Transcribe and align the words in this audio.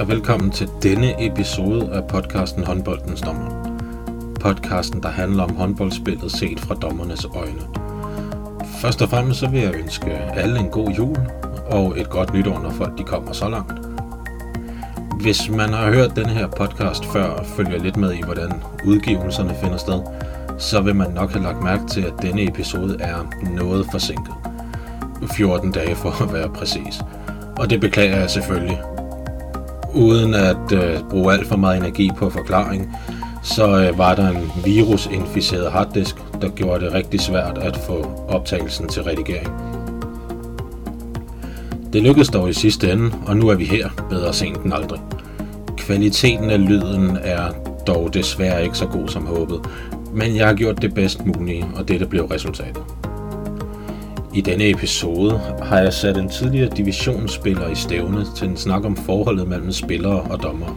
Og 0.00 0.08
velkommen 0.08 0.50
til 0.50 0.68
denne 0.82 1.26
episode 1.26 1.92
af 1.92 2.06
podcasten 2.08 2.64
Håndboldens 2.64 3.20
Dommer. 3.20 3.78
Podcasten, 4.40 5.02
der 5.02 5.08
handler 5.08 5.42
om 5.42 5.56
håndboldspillet 5.56 6.32
set 6.32 6.60
fra 6.60 6.74
dommernes 6.74 7.24
øjne. 7.24 7.60
Først 8.80 9.02
og 9.02 9.08
fremmest 9.08 9.40
så 9.40 9.48
vil 9.48 9.60
jeg 9.60 9.74
ønske 9.74 10.10
alle 10.10 10.58
en 10.58 10.68
god 10.68 10.90
jul 10.90 11.16
og 11.66 12.00
et 12.00 12.10
godt 12.10 12.34
nytår, 12.34 12.60
når 12.62 12.70
folk 12.70 12.98
de 12.98 13.02
kommer 13.02 13.32
så 13.32 13.48
langt. 13.48 13.72
Hvis 15.20 15.50
man 15.50 15.68
har 15.68 15.92
hørt 15.92 16.16
denne 16.16 16.32
her 16.32 16.46
podcast 16.46 17.04
før 17.04 17.24
og 17.24 17.46
følger 17.46 17.78
lidt 17.78 17.96
med 17.96 18.12
i, 18.12 18.22
hvordan 18.24 18.52
udgivelserne 18.84 19.54
finder 19.62 19.76
sted, 19.76 20.02
så 20.58 20.80
vil 20.80 20.96
man 20.96 21.10
nok 21.10 21.30
have 21.30 21.42
lagt 21.42 21.62
mærke 21.62 21.86
til, 21.86 22.00
at 22.00 22.14
denne 22.22 22.48
episode 22.48 22.96
er 23.00 23.30
noget 23.54 23.86
forsinket. 23.90 24.34
14 25.32 25.72
dage 25.72 25.96
for 25.96 26.22
at 26.22 26.32
være 26.32 26.48
præcis. 26.48 27.00
Og 27.58 27.70
det 27.70 27.80
beklager 27.80 28.16
jeg 28.16 28.30
selvfølgelig. 28.30 28.78
Uden 29.94 30.34
at 30.34 30.72
øh, 30.72 31.00
bruge 31.10 31.32
alt 31.32 31.46
for 31.46 31.56
meget 31.56 31.76
energi 31.76 32.10
på 32.16 32.30
forklaring, 32.30 32.96
så 33.42 33.80
øh, 33.80 33.98
var 33.98 34.14
der 34.14 34.28
en 34.28 34.50
virusinficeret 34.64 35.72
harddisk, 35.72 36.16
der 36.40 36.48
gjorde 36.48 36.84
det 36.84 36.94
rigtig 36.94 37.20
svært 37.20 37.58
at 37.58 37.76
få 37.76 38.26
optagelsen 38.28 38.88
til 38.88 39.02
redigering. 39.02 39.48
Det 41.92 42.02
lykkedes 42.02 42.28
dog 42.28 42.50
i 42.50 42.52
sidste 42.52 42.92
ende, 42.92 43.12
og 43.26 43.36
nu 43.36 43.48
er 43.48 43.54
vi 43.54 43.64
her, 43.64 43.88
bedre 44.10 44.32
sent 44.32 44.58
end 44.64 44.74
aldrig. 44.74 45.00
Kvaliteten 45.76 46.50
af 46.50 46.68
lyden 46.68 47.18
er 47.22 47.52
dog 47.86 48.14
desværre 48.14 48.64
ikke 48.64 48.78
så 48.78 48.86
god 48.86 49.08
som 49.08 49.26
håbet, 49.26 49.60
men 50.12 50.36
jeg 50.36 50.46
har 50.46 50.54
gjort 50.54 50.82
det 50.82 50.94
bedst 50.94 51.26
mulige, 51.26 51.66
og 51.76 51.88
dette 51.88 52.06
blev 52.06 52.24
resultatet. 52.24 52.82
I 54.34 54.40
denne 54.40 54.70
episode 54.70 55.40
har 55.62 55.78
jeg 55.78 55.92
sat 55.92 56.16
en 56.16 56.28
tidligere 56.28 56.70
divisionsspiller 56.76 57.68
i 57.70 57.74
stævne 57.74 58.26
til 58.36 58.48
en 58.48 58.56
snak 58.56 58.84
om 58.84 58.96
forholdet 58.96 59.48
mellem 59.48 59.72
spillere 59.72 60.20
og 60.20 60.42
dommere. 60.42 60.76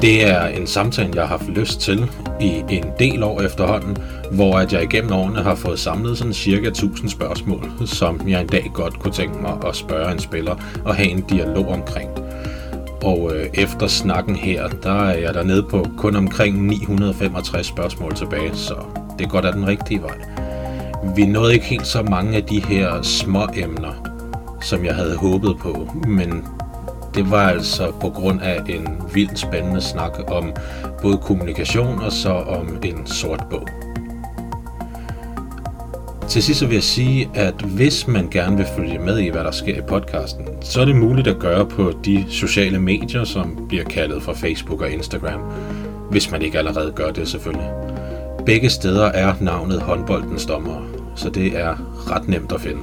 Det 0.00 0.28
er 0.30 0.46
en 0.46 0.66
samtale, 0.66 1.10
jeg 1.14 1.22
har 1.22 1.38
haft 1.38 1.48
lyst 1.48 1.80
til 1.80 2.10
i 2.40 2.64
en 2.70 2.84
del 2.98 3.22
år 3.22 3.40
efterhånden, 3.40 3.96
hvor 4.30 4.58
at 4.58 4.72
jeg 4.72 4.82
igennem 4.82 5.12
årene 5.12 5.42
har 5.42 5.54
fået 5.54 5.78
samlet 5.78 6.18
sådan 6.18 6.32
cirka 6.32 6.68
1000 6.68 7.08
spørgsmål, 7.08 7.72
som 7.86 8.28
jeg 8.28 8.40
en 8.40 8.46
dag 8.46 8.70
godt 8.74 8.98
kunne 8.98 9.12
tænke 9.12 9.42
mig 9.42 9.52
at 9.66 9.76
spørge 9.76 10.12
en 10.12 10.18
spiller 10.18 10.56
og 10.84 10.94
have 10.94 11.08
en 11.08 11.20
dialog 11.20 11.68
omkring. 11.68 12.10
Og 13.02 13.30
øh, 13.34 13.46
efter 13.54 13.86
snakken 13.86 14.36
her, 14.36 14.68
der 14.68 15.04
er 15.04 15.18
jeg 15.18 15.34
dernede 15.34 15.62
på 15.62 15.86
kun 15.96 16.16
omkring 16.16 16.62
965 16.66 17.66
spørgsmål 17.66 18.14
tilbage, 18.14 18.50
så 18.54 18.74
det 19.18 19.28
går 19.28 19.40
da 19.40 19.52
den 19.52 19.66
rigtige 19.66 20.02
vej. 20.02 20.49
Vi 21.02 21.26
nåede 21.26 21.54
ikke 21.54 21.66
helt 21.66 21.86
så 21.86 22.02
mange 22.02 22.36
af 22.36 22.42
de 22.42 22.64
her 22.64 23.02
små 23.02 23.46
emner, 23.56 23.92
som 24.62 24.84
jeg 24.84 24.94
havde 24.94 25.16
håbet 25.16 25.56
på, 25.58 25.88
men 26.08 26.44
det 27.14 27.30
var 27.30 27.48
altså 27.48 27.92
på 28.00 28.10
grund 28.10 28.40
af 28.40 28.62
en 28.68 28.88
vildt 29.14 29.38
spændende 29.38 29.80
snak 29.80 30.18
om 30.28 30.52
både 31.02 31.18
kommunikation 31.18 31.98
og 31.98 32.12
så 32.12 32.30
om 32.30 32.78
en 32.84 33.06
sort 33.06 33.44
bog. 33.50 33.68
Til 36.28 36.42
sidst 36.42 36.62
vil 36.62 36.74
jeg 36.74 36.82
sige, 36.82 37.30
at 37.34 37.54
hvis 37.62 38.08
man 38.08 38.28
gerne 38.30 38.56
vil 38.56 38.66
følge 38.76 38.98
med 38.98 39.18
i, 39.18 39.28
hvad 39.28 39.44
der 39.44 39.50
sker 39.50 39.78
i 39.78 39.82
podcasten, 39.88 40.46
så 40.60 40.80
er 40.80 40.84
det 40.84 40.96
muligt 40.96 41.28
at 41.28 41.38
gøre 41.38 41.66
på 41.66 41.92
de 42.04 42.24
sociale 42.28 42.78
medier, 42.78 43.24
som 43.24 43.66
bliver 43.68 43.84
kaldet 43.84 44.22
for 44.22 44.32
Facebook 44.32 44.80
og 44.80 44.90
Instagram, 44.90 45.40
hvis 46.10 46.30
man 46.30 46.42
ikke 46.42 46.58
allerede 46.58 46.92
gør 46.92 47.10
det 47.10 47.28
selvfølgelig. 47.28 47.89
Begge 48.46 48.70
steder 48.70 49.04
er 49.04 49.34
navnet 49.40 49.82
håndboldens 49.82 50.46
dommer, 50.46 50.86
så 51.16 51.30
det 51.30 51.46
er 51.60 51.74
ret 52.10 52.28
nemt 52.28 52.52
at 52.52 52.60
finde. 52.60 52.80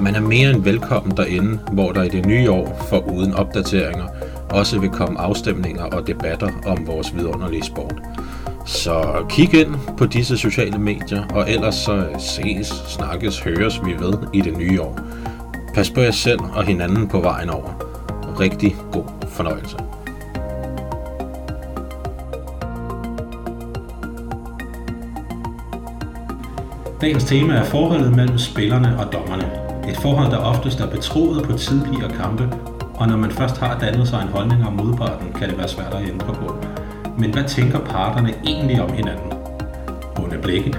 Man 0.00 0.14
er 0.14 0.20
mere 0.20 0.50
end 0.50 0.62
velkommen 0.62 1.16
derinde, 1.16 1.58
hvor 1.72 1.92
der 1.92 2.02
i 2.02 2.08
det 2.08 2.26
nye 2.26 2.50
år, 2.50 2.86
for 2.88 2.98
uden 2.98 3.34
opdateringer, 3.34 4.04
også 4.50 4.78
vil 4.78 4.90
komme 4.90 5.20
afstemninger 5.20 5.84
og 5.84 6.06
debatter 6.06 6.48
om 6.66 6.86
vores 6.86 7.16
vidunderlige 7.16 7.62
sport. 7.62 7.94
Så 8.66 9.24
kig 9.28 9.54
ind 9.54 9.74
på 9.96 10.06
disse 10.06 10.36
sociale 10.38 10.78
medier, 10.78 11.24
og 11.34 11.50
ellers 11.50 11.74
så 11.74 12.06
ses, 12.18 12.66
snakkes, 12.66 13.40
høres 13.40 13.80
vi 13.84 13.92
ved 13.92 14.14
i 14.32 14.40
det 14.40 14.58
nye 14.58 14.82
år. 14.82 15.00
Pas 15.74 15.90
på 15.90 16.00
jer 16.00 16.10
selv 16.10 16.40
og 16.40 16.64
hinanden 16.64 17.08
på 17.08 17.20
vejen 17.20 17.50
over. 17.50 17.70
Rigtig 18.40 18.76
god 18.92 19.04
fornøjelse. 19.28 19.76
Dagens 27.04 27.24
tema 27.24 27.54
er 27.54 27.64
forholdet 27.64 28.16
mellem 28.16 28.38
spillerne 28.38 28.98
og 28.98 29.12
dommerne. 29.12 29.44
Et 29.90 29.96
forhold, 29.96 30.30
der 30.30 30.36
oftest 30.36 30.80
er 30.80 30.86
betroet 30.86 31.44
på 31.44 31.58
tidligere 31.58 32.10
kampe, 32.10 32.48
og 32.94 33.08
når 33.08 33.16
man 33.16 33.30
først 33.30 33.58
har 33.58 33.78
dannet 33.78 34.08
sig 34.08 34.22
en 34.22 34.28
holdning 34.28 34.66
om 34.66 34.72
modparten, 34.72 35.32
kan 35.32 35.48
det 35.48 35.58
være 35.58 35.68
svært 35.68 35.94
at 35.94 36.08
ændre 36.08 36.34
på. 36.34 36.56
Men 37.18 37.32
hvad 37.32 37.44
tænker 37.44 37.78
parterne 37.78 38.34
egentlig 38.44 38.82
om 38.82 38.92
hinanden? 38.92 39.32
Runde 40.18 40.38
blikke. 40.42 40.74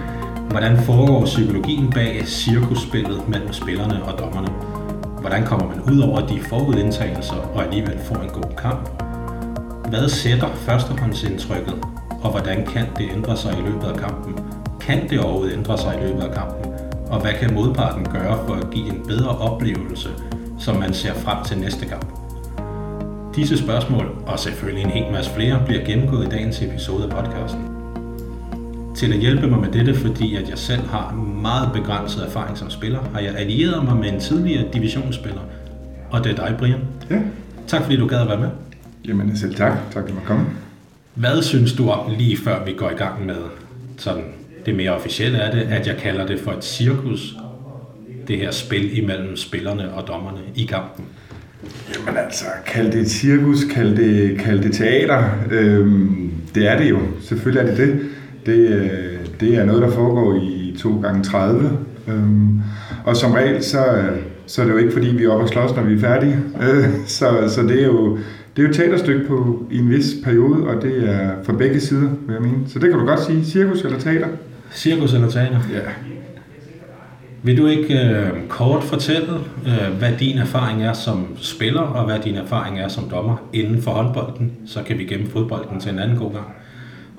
Hvordan 0.49 0.77
foregår 0.77 1.25
psykologien 1.25 1.91
bag 1.91 2.27
cirkusspillet 2.27 3.29
mellem 3.29 3.53
spillerne 3.53 4.03
og 4.03 4.19
dommerne? 4.19 4.47
Hvordan 5.21 5.45
kommer 5.45 5.67
man 5.67 5.81
ud 5.81 5.99
over 5.99 6.27
de 6.27 6.39
forudindtagelser 6.49 7.51
og 7.55 7.63
alligevel 7.63 7.99
får 8.05 8.15
en 8.15 8.29
god 8.29 8.55
kamp? 8.57 9.03
Hvad 9.89 10.09
sætter 10.09 10.47
førstehåndsindtrykket, 10.55 11.75
og 12.21 12.31
hvordan 12.31 12.65
kan 12.65 12.85
det 12.97 13.09
ændre 13.15 13.37
sig 13.37 13.53
i 13.59 13.61
løbet 13.61 13.87
af 13.87 13.97
kampen? 13.97 14.54
Kan 14.85 15.09
det 15.09 15.19
overhovedet 15.19 15.53
ændre 15.53 15.77
sig 15.77 15.97
i 15.99 16.07
løbet 16.07 16.21
af 16.21 16.35
kampen? 16.35 16.71
Og 17.07 17.21
hvad 17.21 17.33
kan 17.33 17.53
modparten 17.53 18.05
gøre 18.05 18.47
for 18.47 18.53
at 18.53 18.69
give 18.71 18.87
en 18.87 19.03
bedre 19.07 19.29
oplevelse, 19.29 20.09
som 20.59 20.75
man 20.75 20.93
ser 20.93 21.13
frem 21.13 21.43
til 21.45 21.57
næste 21.57 21.85
kamp? 21.85 22.05
Disse 23.35 23.57
spørgsmål, 23.57 24.15
og 24.25 24.39
selvfølgelig 24.39 24.83
en 24.83 24.89
hel 24.89 25.11
masse 25.11 25.31
flere, 25.31 25.61
bliver 25.65 25.85
gennemgået 25.85 26.25
i 26.25 26.29
dagens 26.29 26.61
episode 26.61 27.03
af 27.03 27.09
podcasten. 27.09 27.61
Til 28.95 29.13
at 29.13 29.19
hjælpe 29.19 29.47
mig 29.47 29.59
med 29.59 29.71
dette, 29.71 29.95
fordi 29.95 30.35
at 30.35 30.49
jeg 30.49 30.57
selv 30.57 30.87
har 30.87 31.13
meget 31.41 31.69
begrænset 31.73 32.25
erfaring 32.25 32.57
som 32.57 32.69
spiller, 32.69 32.99
har 33.13 33.19
jeg 33.19 33.35
allieret 33.35 33.85
mig 33.85 33.95
med 33.97 34.13
en 34.13 34.19
tidligere 34.19 34.65
divisionsspiller. 34.73 35.41
Og 36.11 36.23
det 36.23 36.31
er 36.31 36.35
dig, 36.35 36.55
Brian. 36.59 36.79
Ja. 37.09 37.19
Tak 37.67 37.81
fordi 37.83 37.97
du 37.97 38.07
gad 38.07 38.19
at 38.19 38.27
være 38.27 38.39
med. 38.39 38.49
Jamen 39.07 39.37
selv 39.37 39.55
tak. 39.55 39.71
Tak 39.91 40.09
for 40.09 40.17
at 40.17 40.25
komme. 40.25 40.45
Hvad 41.13 41.41
synes 41.41 41.73
du 41.73 41.89
om, 41.89 42.11
lige 42.17 42.37
før 42.37 42.65
vi 42.65 42.73
går 42.73 42.89
i 42.89 42.95
gang 42.95 43.25
med 43.25 43.37
sådan 43.97 44.23
det 44.65 44.75
mere 44.75 44.91
officielle 44.91 45.37
er 45.37 45.51
det, 45.51 45.61
at 45.61 45.87
jeg 45.87 45.97
kalder 45.97 46.25
det 46.25 46.39
for 46.39 46.51
et 46.51 46.63
cirkus, 46.63 47.35
det 48.27 48.37
her 48.37 48.51
spil 48.51 48.97
imellem 48.97 49.35
spillerne 49.35 49.93
og 49.93 50.07
dommerne 50.07 50.39
i 50.55 50.65
kampen? 50.65 51.05
Jamen 51.95 52.17
altså, 52.17 52.45
kald 52.67 52.91
det 52.91 53.01
et 53.01 53.09
cirkus, 53.09 53.63
kald 53.63 53.95
det, 53.95 54.39
kald 54.39 54.59
det 54.59 54.73
teater. 54.73 55.23
Øhm, 55.51 56.31
det 56.55 56.67
er 56.71 56.77
det 56.77 56.89
jo. 56.89 56.99
Selvfølgelig 57.21 57.71
er 57.71 57.75
det 57.75 57.87
det. 57.87 57.99
Det, 58.45 58.69
øh, 58.69 59.19
det 59.39 59.55
er 59.55 59.65
noget, 59.65 59.81
der 59.81 59.91
foregår 59.91 60.35
i 60.35 60.77
2 60.79 60.99
gange 60.99 61.23
30 61.23 61.77
øhm, 62.07 62.61
Og 63.05 63.17
som 63.17 63.31
regel, 63.31 63.63
så, 63.63 63.83
så 64.45 64.61
er 64.61 64.65
det 64.65 64.73
jo 64.73 64.77
ikke, 64.77 64.93
fordi 64.93 65.07
vi 65.07 65.23
er 65.23 65.29
oppe 65.29 65.45
og 65.45 65.49
slås, 65.49 65.75
når 65.75 65.83
vi 65.83 65.93
er 65.93 65.99
færdige. 65.99 66.37
Øh, 66.61 66.89
så, 67.07 67.27
så 67.47 67.63
det 67.63 67.81
er 67.81 67.85
jo 67.85 68.17
det 68.55 68.61
er 68.61 68.67
jo 68.67 68.69
et 68.69 68.75
teaterstykke 68.75 69.27
på, 69.27 69.65
i 69.71 69.77
en 69.77 69.89
vis 69.89 70.05
periode, 70.23 70.67
og 70.67 70.81
det 70.81 71.09
er 71.09 71.29
fra 71.43 71.53
begge 71.53 71.79
sider, 71.79 72.09
vil 72.27 72.33
jeg 72.33 72.41
mene. 72.41 72.57
Så 72.67 72.79
det 72.79 72.89
kan 72.89 72.99
du 72.99 73.05
godt 73.05 73.23
sige, 73.23 73.45
cirkus 73.45 73.81
eller 73.81 73.99
teater. 73.99 74.27
Cirkus 74.75 75.13
eller 75.13 75.29
teater? 75.29 75.59
Ja. 75.73 75.79
Vil 77.43 77.57
du 77.57 77.67
ikke 77.67 77.99
øh, 77.99 78.47
kort 78.49 78.83
fortælle, 78.83 79.33
øh, 79.67 79.97
hvad 79.97 80.11
din 80.19 80.37
erfaring 80.37 80.83
er 80.83 80.93
som 80.93 81.27
spiller, 81.37 81.81
og 81.81 82.05
hvad 82.05 82.19
din 82.19 82.35
erfaring 82.35 82.79
er 82.79 82.87
som 82.87 83.03
dommer 83.11 83.37
inden 83.53 83.81
for 83.81 83.91
håndbolden? 83.91 84.51
Så 84.65 84.79
kan 84.87 84.97
vi 84.97 85.03
gemme 85.03 85.27
fodbolden 85.27 85.79
til 85.79 85.91
en 85.91 85.99
anden 85.99 86.17
god 86.17 86.31
gang. 86.31 86.45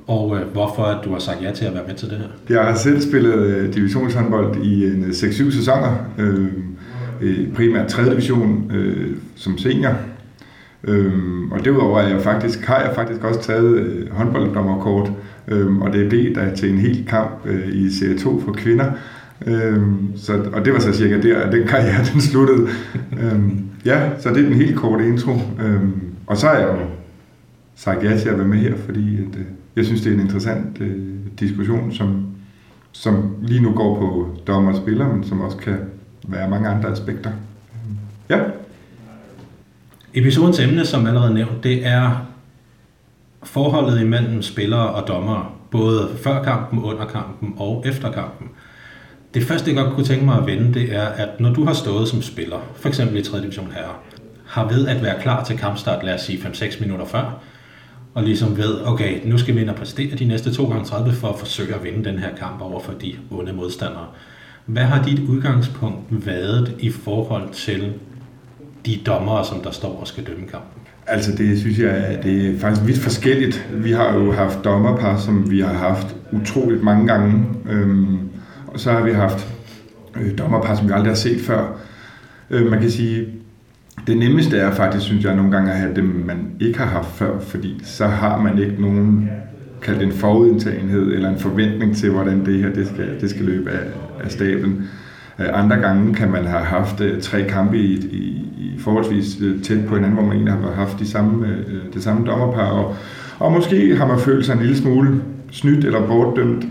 Og 0.07 0.37
øh, 0.37 0.47
hvorfor 0.53 1.01
du 1.05 1.13
har 1.13 1.19
sagt 1.19 1.43
ja 1.43 1.51
til 1.51 1.65
at 1.65 1.75
være 1.75 1.83
med 1.87 1.95
til 1.95 2.11
det 2.11 2.19
her? 2.19 2.57
Jeg 2.57 2.65
har 2.65 2.75
selv 2.75 3.01
spillet 3.01 3.35
øh, 3.35 3.75
divisionshåndbold 3.75 4.57
i 4.65 4.85
en 4.85 5.05
6-7 5.05 5.53
sæsoner. 5.53 5.95
Øh, 6.19 6.49
primært 7.55 7.89
3. 7.89 8.11
division 8.11 8.71
øh, 8.75 9.17
som 9.37 9.59
senior. 9.59 9.95
Øh, 10.85 11.13
og 11.51 11.65
derudover 11.65 12.01
er 12.01 12.09
jeg 12.09 12.21
faktisk, 12.23 12.61
har 12.61 12.81
jeg 12.81 12.93
faktisk 12.95 13.25
også 13.25 13.43
taget 13.43 13.79
øh, 13.79 14.13
håndbolddommerkort 14.13 15.11
Øhm, 15.49 15.83
og 15.83 15.93
det 15.93 16.09
blev 16.09 16.35
der 16.35 16.55
til 16.55 16.71
en 16.71 16.79
hel 16.79 17.07
kamp 17.07 17.31
øh, 17.45 17.69
i 17.69 17.91
Serie 17.91 18.19
2 18.19 18.41
for 18.41 18.53
kvinder. 18.53 18.93
Øhm, 19.47 20.17
så, 20.17 20.43
og 20.53 20.65
det 20.65 20.73
var 20.73 20.79
så 20.79 20.93
cirka 20.93 21.21
der, 21.21 21.39
at 21.39 21.53
den 21.53 21.67
karriere 21.67 22.05
den 22.13 22.21
sluttede. 22.21 22.69
øhm, 23.23 23.65
ja, 23.85 24.11
så 24.19 24.29
det 24.29 24.39
er 24.39 24.43
den 24.43 24.55
helt 24.55 24.77
korte 24.77 25.09
intro. 25.09 25.33
Øhm, 25.63 26.03
og 26.27 26.37
så 26.37 26.49
er 26.49 26.59
jeg 26.59 26.69
jo 26.69 26.87
sagt 27.75 28.05
ja 28.05 28.19
til 28.19 28.29
at 28.29 28.39
være 28.39 28.49
med 28.49 28.59
her, 28.59 28.77
fordi 28.77 29.17
at, 29.17 29.39
øh, 29.39 29.45
jeg 29.77 29.85
synes, 29.85 30.01
det 30.01 30.11
er 30.11 30.15
en 30.15 30.21
interessant 30.21 30.81
øh, 30.81 30.97
diskussion, 31.41 31.93
som, 31.93 32.27
som 32.93 33.37
lige 33.43 33.63
nu 33.63 33.73
går 33.73 33.99
på 33.99 34.37
dommer 34.47 34.71
og 34.73 34.77
spiller, 34.77 35.15
men 35.15 35.25
som 35.25 35.41
også 35.41 35.57
kan 35.57 35.77
være 36.29 36.51
mange 36.51 36.69
andre 36.69 36.89
aspekter. 36.89 37.31
Øhm, 37.31 37.97
ja. 38.31 38.41
Episodens 40.15 40.61
emne, 40.61 40.85
som 40.85 41.07
allerede 41.07 41.35
nævnt, 41.35 41.65
det 41.65 41.87
er 41.87 42.27
forholdet 43.47 44.01
imellem 44.01 44.43
spillere 44.43 44.91
og 44.91 45.09
dommere, 45.09 45.47
både 45.71 46.09
før 46.23 46.43
kampen, 46.43 46.83
under 46.83 47.05
kampen 47.05 47.55
og 47.57 47.83
efter 47.87 48.13
kampen. 48.13 48.49
Det 49.35 49.45
første, 49.45 49.75
jeg 49.75 49.85
godt 49.85 49.95
kunne 49.95 50.07
tænke 50.07 50.25
mig 50.25 50.39
at 50.39 50.47
vende, 50.47 50.75
det 50.75 50.95
er, 50.95 51.07
at 51.07 51.41
når 51.41 51.53
du 51.53 51.65
har 51.65 51.73
stået 51.73 52.09
som 52.09 52.23
spiller, 52.23 52.59
for 52.77 52.89
eksempel 52.89 53.17
i 53.17 53.23
3. 53.23 53.41
division 53.41 53.73
herre, 53.75 53.93
har 54.47 54.69
ved 54.69 54.87
at 54.87 55.03
være 55.03 55.21
klar 55.21 55.45
til 55.45 55.59
kampstart, 55.59 56.05
lad 56.05 56.15
os 56.15 56.21
sige 56.21 56.39
5-6 56.39 56.81
minutter 56.81 57.07
før, 57.07 57.39
og 58.15 58.23
ligesom 58.23 58.57
ved, 58.57 58.81
okay, 58.87 59.21
nu 59.25 59.39
skal 59.39 59.57
vi 59.57 59.61
ind 59.61 59.71
og 59.71 59.77
præstere 59.77 60.17
de 60.17 60.25
næste 60.25 60.55
2 60.55 60.69
gange 60.69 60.85
30 60.85 61.13
for 61.13 61.29
at 61.29 61.39
forsøge 61.39 61.75
at 61.75 61.85
vinde 61.85 62.05
den 62.05 62.19
her 62.19 62.37
kamp 62.37 62.61
over 62.61 62.81
for 62.81 62.93
de 62.93 63.15
onde 63.31 63.53
modstandere. 63.53 64.07
Hvad 64.67 64.83
har 64.83 65.03
dit 65.03 65.29
udgangspunkt 65.29 66.27
været 66.27 66.75
i 66.79 66.91
forhold 66.91 67.53
til 67.53 67.93
de 68.87 69.01
dommere, 69.07 69.45
som 69.45 69.61
der 69.61 69.71
står 69.71 70.01
og 70.01 70.07
skal 70.07 70.27
dømme 70.27 70.47
kampen? 70.47 70.76
Altså 71.09 71.33
det 71.33 71.59
synes 71.59 71.79
jeg, 71.79 72.19
det 72.23 72.47
er 72.47 72.59
faktisk 72.59 72.87
vidt 72.87 72.99
forskelligt. 72.99 73.69
Vi 73.75 73.93
har 73.93 74.15
jo 74.15 74.33
haft 74.33 74.65
dommerpar, 74.65 75.19
som 75.19 75.51
vi 75.51 75.61
har 75.61 75.73
haft 75.73 76.17
utroligt 76.33 76.83
mange 76.83 77.07
gange. 77.07 77.45
Øhm, 77.71 78.19
og 78.67 78.81
så 78.81 78.93
har 78.93 79.03
vi 79.03 79.13
haft 79.13 79.47
øh, 80.21 80.39
dommerpar, 80.39 80.75
som 80.75 80.89
vi 80.89 80.93
aldrig 80.93 81.11
har 81.11 81.17
set 81.17 81.41
før. 81.41 81.79
Øh, 82.51 82.71
man 82.71 82.81
kan 82.81 82.91
sige, 82.91 83.27
det 84.07 84.17
nemmeste 84.17 84.59
er 84.59 84.71
faktisk, 84.71 85.05
synes 85.05 85.25
jeg, 85.25 85.37
nogle 85.37 85.51
gange 85.51 85.73
at 85.73 85.79
have 85.79 85.95
dem, 85.95 86.05
man 86.05 86.51
ikke 86.61 86.79
har 86.79 86.87
haft 86.87 87.11
før, 87.11 87.39
fordi 87.41 87.81
så 87.85 88.07
har 88.07 88.43
man 88.43 88.59
ikke 88.59 88.83
nogen 88.83 89.31
kaldt 89.83 90.03
en 90.03 90.13
forudindtagenhed 90.13 91.13
eller 91.13 91.31
en 91.31 91.39
forventning 91.39 91.97
til, 91.97 92.11
hvordan 92.11 92.47
det 92.47 92.59
her 92.59 92.73
det 92.73 92.87
skal, 92.87 93.21
det 93.21 93.31
skal 93.31 93.45
løbe 93.45 93.71
af, 93.71 93.85
af 94.25 94.31
stablen. 94.31 94.89
Øh, 95.39 95.47
andre 95.53 95.77
gange 95.77 96.15
kan 96.15 96.31
man 96.31 96.45
have 96.45 96.65
haft 96.65 97.01
øh, 97.01 97.21
tre 97.21 97.45
kampe 97.49 97.79
i, 97.79 97.93
i 97.95 98.43
forholdsvis 98.87 99.41
øh, 99.43 99.63
tæt 99.63 99.87
på 99.89 99.95
hinanden, 99.95 100.19
hvor 100.19 100.27
man 100.27 100.37
egentlig 100.37 100.55
har 100.55 100.73
haft 100.73 100.99
de 100.99 101.07
samme, 101.09 101.47
øh, 101.47 101.95
det 101.95 102.03
samme 102.03 102.27
dommerpar, 102.27 102.71
og, 102.71 102.97
og 103.39 103.53
måske 103.53 103.97
har 103.97 104.07
man 104.07 104.19
følt 104.19 104.47
sig 104.47 104.53
en 104.53 104.59
lille 104.59 104.77
smule 104.77 105.21
snydt 105.51 105.85
eller 105.85 106.07
bortdømt. 106.07 106.67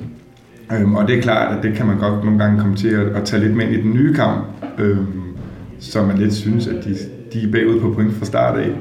Øhm, 0.72 0.96
og 0.96 1.08
det 1.08 1.18
er 1.18 1.22
klart, 1.22 1.58
at 1.58 1.64
det 1.64 1.74
kan 1.74 1.86
man 1.86 1.98
godt 1.98 2.24
nogle 2.24 2.40
gange 2.40 2.60
komme 2.60 2.76
til 2.76 2.88
at, 2.88 3.08
at 3.08 3.24
tage 3.24 3.44
lidt 3.44 3.56
med 3.56 3.66
ind 3.66 3.74
i 3.76 3.82
den 3.82 3.94
nye 3.94 4.14
kamp, 4.14 4.46
øhm, 4.78 5.08
så 5.80 6.04
man 6.04 6.18
lidt 6.18 6.34
synes, 6.34 6.68
at 6.68 6.84
de, 6.86 6.96
de 7.34 7.48
er 7.48 7.52
bagud 7.52 7.80
på 7.82 7.94
point 7.94 8.14
fra 8.14 8.26
start 8.26 8.60
af. 8.60 8.72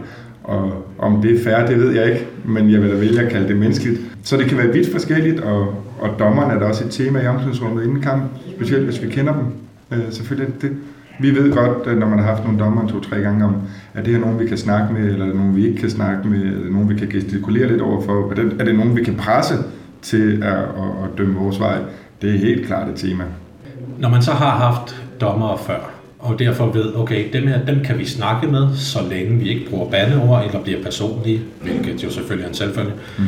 Og 0.44 0.86
om 0.98 1.22
det 1.22 1.34
er 1.34 1.44
fair, 1.44 1.66
det 1.66 1.78
ved 1.78 1.90
jeg 1.92 2.12
ikke, 2.12 2.26
men 2.44 2.70
jeg 2.70 2.82
vil 2.82 2.90
da 2.90 2.94
vælge 2.94 3.20
at 3.20 3.32
kalde 3.32 3.48
det 3.48 3.56
menneskeligt. 3.56 4.00
Så 4.22 4.36
det 4.36 4.46
kan 4.46 4.58
være 4.58 4.72
vidt 4.72 4.92
forskelligt, 4.92 5.40
og, 5.40 5.60
og 6.00 6.19
dommerne 6.19 6.52
er 6.52 6.58
da 6.58 6.64
også 6.64 6.84
et 6.84 6.90
tema 6.90 7.20
i 7.20 7.26
omklædningsrummet 7.26 7.84
inden 7.84 8.00
kamp, 8.00 8.22
specielt 8.56 8.84
hvis 8.84 9.02
vi 9.02 9.08
kender 9.08 9.32
dem. 9.32 9.44
Øh, 9.98 10.04
selvfølgelig 10.12 10.54
det. 10.62 10.70
Vi 11.19 11.31
ved 11.31 11.52
godt, 11.52 11.99
når 11.99 12.08
man 12.08 12.19
har 12.19 12.26
haft 12.26 12.44
nogle 12.44 12.58
dommer 12.58 12.88
to-tre 12.88 13.16
gange 13.16 13.44
om, 13.44 13.56
at 13.94 14.06
det 14.06 14.14
er 14.14 14.19
nogen, 14.19 14.38
vi 14.38 14.46
kan 14.46 14.58
snakke 14.58 14.94
med, 14.94 15.02
eller 15.02 15.25
er 15.25 15.26
det 15.26 15.37
nogen, 15.37 15.56
vi 15.56 15.66
ikke 15.66 15.81
kan 15.81 15.90
snakke 15.90 16.28
med, 16.28 16.38
eller 16.38 16.70
nogen, 16.70 16.88
vi 16.88 16.94
kan 16.94 17.08
gestikulere 17.08 17.69
lidt 17.69 17.81
overfor. 17.81 18.31
Er 18.31 18.34
det, 18.34 18.56
er 18.61 18.64
det 18.64 18.75
nogen, 18.75 18.96
vi 18.96 19.05
kan 19.05 19.14
presse 19.14 19.55
til 20.02 20.43
at, 20.43 20.52
at, 20.52 20.64
at 21.05 21.19
dømme 21.19 21.34
vores 21.34 21.61
vej? 21.61 21.78
Det 22.22 22.34
er 22.34 22.38
helt 22.38 22.66
klart 22.66 22.88
et 22.88 22.96
tema. 22.96 23.25
Når 23.99 24.08
man 24.08 24.22
så 24.22 24.32
har 24.32 24.50
haft 24.50 25.02
dommer 25.20 25.56
før, 25.56 25.90
og 26.19 26.38
derfor 26.38 26.66
ved, 26.66 26.94
okay, 26.96 27.32
dem 27.32 27.46
her, 27.46 27.64
dem 27.64 27.84
kan 27.84 27.99
vi 27.99 28.05
snakke 28.05 28.46
med, 28.46 28.76
så 28.76 28.99
længe 29.10 29.38
vi 29.38 29.49
ikke 29.49 29.70
bruger 29.70 29.90
bandeord 29.90 30.44
eller 30.44 30.62
bliver 30.62 30.82
personlige, 30.82 31.40
hvilket 31.62 32.05
jo 32.05 32.10
selvfølgelig 32.10 32.44
er 32.44 32.49
en 32.49 32.55
selvfølge. 32.55 32.93
Mm. 33.19 33.25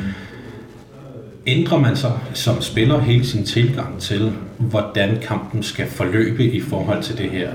Ændrer 1.47 1.79
man 1.79 1.97
så 1.97 2.07
som 2.35 2.61
spiller 2.61 3.01
hele 3.01 3.25
sin 3.25 3.45
tilgang 3.45 3.99
til, 3.99 4.33
hvordan 4.59 5.19
kampen 5.23 5.63
skal 5.63 5.87
forløbe 5.87 6.45
i 6.45 6.61
forhold 6.61 7.03
til 7.03 7.19
det 7.19 7.31
her, 7.31 7.51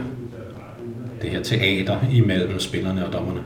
det 1.21 1.29
her 1.29 1.43
teater 1.43 1.95
imellem 2.13 2.59
spillerne 2.59 3.07
og 3.07 3.13
dommerne? 3.13 3.39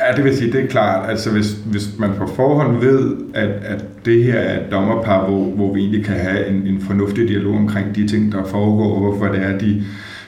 Ja, 0.00 0.16
det 0.16 0.24
vil 0.24 0.36
sige, 0.36 0.52
det 0.52 0.64
er 0.64 0.66
klart. 0.66 1.10
Altså 1.10 1.30
hvis, 1.30 1.50
hvis 1.50 1.98
man 1.98 2.10
på 2.16 2.26
forhånd 2.26 2.78
ved, 2.78 3.16
at, 3.34 3.48
at 3.48 3.84
det 4.04 4.24
her 4.24 4.38
er 4.38 4.60
et 4.60 4.70
dommerpar, 4.70 5.26
hvor, 5.28 5.44
hvor 5.44 5.74
vi 5.74 5.80
egentlig 5.80 6.04
kan 6.04 6.16
have 6.16 6.46
en, 6.46 6.66
en 6.66 6.80
fornuftig 6.80 7.28
dialog 7.28 7.54
omkring 7.54 7.94
de 7.94 8.08
ting, 8.08 8.32
der 8.32 8.44
foregår, 8.44 8.94
og 8.94 9.00
hvorfor 9.00 9.32
det 9.32 9.42
er, 9.42 9.58
de, 9.58 9.84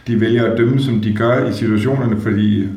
de 0.06 0.20
vælger 0.20 0.44
at 0.44 0.58
dømme, 0.58 0.80
som 0.80 1.00
de 1.00 1.14
gør 1.14 1.48
i 1.48 1.52
situationerne, 1.52 2.20
fordi 2.20 2.68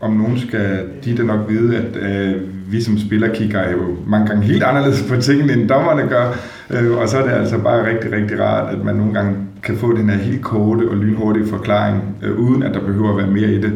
om 0.00 0.12
nogen 0.12 0.38
skal 0.38 0.84
de 1.04 1.16
da 1.16 1.22
nok 1.22 1.40
vide, 1.48 1.76
at 1.76 1.96
øh, 1.96 2.42
vi 2.72 2.80
som 2.80 2.98
spiller 2.98 3.34
kigger 3.34 3.70
jo 3.70 3.96
mange 4.06 4.26
gange 4.26 4.42
helt 4.44 4.62
anderledes 4.62 5.04
på 5.08 5.16
tingene, 5.16 5.52
end 5.52 5.68
dommerne 5.68 6.08
gør. 6.08 6.36
Øh, 6.70 6.98
og 6.98 7.08
så 7.08 7.18
er 7.18 7.22
det 7.22 7.30
altså 7.30 7.58
bare 7.58 7.90
rigtig, 7.90 8.12
rigtig 8.12 8.40
rart, 8.40 8.74
at 8.74 8.84
man 8.84 8.94
nogle 8.94 9.14
gange 9.14 9.36
kan 9.62 9.76
få 9.76 9.96
den 9.96 10.10
her 10.10 10.16
helt 10.16 10.42
korte 10.42 10.88
og 10.88 10.96
lynhurtige 10.96 11.46
forklaring, 11.46 12.16
øh, 12.22 12.38
uden 12.38 12.62
at 12.62 12.74
der 12.74 12.80
behøver 12.80 13.10
at 13.10 13.16
være 13.16 13.30
mere 13.30 13.52
i 13.52 13.60
det, 13.60 13.72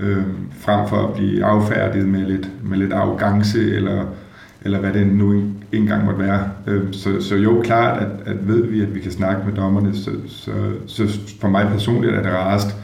øh, 0.00 0.22
frem 0.60 0.88
for 0.88 0.96
at 0.96 1.14
blive 1.14 1.44
affærdiget 1.44 2.08
med 2.08 2.26
lidt, 2.26 2.50
med 2.64 2.78
lidt 2.78 2.92
arrogance, 2.92 3.74
eller, 3.74 4.04
eller 4.62 4.78
hvad 4.78 4.92
det 4.92 5.06
nu 5.06 5.42
engang 5.72 6.04
måtte 6.04 6.20
være. 6.20 6.48
Øh, 6.66 6.82
så, 6.92 7.20
så 7.20 7.36
jo, 7.36 7.60
klart, 7.64 8.02
at, 8.02 8.08
at 8.26 8.48
ved 8.48 8.66
vi, 8.66 8.82
at 8.82 8.94
vi 8.94 9.00
kan 9.00 9.12
snakke 9.12 9.42
med 9.46 9.56
dommerne, 9.56 9.96
så, 9.96 10.10
så, 10.26 10.52
så 10.86 11.20
for 11.40 11.48
mig 11.48 11.68
personligt 11.72 12.14
er 12.14 12.22
det 12.22 12.32
rarest, 12.32 12.76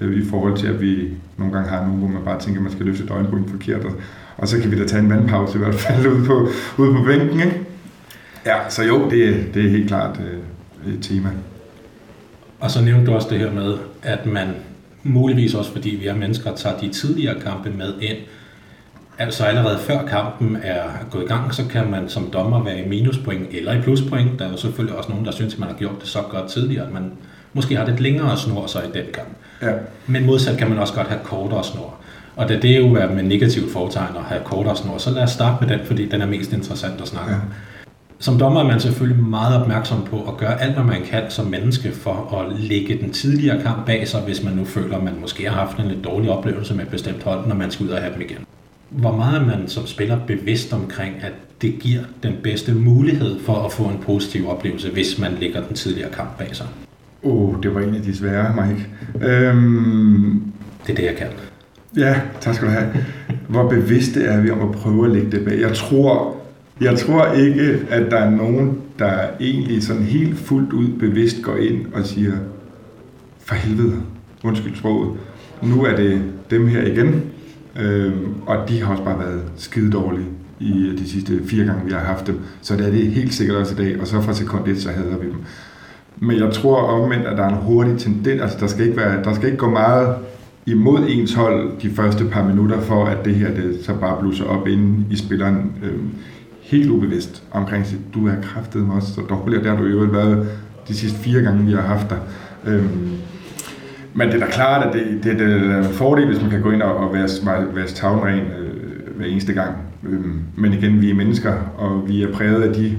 øh, 0.00 0.16
i 0.16 0.24
forhold 0.30 0.56
til, 0.56 0.66
at 0.66 0.80
vi 0.80 1.08
nogle 1.36 1.52
gange 1.54 1.70
har 1.70 1.84
nogen, 1.84 1.98
hvor 1.98 2.08
man 2.08 2.22
bare 2.24 2.40
tænker, 2.40 2.60
at 2.60 2.62
man 2.62 2.72
skal 2.72 2.86
løfte 2.86 3.04
et 3.04 3.44
forkert, 3.50 3.84
og, 3.84 3.92
og 4.36 4.48
så 4.48 4.60
kan 4.60 4.70
vi 4.70 4.78
da 4.78 4.86
tage 4.86 5.02
en 5.02 5.10
vandpause 5.10 5.58
i 5.58 5.62
hvert 5.62 5.74
fald 5.74 6.06
ude 6.06 6.26
på, 6.26 6.48
ude 6.78 6.92
på 6.92 7.04
bænken. 7.06 7.40
Ikke? 7.40 7.60
Ja, 8.46 8.56
så 8.68 8.84
jo, 8.84 9.10
det, 9.10 9.48
det 9.54 9.64
er 9.64 9.70
helt 9.70 9.88
klart 9.88 10.20
øh, 10.20 10.94
et 10.94 11.02
tema. 11.02 11.28
Og 12.64 12.70
så 12.70 12.82
nævnte 12.82 13.06
du 13.06 13.14
også 13.14 13.28
det 13.30 13.38
her 13.38 13.50
med, 13.50 13.74
at 14.02 14.26
man 14.26 14.48
muligvis 15.02 15.54
også 15.54 15.72
fordi 15.72 15.90
vi 15.90 16.06
er 16.06 16.14
mennesker, 16.14 16.54
tager 16.54 16.78
de 16.78 16.88
tidligere 16.88 17.40
kampe 17.40 17.70
med 17.70 17.94
ind. 18.00 18.16
Altså 19.18 19.44
allerede 19.44 19.78
før 19.78 20.06
kampen 20.06 20.58
er 20.62 20.82
gået 21.10 21.22
i 21.22 21.26
gang, 21.26 21.54
så 21.54 21.62
kan 21.70 21.90
man 21.90 22.08
som 22.08 22.30
dommer 22.32 22.64
være 22.64 22.78
i 22.78 22.88
minuspoint 22.88 23.46
eller 23.50 23.72
i 23.72 23.80
pluspoint. 23.80 24.38
Der 24.38 24.46
er 24.46 24.50
jo 24.50 24.56
selvfølgelig 24.56 24.96
også 24.96 25.10
nogen, 25.10 25.24
der 25.24 25.32
synes, 25.32 25.54
at 25.54 25.60
man 25.60 25.68
har 25.68 25.76
gjort 25.76 26.00
det 26.00 26.08
så 26.08 26.18
godt 26.30 26.50
tidligere, 26.50 26.86
at 26.86 26.92
man 26.92 27.12
måske 27.52 27.76
har 27.76 27.86
lidt 27.86 28.00
længere 28.00 28.36
snor 28.36 28.66
sig 28.66 28.82
i 28.84 28.98
den 28.98 29.06
kamp. 29.14 29.28
Ja. 29.62 29.72
Men 30.06 30.26
modsat 30.26 30.58
kan 30.58 30.68
man 30.68 30.78
også 30.78 30.94
godt 30.94 31.08
have 31.08 31.20
kortere 31.24 31.64
snor. 31.64 31.94
Og 32.36 32.48
da 32.48 32.58
det 32.58 32.78
jo 32.78 32.94
er 32.94 33.14
med 33.14 33.22
negativt 33.22 33.72
foretegn 33.72 34.16
at 34.16 34.22
have 34.22 34.40
kortere 34.44 34.76
snor, 34.76 34.98
så 34.98 35.10
lad 35.10 35.22
os 35.22 35.30
starte 35.30 35.66
med 35.66 35.78
den, 35.78 35.86
fordi 35.86 36.08
den 36.08 36.22
er 36.22 36.26
mest 36.26 36.52
interessant 36.52 37.00
at 37.00 37.08
snakke 37.08 37.32
ja. 37.32 37.38
Om. 38.16 38.22
Som 38.22 38.38
dommer 38.38 38.60
er 38.60 38.64
man 38.64 38.80
selvfølgelig 38.80 39.24
meget 39.24 39.62
opmærksom 39.62 40.04
på 40.10 40.16
at 40.28 40.36
gøre 40.36 40.62
alt, 40.62 40.74
hvad 40.74 40.84
man 40.84 41.02
kan 41.10 41.22
som 41.28 41.46
menneske 41.46 41.92
for 41.92 42.38
at 42.38 42.60
lægge 42.60 42.98
den 43.02 43.10
tidligere 43.10 43.62
kamp 43.62 43.86
bag 43.86 44.08
sig, 44.08 44.20
hvis 44.20 44.44
man 44.44 44.52
nu 44.52 44.64
føler, 44.64 44.96
at 44.96 45.04
man 45.04 45.14
måske 45.20 45.48
har 45.48 45.64
haft 45.64 45.78
en 45.78 45.88
lidt 45.88 46.04
dårlig 46.04 46.30
oplevelse 46.30 46.74
med 46.74 46.84
et 46.84 46.90
bestemt 46.90 47.22
hold, 47.22 47.46
når 47.46 47.54
man 47.54 47.70
skal 47.70 47.86
ud 47.86 47.90
og 47.90 47.98
have 47.98 48.14
dem 48.14 48.20
igen. 48.22 48.38
Hvor 48.90 49.16
meget 49.16 49.40
er 49.40 49.46
man 49.46 49.68
som 49.68 49.86
spiller 49.86 50.18
bevidst 50.26 50.72
omkring, 50.72 51.14
at 51.22 51.32
det 51.62 51.78
giver 51.80 52.00
den 52.22 52.32
bedste 52.42 52.74
mulighed 52.74 53.40
for 53.40 53.54
at 53.54 53.72
få 53.72 53.82
en 53.82 53.98
positiv 54.06 54.48
oplevelse, 54.48 54.90
hvis 54.90 55.18
man 55.18 55.32
lægger 55.40 55.62
den 55.62 55.76
tidligere 55.76 56.10
kamp 56.10 56.38
bag 56.38 56.56
sig? 56.56 56.66
Oh, 57.22 57.62
det 57.62 57.74
var 57.74 57.80
en 57.80 57.94
af 57.94 58.02
de 58.02 58.16
svære, 58.16 58.54
Mike. 58.54 58.88
Øhm, 59.26 60.52
det 60.86 60.92
er 60.92 60.96
det, 60.96 61.04
jeg 61.04 61.14
kan. 61.16 61.26
Ja, 61.96 62.20
tak 62.40 62.54
skal 62.54 62.68
du 62.68 62.72
have. 62.72 62.86
Hvor 63.48 63.68
bevidste 63.68 64.22
er 64.24 64.40
vi 64.40 64.50
om 64.50 64.68
at 64.68 64.72
prøve 64.72 65.04
at 65.04 65.12
lægge 65.12 65.30
det 65.30 65.44
bag? 65.44 65.60
Jeg 65.60 65.74
tror, 65.74 66.36
jeg 66.80 66.98
tror 66.98 67.32
ikke, 67.32 67.78
at 67.90 68.10
der 68.10 68.16
er 68.16 68.30
nogen, 68.30 68.78
der 68.98 69.12
egentlig 69.40 69.82
sådan 69.82 70.02
helt 70.02 70.38
fuldt 70.38 70.72
ud 70.72 70.88
bevidst 70.88 71.42
går 71.42 71.56
ind 71.56 71.86
og 71.92 72.06
siger, 72.06 72.32
for 73.38 73.54
helvede, 73.54 73.96
undskyld 74.44 74.76
sproget, 74.76 75.10
nu 75.62 75.84
er 75.84 75.96
det 75.96 76.22
dem 76.50 76.66
her 76.66 76.82
igen, 76.82 77.22
øhm, 77.80 78.34
og 78.46 78.68
de 78.68 78.82
har 78.82 78.90
også 78.90 79.04
bare 79.04 79.18
været 79.18 79.42
skide 79.56 79.90
dårlige 79.90 80.26
i 80.60 80.96
de 80.98 81.08
sidste 81.08 81.40
fire 81.46 81.64
gange, 81.64 81.84
vi 81.84 81.92
har 81.92 81.98
haft 81.98 82.26
dem. 82.26 82.40
Så 82.60 82.76
det 82.76 82.86
er 82.86 82.90
det 82.90 83.06
helt 83.06 83.34
sikkert 83.34 83.56
også 83.56 83.74
i 83.74 83.84
dag, 83.84 84.00
og 84.00 84.06
så 84.06 84.20
fra 84.20 84.34
sekund 84.34 84.68
et, 84.68 84.82
så 84.82 84.90
hader 84.90 85.18
vi 85.18 85.26
dem. 85.26 85.36
Men 86.16 86.38
jeg 86.38 86.52
tror 86.52 86.76
omvendt, 86.76 87.26
at 87.26 87.36
der 87.36 87.44
er 87.44 87.48
en 87.48 87.54
hurtig 87.54 87.98
tendens, 87.98 88.42
altså 88.42 88.56
der 88.60 88.66
skal 88.66 88.84
ikke, 88.84 88.96
være, 88.96 89.22
der 89.24 89.34
skal 89.34 89.46
ikke 89.46 89.58
gå 89.58 89.70
meget 89.70 90.16
imod 90.66 91.00
ens 91.08 91.34
hold 91.34 91.70
de 91.82 91.90
første 91.90 92.24
par 92.24 92.48
minutter, 92.48 92.80
for 92.80 93.04
at 93.04 93.24
det 93.24 93.34
her 93.34 93.54
det 93.54 93.78
så 93.82 93.94
bare 93.94 94.20
blusser 94.20 94.44
op 94.44 94.68
inde 94.68 95.04
i 95.10 95.16
spilleren 95.16 95.72
øhm, 95.82 96.10
helt 96.64 96.90
ubevidst 96.90 97.42
omkring 97.50 97.86
sig. 97.86 97.98
Du 98.14 98.28
er 98.28 98.34
kraftet 98.42 98.86
mig 98.86 98.96
også 98.96 99.14
så 99.14 99.20
dårlig, 99.20 99.58
og 99.58 99.64
det 99.64 99.70
har 99.72 99.78
du 99.78 99.86
jo 99.86 99.98
været 99.98 100.48
de 100.88 100.94
sidste 100.94 101.18
fire 101.18 101.42
gange, 101.42 101.66
vi 101.66 101.72
har 101.72 101.80
haft 101.80 102.10
dig. 102.10 102.18
Øhm, 102.66 103.10
men 104.14 104.28
det 104.28 104.34
er 104.34 104.46
da 104.46 104.52
klart, 104.52 104.86
at 104.86 104.92
det, 104.92 105.24
det, 105.24 105.38
det 105.38 105.52
er 105.52 105.78
en 105.78 105.84
fordel, 105.84 106.26
hvis 106.26 106.40
man 106.40 106.50
kan 106.50 106.62
gå 106.62 106.70
ind 106.70 106.82
og, 106.82 106.96
og 106.96 107.14
være, 107.14 107.28
være 107.74 107.86
tavlen 107.86 108.38
øh, 108.38 109.16
hver 109.16 109.26
eneste 109.26 109.52
gang. 109.52 109.76
Øhm, 110.08 110.40
men 110.56 110.72
igen, 110.72 111.00
vi 111.00 111.10
er 111.10 111.14
mennesker, 111.14 111.52
og 111.78 112.08
vi 112.08 112.22
er 112.22 112.32
præget 112.32 112.62
af 112.62 112.74
de 112.74 112.96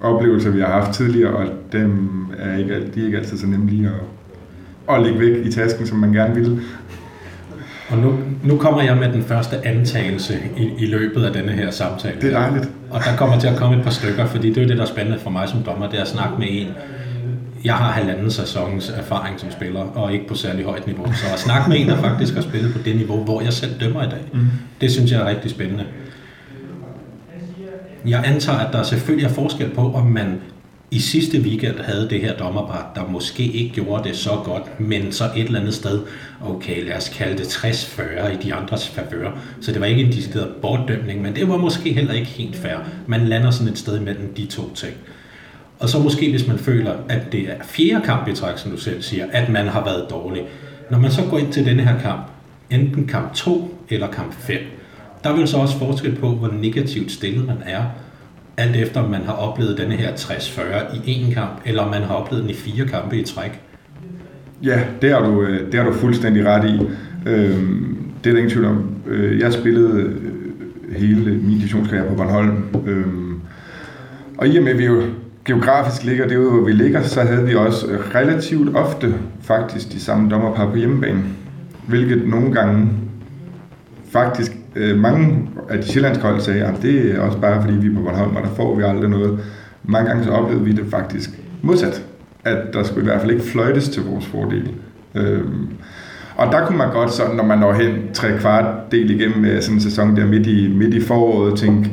oplevelser, 0.00 0.50
vi 0.50 0.60
har 0.60 0.66
haft 0.66 0.92
tidligere, 0.92 1.30
og 1.30 1.46
dem 1.72 2.08
er 2.38 2.58
ikke, 2.58 2.74
de 2.94 3.00
er 3.00 3.04
ikke 3.04 3.18
altid 3.18 3.38
så 3.38 3.46
nemme 3.46 3.70
lige 3.70 3.86
at, 3.86 4.96
at 4.96 5.02
lægge 5.02 5.20
væk 5.20 5.46
i 5.46 5.52
tasken, 5.52 5.86
som 5.86 5.98
man 5.98 6.12
gerne 6.12 6.34
ville. 6.34 6.60
Og 7.88 7.98
nu, 7.98 8.18
nu 8.44 8.56
kommer 8.56 8.82
jeg 8.82 8.96
med 8.96 9.12
den 9.12 9.22
første 9.22 9.66
antagelse 9.66 10.34
i, 10.56 10.70
i 10.78 10.86
løbet 10.86 11.22
af 11.22 11.32
denne 11.32 11.52
her 11.52 11.70
samtale. 11.70 12.20
Det 12.20 12.34
er 12.34 12.40
dejligt. 12.40 12.70
Og 12.90 13.00
der 13.04 13.16
kommer 13.16 13.40
til 13.40 13.48
at 13.48 13.56
komme 13.56 13.76
et 13.76 13.84
par 13.84 13.90
stykker, 13.90 14.26
fordi 14.26 14.48
det 14.48 14.58
er 14.58 14.62
jo 14.62 14.68
det, 14.68 14.76
der 14.76 14.82
er 14.82 14.88
spændende 14.88 15.18
for 15.18 15.30
mig 15.30 15.48
som 15.48 15.62
dommer, 15.62 15.88
det 15.88 15.98
er 15.98 16.02
at 16.02 16.08
snakke 16.08 16.38
med 16.38 16.46
en. 16.50 16.68
Jeg 17.64 17.74
har 17.74 17.92
halvanden 17.92 18.30
sæsons 18.30 18.90
erfaring 18.90 19.40
som 19.40 19.50
spiller, 19.50 19.80
og 19.80 20.12
ikke 20.12 20.28
på 20.28 20.34
særlig 20.34 20.64
højt 20.64 20.86
niveau. 20.86 21.12
Så 21.12 21.26
at 21.32 21.38
snakke 21.38 21.70
med 21.70 21.80
en, 21.80 21.88
der 21.88 21.96
faktisk 21.96 22.34
har 22.34 22.42
spillet 22.42 22.72
på 22.72 22.78
det 22.84 22.96
niveau, 22.96 23.24
hvor 23.24 23.40
jeg 23.40 23.52
selv 23.52 23.80
dømmer 23.80 24.02
i 24.02 24.08
dag, 24.10 24.24
mm. 24.32 24.40
det 24.80 24.92
synes 24.92 25.12
jeg 25.12 25.20
er 25.20 25.26
rigtig 25.26 25.50
spændende. 25.50 25.84
Jeg 28.06 28.22
antager, 28.26 28.58
at 28.58 28.72
der 28.72 28.82
selvfølgelig 28.82 29.26
er 29.26 29.32
forskel 29.32 29.68
på, 29.68 29.92
om 29.92 30.06
man 30.06 30.40
i 30.90 31.00
sidste 31.00 31.40
weekend 31.40 31.80
havde 31.80 32.08
det 32.10 32.20
her 32.20 32.36
dommerpar, 32.36 32.92
der 32.94 33.08
måske 33.08 33.42
ikke 33.42 33.74
gjorde 33.74 34.08
det 34.08 34.16
så 34.16 34.30
godt, 34.44 34.80
men 34.80 35.12
så 35.12 35.24
et 35.36 35.44
eller 35.44 35.60
andet 35.60 35.74
sted, 35.74 36.00
okay, 36.46 36.86
lad 36.86 36.96
os 36.96 37.08
kalde 37.08 37.38
det 37.38 37.44
60-40 37.44 38.26
i 38.26 38.36
de 38.42 38.54
andres 38.54 38.88
favør. 38.88 39.30
Så 39.60 39.72
det 39.72 39.80
var 39.80 39.86
ikke 39.86 40.02
en 40.02 40.12
decideret 40.12 40.48
bortdømning, 40.62 41.22
men 41.22 41.34
det 41.36 41.48
var 41.48 41.56
måske 41.56 41.92
heller 41.92 42.12
ikke 42.12 42.26
helt 42.26 42.56
fair. 42.56 42.76
Man 43.06 43.28
lander 43.28 43.50
sådan 43.50 43.72
et 43.72 43.78
sted 43.78 44.00
mellem 44.00 44.34
de 44.34 44.46
to 44.46 44.74
ting. 44.74 44.94
Og 45.78 45.88
så 45.88 45.98
måske, 45.98 46.30
hvis 46.30 46.46
man 46.46 46.58
føler, 46.58 46.92
at 47.08 47.32
det 47.32 47.40
er 47.40 47.54
fjerde 47.64 48.04
kamp 48.04 48.28
i 48.28 48.34
træk, 48.34 48.58
som 48.58 48.70
du 48.70 48.76
selv 48.76 49.02
siger, 49.02 49.26
at 49.32 49.48
man 49.48 49.66
har 49.66 49.84
været 49.84 50.06
dårlig. 50.10 50.42
Når 50.90 50.98
man 50.98 51.12
så 51.12 51.22
går 51.30 51.38
ind 51.38 51.52
til 51.52 51.64
denne 51.64 51.82
her 51.82 52.00
kamp, 52.00 52.22
enten 52.70 53.06
kamp 53.06 53.34
2 53.34 53.84
eller 53.88 54.06
kamp 54.06 54.34
5, 54.34 54.58
der 55.24 55.36
vil 55.36 55.48
så 55.48 55.56
også 55.56 55.78
forskel 55.78 56.16
på, 56.16 56.30
hvor 56.30 56.48
negativt 56.48 57.12
stillet 57.12 57.46
man 57.46 57.56
er, 57.66 57.84
alt 58.58 58.76
efter 58.76 59.00
om 59.00 59.10
man 59.10 59.22
har 59.22 59.32
oplevet 59.32 59.78
denne 59.78 59.94
her 59.94 60.12
60-40 60.12 60.94
i 60.94 61.00
en 61.06 61.32
kamp, 61.32 61.60
eller 61.64 61.82
om 61.82 61.90
man 61.90 62.02
har 62.02 62.14
oplevet 62.14 62.42
den 62.42 62.50
i 62.50 62.54
fire 62.54 62.86
kampe 62.86 63.18
i 63.18 63.24
træk. 63.24 63.60
Ja, 64.62 64.80
det 65.02 65.12
har 65.12 65.20
du, 65.20 65.42
øh, 65.42 65.72
det 65.72 65.74
har 65.74 65.90
du 65.90 65.92
fuldstændig 65.92 66.46
ret 66.46 66.70
i. 66.70 66.80
Øhm, 67.28 67.96
det 68.24 68.30
er 68.30 68.34
der 68.34 68.38
ingen 68.38 68.50
tvivl 68.50 68.66
om. 68.66 68.94
Øh, 69.06 69.40
jeg 69.40 69.52
spillede 69.52 70.00
øh, 70.00 70.96
hele 70.96 71.30
min 71.30 71.56
divisionskarriere 71.56 72.08
på 72.08 72.14
Bornholm. 72.14 72.64
Øhm, 72.86 73.40
og 74.38 74.48
i 74.48 74.58
og 74.58 74.64
med, 74.64 74.72
at 74.72 74.78
vi 74.78 74.84
jo 74.84 75.02
geografisk 75.44 76.04
ligger 76.04 76.28
derude, 76.28 76.50
hvor 76.50 76.64
vi 76.64 76.72
ligger, 76.72 77.02
så 77.02 77.20
havde 77.20 77.46
vi 77.46 77.54
også 77.54 77.86
relativt 78.14 78.76
ofte 78.76 79.14
faktisk 79.40 79.92
de 79.92 80.00
samme 80.00 80.30
dommerpar 80.30 80.70
på 80.70 80.76
hjemmebane. 80.76 81.22
Hvilket 81.86 82.28
nogle 82.28 82.52
gange 82.52 82.88
faktisk 84.10 84.52
øh, 84.76 84.98
mange 84.98 85.48
af 85.68 85.78
de 85.82 85.88
sjællandske 85.88 86.24
hold 86.24 86.40
sagde, 86.40 86.64
at 86.64 86.82
det 86.82 87.14
er 87.14 87.20
også 87.20 87.38
bare 87.38 87.62
fordi 87.62 87.76
vi 87.76 87.86
er 87.86 87.94
på 87.94 88.00
Bornholm, 88.00 88.36
og 88.36 88.42
der 88.42 88.48
får 88.48 88.74
vi 88.74 88.82
aldrig 88.82 89.10
noget. 89.10 89.38
Mange 89.84 90.08
gange 90.08 90.24
så 90.24 90.30
oplevede 90.30 90.64
vi 90.64 90.72
det 90.72 90.84
faktisk 90.90 91.30
modsat, 91.62 92.02
at 92.44 92.58
der 92.72 92.82
skulle 92.82 93.02
i 93.02 93.04
hvert 93.04 93.20
fald 93.20 93.32
ikke 93.32 93.44
fløjtes 93.44 93.88
til 93.88 94.02
vores 94.02 94.26
fordel. 94.26 94.70
Øh, 95.14 95.44
og 96.36 96.52
der 96.52 96.66
kunne 96.66 96.78
man 96.78 96.92
godt 96.92 97.12
sådan, 97.12 97.36
når 97.36 97.44
man 97.44 97.58
når 97.58 97.72
hen 97.72 97.92
tre 98.14 98.28
kvart 98.38 98.92
del 98.92 99.10
igennem 99.10 99.60
sådan 99.60 99.74
en 99.74 99.80
sæson 99.80 100.16
der 100.16 100.26
midt 100.26 100.46
i, 100.46 100.74
midt 100.76 100.94
i 100.94 101.00
foråret, 101.00 101.58
tænke, 101.58 101.90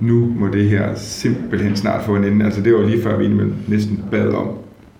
nu 0.00 0.32
må 0.36 0.48
det 0.48 0.64
her 0.64 0.88
simpelthen 0.94 1.76
snart 1.76 2.04
få 2.04 2.16
en 2.16 2.24
ende. 2.24 2.44
Altså 2.44 2.60
det 2.60 2.74
var 2.74 2.82
lige 2.82 3.02
før 3.02 3.18
vi 3.18 3.28
næsten 3.68 4.04
bad 4.10 4.28
om 4.28 4.48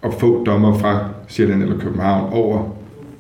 at 0.02 0.10
få 0.20 0.44
dommer 0.44 0.78
fra 0.78 1.08
Sjælland 1.28 1.62
eller 1.62 1.78
København 1.78 2.32
over, 2.32 2.76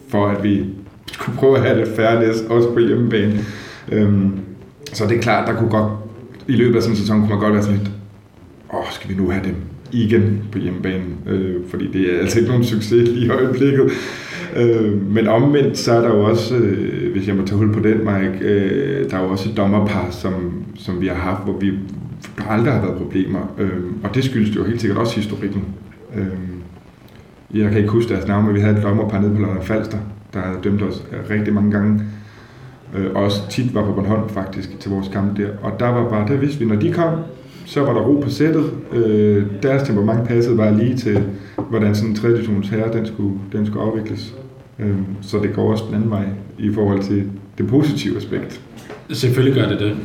for 0.08 0.26
at 0.26 0.44
vi 0.44 0.64
skulle 1.12 1.38
prøve 1.38 1.56
at 1.56 1.62
have 1.62 1.80
det 1.80 1.88
færdigt 1.96 2.50
også 2.50 2.72
på 2.72 2.78
hjemmebane. 2.78 3.38
Øhm, 3.92 4.30
så 4.92 5.06
det 5.06 5.16
er 5.16 5.22
klart, 5.22 5.48
der 5.48 5.54
kunne 5.54 5.70
godt, 5.70 5.92
i 6.48 6.52
løbet 6.52 6.76
af 6.76 6.82
sådan 6.82 6.96
en 6.96 7.00
sæson 7.00 7.20
kunne 7.20 7.28
man 7.28 7.38
godt 7.38 7.52
være 7.54 7.62
sådan 7.62 7.78
lidt, 7.78 7.90
åh, 8.74 8.92
skal 8.92 9.10
vi 9.10 9.14
nu 9.14 9.30
have 9.30 9.44
dem 9.44 9.54
igen 9.92 10.42
på 10.52 10.58
hjemmebane? 10.58 11.04
Øh, 11.26 11.54
fordi 11.68 11.92
det 11.92 12.14
er 12.14 12.18
altså 12.18 12.38
ikke 12.38 12.50
nogen 12.50 12.64
succes 12.64 13.08
lige 13.08 13.26
i 13.26 13.30
øjeblikket. 13.30 13.90
Øh, 14.56 15.12
men 15.12 15.28
omvendt, 15.28 15.78
så 15.78 15.92
er 15.92 16.00
der 16.00 16.08
jo 16.08 16.24
også, 16.24 16.56
øh, 16.56 17.12
hvis 17.12 17.28
jeg 17.28 17.36
må 17.36 17.46
tage 17.46 17.58
hul 17.58 17.72
på 17.72 17.80
den, 17.80 17.98
Mike, 17.98 18.38
øh, 18.40 19.10
der 19.10 19.16
er 19.16 19.22
jo 19.22 19.28
også 19.28 19.48
et 19.50 19.56
dommerpar, 19.56 20.08
som, 20.10 20.64
som 20.76 21.00
vi 21.00 21.06
har 21.06 21.14
haft, 21.14 21.44
hvor 21.44 21.58
vi 21.58 21.72
der 22.38 22.44
aldrig 22.44 22.72
har 22.72 22.80
været 22.80 22.96
problemer. 22.96 23.54
Øh, 23.58 23.70
og 24.02 24.14
det 24.14 24.24
skyldes 24.24 24.56
jo 24.56 24.64
helt 24.64 24.80
sikkert 24.80 24.98
også 24.98 25.16
historikken. 25.16 25.64
Øh, 26.16 26.26
jeg 27.54 27.70
kan 27.70 27.78
ikke 27.78 27.90
huske 27.90 28.14
deres 28.14 28.26
navn, 28.26 28.46
men 28.46 28.54
vi 28.54 28.60
havde 28.60 28.76
et 28.76 28.82
dommerpar 28.82 29.20
nede 29.20 29.34
på 29.34 29.40
Lolland 29.40 29.62
Falster, 29.62 29.98
der 30.34 30.40
havde 30.40 30.58
dømt 30.64 30.82
os 30.82 31.04
rigtig 31.30 31.54
mange 31.54 31.70
gange 31.70 32.02
øh, 32.96 33.10
også 33.14 33.50
tit 33.50 33.74
var 33.74 33.84
på 33.84 33.92
Bornholm 33.92 34.28
faktisk 34.28 34.80
til 34.80 34.90
vores 34.90 35.08
kamp 35.08 35.36
der. 35.36 35.48
Og 35.62 35.80
der 35.80 35.88
var 35.88 36.08
bare, 36.08 36.28
der 36.28 36.36
vidste 36.36 36.58
vi, 36.58 36.64
når 36.64 36.76
de 36.76 36.92
kom, 36.92 37.12
så 37.66 37.80
var 37.80 37.92
der 37.92 38.00
ro 38.00 38.20
på 38.20 38.30
sættet. 38.30 38.70
Øh, 38.92 39.46
deres 39.62 39.82
temperament 39.82 40.28
passede 40.28 40.56
bare 40.56 40.78
lige 40.78 40.96
til, 40.96 41.24
hvordan 41.70 41.94
sådan 41.94 42.10
en 42.10 42.16
traditions 42.16 42.68
herre, 42.68 42.92
den 42.92 43.06
skulle, 43.06 43.38
den 43.52 43.66
skulle 43.66 43.84
afvikles. 43.84 44.34
Øh, 44.78 44.96
så 45.22 45.38
det 45.38 45.54
går 45.54 45.72
også 45.72 45.84
den 45.86 45.94
anden 45.94 46.10
vej 46.10 46.24
i 46.58 46.72
forhold 46.74 47.02
til 47.02 47.30
det 47.58 47.66
positive 47.66 48.16
aspekt. 48.16 48.60
Selvfølgelig 49.10 49.62
gør 49.62 49.68
det 49.68 49.80
det. 49.80 49.96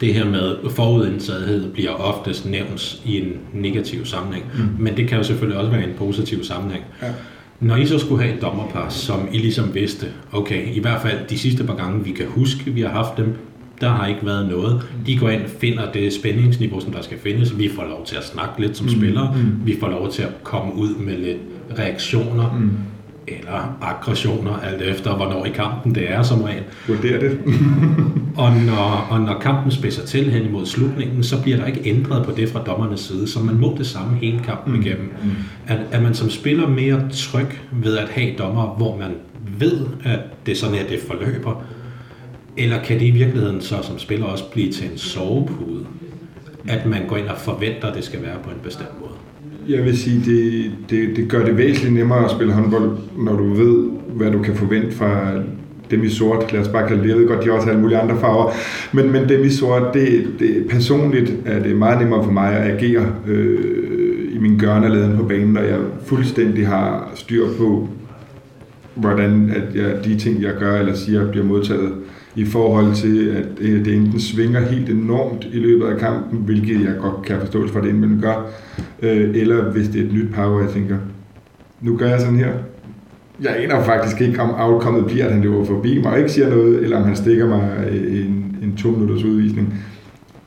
Det 0.00 0.14
her 0.14 0.24
med 0.24 0.70
forudinsathed 0.70 1.72
bliver 1.72 1.90
oftest 1.90 2.46
nævnt 2.46 3.00
i 3.04 3.20
en 3.20 3.32
negativ 3.52 4.04
sammenhæng, 4.04 4.44
mm. 4.54 4.82
men 4.82 4.96
det 4.96 5.08
kan 5.08 5.18
jo 5.18 5.24
selvfølgelig 5.24 5.60
også 5.60 5.70
være 5.70 5.84
en 5.84 5.94
positiv 5.98 6.44
sammenhæng. 6.44 6.84
Ja. 7.02 7.06
Når 7.60 7.76
I 7.76 7.86
så 7.86 7.98
skulle 7.98 8.22
have 8.22 8.36
et 8.36 8.42
dommerpar, 8.42 8.88
som 8.88 9.28
I 9.32 9.38
ligesom 9.38 9.74
vidste, 9.74 10.06
okay, 10.32 10.74
i 10.74 10.80
hvert 10.80 11.02
fald 11.02 11.18
de 11.30 11.38
sidste 11.38 11.64
par 11.64 11.74
gange, 11.74 12.04
vi 12.04 12.12
kan 12.12 12.26
huske, 12.26 12.70
vi 12.70 12.80
har 12.80 12.88
haft 12.88 13.16
dem, 13.16 13.34
der 13.80 13.88
har 13.88 14.06
ikke 14.06 14.26
været 14.26 14.48
noget. 14.48 14.82
De 15.06 15.18
går 15.18 15.28
ind 15.28 15.42
og 15.42 15.50
finder 15.60 15.92
det 15.92 16.12
spændingsniveau, 16.12 16.80
som 16.80 16.92
der 16.92 17.02
skal 17.02 17.18
findes. 17.18 17.58
Vi 17.58 17.68
får 17.68 17.84
lov 17.84 18.06
til 18.06 18.16
at 18.16 18.24
snakke 18.24 18.60
lidt 18.60 18.76
som 18.76 18.86
mm. 18.86 18.92
spillere. 18.92 19.34
Mm. 19.36 19.66
Vi 19.66 19.76
får 19.80 19.88
lov 19.88 20.12
til 20.12 20.22
at 20.22 20.42
komme 20.42 20.74
ud 20.74 20.94
med 20.94 21.18
lidt 21.18 21.38
reaktioner. 21.78 22.52
Mm 22.52 22.70
eller 23.28 23.78
aggressioner, 23.82 24.58
alt 24.58 24.82
efter 24.82 25.16
hvornår 25.16 25.44
i 25.44 25.50
kampen 25.50 25.94
det 25.94 26.10
er 26.10 26.22
som 26.22 26.42
regel. 26.42 26.62
Vurderer 26.88 27.20
det. 27.20 27.38
og, 28.42 28.52
når, 28.52 29.06
og 29.10 29.20
når 29.20 29.38
kampen 29.38 29.72
spidser 29.72 30.06
til 30.06 30.30
hen 30.30 30.42
imod 30.42 30.66
slutningen, 30.66 31.22
så 31.22 31.42
bliver 31.42 31.56
der 31.56 31.66
ikke 31.66 31.80
ændret 31.84 32.24
på 32.24 32.32
det 32.32 32.48
fra 32.48 32.62
dommernes 32.64 33.00
side, 33.00 33.28
så 33.28 33.40
man 33.40 33.58
må 33.58 33.74
det 33.78 33.86
samme 33.86 34.16
hele 34.16 34.40
kampen 34.44 34.74
mm. 34.74 34.80
igennem. 34.80 35.12
Mm. 35.24 35.30
At, 35.66 35.78
at 35.92 36.02
man 36.02 36.14
som 36.14 36.30
spiller 36.30 36.68
mere 36.68 37.08
tryg 37.10 37.60
ved 37.72 37.96
at 37.96 38.08
have 38.08 38.36
dommer, 38.38 38.66
hvor 38.66 38.96
man 38.96 39.10
ved, 39.58 39.86
at 40.04 40.20
det 40.46 40.52
er 40.52 40.56
sådan 40.56 40.74
her, 40.74 40.86
det 40.86 41.00
forløber, 41.06 41.62
eller 42.56 42.82
kan 42.82 43.00
det 43.00 43.06
i 43.06 43.10
virkeligheden 43.10 43.60
så 43.60 43.76
som 43.82 43.98
spiller 43.98 44.26
også 44.26 44.50
blive 44.50 44.72
til 44.72 44.90
en 44.90 44.98
sovepude, 44.98 45.86
at 46.68 46.86
man 46.86 47.06
går 47.08 47.16
ind 47.16 47.28
og 47.28 47.38
forventer, 47.38 47.88
at 47.88 47.94
det 47.94 48.04
skal 48.04 48.22
være 48.22 48.36
på 48.44 48.50
en 48.50 48.60
bestemt 48.62 49.00
måde? 49.00 49.15
Jeg 49.68 49.84
vil 49.84 49.98
sige, 49.98 50.22
det, 50.24 50.72
det, 50.90 51.16
det 51.16 51.28
gør 51.28 51.44
det 51.44 51.56
væsentligt 51.56 51.94
nemmere 51.94 52.24
at 52.24 52.30
spille 52.30 52.52
håndbold, 52.52 52.90
når 53.18 53.36
du 53.36 53.54
ved, 53.54 53.90
hvad 54.14 54.30
du 54.30 54.42
kan 54.42 54.54
forvente 54.54 54.92
fra 54.92 55.32
dem 55.90 56.04
i 56.04 56.08
sort. 56.08 56.52
Lad 56.52 56.60
os 56.60 56.68
bare 56.68 56.88
kalde 56.88 57.02
det. 57.02 57.08
Jeg 57.08 57.16
ved 57.16 57.28
godt, 57.28 57.44
de 57.44 57.52
også 57.52 57.64
har 57.64 57.70
alle 57.70 57.82
mulige 57.82 57.98
andre 57.98 58.20
farver. 58.20 58.52
Men, 58.92 59.12
men 59.12 59.28
dem 59.28 59.44
i 59.44 59.50
sort, 59.50 59.94
det, 59.94 60.26
det, 60.38 60.66
personligt 60.70 61.32
er 61.46 61.62
det 61.62 61.76
meget 61.76 62.00
nemmere 62.00 62.24
for 62.24 62.30
mig 62.30 62.52
at 62.52 62.76
agere 62.76 63.06
øh, 63.26 64.34
i 64.34 64.38
min 64.38 64.58
gørnerladen 64.58 65.16
på 65.16 65.22
banen, 65.22 65.52
når 65.52 65.60
jeg 65.60 65.78
fuldstændig 66.04 66.66
har 66.66 67.12
styr 67.14 67.46
på, 67.58 67.88
hvordan 68.94 69.52
at 69.56 69.76
jeg, 69.76 70.04
de 70.04 70.18
ting, 70.18 70.42
jeg 70.42 70.52
gør 70.58 70.78
eller 70.78 70.94
siger, 70.94 71.30
bliver 71.30 71.46
modtaget 71.46 71.92
i 72.36 72.44
forhold 72.44 72.94
til, 72.94 73.28
at 73.28 73.46
øh, 73.60 73.84
det 73.84 73.94
enten 73.94 74.20
svinger 74.20 74.60
helt 74.60 74.90
enormt 74.90 75.46
i 75.52 75.58
løbet 75.58 75.86
af 75.86 75.98
kampen, 75.98 76.38
hvilket 76.38 76.80
jeg 76.80 76.94
godt 77.00 77.22
kan 77.22 77.40
forstå 77.40 77.68
for 77.68 77.80
det 77.80 77.88
indimellem 77.88 78.20
gør, 78.20 78.50
øh, 79.02 79.30
eller 79.34 79.70
hvis 79.72 79.88
det 79.88 80.00
er 80.00 80.04
et 80.04 80.12
nyt 80.12 80.34
par, 80.34 80.48
hvor 80.48 80.60
jeg 80.60 80.70
tænker, 80.70 80.96
nu 81.80 81.96
gør 81.96 82.08
jeg 82.08 82.20
sådan 82.20 82.38
her. 82.38 82.52
Jeg 83.42 83.56
aner 83.58 83.82
faktisk 83.82 84.20
ikke, 84.20 84.40
om 84.40 84.54
outcomet 84.54 85.06
bliver, 85.06 85.26
at 85.26 85.32
han 85.32 85.42
løber 85.42 85.64
forbi 85.64 86.02
mig 86.02 86.12
og 86.12 86.18
ikke 86.18 86.30
siger 86.30 86.50
noget, 86.50 86.82
eller 86.82 86.96
om 86.96 87.04
han 87.04 87.16
stikker 87.16 87.46
mig 87.46 87.70
øh, 87.90 88.20
en, 88.20 88.56
en 88.62 88.76
to 88.76 88.90
minutters 88.90 89.24
udvisning. 89.24 89.74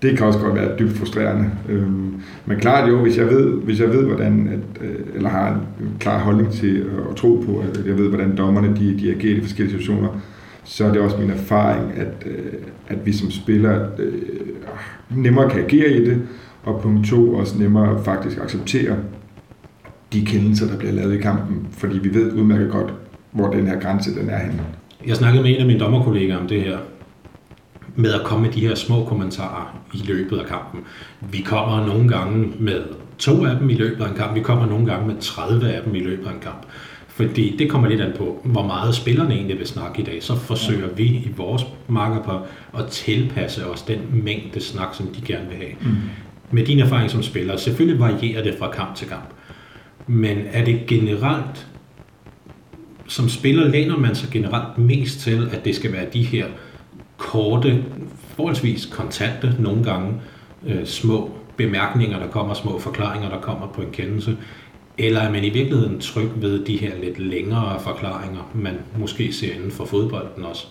Det 0.01 0.17
kan 0.17 0.27
også 0.27 0.39
godt 0.39 0.55
være 0.55 0.77
dybt 0.79 0.97
frustrerende. 0.97 1.45
Øhm, 1.69 2.13
men 2.45 2.59
klart 2.59 2.89
jo, 2.89 3.01
hvis 3.01 3.17
jeg 3.17 3.27
ved, 3.27 3.53
hvis 3.53 3.79
jeg 3.79 3.89
ved 3.89 4.05
hvordan, 4.05 4.47
at, 4.47 4.83
øh, 4.87 4.95
eller 5.15 5.29
har 5.29 5.49
en 5.49 5.87
klar 5.99 6.19
holdning 6.19 6.51
til 6.51 6.85
at 7.09 7.15
tro 7.15 7.43
på, 7.45 7.63
at 7.69 7.85
jeg 7.87 7.97
ved, 7.97 8.07
hvordan 8.07 8.37
dommerne 8.37 8.67
de, 8.67 8.97
de 8.99 9.11
agerer 9.11 9.37
i 9.37 9.41
forskellige 9.41 9.77
situationer, 9.77 10.09
så 10.63 10.85
er 10.85 10.91
det 10.91 11.01
også 11.01 11.17
min 11.17 11.29
erfaring, 11.29 11.93
at, 11.97 12.23
øh, 12.25 12.53
at 12.87 13.05
vi 13.05 13.13
som 13.13 13.31
spillere 13.31 13.87
øh, 13.99 14.21
nemmere 15.09 15.49
kan 15.49 15.63
agere 15.63 15.91
i 15.91 16.05
det, 16.05 16.21
og 16.63 16.81
punkt 16.81 17.07
to 17.07 17.33
også 17.33 17.57
nemmere 17.57 18.03
faktisk 18.03 18.37
acceptere 18.37 18.95
de 20.13 20.25
kendelser, 20.25 20.67
der 20.67 20.77
bliver 20.77 20.93
lavet 20.93 21.13
i 21.13 21.21
kampen, 21.21 21.67
fordi 21.71 21.99
vi 21.99 22.13
ved 22.13 22.33
udmærket 22.33 22.71
godt, 22.71 22.93
hvor 23.31 23.51
den 23.51 23.67
her 23.67 23.79
grænse 23.79 24.15
den 24.15 24.29
er 24.29 24.37
henne. 24.37 24.61
Jeg 25.07 25.15
snakkede 25.15 25.43
med 25.43 25.51
en 25.51 25.59
af 25.59 25.65
mine 25.65 25.79
dommerkollegaer 25.79 26.37
om 26.37 26.47
det 26.47 26.61
her, 26.61 26.77
med 27.95 28.13
at 28.13 28.21
komme 28.23 28.45
med 28.45 28.53
de 28.53 28.67
her 28.67 28.75
små 28.75 29.05
kommentarer 29.05 29.81
i 29.93 30.01
løbet 30.05 30.37
af 30.37 30.45
kampen. 30.45 30.79
Vi 31.21 31.37
kommer 31.37 31.87
nogle 31.87 32.09
gange 32.09 32.51
med 32.59 32.83
to 33.17 33.45
af 33.45 33.57
dem 33.59 33.69
i 33.69 33.73
løbet 33.73 34.03
af 34.03 34.09
en 34.09 34.15
kamp, 34.15 34.35
vi 34.35 34.41
kommer 34.41 34.65
nogle 34.65 34.85
gange 34.85 35.07
med 35.07 35.15
30 35.19 35.73
af 35.73 35.81
dem 35.83 35.95
i 35.95 35.99
løbet 35.99 36.27
af 36.27 36.31
en 36.31 36.39
kamp. 36.41 36.65
Fordi 37.19 37.55
det 37.57 37.69
kommer 37.69 37.87
lidt 37.87 38.01
an 38.01 38.13
på, 38.17 38.41
hvor 38.43 38.65
meget 38.65 38.95
spillerne 38.95 39.33
egentlig 39.33 39.57
vil 39.57 39.67
snakke 39.67 40.01
i 40.01 40.05
dag. 40.05 40.23
Så 40.23 40.35
forsøger 40.35 40.87
vi 40.95 41.03
i 41.03 41.31
vores 41.37 41.65
marker 41.87 42.23
på 42.23 42.31
at 42.79 42.87
tilpasse 42.87 43.65
os 43.65 43.81
den 43.81 43.99
mængde 44.23 44.59
snak, 44.59 44.87
som 44.93 45.07
de 45.07 45.21
gerne 45.21 45.47
vil 45.49 45.57
have. 45.57 45.71
Mm. 45.81 45.95
Med 46.51 46.65
din 46.65 46.79
erfaring 46.79 47.09
som 47.09 47.23
spiller, 47.23 47.57
selvfølgelig 47.57 47.99
varierer 47.99 48.43
det 48.43 48.55
fra 48.59 48.71
kamp 48.71 48.95
til 48.95 49.07
kamp. 49.07 49.29
Men 50.07 50.37
er 50.51 50.65
det 50.65 50.87
generelt, 50.87 51.67
som 53.07 53.29
spiller 53.29 53.67
læner 53.67 53.97
man 53.97 54.15
sig 54.15 54.29
generelt 54.31 54.77
mest 54.77 55.19
til, 55.19 55.49
at 55.51 55.65
det 55.65 55.75
skal 55.75 55.91
være 55.91 56.05
de 56.13 56.23
her 56.23 56.45
korte, 57.17 57.83
forholdsvis 58.35 58.85
kontante, 58.85 59.55
nogle 59.59 59.83
gange 59.83 60.13
øh, 60.67 60.85
små 60.85 61.31
bemærkninger, 61.57 62.19
der 62.19 62.27
kommer, 62.27 62.53
små 62.53 62.79
forklaringer, 62.79 63.29
der 63.29 63.39
kommer 63.39 63.67
på 63.67 63.81
en 63.81 63.91
kendelse, 63.91 64.37
eller 64.99 65.19
er 65.19 65.31
man 65.31 65.43
i 65.43 65.49
virkeligheden 65.49 65.99
tryg 65.99 66.29
ved 66.35 66.65
de 66.65 66.77
her 66.77 66.91
lidt 67.03 67.19
længere 67.19 67.79
forklaringer, 67.83 68.51
man 68.55 68.73
måske 68.97 69.33
ser 69.33 69.53
inden 69.53 69.71
for 69.71 69.85
fodbolden 69.85 70.45
også? 70.45 70.65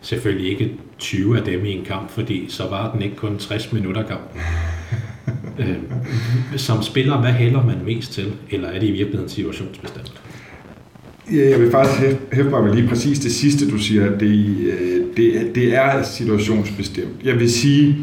Selvfølgelig 0.00 0.50
ikke 0.50 0.72
20 0.98 1.38
af 1.38 1.44
dem 1.44 1.64
i 1.64 1.72
en 1.72 1.84
kamp, 1.84 2.10
fordi 2.10 2.46
så 2.48 2.68
var 2.68 2.92
den 2.92 3.02
ikke 3.02 3.16
kun 3.16 3.38
60 3.38 3.72
minutter 3.72 4.02
kamp. 4.02 4.30
Øh, 5.58 5.76
som 6.56 6.82
spiller, 6.82 7.20
hvad 7.20 7.32
hælder 7.32 7.64
man 7.64 7.76
mest 7.84 8.12
til? 8.12 8.32
Eller 8.50 8.68
er 8.68 8.80
det 8.80 8.86
i 8.86 8.90
virkeligheden 8.90 9.28
situationsbestemt? 9.28 10.12
Jeg 11.30 11.60
vil 11.60 11.70
faktisk 11.70 12.16
hæfte 12.32 12.50
mig 12.50 12.64
med 12.64 12.74
lige 12.74 12.88
præcis 12.88 13.18
det 13.18 13.32
sidste, 13.32 13.70
du 13.70 13.78
siger. 13.78 14.18
Det, 14.18 14.56
øh, 14.58 15.16
det, 15.16 15.54
det 15.54 15.74
er 15.74 16.02
situationsbestemt. 16.02 17.24
Jeg 17.24 17.34
vil 17.38 17.52
sige, 17.52 17.96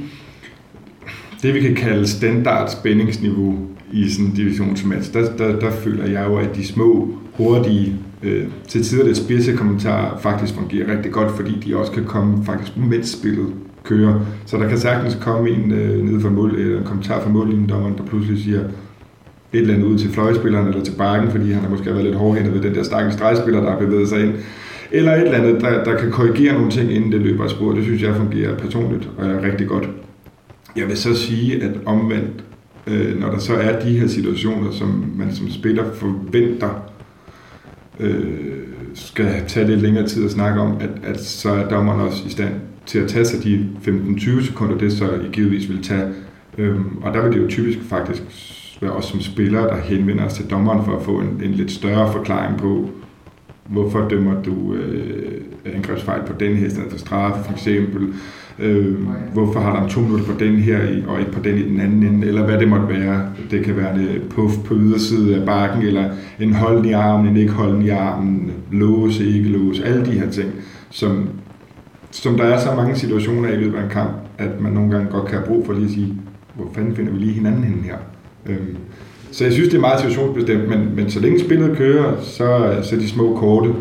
det 1.41 1.53
vi 1.53 1.62
kan 1.62 1.75
kalde 1.75 2.08
standard 2.08 2.72
spændingsniveau 2.72 3.75
i 3.92 4.10
sådan 4.10 4.25
en 4.25 4.34
divisionsmatch, 4.36 5.13
der, 5.13 5.36
der, 5.38 5.60
der 5.60 5.72
føler 5.72 6.06
jeg 6.06 6.25
jo, 6.27 6.38
at 6.38 6.56
de 6.56 6.65
små, 6.65 7.10
hurtige, 7.34 7.96
øh, 8.24 8.44
til 8.68 8.84
tider 8.84 9.06
lidt 9.06 9.18
spidse 9.18 9.54
kommentarer 9.54 10.18
faktisk 10.20 10.54
fungerer 10.54 10.92
rigtig 10.98 11.12
godt, 11.12 11.32
fordi 11.32 11.60
de 11.65 11.77
også 11.77 11.92
kan 11.92 12.06
komme 12.06 12.46
faktisk 12.46 12.77
mens 12.77 13.10
spillet 13.10 13.48
kører. 13.84 14.20
Så 14.46 14.58
der 14.58 14.70
kan 14.70 14.77
sagtens 14.77 15.18
komme 15.22 15.50
en 15.50 15.72
øh, 15.72 16.06
nede 16.06 16.22
fra 16.22 16.30
mål, 16.30 16.56
eller 16.56 16.80
en 16.80 16.86
kommentar 16.86 17.22
fra 17.22 17.30
mållinjedommeren, 17.30 17.98
der 17.98 18.04
pludselig 18.04 18.44
siger, 18.44 18.60
et 18.60 19.62
eller 19.62 19.74
andet 19.74 19.88
ud 19.88 19.98
til 19.98 20.10
fløjspilleren 20.10 20.68
eller 20.68 20.84
til 20.84 20.94
bakken, 20.98 21.32
fordi 21.32 21.51
han 21.51 21.62
har 21.62 21.70
måske 21.70 21.86
været 21.86 22.04
lidt 22.04 22.15
hårdhændet 22.15 22.54
ved 22.54 22.62
den 22.62 22.75
der 22.75 22.84
stakkels 22.84 23.15
stregspiller, 23.15 23.62
der 23.62 23.72
har 23.72 23.80
bevæget 23.80 24.10
sig 24.10 24.24
ind. 24.24 24.34
Eller 24.92 25.13
et 25.15 25.22
eller 25.22 25.38
andet, 25.38 25.62
der, 25.62 25.84
der 25.84 25.98
kan 25.98 26.12
korrigere 26.12 26.54
nogle 26.54 26.72
ting, 26.72 26.92
inden 26.92 27.12
det 27.12 27.22
løber 27.22 27.44
af 27.44 27.50
spor. 27.50 27.72
Det 27.72 27.84
synes 27.84 28.01
jeg 28.01 28.15
fungerer 28.15 28.58
personligt 28.58 29.10
og 29.18 29.25
er 29.25 29.44
rigtig 29.44 29.68
godt. 29.68 29.89
Jeg 30.75 30.88
vil 30.88 30.98
så 30.98 31.15
sige, 31.15 31.63
at 31.63 31.72
omvendt, 31.86 32.44
øh, 32.88 33.20
når 33.20 33.32
der 33.32 33.39
så 33.39 33.56
er 33.56 33.80
de 33.80 34.00
her 34.00 34.08
situationer, 34.08 34.72
som 34.72 35.13
man 35.18 35.36
som 35.36 35.50
spiller 35.50 35.94
forventer, 35.94 36.70
øh, 38.00 38.24
skal 38.94 39.44
tage 39.48 39.68
lidt 39.68 39.82
længere 39.82 40.08
tid 40.08 40.25
at 40.25 40.32
snakke 40.32 40.62
om, 40.62 40.77
at, 40.80 40.89
at 41.04 41.22
så 41.22 41.50
er 41.50 41.70
dommeren 41.70 42.01
også 42.01 42.24
i 42.27 42.30
stand 42.30 42.54
til 42.86 43.00
at 43.00 43.08
tage 43.08 43.25
sig 43.25 43.44
de 43.44 43.70
15-20 43.88 44.46
sekunder, 44.46 44.77
det 44.77 44.94
så 44.94 45.12
i 45.13 45.27
givetvis 45.32 45.70
vil 45.70 45.84
tage. 45.84 46.13
Øhm, 46.58 46.98
og 46.98 47.13
der 47.13 47.22
vil 47.24 47.32
det 47.32 47.44
jo 47.44 47.48
typisk 47.50 47.80
faktisk 47.89 48.22
være 48.82 48.92
os 48.92 49.06
som 49.06 49.22
spillere, 49.22 49.68
der 49.68 49.77
henvender 49.82 50.25
os 50.25 50.34
til 50.34 50.50
dommeren 50.50 50.86
for 50.86 50.98
at 50.98 51.04
få 51.04 51.20
en, 51.20 51.42
en 51.44 51.51
lidt 51.51 51.72
større 51.72 52.12
forklaring 52.12 52.58
på, 52.58 52.89
hvorfor 53.65 54.08
dømmer 54.10 54.44
du 54.44 54.74
øh, 54.74 55.42
angrebsfejl 55.65 56.22
på 56.27 56.34
den 56.39 56.56
her 56.56 56.70
stedet 56.70 56.92
for 56.92 56.98
straf 56.98 57.46
for 57.46 57.54
eksempel. 57.54 58.04
Øh, 58.04 58.15
øh, 58.59 58.95
hvorfor 59.33 59.59
har 59.59 59.79
der 59.79 59.88
to 59.88 60.00
minutter 60.00 60.25
på 60.25 60.39
den 60.39 60.55
her 60.55 60.79
og 61.07 61.19
ikke 61.19 61.31
på 61.31 61.39
den 61.43 61.57
i 61.57 61.69
den 61.69 61.79
anden 61.79 62.03
ende, 62.03 62.27
eller 62.27 62.45
hvad 62.45 62.59
det 62.59 62.67
måtte 62.67 62.89
være. 62.89 63.29
Det 63.51 63.63
kan 63.63 63.77
være 63.77 63.95
en 63.95 64.07
øh, 64.07 64.21
puff 64.29 64.53
på 64.65 64.75
ydersiden 64.75 65.33
af 65.33 65.45
bakken, 65.45 65.81
eller 65.81 66.09
en 66.39 66.53
holden 66.53 66.85
i 66.85 66.91
armen, 66.91 67.27
en 67.27 67.38
ikke 67.38 67.51
holden 67.51 67.81
i 67.81 67.89
armen, 67.89 68.51
låse, 68.71 69.25
ikke 69.25 69.50
låse, 69.50 69.85
alle 69.85 70.05
de 70.05 70.12
her 70.12 70.29
ting, 70.29 70.50
som, 70.89 71.29
som 72.12 72.38
der 72.38 72.43
er 72.43 72.59
så 72.59 72.75
mange 72.75 72.95
situationer 72.95 73.50
i 73.50 73.55
løbet 73.55 73.77
af 73.77 73.83
en 73.83 73.89
kamp, 73.89 74.12
at 74.38 74.62
man 74.62 74.74
nogle 74.74 74.91
gange 74.91 75.12
godt 75.12 75.25
kan 75.25 75.38
have 75.38 75.47
brug 75.47 75.65
for 75.65 75.74
lige 75.74 75.85
at 75.85 75.91
sige, 75.91 76.13
hvor 76.55 76.69
fanden 76.74 76.95
finder 76.95 77.12
vi 77.12 77.19
lige 77.19 77.33
hinanden 77.33 77.63
henne 77.63 77.83
her? 77.83 77.97
Øhm, 78.45 78.77
så 79.31 79.43
jeg 79.43 79.53
synes, 79.53 79.69
det 79.69 79.77
er 79.77 79.81
meget 79.81 80.00
situationsbestemt, 80.00 80.69
men, 80.69 80.95
men 80.95 81.09
så 81.09 81.19
længe 81.19 81.39
spillet 81.39 81.77
kører, 81.77 82.21
så, 82.21 82.77
så 82.83 82.95
er 82.95 83.00
de 83.00 83.09
små 83.09 83.35
korte 83.35 83.74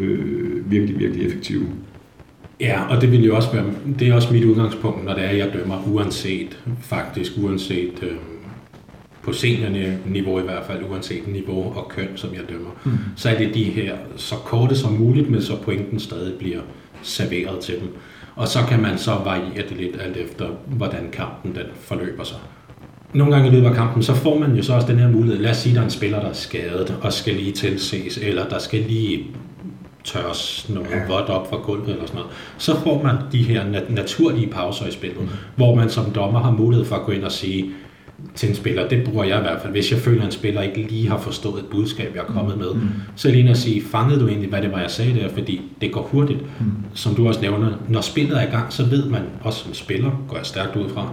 øh, 0.00 0.70
virkelig, 0.70 0.98
virkelig 0.98 1.26
effektive. 1.26 1.64
Ja, 2.60 2.84
og 2.88 3.00
det 3.00 3.12
vil 3.12 3.24
jo 3.24 3.36
også 3.36 3.52
være, 3.52 3.64
det 3.98 4.08
er 4.08 4.14
også 4.14 4.32
mit 4.32 4.44
udgangspunkt, 4.44 5.04
når 5.04 5.14
det 5.14 5.24
er, 5.24 5.30
jeg 5.30 5.52
dømmer, 5.52 5.82
uanset, 5.86 6.58
faktisk 6.80 7.32
uanset 7.42 8.02
øh, 8.02 8.12
på 9.22 9.32
seniorniveau 9.32 10.38
i 10.38 10.42
hvert 10.42 10.64
fald, 10.66 10.84
uanset 10.90 11.28
niveau 11.28 11.76
og 11.76 11.88
køn, 11.88 12.08
som 12.14 12.30
jeg 12.34 12.42
dømmer, 12.48 12.70
mm. 12.84 12.98
så 13.16 13.28
er 13.28 13.38
det 13.38 13.54
de 13.54 13.64
her 13.64 13.96
så 14.16 14.34
korte 14.34 14.76
som 14.76 14.92
muligt, 14.92 15.30
men 15.30 15.42
så 15.42 15.56
pointen 15.56 16.00
stadig 16.00 16.34
bliver 16.38 16.60
serveret 17.02 17.60
til 17.60 17.74
dem. 17.80 17.88
Og 18.36 18.48
så 18.48 18.58
kan 18.68 18.82
man 18.82 18.98
så 18.98 19.10
variere 19.10 19.68
det 19.68 19.76
lidt 19.76 19.96
alt 20.00 20.16
efter, 20.16 20.46
hvordan 20.66 21.08
kampen 21.12 21.54
den 21.54 21.66
forløber 21.80 22.24
sig 22.24 22.38
nogle 23.14 23.34
gange 23.34 23.48
i 23.48 23.52
løbet 23.52 23.66
af 23.68 23.74
kampen, 23.74 24.02
så 24.02 24.14
får 24.14 24.38
man 24.38 24.56
jo 24.56 24.62
så 24.62 24.74
også 24.74 24.88
den 24.88 24.98
her 24.98 25.08
mulighed. 25.08 25.42
Lad 25.42 25.50
os 25.50 25.56
sige, 25.56 25.70
at 25.70 25.74
der 25.74 25.80
er 25.80 25.84
en 25.84 25.90
spiller, 25.90 26.20
der 26.20 26.28
er 26.28 26.32
skadet 26.32 26.96
og 27.02 27.12
skal 27.12 27.34
lige 27.34 27.52
tilses, 27.52 28.18
eller 28.18 28.48
der 28.48 28.58
skal 28.58 28.80
lige 28.88 29.26
tørres 30.04 30.66
noget 30.68 30.90
ja. 30.90 31.14
vådt 31.14 31.28
op 31.28 31.50
fra 31.50 31.56
gulvet 31.56 31.88
eller 31.88 32.06
sådan 32.06 32.18
noget. 32.20 32.32
Så 32.58 32.80
får 32.80 33.02
man 33.02 33.16
de 33.32 33.42
her 33.42 33.64
nat- 33.64 33.90
naturlige 33.90 34.46
pauser 34.46 34.86
i 34.86 34.90
spillet, 34.90 35.20
mm. 35.20 35.28
hvor 35.56 35.74
man 35.74 35.90
som 35.90 36.10
dommer 36.10 36.40
har 36.40 36.50
mulighed 36.50 36.86
for 36.86 36.96
at 36.96 37.02
gå 37.02 37.12
ind 37.12 37.24
og 37.24 37.32
sige 37.32 37.70
til 38.34 38.48
en 38.48 38.54
spiller, 38.54 38.88
det 38.88 39.04
bruger 39.04 39.24
jeg 39.24 39.38
i 39.38 39.40
hvert 39.40 39.60
fald, 39.62 39.72
hvis 39.72 39.90
jeg 39.90 39.98
føler, 39.98 40.20
at 40.20 40.26
en 40.26 40.32
spiller 40.32 40.62
ikke 40.62 40.82
lige 40.82 41.08
har 41.08 41.18
forstået 41.18 41.58
et 41.58 41.66
budskab, 41.70 42.14
jeg 42.14 42.20
er 42.20 42.32
kommet 42.32 42.58
med, 42.58 42.74
mm. 42.74 42.88
så 43.16 43.30
lige 43.30 43.50
at 43.50 43.56
sige, 43.56 43.82
fangede 43.82 44.20
du 44.20 44.28
egentlig, 44.28 44.48
hvad 44.48 44.62
det 44.62 44.72
var, 44.72 44.80
jeg 44.80 44.90
sagde 44.90 45.14
der, 45.14 45.28
fordi 45.28 45.60
det 45.80 45.92
går 45.92 46.02
hurtigt. 46.12 46.40
Mm. 46.40 46.72
Som 46.94 47.14
du 47.14 47.28
også 47.28 47.40
nævner, 47.40 47.68
når 47.88 48.00
spillet 48.00 48.38
er 48.38 48.42
i 48.42 48.50
gang, 48.50 48.72
så 48.72 48.84
ved 48.84 49.08
man, 49.08 49.22
også 49.40 49.58
som 49.58 49.74
spiller, 49.74 50.10
går 50.28 50.36
jeg 50.36 50.46
stærkt 50.46 50.76
ud 50.76 50.88
fra, 50.88 51.08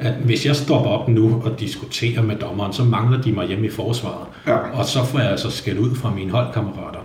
at 0.00 0.12
hvis 0.12 0.46
jeg 0.46 0.56
stopper 0.56 0.90
op 0.90 1.08
nu 1.08 1.42
og 1.44 1.60
diskuterer 1.60 2.22
med 2.22 2.36
dommeren, 2.36 2.72
så 2.72 2.84
mangler 2.84 3.22
de 3.22 3.32
mig 3.32 3.46
hjemme 3.46 3.66
i 3.66 3.70
forsvaret. 3.70 4.26
Ja. 4.46 4.56
Og 4.56 4.84
så 4.84 5.04
får 5.04 5.18
jeg 5.18 5.30
altså 5.30 5.50
skæld 5.50 5.78
ud 5.78 5.94
fra 5.94 6.14
mine 6.14 6.30
holdkammerater. 6.30 6.98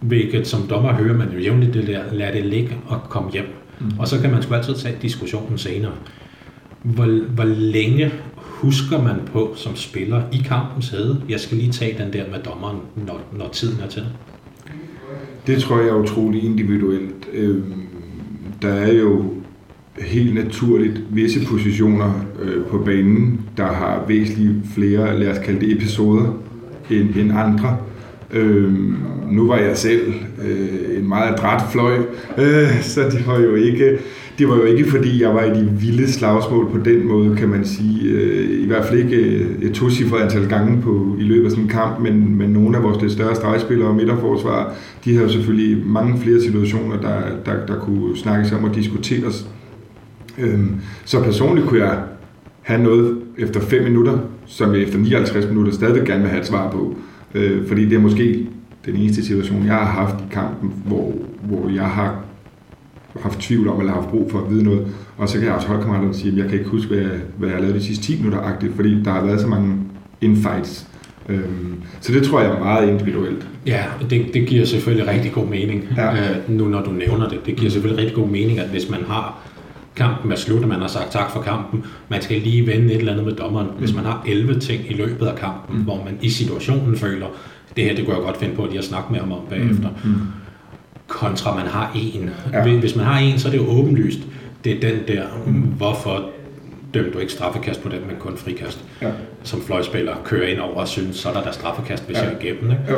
Hvilket 0.00 0.46
som 0.46 0.60
dommer 0.70 0.92
hører 0.92 1.16
man 1.16 1.28
jo 1.34 1.38
jævnligt 1.38 1.74
det 1.74 1.86
der, 1.86 2.00
lad 2.12 2.32
det 2.32 2.46
ligge 2.46 2.76
og 2.86 3.00
komme 3.02 3.32
hjem. 3.32 3.44
Mm. 3.80 3.98
Og 3.98 4.08
så 4.08 4.20
kan 4.20 4.30
man 4.30 4.42
sgu 4.42 4.54
altid 4.54 4.74
tage 4.74 4.96
diskussionen 5.02 5.58
senere. 5.58 5.92
Hvor, 6.82 7.24
hvor 7.34 7.44
længe 7.44 8.12
husker 8.36 9.02
man 9.02 9.16
på 9.32 9.52
som 9.56 9.76
spiller 9.76 10.22
i 10.32 10.36
kampens 10.36 10.88
hæde, 10.88 11.22
jeg 11.28 11.40
skal 11.40 11.56
lige 11.56 11.72
tage 11.72 11.98
den 12.04 12.12
der 12.12 12.30
med 12.30 12.38
dommeren, 12.38 12.76
når, 13.06 13.20
når 13.38 13.48
tiden 13.48 13.80
er 13.84 13.88
til? 13.88 14.02
Det 15.46 15.58
tror 15.58 15.80
jeg 15.80 15.88
er 15.88 15.94
utrolig 15.94 16.44
individuelt. 16.44 17.28
Øhm, 17.32 17.82
der 18.62 18.68
er 18.68 18.92
jo 18.92 19.34
helt 19.98 20.34
naturligt 20.34 21.02
visse 21.10 21.46
positioner 21.46 22.12
øh, 22.42 22.64
på 22.64 22.78
banen, 22.78 23.40
der 23.56 23.66
har 23.66 24.04
væsentligt 24.08 24.54
flere, 24.74 25.18
lad 25.18 25.28
os 25.28 25.38
kalde 25.38 25.60
det 25.60 25.76
episoder, 25.76 26.38
end, 26.90 27.16
end 27.16 27.32
andre. 27.32 27.76
Øh, 28.32 28.72
nu 29.30 29.46
var 29.46 29.56
jeg 29.56 29.76
selv 29.76 30.12
øh, 30.44 30.98
en 30.98 31.08
meget 31.08 31.32
adræt 31.32 31.62
fløj, 31.72 31.96
øh, 32.38 32.82
så 32.82 33.00
det 33.10 33.26
var 33.26 33.40
jo 33.40 33.54
ikke 33.54 33.98
det 34.38 34.48
var 34.48 34.56
jo 34.56 34.64
ikke 34.64 34.90
fordi 34.90 35.22
jeg 35.22 35.34
var 35.34 35.42
i 35.42 35.60
de 35.60 35.70
vilde 35.80 36.12
slagsmål 36.12 36.70
på 36.70 36.78
den 36.78 37.08
måde, 37.08 37.36
kan 37.36 37.48
man 37.48 37.64
sige. 37.64 38.10
Øh, 38.10 38.62
I 38.62 38.66
hvert 38.66 38.84
fald 38.84 38.98
ikke 38.98 39.16
øh, 39.16 39.62
et 39.62 39.72
tocifret 39.72 40.20
antal 40.20 40.48
gange 40.48 40.82
på, 40.82 41.16
i 41.18 41.22
løbet 41.22 41.44
af 41.44 41.50
sådan 41.50 41.64
en 41.64 41.70
kamp, 41.70 42.00
men, 42.00 42.38
men 42.38 42.50
nogle 42.50 42.76
af 42.76 42.82
vores 42.82 43.02
lidt 43.02 43.12
større 43.12 43.34
stregspillere 43.34 43.88
og 43.88 43.94
midterforsvar, 43.94 44.74
de 45.04 45.12
havde 45.12 45.26
jo 45.26 45.32
selvfølgelig 45.32 45.86
mange 45.86 46.20
flere 46.20 46.40
situationer, 46.40 47.00
der, 47.00 47.20
der, 47.46 47.66
der 47.66 47.78
kunne 47.80 48.16
snakkes 48.16 48.52
om 48.52 48.64
og 48.64 48.74
diskuteres. 48.74 49.48
Øh, 50.38 50.60
så 51.04 51.22
personligt 51.22 51.66
kunne 51.66 51.80
jeg 51.80 51.98
have 52.62 52.82
noget 52.82 53.18
efter 53.38 53.60
5 53.60 53.84
minutter, 53.84 54.18
som 54.46 54.74
jeg 54.74 54.82
efter 54.82 54.98
59 54.98 55.46
minutter 55.46 55.72
stadig 55.72 56.06
gerne 56.06 56.20
vil 56.20 56.30
have 56.30 56.40
et 56.40 56.46
svar 56.46 56.70
på. 56.70 56.78
Øh, 56.90 57.15
fordi 57.66 57.84
det 57.84 57.92
er 57.92 58.00
måske 58.00 58.46
den 58.86 58.96
eneste 58.96 59.24
situation, 59.24 59.66
jeg 59.66 59.74
har 59.74 59.84
haft 59.84 60.14
i 60.20 60.24
kampen, 60.30 60.72
hvor, 60.86 61.12
hvor 61.42 61.68
jeg 61.68 61.84
har 61.86 62.24
haft 63.20 63.40
tvivl 63.40 63.68
om, 63.68 63.80
eller 63.80 63.92
haft 63.92 64.08
brug 64.08 64.30
for 64.30 64.38
at 64.38 64.50
vide 64.50 64.64
noget. 64.64 64.86
Og 65.16 65.28
så 65.28 65.38
kan 65.38 65.46
jeg 65.46 65.54
også 65.54 65.68
holdkammeraterne 65.68 66.14
sige, 66.14 66.32
at 66.32 66.38
jeg 66.38 66.48
kan 66.48 66.58
ikke 66.58 66.70
huske, 66.70 66.94
hvad 66.94 66.98
jeg, 66.98 67.20
hvad 67.36 67.48
jeg 67.48 67.60
lavet 67.60 67.74
de 67.74 67.82
sidste 67.82 68.04
10 68.04 68.16
minutter, 68.16 68.40
agtigt, 68.40 68.74
fordi 68.74 69.02
der 69.02 69.10
har 69.10 69.24
været 69.24 69.40
så 69.40 69.46
mange 69.46 69.74
infights. 70.20 70.86
Øhm, 71.28 71.74
så 72.00 72.12
det 72.12 72.22
tror 72.22 72.40
jeg 72.40 72.50
er 72.50 72.58
meget 72.58 72.88
individuelt. 72.88 73.48
Ja, 73.66 73.84
det, 74.10 74.26
det 74.34 74.46
giver 74.46 74.64
selvfølgelig 74.64 75.08
rigtig 75.08 75.32
god 75.32 75.46
mening, 75.46 75.84
ja. 75.96 76.12
øh, 76.12 76.36
nu 76.48 76.68
når 76.68 76.82
du 76.82 76.90
nævner 76.90 77.28
det. 77.28 77.46
Det 77.46 77.56
giver 77.56 77.70
selvfølgelig 77.70 78.04
rigtig 78.04 78.16
god 78.16 78.28
mening, 78.28 78.58
at 78.58 78.68
hvis 78.68 78.90
man 78.90 79.00
har 79.08 79.38
kampen 79.96 80.32
er 80.32 80.36
slut, 80.36 80.62
og 80.62 80.68
man 80.68 80.80
har 80.80 80.88
sagt 80.88 81.12
tak 81.12 81.30
for 81.30 81.42
kampen. 81.42 81.84
Man 82.08 82.22
skal 82.22 82.40
lige 82.40 82.66
vende 82.66 82.92
et 82.92 82.98
eller 82.98 83.12
andet 83.12 83.26
med 83.26 83.34
dommeren. 83.34 83.68
Hvis 83.78 83.94
man 83.94 84.04
har 84.04 84.22
11 84.26 84.60
ting 84.60 84.90
i 84.90 84.94
løbet 84.94 85.26
af 85.26 85.36
kampen, 85.36 85.76
mm. 85.76 85.82
hvor 85.82 86.04
man 86.04 86.18
i 86.22 86.30
situationen 86.30 86.96
føler, 86.96 87.26
det 87.76 87.84
her, 87.84 87.94
det 87.94 88.04
kunne 88.04 88.16
jeg 88.16 88.24
godt 88.24 88.36
finde 88.36 88.54
på, 88.54 88.64
at 88.64 88.70
de 88.70 88.76
har 88.76 88.82
snakket 88.82 89.10
med 89.10 89.20
ham 89.20 89.32
om 89.32 89.40
bagefter. 89.50 89.88
Mm. 90.04 90.10
Mm. 90.10 90.20
Kontra 91.06 91.54
man 91.54 91.66
har 91.66 91.90
en. 91.94 92.30
Ja. 92.52 92.76
Hvis 92.76 92.96
man 92.96 93.04
har 93.04 93.18
en, 93.18 93.38
så 93.38 93.48
er 93.48 93.52
det 93.52 93.58
jo 93.58 93.66
åbenlyst. 93.66 94.18
Det 94.64 94.72
er 94.72 94.90
den 94.90 95.00
der, 95.08 95.24
mm. 95.46 95.52
hvorfor 95.52 96.30
dømte 96.94 97.10
du 97.10 97.18
ikke 97.18 97.32
straffekast 97.32 97.82
på 97.82 97.88
den, 97.88 98.00
men 98.06 98.16
kun 98.18 98.36
frikast. 98.36 98.84
Ja. 99.02 99.10
Som 99.42 99.62
fløjspiller 99.62 100.14
kører 100.24 100.48
ind 100.48 100.60
over 100.60 100.74
og 100.74 100.88
synes, 100.88 101.16
så 101.16 101.28
er 101.28 101.32
der 101.32 101.42
der 101.42 101.52
straffekast, 101.52 102.06
hvis 102.06 102.16
ja. 102.16 102.22
jeg 102.22 102.32
er 102.32 102.40
igennem. 102.40 102.70
Ikke? 102.70 102.82
Ja 102.88 102.94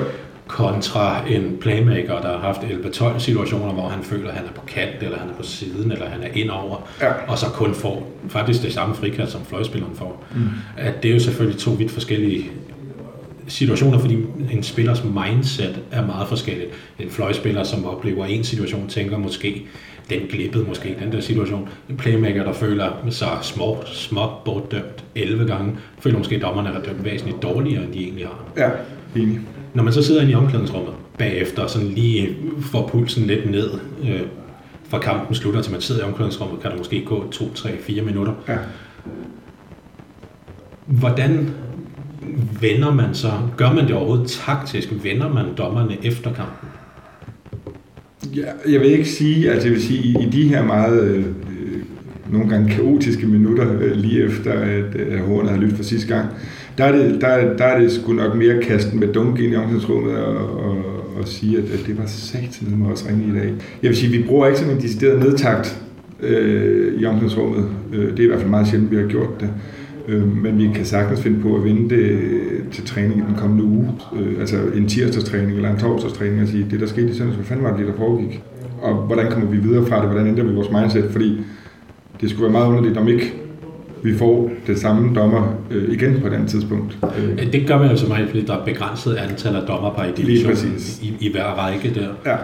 kontra 0.49 1.29
en 1.29 1.57
playmaker, 1.61 2.21
der 2.21 2.29
har 2.29 2.39
haft 2.39 2.61
11-12 2.61 3.19
situationer, 3.19 3.73
hvor 3.73 3.89
han 3.89 4.03
føler, 4.03 4.29
at 4.29 4.35
han 4.35 4.45
er 4.45 4.53
på 4.53 4.67
kant, 4.67 5.03
eller 5.03 5.19
han 5.19 5.29
er 5.29 5.35
på 5.35 5.43
siden, 5.43 5.93
eller 5.93 6.09
han 6.09 6.23
er 6.23 6.29
indover, 6.35 6.89
ja. 7.01 7.13
og 7.29 7.39
så 7.39 7.47
kun 7.47 7.75
får 7.75 8.11
faktisk 8.29 8.63
det 8.63 8.73
samme 8.73 8.95
frikast, 8.95 9.33
som 9.33 9.45
fløjspilleren 9.45 9.97
får. 9.97 10.25
Mm. 10.35 10.41
At 10.77 11.03
det 11.03 11.09
er 11.09 11.13
jo 11.13 11.21
selvfølgelig 11.21 11.61
to 11.61 11.71
vidt 11.71 11.91
forskellige 11.91 12.51
situationer, 13.49 13.99
fordi 13.99 14.19
en 14.53 14.63
spillers 14.63 15.05
mindset 15.05 15.81
er 15.91 16.07
meget 16.07 16.29
forskelligt. 16.29 16.71
En 16.99 17.11
fløjspiller, 17.11 17.65
som 17.65 17.85
oplever 17.85 18.25
en 18.25 18.45
situation, 18.45 18.89
tænker 18.89 19.19
måske, 19.19 19.67
den 20.11 20.21
glippede 20.31 20.65
måske, 20.65 20.97
den 21.03 21.13
der 21.13 21.21
situation. 21.21 21.69
En 21.91 21.97
playmaker, 21.97 22.45
der 22.45 22.53
føler 22.53 22.93
sig 23.11 23.39
små, 23.43 23.79
småt 23.87 24.45
bortdømt 24.45 25.05
11 25.15 25.47
gange, 25.47 25.77
føler 26.01 26.19
måske, 26.19 26.37
at 26.37 26.43
dommerne 26.43 26.69
har 26.69 26.81
dømt 26.81 27.05
væsentligt 27.05 27.43
dårligere, 27.43 27.85
end 27.85 27.93
de 27.93 28.03
egentlig 28.03 28.27
har. 28.27 28.45
Ja, 28.57 28.71
enig. 29.21 29.41
Når 29.79 29.85
man 29.85 29.93
så 29.93 30.03
sidder 30.03 30.21
inde 30.21 30.33
i 30.33 30.35
omklædningsrummet 30.35 30.95
bagefter, 31.19 31.67
sådan 31.67 31.89
lige 31.89 32.37
får 32.61 32.89
pulsen 32.89 33.27
lidt 33.27 33.51
ned, 33.51 33.71
øh, 34.03 34.21
fra 34.89 34.99
kampen 34.99 35.35
slutter 35.35 35.63
til 35.63 35.73
man 35.73 35.81
sidder 35.81 36.01
i 36.01 36.05
omklædningsrummet, 36.05 36.61
kan 36.61 36.71
der 36.71 36.77
måske 36.77 37.05
gå 37.05 37.31
2, 37.31 37.55
3, 37.55 37.71
4 37.81 38.03
minutter. 38.03 38.33
Ja. 38.49 38.57
Hvordan 40.87 41.51
vender 42.61 42.95
man 42.95 43.15
så, 43.15 43.31
gør 43.57 43.73
man 43.73 43.87
det 43.87 43.95
overhovedet 43.95 44.29
taktisk, 44.29 44.89
vender 45.03 45.29
man 45.33 45.45
dommerne 45.59 45.97
efter 46.03 46.33
kampen? 46.33 46.69
Ja, 48.37 48.73
jeg 48.73 48.81
vil 48.81 48.91
ikke 48.91 49.09
sige, 49.09 49.51
altså 49.51 49.69
jeg 49.69 49.75
vil 49.75 49.83
sige, 49.83 50.23
i, 50.23 50.31
de 50.31 50.49
her 50.49 50.65
meget 50.65 51.03
øh, 51.03 51.25
nogle 52.31 52.49
gange 52.49 52.71
kaotiske 52.71 53.27
minutter 53.27 53.73
øh, 53.81 53.97
lige 53.97 54.25
efter, 54.25 54.53
at 54.53 54.97
øh, 54.97 55.21
Hornet 55.21 55.51
har 55.51 55.59
lyttet 55.59 55.77
for 55.77 55.85
sidste 55.85 56.15
gang, 56.15 56.29
der 56.79 56.85
er 56.85 56.93
det, 56.93 57.21
der, 57.21 57.57
der 57.57 57.65
er 57.65 57.81
det 57.81 57.93
sgu 57.93 58.13
nok 58.13 58.35
mere 58.35 58.63
kasten 58.63 59.01
med 59.01 59.09
dunk 59.09 59.39
ind 59.39 59.53
i 59.53 59.57
omklædningsrummet 59.57 60.17
og, 60.17 60.37
og, 60.37 60.77
og 61.21 61.29
sige, 61.29 61.59
at, 61.59 61.65
at 61.65 61.87
det 61.87 61.99
var 61.99 62.07
satan 62.07 62.79
med 62.79 62.93
os 62.93 63.07
ringe 63.09 63.25
i 63.27 63.39
dag. 63.41 63.53
Jeg 63.83 63.89
vil 63.89 63.97
sige, 63.97 64.19
vi 64.19 64.25
bruger 64.29 64.47
ikke 64.47 64.59
sådan 64.59 64.75
en 64.75 64.83
decideret 64.83 65.19
nedtakt 65.19 65.83
øh, 66.21 67.01
i 67.01 67.05
omklædningsrummet. 67.05 67.69
Øh, 67.93 68.11
det 68.11 68.19
er 68.19 68.25
i 68.25 68.27
hvert 68.27 68.39
fald 68.39 68.51
meget 68.51 68.69
sjældent, 68.69 68.91
vi 68.91 68.97
har 68.97 69.07
gjort 69.07 69.41
det. 69.41 69.51
Øh, 70.09 70.43
men 70.43 70.59
vi 70.59 70.71
kan 70.75 70.85
sagtens 70.85 71.21
finde 71.21 71.41
på 71.43 71.57
at 71.57 71.65
vinde 71.65 71.97
det 71.97 72.19
til 72.73 72.87
træning 72.87 73.19
i 73.19 73.23
den 73.29 73.37
kommende 73.37 73.65
uge. 73.65 73.91
Øh, 74.21 74.41
altså 74.41 74.57
en 74.75 74.89
tirsdagstræning 74.89 75.57
eller 75.57 75.71
en 75.71 75.79
torsdagstræning 75.79 76.43
og 76.43 76.49
sige, 76.49 76.67
det 76.71 76.81
der 76.81 76.87
skete 76.87 77.09
i 77.09 77.15
søndags, 77.15 77.37
hvad 77.37 77.47
fanden 77.47 77.65
var 77.65 77.77
det, 77.77 77.87
der 77.87 77.93
foregik? 77.97 78.43
Og 78.83 78.95
hvordan 78.95 79.31
kommer 79.31 79.51
vi 79.51 79.57
videre 79.57 79.87
fra 79.87 80.01
det? 80.01 80.11
Hvordan 80.11 80.27
ændrer 80.27 80.45
vi 80.45 80.55
vores 80.55 80.71
mindset? 80.71 81.11
Fordi 81.11 81.41
det 82.21 82.31
skulle 82.31 82.43
være 82.43 82.53
meget 82.53 82.69
underligt, 82.69 82.97
om 82.97 83.09
ikke 83.09 83.35
vi 84.03 84.19
får 84.19 84.51
det 84.67 84.79
samme 84.79 85.15
dommer 85.15 85.55
øh, 85.71 85.95
igen 85.95 86.21
på 86.23 86.29
den 86.29 86.47
tidspunkt. 86.47 86.99
Øh. 87.19 87.53
Det 87.53 87.67
gør 87.67 87.79
man 87.79 87.91
jo 87.91 87.97
så 87.97 88.07
meget, 88.07 88.29
fordi 88.29 88.45
der 88.45 88.57
er 88.57 88.65
begrænset 88.65 89.15
antal 89.15 89.57
af 89.57 89.63
dommer 89.63 90.05
i 90.05 90.13
divisionen 90.23 90.81
i, 91.03 91.27
i 91.27 91.33
hver 91.33 91.45
række 91.45 91.95
der. 91.95 92.09
Ja. 92.27 92.37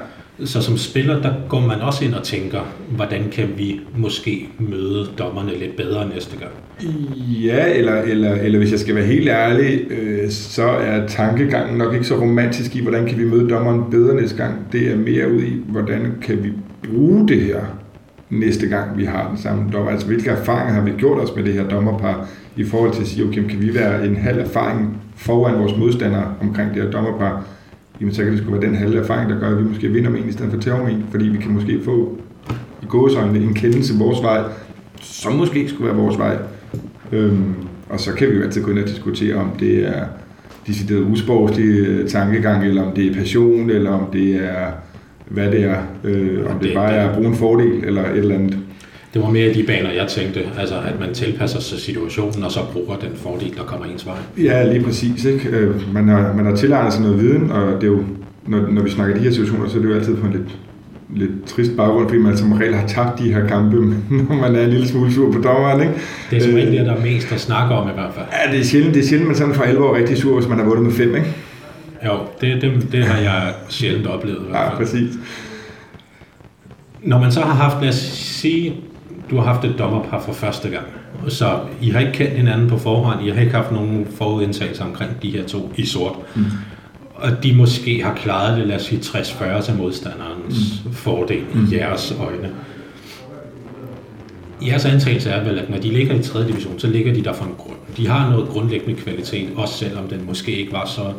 Så 0.45 0.63
som 0.63 0.77
spiller, 0.77 1.23
der 1.23 1.33
går 1.49 1.61
man 1.61 1.81
også 1.81 2.05
ind 2.05 2.15
og 2.15 2.23
tænker, 2.23 2.59
hvordan 2.89 3.25
kan 3.33 3.49
vi 3.57 3.81
måske 3.97 4.49
møde 4.59 5.07
dommerne 5.19 5.51
lidt 5.59 5.77
bedre 5.77 6.09
næste 6.09 6.37
gang? 6.37 6.53
Ja, 7.45 7.75
eller, 7.75 8.03
eller, 8.03 8.35
eller 8.35 8.59
hvis 8.59 8.71
jeg 8.71 8.81
skal 8.81 8.95
være 8.95 9.05
helt 9.05 9.29
ærlig, 9.29 9.81
øh, 9.91 10.31
så 10.31 10.63
er 10.65 11.07
tankegangen 11.07 11.79
nok 11.79 11.95
ikke 11.95 12.07
så 12.07 12.21
romantisk 12.21 12.77
i, 12.77 12.83
hvordan 12.83 13.07
kan 13.07 13.19
vi 13.19 13.25
møde 13.25 13.49
dommeren 13.49 13.91
bedre 13.91 14.15
næste 14.15 14.37
gang. 14.37 14.55
Det 14.73 14.93
er 14.93 14.97
mere 14.97 15.33
ud 15.33 15.43
i, 15.43 15.53
hvordan 15.69 16.13
kan 16.23 16.45
vi 16.45 16.53
bruge 16.89 17.29
det 17.29 17.41
her 17.41 17.61
næste 18.31 18.67
gang, 18.67 18.99
vi 18.99 19.05
har 19.05 19.29
den 19.29 19.39
samme 19.39 19.71
dommer. 19.73 19.91
Altså, 19.91 20.07
hvilke 20.07 20.31
erfaringer 20.31 20.75
har 20.75 20.83
vi 20.83 20.93
gjort 20.99 21.19
os 21.19 21.37
med 21.37 21.45
det 21.45 21.55
her 21.55 21.69
dommerpar 21.69 22.29
i 22.57 22.65
forhold 22.65 22.93
til 22.93 23.01
at 23.01 23.07
sige, 23.07 23.25
okay, 23.25 23.49
kan 23.49 23.61
vi 23.61 23.75
være 23.75 24.07
en 24.07 24.17
halv 24.17 24.39
erfaring 24.39 24.97
foran 25.17 25.59
vores 25.59 25.77
modstandere 25.79 26.35
omkring 26.41 26.75
det 26.75 26.83
her 26.83 26.91
dommerpar? 26.91 27.45
Jamen, 28.01 28.15
så 28.15 28.23
kan 28.23 28.33
det 28.33 28.41
sgu 28.41 28.51
være 28.51 28.61
den 28.61 28.75
halve 28.75 28.99
erfaring, 28.99 29.31
der 29.31 29.41
gør, 29.41 29.51
at 29.51 29.59
vi 29.59 29.63
måske 29.63 29.89
vinder 29.89 30.11
med 30.11 30.21
en 30.21 30.29
i 30.29 30.33
stedet 30.33 30.53
for 30.53 30.61
tager 30.61 30.87
en, 30.87 31.05
fordi 31.11 31.25
vi 31.25 31.39
kan 31.39 31.51
måske 31.51 31.81
få 31.85 32.19
i 32.83 32.87
gåsøjne 32.87 33.39
en 33.39 33.55
kendelse 33.55 33.99
vores 33.99 34.23
vej, 34.23 34.43
som 35.01 35.33
måske 35.33 35.69
skulle 35.69 35.87
være 35.87 35.97
vores 35.97 36.19
vej. 36.19 36.39
Øhm, 37.13 37.55
og 37.89 38.01
så 38.01 38.13
kan 38.13 38.31
vi 38.31 38.35
jo 38.35 38.43
altid 38.43 38.63
gå 38.63 38.71
ind 38.71 38.79
og 38.79 38.89
diskutere, 38.89 39.35
om 39.35 39.51
det 39.61 39.89
er 39.89 40.05
decideret 40.67 41.01
usprogslig 41.01 41.67
øh, 41.67 42.09
tankegang, 42.09 42.67
eller 42.67 42.83
om 42.83 42.93
det 42.93 43.07
er 43.07 43.15
passion, 43.15 43.71
eller 43.71 43.91
om 43.91 44.07
det 44.13 44.35
er 44.35 44.71
hvad 45.35 45.51
det 45.51 45.63
er. 45.63 45.77
Øh, 46.05 46.39
om 46.51 46.59
det, 46.59 46.69
det 46.69 46.75
bare 46.75 46.93
er 46.93 47.09
at 47.09 47.15
bruge 47.15 47.29
en 47.29 47.35
fordel 47.35 47.85
eller 47.85 48.03
et 48.03 48.19
eller 48.19 48.35
andet. 48.35 48.59
Det 49.15 49.23
var 49.23 49.31
mere 49.31 49.55
de 49.55 49.63
baner, 49.63 49.91
jeg 49.91 50.07
tænkte. 50.09 50.41
Altså, 50.59 50.75
at 50.75 51.01
man 51.01 51.15
tilpasser 51.15 51.61
sig 51.61 51.79
situationen, 51.79 52.45
og 52.45 52.53
så 52.53 52.61
bruger 52.73 52.97
den 52.97 53.11
fordel, 53.17 53.55
der 53.57 53.63
kommer 53.63 53.87
ens 53.87 54.07
vej. 54.07 54.17
Ja, 54.39 54.73
lige 54.73 54.85
præcis. 54.85 55.25
Ikke? 55.25 55.49
Øh, 55.49 55.95
man, 55.95 56.09
har, 56.09 56.33
man 56.37 56.47
har 56.47 56.57
tilegnet 56.57 56.93
sig 56.93 57.03
noget 57.03 57.21
viden, 57.21 57.51
og 57.51 57.81
det 57.81 57.83
er 57.83 57.93
jo, 57.93 58.05
når, 58.47 58.61
når 58.71 58.83
vi 58.83 58.91
snakker 58.91 59.17
de 59.17 59.21
her 59.21 59.31
situationer, 59.31 59.69
så 59.69 59.79
er 59.79 59.83
det 59.83 59.89
jo 59.89 59.95
altid 59.95 60.17
på 60.17 60.27
en 60.27 60.33
lidt, 60.33 60.59
lidt 61.17 61.47
trist 61.47 61.77
baggrund, 61.77 62.09
fordi 62.09 62.21
man 62.21 62.37
som 62.37 62.53
regel 62.53 62.75
har 62.75 62.87
tabt 62.87 63.19
de 63.19 63.33
her 63.33 63.47
kampe, 63.47 63.77
når 64.29 64.35
man 64.35 64.57
er 64.57 64.65
en 64.65 64.71
lille 64.71 64.89
smule 64.89 65.13
sur 65.13 65.33
på 65.33 65.39
dommeren. 65.39 65.81
Ikke? 65.81 65.95
Det 66.31 66.39
er 66.39 66.43
som 66.43 66.55
regel 66.55 66.73
det, 66.73 66.87
der 66.87 66.95
er 66.95 67.03
mest 67.03 67.33
at 67.33 67.41
snakke 67.41 67.75
om 67.75 67.89
i 67.89 67.93
hvert 67.95 68.13
fald. 68.15 68.27
Ja, 68.33 68.53
det 68.53 68.61
er 68.61 68.65
sjældent, 68.65 68.95
det 68.95 69.03
er 69.03 69.07
sjældent 69.07 69.29
man 69.29 69.37
sådan 69.37 69.55
for 69.55 69.63
alvor 69.63 69.95
er 69.95 69.99
rigtig 69.99 70.17
sur, 70.17 70.39
hvis 70.39 70.49
man 70.49 70.59
har 70.59 70.65
vundet 70.65 70.85
med 70.85 70.93
fem, 70.93 71.17
ikke? 71.17 71.29
Jo, 72.05 72.19
det, 72.41 72.63
det, 72.63 72.93
det 72.93 73.05
har 73.05 73.19
jeg 73.19 73.55
sjældent 73.69 74.07
oplevet. 74.07 74.47
I. 74.49 74.53
Ja, 74.53 74.77
præcis. 74.77 75.15
Når 77.03 77.19
man 77.19 77.33
så 77.33 77.41
har 77.41 77.55
haft, 77.55 77.81
lad 77.81 77.89
os 77.89 77.95
sige, 77.95 78.75
du 79.31 79.37
har 79.37 79.45
haft 79.45 79.65
et 79.65 79.75
dommerpar 79.79 80.21
for 80.21 80.33
første 80.33 80.69
gang, 80.69 80.87
så 81.29 81.61
I 81.81 81.91
har 81.91 82.01
ikke 82.01 82.13
kendt 82.13 82.33
hinanden 82.33 82.69
på 82.69 82.79
forhånd, 82.79 83.27
I 83.27 83.31
har 83.31 83.41
ikke 83.41 83.55
haft 83.55 83.73
nogen 83.73 84.07
forudindtagelser 84.19 84.85
omkring 84.85 85.23
de 85.23 85.31
her 85.31 85.47
to 85.47 85.73
i 85.77 85.87
sort. 85.87 86.17
Mm. 86.35 86.45
Og 87.15 87.43
de 87.43 87.55
måske 87.55 88.03
har 88.05 88.15
klaret 88.15 88.59
det, 88.59 88.67
lad 88.67 88.77
os 88.77 88.83
sige, 88.83 89.01
60-40 89.01 89.63
til 89.63 89.75
modstanderens 89.75 90.83
mm. 90.85 90.93
fordel 90.93 91.37
i 91.55 91.59
mm. 91.59 91.69
jeres 91.73 92.15
øjne. 92.21 92.51
Jeres 94.67 94.85
antagelse 94.85 95.31
er 95.31 95.45
vel, 95.45 95.59
at 95.59 95.71
når 95.71 95.79
de 95.79 95.89
ligger 95.89 96.15
i 96.15 96.23
3. 96.23 96.47
division, 96.47 96.79
så 96.79 96.87
ligger 96.87 97.15
de 97.15 97.25
der 97.25 97.33
for 97.33 97.45
en 97.45 97.55
grund. 97.59 97.77
De 97.97 98.09
har 98.09 98.31
noget 98.31 98.49
grundlæggende 98.49 99.01
kvalitet, 99.01 99.49
også 99.57 99.75
selvom 99.75 100.09
den 100.09 100.27
måske 100.27 100.53
ikke 100.53 100.73
var 100.73 100.87
så 100.87 101.13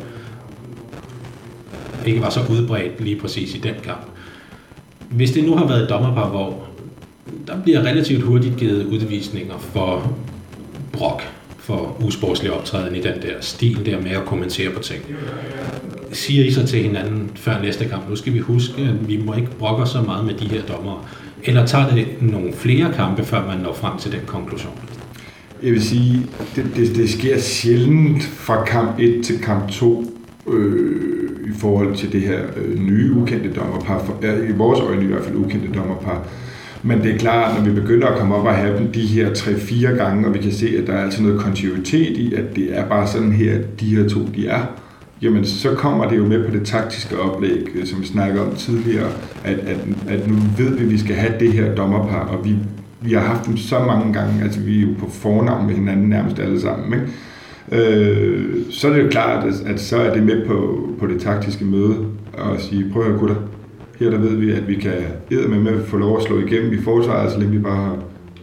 ikke 2.06 2.20
var 2.20 2.30
så 2.30 2.40
udbredt 2.50 3.00
lige 3.00 3.20
præcis 3.20 3.54
i 3.54 3.58
den 3.58 3.74
kamp. 3.84 4.06
Hvis 5.10 5.30
det 5.30 5.44
nu 5.44 5.56
har 5.56 5.66
været 5.66 5.82
et 5.82 5.88
dommerpar, 5.88 6.28
hvor 6.28 6.64
der 7.46 7.62
bliver 7.62 7.80
relativt 7.80 8.22
hurtigt 8.22 8.56
givet 8.56 8.84
udvisninger 8.84 9.58
for 9.58 10.16
brok, 10.92 11.22
for 11.58 11.96
usportslig 12.04 12.52
optræden 12.52 12.96
i 12.96 13.00
den 13.00 13.22
der 13.22 13.34
stil 13.40 13.86
der 13.86 14.00
med 14.00 14.10
at 14.10 14.24
kommentere 14.24 14.70
på 14.70 14.82
ting. 14.82 15.02
Siger 16.12 16.44
I 16.44 16.50
så 16.50 16.66
til 16.66 16.82
hinanden 16.82 17.30
før 17.34 17.62
næste 17.62 17.84
kamp, 17.84 18.08
nu 18.08 18.16
skal 18.16 18.34
vi 18.34 18.38
huske, 18.38 18.82
at 18.82 19.08
vi 19.08 19.16
må 19.16 19.34
ikke 19.34 19.50
brokke 19.58 19.86
så 19.86 20.02
meget 20.02 20.26
med 20.26 20.34
de 20.34 20.48
her 20.48 20.62
dommere. 20.62 20.98
Eller 21.44 21.66
tager 21.66 21.94
det 21.94 22.06
nogle 22.20 22.52
flere 22.52 22.92
kampe, 22.92 23.24
før 23.24 23.46
man 23.46 23.58
når 23.58 23.72
frem 23.72 23.98
til 23.98 24.12
den 24.12 24.20
konklusion? 24.26 24.72
Jeg 25.62 25.72
vil 25.72 25.82
sige, 25.84 26.26
det, 26.56 26.66
det, 26.76 26.96
det 26.96 27.10
sker 27.10 27.40
sjældent 27.40 28.22
fra 28.22 28.64
kamp 28.64 28.98
1 28.98 29.24
til 29.24 29.38
kamp 29.38 29.70
2. 29.70 30.15
Øh, 30.48 31.16
i 31.46 31.58
forhold 31.58 31.94
til 31.94 32.12
det 32.12 32.20
her 32.20 32.40
øh, 32.56 32.78
nye 32.78 33.12
ukendte 33.12 33.52
dommerpar, 33.52 34.04
for, 34.04 34.18
i 34.48 34.52
vores 34.52 34.80
øjne 34.80 35.04
i 35.04 35.06
hvert 35.06 35.24
fald 35.24 35.36
ukendte 35.36 35.68
dommerpar. 35.78 36.26
Men 36.82 37.02
det 37.02 37.14
er 37.14 37.18
klart, 37.18 37.56
når 37.56 37.70
vi 37.70 37.80
begynder 37.80 38.06
at 38.06 38.18
komme 38.18 38.34
op 38.34 38.46
og 38.46 38.54
have 38.54 38.78
dem 38.78 38.92
de 38.92 39.06
her 39.06 39.30
3-4 39.30 39.86
gange, 39.86 40.26
og 40.26 40.34
vi 40.34 40.38
kan 40.38 40.52
se, 40.52 40.78
at 40.78 40.86
der 40.86 40.92
er 40.92 41.04
altså 41.04 41.22
noget 41.22 41.40
kontinuitet 41.40 42.16
i, 42.16 42.34
at 42.34 42.56
det 42.56 42.78
er 42.78 42.88
bare 42.88 43.06
sådan 43.06 43.32
her, 43.32 43.54
at 43.54 43.80
de 43.80 43.96
her 43.96 44.08
to 44.08 44.20
de 44.36 44.48
er, 44.48 44.60
jamen 45.22 45.44
så 45.44 45.74
kommer 45.74 46.08
det 46.08 46.16
jo 46.16 46.24
med 46.24 46.48
på 46.48 46.56
det 46.56 46.66
taktiske 46.66 47.20
oplæg, 47.20 47.68
øh, 47.74 47.86
som 47.86 48.00
vi 48.00 48.06
snakker 48.06 48.42
om 48.42 48.54
tidligere, 48.54 49.10
at, 49.44 49.58
at, 49.58 49.78
at 50.08 50.28
nu 50.28 50.34
ved 50.58 50.76
vi, 50.76 50.84
at 50.84 50.90
vi 50.90 50.98
skal 50.98 51.16
have 51.16 51.32
det 51.40 51.52
her 51.52 51.74
dommerpar, 51.74 52.26
og 52.26 52.44
vi, 52.44 52.56
vi 53.00 53.12
har 53.12 53.20
haft 53.20 53.46
dem 53.46 53.56
så 53.56 53.78
mange 53.78 54.12
gange, 54.12 54.42
altså 54.42 54.60
vi 54.60 54.78
er 54.78 54.82
jo 54.82 54.88
på 54.98 55.10
fornavn 55.10 55.66
med 55.66 55.74
hinanden 55.74 56.08
nærmest 56.08 56.38
alle 56.38 56.60
sammen, 56.60 57.00
ikke? 57.00 57.12
Øh, 57.72 58.56
så 58.70 58.88
er 58.88 58.92
det 58.92 59.02
jo 59.02 59.08
klart, 59.08 59.44
at, 59.44 59.54
at 59.66 59.80
så 59.80 59.96
er 59.96 60.14
det 60.14 60.22
med 60.22 60.46
på, 60.46 60.88
på 60.98 61.06
det 61.06 61.20
taktiske 61.20 61.64
møde 61.64 62.06
og 62.32 62.60
sige, 62.60 62.90
prøv 62.92 63.02
at 63.02 63.08
høre 63.08 63.18
gutter, 63.18 63.36
her 63.98 64.10
der 64.10 64.18
ved 64.18 64.36
vi, 64.36 64.50
at 64.50 64.68
vi 64.68 64.74
kan 64.74 64.92
med 65.30 65.58
med 65.58 65.84
få 65.84 65.96
lov 65.96 66.16
at 66.18 66.22
slå 66.22 66.38
igennem 66.38 66.72
i 66.72 66.82
forsvaret, 66.82 67.32
så 67.32 67.38
længe 67.38 67.56
vi 67.56 67.62
bare 67.62 67.96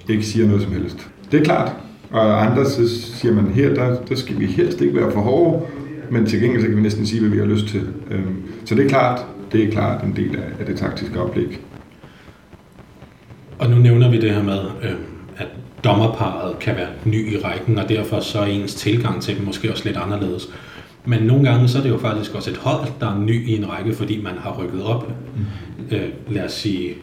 ikke 0.09 0.23
siger 0.23 0.47
noget 0.47 0.61
som 0.61 0.71
helst. 0.71 1.09
Det 1.31 1.39
er 1.39 1.43
klart. 1.43 1.71
Og 2.11 2.45
andre 2.45 2.65
så 2.65 2.89
siger 2.89 3.33
man, 3.33 3.47
her 3.47 3.73
der, 3.73 3.95
der 4.09 4.15
skal 4.15 4.39
vi 4.39 4.45
helst 4.45 4.81
ikke 4.81 4.95
være 4.95 5.11
for 5.11 5.19
hårde, 5.19 5.65
men 6.09 6.25
til 6.25 6.41
gengæld 6.41 6.61
så 6.61 6.67
kan 6.67 6.77
vi 6.77 6.81
næsten 6.81 7.05
sige, 7.05 7.21
hvad 7.21 7.29
vi 7.29 7.37
har 7.37 7.45
lyst 7.45 7.67
til. 7.67 7.81
Øhm, 8.11 8.35
så 8.65 8.75
det 8.75 8.85
er 8.85 8.89
klart, 8.89 9.25
det 9.51 9.63
er 9.63 9.71
klart 9.71 10.03
en 10.03 10.15
del 10.15 10.35
af, 10.35 10.59
af 10.59 10.65
det 10.65 10.77
taktiske 10.77 11.21
oplæg. 11.21 11.59
Og 13.59 13.69
nu 13.69 13.75
nævner 13.75 14.11
vi 14.11 14.19
det 14.19 14.31
her 14.31 14.43
med, 14.43 14.59
øh, 14.83 14.91
dommerparet 15.83 16.59
kan 16.59 16.75
være 16.75 16.87
ny 17.05 17.33
i 17.33 17.37
rækken, 17.37 17.77
og 17.77 17.89
derfor 17.89 18.19
så 18.19 18.39
er 18.39 18.45
ens 18.45 18.75
tilgang 18.75 19.21
til 19.21 19.37
dem 19.37 19.45
måske 19.45 19.71
også 19.71 19.85
lidt 19.85 19.97
anderledes. 19.97 20.49
Men 21.05 21.23
nogle 21.23 21.49
gange 21.49 21.67
så 21.67 21.77
er 21.77 21.81
det 21.81 21.89
jo 21.89 21.97
faktisk 21.97 22.35
også 22.35 22.49
et 22.49 22.57
hold, 22.57 22.87
der 22.99 23.15
er 23.15 23.19
ny 23.19 23.47
i 23.47 23.55
en 23.55 23.69
række, 23.69 23.93
fordi 23.93 24.21
man 24.21 24.33
har 24.37 24.55
rykket 24.59 24.83
op, 24.83 25.07
mm. 25.09 25.95
øh, 25.95 26.09
lad 26.29 26.43
os 26.43 26.51
sige, 26.51 26.93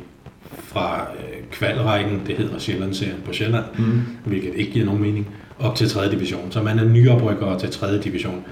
fra 0.59 1.01
øh, 1.01 1.47
kvalrækken, 1.51 2.23
det 2.27 2.37
hedder 2.37 2.59
Sjællandserien 2.59 3.21
på 3.25 3.33
Sjælland, 3.33 3.65
mm. 3.79 4.03
hvilket 4.25 4.53
ikke 4.55 4.73
giver 4.73 4.87
nogen 4.87 5.03
mening, 5.03 5.29
op 5.59 5.75
til 5.75 5.89
3. 5.89 6.11
division. 6.11 6.53
Så 6.53 6.63
man 6.63 6.79
er 6.79 6.85
nyoprykker 6.85 7.59
til 7.59 7.71
3. 7.71 7.99
division. 7.99 8.45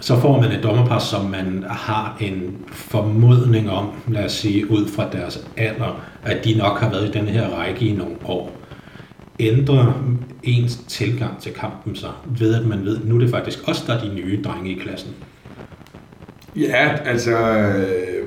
Så 0.00 0.20
får 0.20 0.40
man 0.40 0.52
et 0.52 0.62
dommerpar, 0.62 0.98
som 0.98 1.24
man 1.24 1.64
har 1.68 2.16
en 2.20 2.56
formodning 2.66 3.70
om, 3.70 3.90
lad 4.08 4.24
os 4.24 4.32
sige, 4.32 4.70
ud 4.70 4.86
fra 4.86 5.10
deres 5.12 5.46
alder, 5.56 6.00
at 6.22 6.44
de 6.44 6.54
nok 6.54 6.80
har 6.80 6.90
været 6.90 7.08
i 7.08 7.18
den 7.18 7.28
her 7.28 7.48
række 7.48 7.86
i 7.86 7.92
nogle 7.92 8.14
år 8.24 8.61
ændrer 9.40 10.02
ens 10.42 10.76
tilgang 10.76 11.40
til 11.40 11.52
kampen 11.52 11.96
så, 11.96 12.06
ved 12.38 12.54
at 12.54 12.66
man 12.66 12.84
ved, 12.84 12.96
at 12.96 13.08
nu 13.08 13.14
er 13.14 13.18
det 13.18 13.30
faktisk 13.30 13.58
også 13.68 13.82
der 13.86 13.94
er 13.94 14.04
de 14.04 14.14
nye 14.14 14.42
drenge 14.42 14.70
i 14.70 14.74
klassen? 14.74 15.10
Ja, 16.56 16.96
altså, 17.04 17.38
øh, 17.38 18.26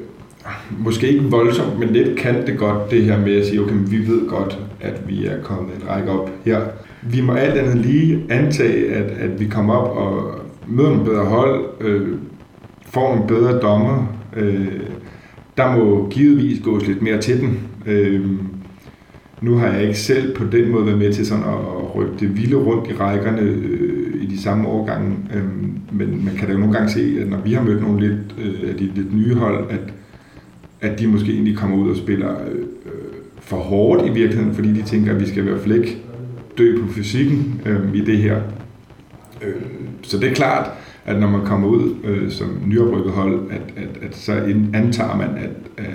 måske 0.80 1.08
ikke 1.08 1.24
voldsomt, 1.24 1.80
men 1.80 1.90
lidt 1.90 2.18
kan 2.18 2.48
det 2.48 2.58
godt, 2.58 2.92
det 2.92 3.04
her 3.04 3.20
med 3.20 3.36
at 3.36 3.46
sige, 3.46 3.62
okay, 3.62 3.76
vi 3.88 3.98
ved 3.98 4.30
godt, 4.30 4.60
at 4.82 5.08
vi 5.08 5.26
er 5.26 5.42
kommet 5.42 5.76
en 5.76 5.90
række 5.90 6.12
op 6.12 6.30
her. 6.46 6.62
Vi 7.02 7.22
må 7.22 7.34
alt 7.34 7.54
andet 7.54 7.86
lige 7.86 8.24
antage, 8.30 8.94
at, 8.94 9.12
at 9.12 9.40
vi 9.40 9.46
kommer 9.46 9.74
op 9.74 9.98
og 9.98 10.40
møder 10.68 10.90
nogle 10.90 11.06
bedre 11.06 11.26
hold, 11.26 11.66
øh, 11.82 12.18
får 12.90 13.16
nogle 13.16 13.28
bedre 13.28 13.60
dommer. 13.60 14.18
Øh, 14.36 14.80
der 15.58 15.76
må 15.78 16.10
givetvis 16.10 16.64
gås 16.64 16.88
lidt 16.88 17.02
mere 17.02 17.22
til 17.22 17.42
den. 17.42 17.60
Øh, 17.86 18.26
nu 19.46 19.56
har 19.58 19.68
jeg 19.68 19.82
ikke 19.82 20.00
selv 20.00 20.36
på 20.36 20.44
den 20.52 20.72
måde 20.72 20.86
været 20.86 20.98
med 20.98 21.14
til 21.14 21.26
sådan 21.26 21.44
at 21.44 21.96
rykke 21.96 22.14
det 22.20 22.38
vilde 22.38 22.56
rundt 22.56 22.92
i 22.92 22.94
rækkerne 22.94 23.42
øh, 23.42 24.24
i 24.24 24.26
de 24.26 24.42
samme 24.42 24.68
årgange. 24.68 25.16
Øh, 25.36 25.44
men 25.92 26.26
man 26.26 26.36
kan 26.36 26.48
da 26.48 26.54
jo 26.54 26.60
nogle 26.60 26.74
gange 26.74 26.90
se, 26.90 27.18
at 27.22 27.30
når 27.30 27.42
vi 27.42 27.54
har 27.54 27.64
mødt 27.64 27.82
nogle 27.82 28.08
lidt, 28.08 28.36
øh, 28.38 28.70
af 28.70 28.76
de 28.76 28.92
lidt 28.96 29.16
nye 29.16 29.36
hold, 29.36 29.66
at, 29.70 29.94
at 30.82 31.00
de 31.00 31.08
måske 31.08 31.32
egentlig 31.32 31.58
kommer 31.58 31.78
ud 31.78 31.90
og 31.90 31.98
spiller 31.98 32.32
øh, 32.32 32.66
for 33.40 33.58
hårdt 33.58 34.06
i 34.06 34.14
virkeligheden, 34.14 34.56
fordi 34.56 34.74
de 34.74 34.82
tænker, 34.82 35.14
at 35.14 35.20
vi 35.20 35.28
skal 35.28 35.44
i 35.44 35.50
hvert 35.50 35.62
fald 35.62 35.76
ikke 35.76 35.98
dø 36.58 36.82
på 36.82 36.94
fysikken 36.94 37.62
øh, 37.66 37.96
i 37.96 38.06
det 38.06 38.18
her. 38.18 38.42
Øh, 39.42 39.62
så 40.02 40.18
det 40.18 40.30
er 40.30 40.34
klart, 40.34 40.70
at 41.06 41.20
når 41.20 41.30
man 41.30 41.46
kommer 41.46 41.68
ud 41.68 41.96
øh, 42.04 42.32
som 42.32 42.48
nyoprykket 42.68 43.12
hold, 43.12 43.40
at, 43.52 43.84
at, 43.84 44.04
at 44.04 44.16
så 44.16 44.34
antager 44.74 45.18
man, 45.18 45.30
at, 45.30 45.86
at, 45.86 45.94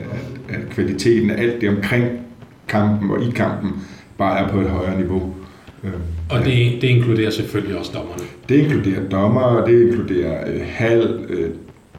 at 0.49 0.71
kvaliteten 0.71 1.31
af 1.31 1.43
alt 1.43 1.61
det 1.61 1.69
omkring 1.69 2.05
kampen 2.71 3.11
og 3.11 3.23
i 3.23 3.31
kampen 3.31 3.71
bare 4.19 4.39
er 4.39 4.49
på 4.49 4.61
et 4.61 4.69
højere 4.69 5.01
niveau. 5.01 5.35
Øh, 5.85 5.91
og 6.31 6.39
det, 6.39 6.83
det 6.83 6.85
inkluderer 6.85 7.31
selvfølgelig 7.31 7.79
også 7.79 7.93
dommerne? 7.95 8.23
Det 8.49 8.57
inkluderer 8.57 9.09
dommer, 9.09 9.65
det 9.67 9.83
inkluderer 9.83 10.51
øh, 10.55 10.61
hal, 10.65 11.27
øh, 11.29 11.51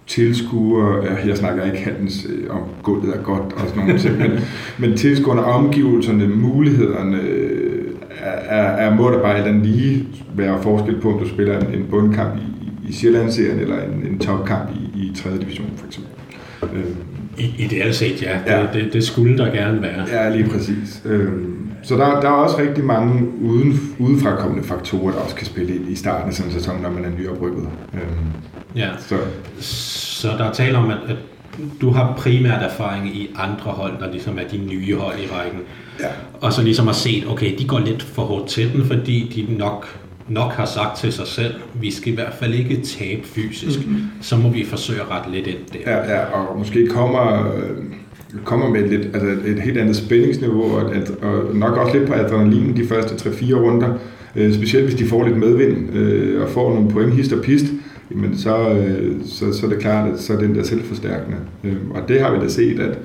tilskuere, 0.08 1.04
jeg 1.26 1.38
snakker 1.38 1.66
ikke 1.66 1.78
handens 1.78 2.28
øh, 2.30 2.56
om 2.56 2.62
gulvet 2.84 3.16
er 3.16 3.22
godt 3.22 3.54
og 3.54 3.62
sådan 3.68 3.84
nogle 3.84 4.00
ting, 4.00 4.18
men, 4.18 4.32
men 4.90 4.98
tilskuerne, 4.98 5.44
omgivelserne, 5.44 6.28
mulighederne, 6.28 7.18
øh, 7.22 7.92
er, 8.22 8.62
er, 8.62 8.96
må 8.96 9.12
der 9.12 9.22
bare 9.22 9.48
den 9.48 9.62
lige 9.62 10.08
være 10.36 10.62
forskel 10.64 11.02
på, 11.02 11.14
om 11.14 11.20
du 11.20 11.30
spiller 11.30 11.60
en, 11.60 11.74
en 11.74 11.88
bundkamp 11.90 12.36
i, 12.38 12.90
i 12.90 12.94
Sjællandsserien 12.94 13.60
eller 13.60 13.76
en, 13.82 14.08
en 14.12 14.20
topkamp 14.20 14.70
i, 14.76 15.00
i 15.00 15.12
3. 15.16 15.38
division 15.38 15.72
for 15.76 15.88
eksempel. 15.88 16.12
Øh, 16.74 16.96
I, 17.38 17.54
ideelt 17.58 17.96
set, 17.96 18.22
ja. 18.22 18.40
ja. 18.48 18.62
Det, 18.62 18.70
det, 18.74 18.94
det 18.94 19.04
skulle 19.04 19.38
der 19.38 19.52
gerne 19.52 19.82
være. 19.82 20.06
Ja, 20.12 20.30
lige 20.30 20.50
præcis. 20.50 21.02
Øh, 21.06 21.32
så 21.84 21.96
der, 21.98 22.20
der 22.22 22.28
er 22.28 22.34
også 22.34 22.58
rigtig 22.58 22.84
mange 22.84 23.28
uden, 23.42 23.96
udefrakommende 24.00 24.68
faktorer, 24.68 25.12
der 25.12 25.20
også 25.20 25.36
kan 25.36 25.46
spille 25.46 25.76
ind 25.76 25.90
i 25.90 25.96
starten 25.96 26.28
af 26.28 26.34
sådan 26.34 26.52
en 26.52 26.60
sæson, 26.60 26.82
når 26.82 26.90
man 26.90 27.06
er 27.06 27.10
nyoprykket. 27.10 27.68
Øh, 27.94 28.00
ja, 28.76 28.90
så. 29.00 29.18
så 29.60 30.28
der 30.28 30.46
er 30.46 30.54
tale 30.54 30.78
om, 30.78 30.90
at, 30.90 30.98
at 31.08 31.16
du 31.82 31.90
har 31.90 32.14
primært 32.18 32.64
erfaring 32.64 33.08
i 33.08 33.30
andre 33.36 33.72
hold, 33.72 34.00
der 34.00 34.12
ligesom 34.12 34.38
er 34.40 34.44
de 34.52 34.58
nye 34.58 34.96
hold 34.96 35.20
i 35.20 35.28
rækken. 35.28 35.60
Ja. 36.00 36.08
Og 36.42 36.54
så 36.54 36.64
ligesom 36.64 36.86
har 36.86 36.94
set, 36.94 37.28
okay, 37.28 37.58
de 37.60 37.68
går 37.68 37.80
lidt 37.80 38.04
for 38.04 38.22
hårdt 38.22 38.48
til 38.48 38.74
den, 38.74 38.86
fordi 38.86 39.46
de 39.48 39.58
nok 39.58 40.01
nok 40.30 40.52
har 40.52 40.66
sagt 40.66 40.98
til 40.98 41.14
sig 41.14 41.28
selv, 41.28 41.54
vi 41.74 41.92
skal 41.92 42.12
i 42.12 42.16
hvert 42.16 42.34
fald 42.40 42.54
ikke 42.54 42.82
tabe 42.82 43.22
fysisk, 43.24 43.88
mm-hmm. 43.88 44.04
så 44.22 44.38
må 44.38 44.50
vi 44.50 44.66
forsøge 44.66 45.02
at 45.02 45.12
rette 45.12 45.32
lidt 45.32 45.48
ind 45.48 45.58
der. 45.74 45.92
Ja, 45.92 46.14
ja 46.14 46.26
og 46.26 46.58
måske 46.60 46.88
kommer, 46.88 47.52
kommer 48.46 48.70
med 48.70 48.84
et, 48.84 48.90
lidt, 48.90 49.16
altså 49.16 49.30
et 49.46 49.62
helt 49.62 49.78
andet 49.78 49.96
spændingsniveau, 49.96 50.76
og, 50.76 50.96
at, 50.96 51.12
og 51.22 51.56
nok 51.56 51.78
også 51.78 51.98
lidt 51.98 52.10
på 52.10 52.14
adrenalin 52.14 52.78
de 52.78 52.88
første 52.88 53.30
3-4 53.30 53.54
runder, 53.56 53.94
øh, 54.36 54.54
specielt 54.54 54.86
hvis 54.86 54.96
de 54.96 55.06
får 55.06 55.28
lidt 55.28 55.38
medvind 55.38 55.96
øh, 55.96 56.42
og 56.42 56.50
får 56.50 56.74
nogle 56.74 56.92
point 56.92 57.14
hist 57.14 57.34
og 57.34 57.44
pist, 57.44 57.66
jamen 58.12 58.38
så, 58.38 58.70
øh, 58.70 59.16
så, 59.26 59.54
så 59.54 59.66
er 59.66 59.70
det 59.70 59.80
klart, 59.80 60.14
at 60.14 60.20
så 60.20 60.34
er 60.34 60.38
den 60.38 60.56
der 60.56 60.64
selvforstærkende. 60.64 61.38
Øh, 61.64 61.76
og 61.90 62.08
det 62.08 62.22
har 62.22 62.32
vi 62.32 62.40
da 62.40 62.48
set, 62.48 62.80
at 62.80 62.98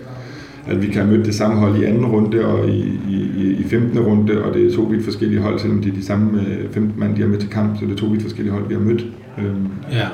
at 0.67 0.83
vi 0.83 0.87
kan 0.87 1.03
have 1.03 1.17
mødt 1.17 1.27
det 1.27 1.35
samme 1.35 1.57
hold 1.57 1.83
i 1.83 1.85
anden 1.85 2.07
runde 2.07 2.47
og 2.47 2.69
i, 2.69 2.81
i, 3.09 3.57
i 3.61 3.65
15. 3.69 3.99
runde, 3.99 4.45
og 4.45 4.55
det 4.55 4.67
er 4.67 4.77
to 4.77 4.83
vidt 4.83 5.05
forskellige 5.05 5.41
hold, 5.41 5.59
selvom 5.59 5.83
det 5.83 5.93
er 5.93 5.97
de 5.97 6.05
samme 6.05 6.43
15 6.73 6.83
øh, 6.83 6.99
mand, 6.99 7.17
de 7.17 7.21
har 7.21 7.29
med 7.29 7.39
til 7.39 7.51
kamp, 7.51 7.79
så 7.79 7.85
det 7.85 7.93
er 7.93 7.97
to 7.97 8.07
vidt 8.07 8.23
forskellige 8.23 8.53
hold, 8.53 8.69
vi 8.69 8.75
har 8.75 8.81
mødt. 8.81 9.07
Øhm. 9.39 9.69
Ja, 9.93 10.07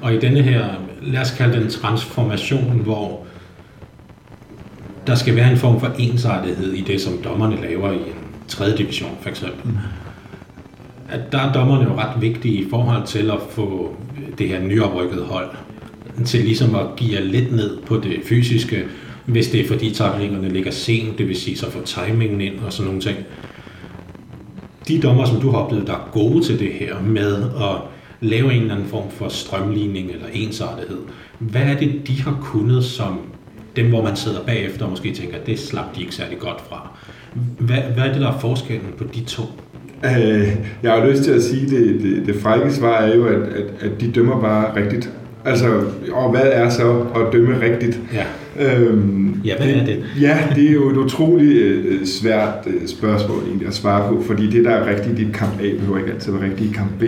og 0.00 0.14
i 0.14 0.18
denne 0.18 0.42
her, 0.42 0.64
lad 1.02 1.20
os 1.20 1.30
kalde 1.30 1.60
den 1.60 1.70
transformation, 1.70 2.80
hvor 2.84 3.26
der 5.06 5.14
skal 5.14 5.36
være 5.36 5.50
en 5.50 5.56
form 5.56 5.80
for 5.80 5.92
ensartethed 5.98 6.72
i 6.72 6.80
det, 6.80 7.00
som 7.00 7.12
dommerne 7.24 7.56
laver 7.62 7.92
i 7.92 7.96
en 7.96 8.14
tredje 8.48 8.76
division, 8.76 9.10
for 9.20 9.28
eksempel. 9.28 9.70
Mm. 9.70 9.78
At 11.08 11.32
der 11.32 11.38
er 11.38 11.52
dommerne 11.52 11.84
jo 11.84 11.98
ret 11.98 12.22
vigtige 12.22 12.54
i 12.54 12.66
forhold 12.70 13.06
til 13.06 13.30
at 13.30 13.38
få 13.50 13.96
det 14.38 14.48
her 14.48 14.60
nyoprykkede 14.60 15.24
hold 15.24 15.48
til 16.24 16.44
ligesom 16.44 16.74
at 16.74 16.86
give 16.96 17.20
lidt 17.20 17.52
ned 17.52 17.78
på 17.86 17.96
det 17.96 18.20
fysiske, 18.24 18.84
hvis 19.26 19.48
det 19.48 19.60
er 19.60 19.68
fordi 19.68 19.90
taklingerne 19.90 20.48
ligger 20.48 20.70
sent, 20.70 21.18
det 21.18 21.28
vil 21.28 21.36
sige 21.36 21.56
så 21.56 21.70
får 21.70 21.80
timingen 21.80 22.40
ind 22.40 22.58
og 22.66 22.72
sådan 22.72 22.86
nogle 22.86 23.00
ting. 23.00 23.16
De 24.88 25.00
dommer, 25.00 25.24
som 25.24 25.40
du 25.40 25.50
har 25.50 25.58
oplevet, 25.58 25.86
der 25.86 25.92
er 25.92 26.08
gode 26.12 26.44
til 26.44 26.58
det 26.58 26.72
her 26.72 27.00
med 27.02 27.42
at 27.42 27.76
lave 28.20 28.52
en 28.52 28.60
eller 28.60 28.74
anden 28.74 28.88
form 28.88 29.10
for 29.10 29.28
strømligning 29.28 30.10
eller 30.10 30.26
ensartethed. 30.32 30.98
Hvad 31.38 31.62
er 31.62 31.78
det, 31.78 32.00
de 32.06 32.22
har 32.22 32.38
kunnet, 32.42 32.84
som 32.84 33.18
dem, 33.76 33.88
hvor 33.88 34.02
man 34.02 34.16
sidder 34.16 34.40
bagefter 34.46 34.84
og 34.84 34.90
måske 34.90 35.14
tænker, 35.14 35.38
det 35.46 35.58
slap 35.58 35.96
de 35.96 36.00
ikke 36.00 36.14
særlig 36.14 36.38
godt 36.38 36.60
fra. 36.68 36.88
Hvad, 37.58 37.78
hvad 37.94 38.04
er 38.04 38.12
det, 38.12 38.20
der 38.20 38.28
er 38.32 38.38
forskellen 38.38 38.92
på 38.98 39.04
de 39.14 39.24
to? 39.24 39.42
Øh, 40.04 40.48
jeg 40.82 40.92
har 40.92 41.06
lyst 41.06 41.22
til 41.22 41.30
at 41.30 41.42
sige, 41.42 41.70
det, 41.70 42.02
det, 42.02 42.26
det 42.26 42.36
frække 42.42 42.72
svar 42.72 42.96
er 42.96 43.16
jo, 43.16 43.26
at, 43.26 43.42
at, 43.42 43.64
at 43.80 44.00
de 44.00 44.10
dømmer 44.12 44.40
bare 44.40 44.76
rigtigt. 44.76 45.10
Altså, 45.44 45.84
og 46.12 46.30
hvad 46.30 46.44
er 46.44 46.68
så 46.68 47.00
at 47.00 47.32
dømme 47.32 47.60
rigtigt? 47.60 48.00
Ja. 48.14 48.24
Øhm, 48.60 49.40
ja, 49.44 49.56
hvad 49.56 49.66
det, 49.66 49.76
er 49.76 49.84
det? 49.84 50.04
Ja, 50.20 50.38
det 50.54 50.68
er 50.68 50.72
jo 50.72 50.90
et 50.90 50.96
utroligt 50.96 51.52
øh, 51.52 52.06
svært 52.06 52.66
øh, 52.66 52.86
spørgsmål 52.86 53.42
egentlig 53.42 53.68
at 53.68 53.74
svare 53.74 54.08
på, 54.08 54.22
fordi 54.22 54.50
det, 54.50 54.64
der 54.64 54.70
er 54.70 54.96
rigtigt 54.96 55.18
i 55.18 55.26
kamp 55.32 55.60
A, 55.60 55.70
behøver 55.78 55.98
ikke 55.98 56.12
altid 56.12 56.32
være 56.32 56.44
rigtigt 56.44 56.70
i 56.70 56.74
kamp 56.74 56.90
B. 56.98 57.02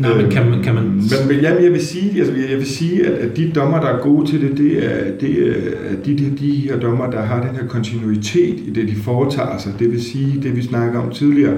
Nej, 0.00 0.22
men 0.22 0.30
kan 0.30 0.50
man... 0.50 0.62
Kan 0.62 0.74
man... 0.74 0.84
Men, 0.84 1.28
men 1.28 1.40
jamen, 1.40 1.64
jeg 1.64 1.72
vil 1.72 1.86
sige, 1.86 2.18
altså, 2.18 2.34
jeg 2.50 2.58
vil 2.58 2.66
sige 2.66 3.06
at, 3.06 3.12
at 3.12 3.36
de 3.36 3.52
dommer, 3.54 3.80
der 3.80 3.88
er 3.88 4.02
gode 4.02 4.30
til 4.30 4.40
det, 4.40 4.58
det 4.58 4.84
er, 4.84 5.10
det 5.20 5.48
er 5.48 5.54
de, 6.04 6.18
de, 6.18 6.32
de 6.38 6.50
her 6.50 6.80
dommer, 6.80 7.10
der 7.10 7.22
har 7.22 7.46
den 7.46 7.56
her 7.56 7.66
kontinuitet 7.66 8.60
i 8.66 8.70
det, 8.74 8.88
de 8.88 8.96
foretager 8.96 9.58
sig. 9.58 9.72
Det 9.78 9.92
vil 9.92 10.02
sige, 10.02 10.40
det 10.42 10.56
vi 10.56 10.62
snakker 10.62 11.00
om 11.00 11.10
tidligere, 11.10 11.54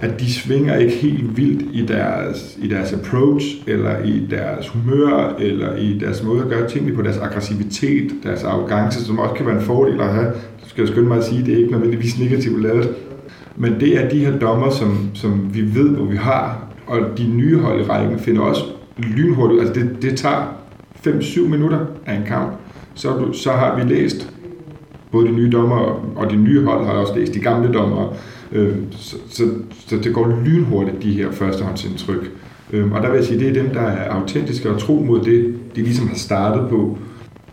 at 0.00 0.20
de 0.20 0.32
svinger 0.32 0.76
ikke 0.76 0.94
helt 0.94 1.36
vildt 1.36 1.62
i 1.72 1.86
deres, 1.86 2.58
i 2.62 2.68
deres 2.68 2.92
approach, 2.92 3.46
eller 3.66 4.02
i 4.04 4.26
deres 4.30 4.68
humør, 4.68 5.36
eller 5.38 5.76
i 5.76 5.98
deres 5.98 6.22
måde 6.22 6.42
at 6.42 6.48
gøre 6.48 6.68
tingene 6.68 6.96
på, 6.96 7.02
deres 7.02 7.18
aggressivitet, 7.18 8.10
deres 8.22 8.44
arrogance, 8.44 9.04
som 9.04 9.18
også 9.18 9.34
kan 9.34 9.46
være 9.46 9.56
en 9.56 9.62
fordel 9.62 10.00
at 10.00 10.12
have. 10.14 10.26
Det 10.26 10.68
skal 10.68 10.82
jeg 10.82 10.88
skynde 10.88 11.08
mig 11.08 11.18
at 11.18 11.24
sige, 11.24 11.46
det 11.46 11.54
er 11.54 11.58
ikke 11.58 11.70
nødvendigvis 11.70 12.18
negativt 12.18 12.62
lavet. 12.62 12.94
Men 13.56 13.80
det 13.80 14.04
er 14.04 14.08
de 14.08 14.18
her 14.18 14.38
dommer, 14.38 14.70
som, 14.70 15.10
som 15.14 15.50
vi 15.54 15.74
ved, 15.74 15.88
hvor 15.88 16.04
vi 16.04 16.16
har, 16.16 16.66
og 16.86 16.98
de 17.18 17.28
nye 17.28 17.58
hold 17.58 17.80
i 17.80 17.84
rækken 17.84 18.18
finder 18.18 18.42
også 18.42 18.64
lynhurtigt, 18.98 19.60
altså 19.60 19.74
det, 19.74 20.02
det 20.02 20.16
tager 20.16 20.56
5-7 21.06 21.48
minutter 21.48 21.78
af 22.06 22.14
en 22.14 22.24
kamp, 22.26 22.52
så, 22.94 23.32
så 23.32 23.52
har 23.52 23.76
vi 23.76 23.94
læst 23.94 24.32
både 25.12 25.26
de 25.26 25.32
nye 25.32 25.50
dommer 25.52 25.76
og 26.16 26.30
de 26.30 26.36
nye 26.36 26.64
hold 26.64 26.86
har 26.86 26.92
også 26.92 27.14
læst 27.16 27.34
de 27.34 27.40
gamle 27.40 27.72
dommer, 27.72 28.14
Øh, 28.52 28.76
så, 28.90 29.16
så, 29.30 29.44
så 29.86 29.96
det 29.96 30.14
går 30.14 30.42
lynhurtigt, 30.44 31.02
de 31.02 31.12
her 31.12 31.30
førstehåndsindtryk. 31.30 32.30
Øh, 32.72 32.92
og 32.92 33.02
der 33.02 33.10
vil 33.10 33.16
jeg 33.16 33.26
sige, 33.26 33.40
det 33.40 33.48
er 33.48 33.62
dem, 33.62 33.70
der 33.70 33.80
er 33.80 34.10
autentiske 34.10 34.70
og 34.70 34.80
tro 34.80 35.04
mod 35.06 35.24
det, 35.24 35.54
de 35.76 35.82
ligesom 35.82 36.08
har 36.08 36.16
startet 36.16 36.68
på. 36.68 36.98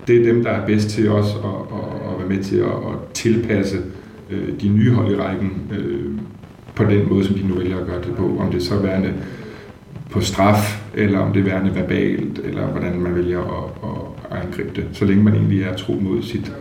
Det 0.08 0.18
er 0.18 0.34
dem, 0.34 0.44
der 0.44 0.52
er 0.52 0.66
bedst 0.66 0.90
til 0.90 1.10
os 1.12 1.36
at, 1.44 1.78
at, 1.78 2.12
at 2.12 2.20
være 2.20 2.30
med 2.30 2.44
til 2.44 2.58
at, 2.58 2.66
at 2.66 3.14
tilpasse 3.14 3.78
øh, 4.30 4.62
de 4.62 4.70
nye 4.70 4.92
hold 4.92 5.12
i 5.12 5.16
rækken 5.16 5.52
øh, 5.72 6.12
på 6.76 6.84
den 6.84 7.10
måde, 7.10 7.26
som 7.26 7.36
de 7.36 7.48
nu 7.48 7.56
vælger 7.56 7.78
at 7.78 7.88
gøre 7.88 8.02
det 8.02 8.16
på. 8.16 8.38
Om 8.40 8.52
det 8.52 8.64
så 8.64 8.76
er 8.76 8.82
værende 8.82 9.14
på 10.10 10.22
straf, 10.22 10.84
eller 10.96 11.20
om 11.20 11.34
det 11.34 11.40
er 11.40 11.44
værende 11.44 11.76
verbalt, 11.76 12.42
eller 12.44 12.68
hvordan 12.68 13.00
man 13.00 13.16
vælger 13.16 13.40
at, 13.40 13.90
at 13.90 14.44
angribe 14.44 14.70
det. 14.76 14.86
Så 14.92 15.06
længe 15.06 15.24
man 15.24 15.34
egentlig 15.34 15.64
er 15.64 15.76
tro 15.76 15.94
mod 15.94 16.22
sit, 16.22 16.54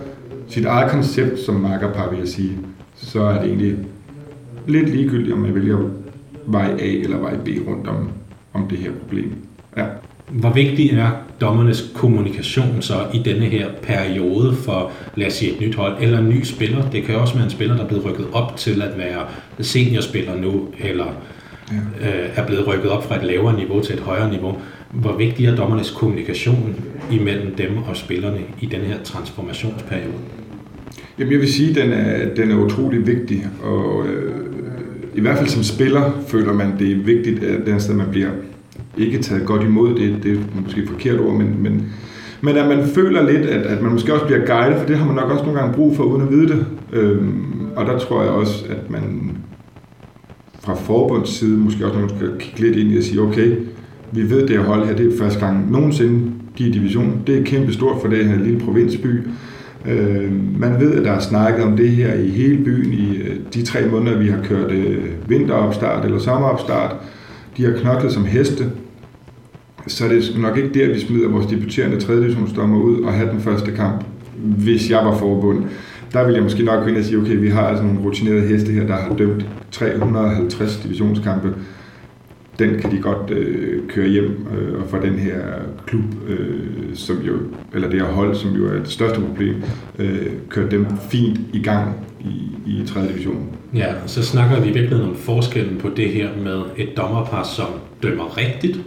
sit 0.48 0.64
eget 0.64 0.90
koncept 0.90 1.38
som 1.38 1.54
makkerpar, 1.54 2.10
vil 2.10 2.18
jeg 2.18 2.28
sige, 2.28 2.58
så 2.94 3.22
er 3.22 3.40
det 3.40 3.48
egentlig 3.48 3.76
lidt 4.66 4.88
ligegyldigt, 4.88 5.32
om 5.32 5.38
man 5.38 5.54
vælger 5.54 5.78
vej 6.46 6.70
A 6.78 6.86
eller 6.86 7.18
vej 7.18 7.36
B 7.36 7.48
rundt 7.68 7.88
om, 7.88 8.10
om 8.52 8.68
det 8.68 8.78
her 8.78 8.90
problem. 8.92 9.32
Ja. 9.76 9.84
Hvor 10.30 10.50
vigtig 10.50 10.90
er 10.90 11.10
dommernes 11.40 11.90
kommunikation 11.94 12.76
så 12.82 12.94
i 13.14 13.18
denne 13.18 13.46
her 13.46 13.68
periode 13.82 14.54
for, 14.54 14.92
lad 15.14 15.26
os 15.26 15.32
sige, 15.32 15.52
et 15.52 15.60
nyt 15.60 15.74
hold 15.74 15.96
eller 16.00 16.18
en 16.18 16.28
ny 16.28 16.42
spiller? 16.42 16.90
Det 16.90 17.02
kan 17.02 17.14
også 17.14 17.34
være 17.34 17.44
en 17.44 17.50
spiller, 17.50 17.76
der 17.76 17.84
er 17.84 17.88
blevet 17.88 18.04
rykket 18.04 18.26
op 18.32 18.56
til 18.56 18.82
at 18.82 18.98
være 18.98 19.24
seniorspiller 19.60 20.36
nu, 20.36 20.68
eller 20.78 21.06
ja. 21.70 22.08
øh, 22.08 22.28
er 22.34 22.46
blevet 22.46 22.66
rykket 22.66 22.90
op 22.90 23.04
fra 23.04 23.16
et 23.16 23.24
lavere 23.24 23.56
niveau 23.56 23.80
til 23.80 23.94
et 23.94 24.00
højere 24.00 24.30
niveau. 24.30 24.56
Hvor 24.92 25.16
vigtig 25.16 25.46
er 25.46 25.56
dommernes 25.56 25.90
kommunikation 25.90 26.76
imellem 27.12 27.54
dem 27.54 27.78
og 27.88 27.96
spillerne 27.96 28.40
i 28.60 28.66
denne 28.66 28.84
her 28.84 29.02
transformationsperiode? 29.04 30.12
Jamen 31.18 31.32
jeg 31.32 31.40
vil 31.40 31.52
sige, 31.52 31.70
at 31.70 31.76
den 31.76 31.92
er, 31.92 32.34
den 32.34 32.50
er 32.50 32.64
utrolig 32.64 33.06
vigtig, 33.06 33.46
og 33.62 34.06
øh, 34.06 34.32
i 35.14 35.20
hvert 35.20 35.38
fald 35.38 35.48
som 35.48 35.62
spiller 35.62 36.24
føler 36.26 36.52
man, 36.52 36.72
det 36.78 36.92
er 36.92 36.96
vigtigt, 36.96 37.42
at 37.42 37.66
den 37.66 37.80
sted, 37.80 37.94
man 37.94 38.06
bliver 38.10 38.30
ikke 38.98 39.18
taget 39.18 39.46
godt 39.46 39.62
imod, 39.62 39.94
det, 39.94 40.16
det 40.22 40.32
er 40.32 40.38
måske 40.64 40.82
et 40.82 40.88
forkert 40.88 41.20
ord, 41.20 41.34
men, 41.34 41.62
men, 41.62 41.92
men 42.40 42.56
at 42.56 42.68
man 42.68 42.86
føler 42.86 43.32
lidt, 43.32 43.46
at, 43.46 43.66
at 43.66 43.82
man 43.82 43.92
måske 43.92 44.14
også 44.14 44.26
bliver 44.26 44.46
guidet, 44.46 44.78
for 44.78 44.86
det 44.86 44.96
har 44.96 45.06
man 45.06 45.14
nok 45.14 45.30
også 45.30 45.44
nogle 45.44 45.60
gange 45.60 45.74
brug 45.74 45.96
for, 45.96 46.04
uden 46.04 46.22
at 46.22 46.30
vide 46.30 46.48
det. 46.48 46.66
Øhm, 46.92 47.66
og 47.76 47.86
der 47.86 47.98
tror 47.98 48.22
jeg 48.22 48.30
også, 48.30 48.64
at 48.70 48.90
man 48.90 49.36
fra 50.60 50.74
forbunds 50.74 51.28
side 51.28 51.58
måske 51.58 51.86
også 51.86 52.16
skal 52.16 52.30
kigge 52.38 52.60
lidt 52.60 52.76
ind 52.76 52.92
i 52.92 52.96
og 52.96 53.02
sige, 53.02 53.20
okay, 53.20 53.56
vi 54.12 54.30
ved, 54.30 54.40
det 54.40 54.50
her 54.50 54.64
hold 54.64 54.86
her, 54.86 54.96
det 54.96 55.12
er 55.12 55.18
første 55.18 55.40
gang 55.40 55.70
nogensinde, 55.70 56.32
de 56.58 56.64
er 56.64 56.68
i 56.68 56.70
division. 56.70 57.22
Det 57.26 57.38
er 57.38 57.44
kæmpe 57.44 57.72
stort 57.72 58.00
for 58.00 58.08
det 58.08 58.26
her 58.26 58.38
lille 58.38 58.60
provinsby. 58.60 59.20
Øh, 59.88 60.32
man 60.60 60.80
ved, 60.80 60.94
at 60.94 61.04
der 61.04 61.12
er 61.12 61.18
snakket 61.18 61.64
om 61.64 61.76
det 61.76 61.90
her 61.90 62.14
i 62.14 62.28
hele 62.28 62.64
byen 62.64 62.92
i 62.92 63.16
øh, 63.16 63.36
de 63.54 63.62
tre 63.62 63.86
måneder, 63.86 64.18
vi 64.18 64.28
har 64.28 64.42
kørt 64.42 64.70
øh, 64.70 65.04
vinteropstart 65.28 66.04
eller 66.04 66.18
sommeropstart. 66.18 66.96
de 67.56 67.64
har 67.64 67.72
knoklet 67.72 68.12
som 68.12 68.24
heste, 68.24 68.64
så 69.86 70.08
det 70.08 70.18
er 70.18 70.40
nok 70.40 70.56
ikke 70.56 70.74
der, 70.74 70.94
vi 70.94 71.00
smider 71.00 71.28
vores 71.28 71.46
debuterende 71.46 72.00
3. 72.00 72.16
divisionsdommer 72.16 72.78
ud 72.78 73.00
og 73.00 73.12
have 73.12 73.30
den 73.30 73.40
første 73.40 73.72
kamp, 73.72 74.04
hvis 74.36 74.90
jeg 74.90 75.04
var 75.04 75.18
forbund. 75.18 75.64
Der 76.12 76.24
ville 76.24 76.36
jeg 76.36 76.42
måske 76.42 76.62
nok 76.62 76.82
gå 76.82 76.88
ind 76.88 76.96
og 76.96 77.04
sige, 77.04 77.18
okay, 77.18 77.36
vi 77.36 77.48
har 77.48 77.62
altså 77.62 77.84
nogle 77.84 78.00
rutinerede 78.00 78.48
heste 78.48 78.72
her, 78.72 78.86
der 78.86 78.96
har 78.96 79.14
dømt 79.14 79.46
350 79.70 80.76
divisionskampe. 80.76 81.54
Den 82.58 82.80
kan 82.80 82.90
de 82.90 82.98
godt 82.98 83.30
øh, 83.30 83.88
køre 83.88 84.08
hjem 84.08 84.46
øh, 84.56 84.80
og 84.82 84.88
for 84.88 84.98
den 84.98 85.18
her 85.18 85.40
klub, 85.86 86.04
øh, 86.28 86.60
som 86.94 87.16
jo, 87.16 87.32
eller 87.74 87.90
det 87.90 88.00
her 88.00 88.08
hold, 88.08 88.34
som 88.34 88.50
jo 88.50 88.68
er 88.68 88.78
det 88.78 88.88
største 88.88 89.20
problem, 89.20 89.54
øh, 89.98 90.26
køre 90.48 90.70
dem 90.70 90.86
fint 91.10 91.40
i 91.52 91.62
gang 91.62 92.06
i, 92.20 92.50
i 92.66 92.86
3. 92.86 93.08
division. 93.08 93.48
Ja, 93.74 93.94
så 94.06 94.22
snakker 94.22 94.60
vi 94.60 94.68
i 94.68 94.72
virkeligheden 94.72 95.10
om 95.10 95.16
forskellen 95.16 95.78
på 95.78 95.88
det 95.96 96.08
her 96.08 96.28
med 96.44 96.62
et 96.76 96.96
dommerpar, 96.96 97.42
som 97.42 97.66
dømmer 98.02 98.36
rigtigt, 98.36 98.80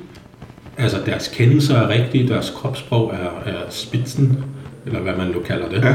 altså 0.78 0.98
deres 1.06 1.28
kendelser 1.28 1.76
er 1.76 1.90
rigtige, 1.90 2.28
deres 2.28 2.50
kropssprog 2.56 3.14
er, 3.14 3.52
er 3.52 3.60
spidsen, 3.70 4.44
eller 4.86 5.00
hvad 5.00 5.14
man 5.18 5.28
nu 5.28 5.40
kalder 5.40 5.70
det. 5.70 5.84
Ja. 5.84 5.94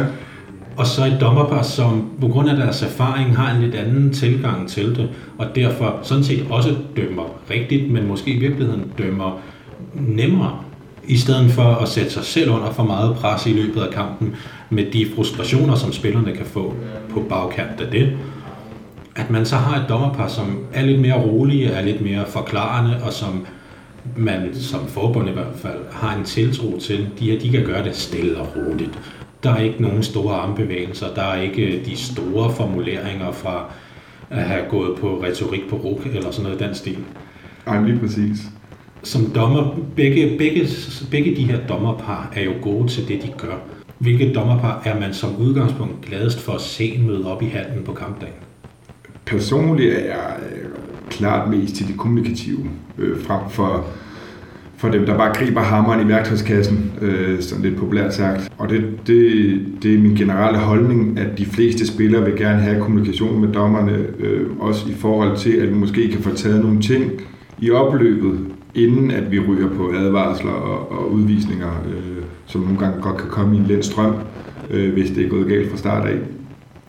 Og 0.77 0.87
så 0.87 1.05
et 1.05 1.17
dommerpar, 1.21 1.63
som 1.63 2.11
på 2.21 2.29
grund 2.29 2.51
af 2.51 2.57
deres 2.57 2.83
erfaring 2.83 3.37
har 3.37 3.55
en 3.55 3.63
lidt 3.63 3.75
anden 3.75 4.13
tilgang 4.13 4.69
til 4.69 4.97
det, 4.97 5.09
og 5.39 5.47
derfor 5.55 5.99
sådan 6.03 6.25
set 6.25 6.47
også 6.51 6.77
dømmer 6.97 7.25
rigtigt, 7.51 7.91
men 7.91 8.09
måske 8.09 8.31
i 8.31 8.39
virkeligheden 8.39 8.93
dømmer 8.99 9.41
nemmere, 9.95 10.59
i 11.09 11.17
stedet 11.17 11.51
for 11.51 11.63
at 11.63 11.89
sætte 11.89 12.11
sig 12.11 12.25
selv 12.25 12.51
under 12.51 12.71
for 12.71 12.83
meget 12.83 13.17
pres 13.17 13.47
i 13.47 13.53
løbet 13.53 13.81
af 13.81 13.91
kampen, 13.95 14.35
med 14.71 14.85
de 14.93 15.07
frustrationer, 15.17 15.75
som 15.75 15.93
spillerne 15.93 16.33
kan 16.33 16.47
få 16.47 16.75
på 17.11 17.21
bagkant 17.29 17.81
af 17.81 17.91
det. 17.91 18.13
At 19.17 19.31
man 19.31 19.47
så 19.47 19.57
har 19.57 19.83
et 19.83 19.89
dommerpar, 19.89 20.29
som 20.29 20.59
er 20.73 20.87
lidt 20.87 21.01
mere 21.01 21.23
rolige, 21.23 21.67
er 21.67 21.85
lidt 21.85 22.01
mere 22.01 22.25
forklarende, 22.29 22.97
og 23.03 23.13
som 23.13 23.47
man 24.17 24.55
som 24.55 24.87
forbund 24.87 25.29
i 25.29 25.33
hvert 25.33 25.55
fald 25.57 25.79
har 25.93 26.17
en 26.17 26.25
tiltro 26.25 26.79
til. 26.81 27.09
De 27.19 27.31
her, 27.31 27.39
de 27.39 27.51
kan 27.51 27.65
gøre 27.65 27.85
det 27.85 27.97
stille 27.97 28.39
og 28.39 28.49
roligt. 28.57 28.99
Der 29.45 29.51
er 29.51 29.61
ikke 29.61 29.83
nogen 29.83 30.03
store 30.03 30.35
armbevægelser, 30.35 31.07
der 31.15 31.23
er 31.23 31.43
ikke 31.43 31.83
de 31.85 31.97
store 31.97 32.53
formuleringer 32.53 33.33
fra 33.33 33.71
at 34.31 34.43
have 34.43 34.65
gået 34.69 34.99
på 34.99 35.23
retorik 35.23 35.63
på 35.71 35.77
RUK 35.77 36.07
eller 36.07 36.31
sådan 36.31 36.43
noget 36.43 36.61
i 36.61 36.65
den 36.65 36.75
stil. 36.75 36.99
Ej, 37.67 37.83
lige 37.83 37.99
præcis. 37.99 38.39
Som 39.03 39.31
dommer, 39.35 39.77
begge, 39.97 40.39
begge, 40.39 40.69
begge 41.11 41.37
de 41.37 41.45
her 41.45 41.67
dommerpar 41.67 42.33
er 42.37 42.43
jo 42.43 42.53
gode 42.63 42.89
til 42.89 43.09
det, 43.09 43.23
de 43.23 43.29
gør. 43.39 43.57
Hvilket 43.99 44.35
dommerpar 44.35 44.83
er 44.85 45.01
man 45.01 45.15
som 45.15 45.37
udgangspunkt 45.37 46.01
gladest 46.03 46.41
for 46.41 46.53
at 46.53 46.61
se 46.61 47.01
møde 47.07 47.33
op 47.33 47.43
i 47.43 47.47
handen 47.47 47.85
på 47.85 47.93
kampdagen? 47.93 48.35
Personligt 49.27 49.95
er 49.95 50.05
jeg 50.05 50.37
øh, 50.53 50.69
klart 51.11 51.51
mest 51.51 51.75
til 51.75 51.89
det 51.89 51.97
kommunikative, 51.97 52.71
øh, 52.99 53.21
frem 53.21 53.51
for, 53.51 53.87
for 54.85 54.91
dem, 54.91 55.07
der 55.07 55.17
bare 55.17 55.35
griber 55.35 55.61
hammeren 55.61 56.07
i 56.07 56.09
værktøjskassen, 56.09 56.93
øh, 57.01 57.41
som 57.41 57.63
lidt 57.63 57.77
populært 57.77 58.15
sagt. 58.15 58.53
Og 58.59 58.69
det, 58.69 58.85
det, 59.07 59.61
det 59.83 59.95
er 59.95 59.99
min 59.99 60.17
generelle 60.17 60.59
holdning, 60.59 61.19
at 61.19 61.39
de 61.39 61.47
fleste 61.47 61.87
spillere 61.87 62.25
vil 62.25 62.37
gerne 62.37 62.61
have 62.61 62.81
kommunikation 62.81 63.41
med 63.41 63.49
dommerne, 63.53 64.07
øh, 64.19 64.47
også 64.59 64.89
i 64.89 64.95
forhold 64.95 65.37
til, 65.37 65.51
at 65.51 65.69
vi 65.69 65.75
måske 65.75 66.09
kan 66.09 66.21
få 66.21 66.35
taget 66.35 66.65
nogle 66.65 66.81
ting 66.81 67.13
i 67.59 67.71
opløbet, 67.71 68.39
inden 68.75 69.11
at 69.11 69.31
vi 69.31 69.39
ryger 69.39 69.69
på 69.69 69.93
advarsler 69.97 70.51
og, 70.51 70.93
og 70.93 71.13
udvisninger, 71.13 71.71
øh, 71.89 72.23
som 72.47 72.61
nogle 72.61 72.79
gange 72.79 73.03
godt 73.03 73.17
kan 73.17 73.29
komme 73.29 73.57
i 73.57 73.59
en 73.59 73.67
let 73.67 73.85
strøm, 73.85 74.15
øh, 74.71 74.93
hvis 74.93 75.11
det 75.11 75.25
er 75.25 75.29
gået 75.29 75.49
galt 75.49 75.71
fra 75.71 75.77
start 75.77 76.09
af. 76.09 76.17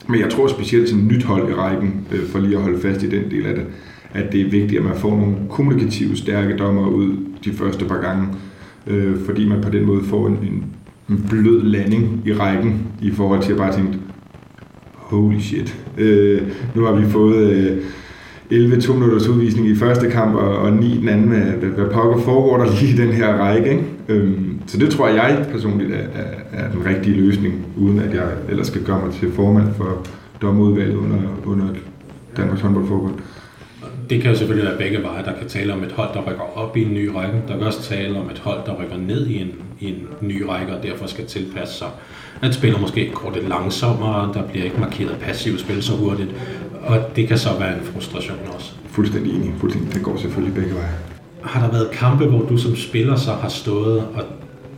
Men 0.07 0.19
jeg 0.19 0.29
tror 0.29 0.47
specielt 0.47 0.89
som 0.89 1.07
nyt 1.07 1.23
hold 1.23 1.49
i 1.49 1.53
rækken, 1.53 2.07
øh, 2.11 2.27
for 2.27 2.39
lige 2.39 2.55
at 2.55 2.61
holde 2.61 2.79
fast 2.79 3.03
i 3.03 3.09
den 3.09 3.31
del 3.31 3.45
af 3.45 3.55
det, 3.55 3.65
at 4.13 4.31
det 4.31 4.41
er 4.41 4.49
vigtigt, 4.49 4.79
at 4.79 4.85
man 4.85 4.95
får 4.95 5.09
nogle 5.09 5.35
kommunikative 5.49 6.17
stærke 6.17 6.57
dommer 6.57 6.87
ud 6.87 7.15
de 7.45 7.53
første 7.53 7.85
par 7.85 8.01
gange, 8.01 8.27
øh, 8.87 9.15
fordi 9.25 9.49
man 9.49 9.61
på 9.61 9.69
den 9.69 9.85
måde 9.85 10.03
får 10.03 10.27
en, 10.27 10.33
en, 10.33 10.65
en 11.09 11.25
blød 11.29 11.63
landing 11.63 12.21
i 12.25 12.33
rækken 12.33 12.87
i 13.01 13.11
forhold 13.11 13.41
til 13.41 13.51
at 13.51 13.57
bare 13.57 13.73
tænke, 13.73 13.99
holy 14.93 15.39
shit, 15.39 15.77
øh, 15.97 16.41
nu 16.75 16.83
har 16.83 16.95
vi 16.95 17.05
fået 17.05 17.51
øh, 17.51 17.77
11 18.49 18.81
2 18.81 18.93
minutters 18.93 19.27
udvisning 19.27 19.67
i 19.67 19.75
første 19.75 20.09
kamp, 20.09 20.35
og, 20.35 20.57
og 20.57 20.73
9 20.73 20.97
den 20.97 21.09
anden, 21.09 21.27
hvad, 21.27 21.69
hvad 21.69 21.89
pokker 21.89 22.17
foregår 22.17 22.57
der 22.57 22.71
lige 22.79 22.93
i 22.93 22.97
den 22.97 23.13
her 23.13 23.35
række. 23.35 23.69
Ikke? 23.69 23.83
Øhm, 24.09 24.59
så 24.67 24.77
det 24.77 24.89
tror 24.89 25.07
jeg 25.07 25.45
personligt 25.51 25.91
er, 25.91 25.97
er, 25.97 26.63
er 26.63 26.71
den 26.71 26.85
rigtige 26.85 27.15
løsning, 27.15 27.65
uden 27.77 27.99
at 27.99 28.13
jeg 28.13 28.27
ellers 28.49 28.67
skal 28.67 28.83
gøre 28.83 29.01
mig 29.05 29.13
til 29.13 29.31
formand 29.31 29.67
for 29.77 30.05
dommerudvalget 30.41 30.95
under, 30.95 31.17
under 31.45 31.65
Danmarks 32.37 32.61
håndboldforbund 32.61 33.13
det 34.09 34.21
kan 34.21 34.31
jo 34.31 34.37
selvfølgelig 34.37 34.69
være 34.69 34.77
begge 34.77 35.03
veje. 35.03 35.23
Der 35.23 35.33
kan 35.33 35.47
tale 35.47 35.73
om 35.73 35.83
et 35.83 35.91
hold, 35.91 36.09
der 36.13 36.21
rykker 36.21 36.57
op 36.57 36.77
i 36.77 36.81
en 36.81 36.93
ny 36.93 37.05
række. 37.07 37.41
Der 37.47 37.57
kan 37.57 37.67
også 37.67 37.81
tale 37.81 38.19
om 38.19 38.29
et 38.29 38.39
hold, 38.39 38.59
der 38.65 38.73
rykker 38.83 38.97
ned 38.97 39.27
i 39.27 39.41
en, 39.41 39.51
i 39.79 39.87
en 39.87 40.07
ny 40.21 40.41
række, 40.41 40.75
og 40.75 40.83
derfor 40.83 41.07
skal 41.07 41.25
tilpasse 41.25 41.73
sig. 41.73 41.87
At 42.41 42.53
spiller 42.53 42.79
måske 42.79 43.11
går 43.13 43.31
lidt 43.35 43.49
langsommere, 43.49 44.33
der 44.33 44.43
bliver 44.43 44.65
ikke 44.65 44.79
markeret 44.79 45.17
passivt 45.21 45.59
spil 45.59 45.83
så 45.83 45.93
hurtigt, 45.93 46.29
og 46.81 47.15
det 47.15 47.27
kan 47.27 47.37
så 47.37 47.49
være 47.59 47.77
en 47.77 47.83
frustration 47.83 48.37
også. 48.55 48.71
Fuldstændig 48.89 49.35
enig. 49.35 49.53
Fuldstændig. 49.57 49.93
Det 49.93 50.03
går 50.03 50.17
selvfølgelig 50.17 50.55
begge 50.55 50.75
veje. 50.75 50.95
Har 51.41 51.65
der 51.65 51.71
været 51.71 51.91
kampe, 51.91 52.25
hvor 52.25 52.41
du 52.41 52.57
som 52.57 52.75
spiller 52.75 53.15
så 53.15 53.31
har 53.31 53.49
stået 53.49 53.99
og 53.99 54.23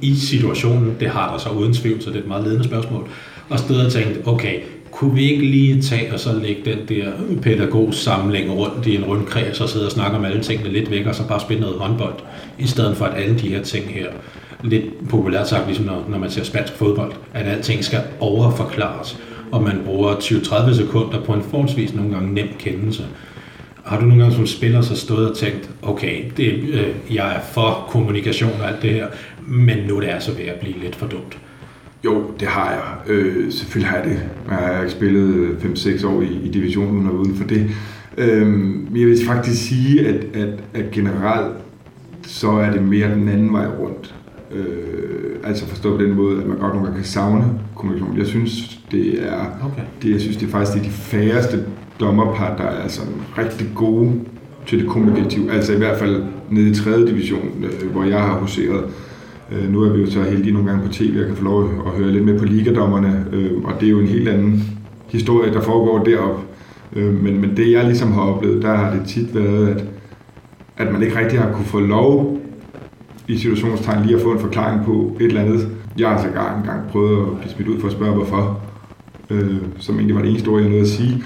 i 0.02 0.16
situationen, 0.16 0.96
det 1.00 1.10
har 1.10 1.32
der 1.32 1.38
så 1.38 1.50
uden 1.50 1.74
tvivl, 1.74 2.02
så 2.02 2.10
det 2.10 2.16
er 2.16 2.22
et 2.22 2.28
meget 2.28 2.44
ledende 2.44 2.63
spørgsmål, 2.63 3.08
og 3.50 3.60
stået 3.60 3.86
og 3.86 3.92
tænkt, 3.92 4.28
okay, 4.28 4.60
kunne 4.97 5.15
vi 5.15 5.31
ikke 5.31 5.45
lige 5.45 5.81
tage 5.81 6.13
og 6.13 6.19
så 6.19 6.33
lægge 6.33 6.62
den 6.65 6.79
der 6.89 7.12
pædagogsamling 7.41 8.51
rundt 8.51 8.86
i 8.88 8.95
en 8.95 9.03
rundkreds 9.03 9.62
og 9.62 9.69
sidde 9.69 9.86
og 9.86 9.91
snakke 9.91 10.17
om 10.17 10.25
alle 10.25 10.43
tingene 10.43 10.69
lidt 10.69 10.91
væk, 10.91 11.05
og 11.05 11.15
så 11.15 11.27
bare 11.27 11.39
spille 11.39 11.62
noget 11.62 11.79
håndbold, 11.79 12.13
i 12.60 12.67
stedet 12.67 12.97
for 12.97 13.05
at 13.05 13.23
alle 13.23 13.39
de 13.39 13.47
her 13.47 13.63
ting 13.63 13.86
her, 13.86 14.07
lidt 14.63 15.10
populært 15.10 15.49
sagt, 15.49 15.65
ligesom 15.65 15.86
når, 15.86 16.05
når 16.10 16.17
man 16.17 16.31
ser 16.31 16.43
spansk 16.43 16.73
fodbold, 16.73 17.12
at 17.33 17.47
alting 17.47 17.83
skal 17.83 17.99
overforklares, 18.19 19.19
og 19.51 19.63
man 19.63 19.81
bruger 19.86 20.13
20-30 20.13 20.73
sekunder 20.73 21.23
på 21.23 21.33
en 21.33 21.43
forholdsvis 21.43 21.93
nogle 21.93 22.12
gange 22.12 22.33
nem 22.33 22.47
kendelse. 22.60 23.05
Har 23.83 23.99
du 23.99 24.05
nogle 24.05 24.23
gange 24.23 24.36
som 24.36 24.47
spiller 24.47 24.81
så 24.81 24.95
stået 24.95 25.29
og 25.29 25.38
tænkt, 25.38 25.69
okay, 25.81 26.23
det, 26.38 26.53
øh, 26.53 27.15
jeg 27.15 27.36
er 27.36 27.39
for 27.53 27.88
kommunikation 27.89 28.62
og 28.62 28.67
alt 28.67 28.81
det 28.81 28.93
her, 28.93 29.07
men 29.47 29.77
nu 29.88 29.95
er 29.95 30.01
det 30.01 30.10
altså 30.10 30.31
ved 30.31 30.45
at 30.45 30.60
blive 30.60 30.79
lidt 30.83 30.95
for 30.95 31.07
dumt? 31.07 31.38
Jo, 32.08 32.24
det 32.39 32.48
har 32.48 32.72
jeg. 32.72 33.13
Øh, 33.15 33.52
selvfølgelig 33.52 33.89
har 33.89 33.98
jeg 33.98 34.06
det. 34.06 34.20
Jeg 34.50 34.58
har 34.58 34.82
ikke 34.82 34.91
spillet 34.91 35.58
5-6 35.63 36.08
år 36.08 36.22
i, 36.22 36.39
i 36.43 36.52
divisionen 36.52 37.08
og 37.08 37.15
uden 37.15 37.36
for 37.36 37.48
det. 37.48 37.70
Øh, 38.17 38.48
men 38.48 38.98
jeg 38.98 39.08
vil 39.08 39.26
faktisk 39.26 39.67
sige, 39.67 40.08
at, 40.08 40.26
at, 40.34 40.63
at 40.74 40.91
generelt 40.91 41.56
så 42.28 42.50
er 42.52 42.72
det 42.72 42.84
mere 42.84 43.10
den 43.10 43.30
anden 43.30 43.54
vej 43.54 43.65
rundt. 43.80 44.15
Øh, 44.52 45.36
altså 45.43 45.67
forstå 45.67 45.98
på 45.98 46.04
den 46.04 46.13
måde, 46.13 46.41
at 46.41 46.48
man 46.48 46.58
godt 46.58 46.74
nogle 46.74 46.86
gange 46.86 47.02
kan 47.02 47.06
savne 47.06 47.46
kommunikation. 47.76 48.17
Jeg 48.17 48.28
synes, 48.28 48.80
det 48.91 49.28
er, 49.28 49.39
okay. 49.65 49.82
det, 50.02 50.12
jeg 50.12 50.22
synes, 50.22 50.38
det 50.38 50.48
er 50.48 50.52
faktisk 50.52 50.74
det 50.74 50.80
er 50.80 50.86
de 50.86 50.91
færreste 50.91 51.65
dommerpar, 52.00 52.58
der 52.58 52.63
er 52.63 52.88
sådan 52.88 53.13
rigtig 53.38 53.70
gode 53.76 54.12
til 54.67 54.80
det 54.80 54.88
kommunikative. 54.88 55.52
Altså 55.52 55.74
i 55.74 55.78
hvert 55.78 56.00
fald 56.00 56.24
nede 56.50 56.70
i 56.70 56.74
3. 56.74 57.08
division, 57.08 57.63
øh, 57.63 57.91
hvor 57.91 58.04
jeg 58.04 58.22
har 58.22 58.39
huseret. 58.39 58.84
Øh, 58.84 58.89
Øh, 59.51 59.73
nu 59.73 59.81
er 59.83 59.89
vi 59.89 60.01
jo 60.01 60.12
så 60.12 60.21
heldige 60.21 60.53
nogle 60.53 60.69
gange 60.69 60.88
på 60.88 60.93
tv, 60.93 61.17
og 61.19 61.27
kan 61.27 61.36
få 61.36 61.43
lov 61.43 61.63
at 61.86 61.91
høre 61.91 62.12
lidt 62.12 62.25
med 62.25 62.39
på 62.39 62.45
ligadommerne, 62.45 63.25
øh, 63.31 63.51
og 63.63 63.73
det 63.79 63.88
er 63.88 63.91
jo 63.91 63.99
en 63.99 64.07
helt 64.07 64.27
anden 64.27 64.63
historie, 65.07 65.53
der 65.53 65.62
foregår 65.62 66.03
deroppe. 66.03 66.41
Øh, 66.93 67.23
men, 67.23 67.41
men 67.41 67.57
det 67.57 67.71
jeg 67.71 67.86
ligesom 67.86 68.12
har 68.12 68.21
oplevet, 68.21 68.63
der 68.63 68.75
har 68.75 68.95
det 68.95 69.07
tit 69.07 69.36
været, 69.36 69.67
at, 69.67 69.83
at 70.77 70.93
man 70.93 71.04
ikke 71.04 71.19
rigtig 71.19 71.39
har 71.39 71.52
kunne 71.52 71.65
få 71.65 71.79
lov 71.79 72.39
i 73.27 73.37
situationstegn 73.37 74.06
lige 74.06 74.15
at 74.15 74.21
få 74.21 74.31
en 74.31 74.39
forklaring 74.39 74.85
på 74.85 75.17
et 75.19 75.25
eller 75.25 75.41
andet. 75.41 75.67
Jeg 75.98 76.10
har 76.10 76.21
så 76.21 76.27
gang 76.27 76.65
gang 76.65 76.87
prøvet 76.89 77.21
at 77.21 77.37
blive 77.39 77.52
smidt 77.52 77.69
ud 77.69 77.79
for 77.79 77.87
at 77.87 77.93
spørge, 77.93 78.13
hvorfor 78.13 78.62
øh, 79.30 79.58
som 79.80 79.96
egentlig 79.96 80.15
var 80.15 80.21
det 80.21 80.30
eneste 80.30 80.48
ord, 80.48 80.62
jeg 80.62 80.69
nåede 80.69 80.82
at 80.82 80.88
sige. 80.88 81.23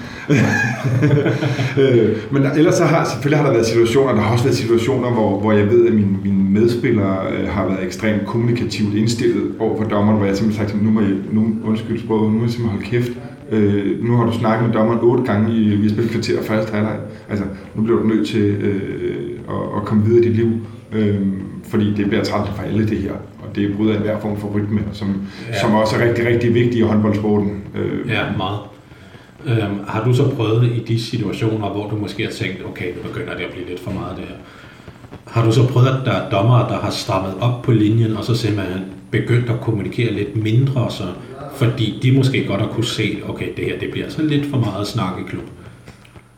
øh, 1.82 2.16
men 2.30 2.42
ellers 2.56 2.74
så 2.74 2.84
har, 2.84 3.04
selvfølgelig 3.04 3.38
har 3.38 3.46
der 3.46 3.52
været 3.52 3.66
situationer, 3.66 4.14
der 4.14 4.20
har 4.20 4.32
også 4.32 4.44
været 4.44 4.56
situationer, 4.56 5.10
hvor, 5.10 5.40
hvor 5.40 5.52
jeg 5.52 5.70
ved, 5.70 5.86
at 5.86 5.94
mine, 5.94 6.16
mine 6.24 6.50
medspillere 6.50 7.32
øh, 7.32 7.48
har 7.48 7.66
været 7.66 7.84
ekstremt 7.84 8.26
kommunikativt 8.26 8.94
indstillet 8.94 9.42
over 9.58 9.82
for 9.82 9.88
dommeren, 9.88 10.18
hvor 10.18 10.26
jeg 10.26 10.36
simpelthen 10.36 10.68
sagt, 10.68 10.82
nu 10.82 10.90
må 10.90 11.00
jeg, 11.00 11.14
nu, 11.32 11.54
undskyld 11.64 12.00
sproget, 12.00 12.32
nu 12.32 12.38
må 12.38 12.44
jeg 12.44 12.50
simpelthen 12.50 12.78
holde 12.78 12.90
kæft. 12.90 13.18
Øh, 13.50 14.04
nu 14.04 14.16
har 14.16 14.24
du 14.26 14.32
snakket 14.32 14.66
med 14.66 14.74
dommeren 14.74 15.00
otte 15.02 15.24
gange 15.24 15.56
i, 15.56 15.76
vi 15.76 15.82
har 15.82 15.90
spillet 15.90 16.12
kvarter 16.12 16.42
første 16.42 16.72
halvleg. 16.72 16.96
Altså, 17.30 17.44
nu 17.74 17.82
bliver 17.82 17.98
du 17.98 18.06
nødt 18.06 18.28
til 18.28 18.40
øh, 18.40 19.22
at, 19.48 19.76
at 19.76 19.84
komme 19.84 20.04
videre 20.04 20.24
i 20.24 20.28
dit 20.28 20.36
liv. 20.36 20.50
Øh, 20.92 21.26
fordi 21.68 21.94
det 21.94 22.06
bliver 22.06 22.24
træt 22.24 22.48
for 22.56 22.62
alle 22.62 22.88
det 22.88 22.98
her 22.98 23.12
det 23.54 23.76
bryder 23.76 23.96
enhver 23.96 24.20
form 24.20 24.40
for 24.40 24.48
rytme, 24.48 24.80
som, 24.92 25.22
ja. 25.48 25.60
som 25.60 25.74
også 25.74 25.96
er 25.96 26.08
rigtig, 26.08 26.26
rigtig 26.26 26.54
vigtig 26.54 26.78
i 26.78 26.82
håndboldsporten. 26.82 27.64
Øh. 27.74 28.10
Ja, 28.10 28.22
meget. 28.36 28.58
Øhm, 29.46 29.80
har 29.88 30.04
du 30.04 30.14
så 30.14 30.30
prøvet 30.30 30.64
i 30.64 30.84
de 30.88 31.02
situationer, 31.02 31.68
hvor 31.68 31.88
du 31.90 31.96
måske 31.96 32.22
har 32.22 32.30
tænkt, 32.30 32.64
okay, 32.66 32.86
nu 32.86 33.02
begynder 33.02 33.36
det 33.36 33.44
at 33.44 33.50
blive 33.52 33.68
lidt 33.68 33.80
for 33.80 33.90
meget 33.90 34.16
det 34.16 34.24
her. 34.24 34.34
Har 35.26 35.44
du 35.44 35.52
så 35.52 35.68
prøvet, 35.68 35.88
at 35.88 36.00
der 36.04 36.12
er 36.12 36.30
dommere, 36.30 36.68
der 36.68 36.78
har 36.78 36.90
strammet 36.90 37.34
op 37.40 37.62
på 37.62 37.72
linjen, 37.72 38.16
og 38.16 38.24
så 38.24 38.36
simpelthen 38.36 38.80
begyndt 39.10 39.50
at 39.50 39.60
kommunikere 39.60 40.12
lidt 40.12 40.36
mindre, 40.36 40.90
så, 40.90 41.04
fordi 41.56 41.98
de 42.02 42.12
måske 42.12 42.44
godt 42.46 42.60
har 42.60 42.68
kunne 42.68 42.84
se, 42.84 43.20
okay, 43.28 43.46
det 43.56 43.64
her 43.64 43.78
det 43.78 43.90
bliver 43.90 44.10
så 44.10 44.22
lidt 44.22 44.46
for 44.50 44.58
meget 44.58 44.86
snak 44.86 45.12
i 45.20 45.28
klub? 45.28 45.44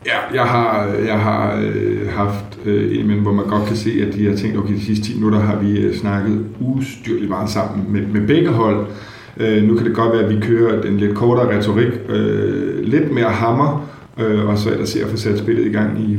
Ja, 0.05 0.35
jeg 0.35 0.43
har, 0.43 0.85
jeg 1.07 1.19
har 1.19 1.61
øh, 1.65 2.09
haft 2.09 2.59
øh, 2.65 2.99
en, 2.99 3.19
hvor 3.19 3.33
man 3.33 3.45
godt 3.45 3.67
kan 3.67 3.75
se, 3.75 3.91
at 4.07 4.13
de 4.13 4.29
har 4.29 4.35
tænkt, 4.35 4.57
okay, 4.57 4.73
de 4.73 4.85
sidste 4.85 5.05
10 5.05 5.15
minutter 5.15 5.39
har 5.39 5.59
vi 5.59 5.79
øh, 5.79 5.95
snakket 5.95 6.45
ustyrligt 6.59 7.29
meget 7.29 7.49
sammen 7.49 7.85
med, 7.89 8.01
med 8.01 8.27
begge 8.27 8.49
hold. 8.49 8.87
Øh, 9.37 9.63
nu 9.63 9.75
kan 9.75 9.85
det 9.85 9.95
godt 9.95 10.13
være, 10.13 10.23
at 10.23 10.35
vi 10.35 10.41
kører 10.41 10.81
den 10.81 10.97
lidt 10.97 11.15
kortere 11.15 11.57
retorik, 11.57 11.93
øh, 12.09 12.83
lidt 12.83 13.11
mere 13.11 13.29
hammer, 13.29 13.87
øh, 14.19 14.47
og 14.47 14.57
så 14.57 14.71
ellers 14.71 14.89
se 14.89 15.03
at 15.03 15.09
få 15.09 15.17
sat 15.17 15.39
spillet 15.39 15.65
i 15.65 15.71
gang 15.71 15.99
i, 15.99 16.17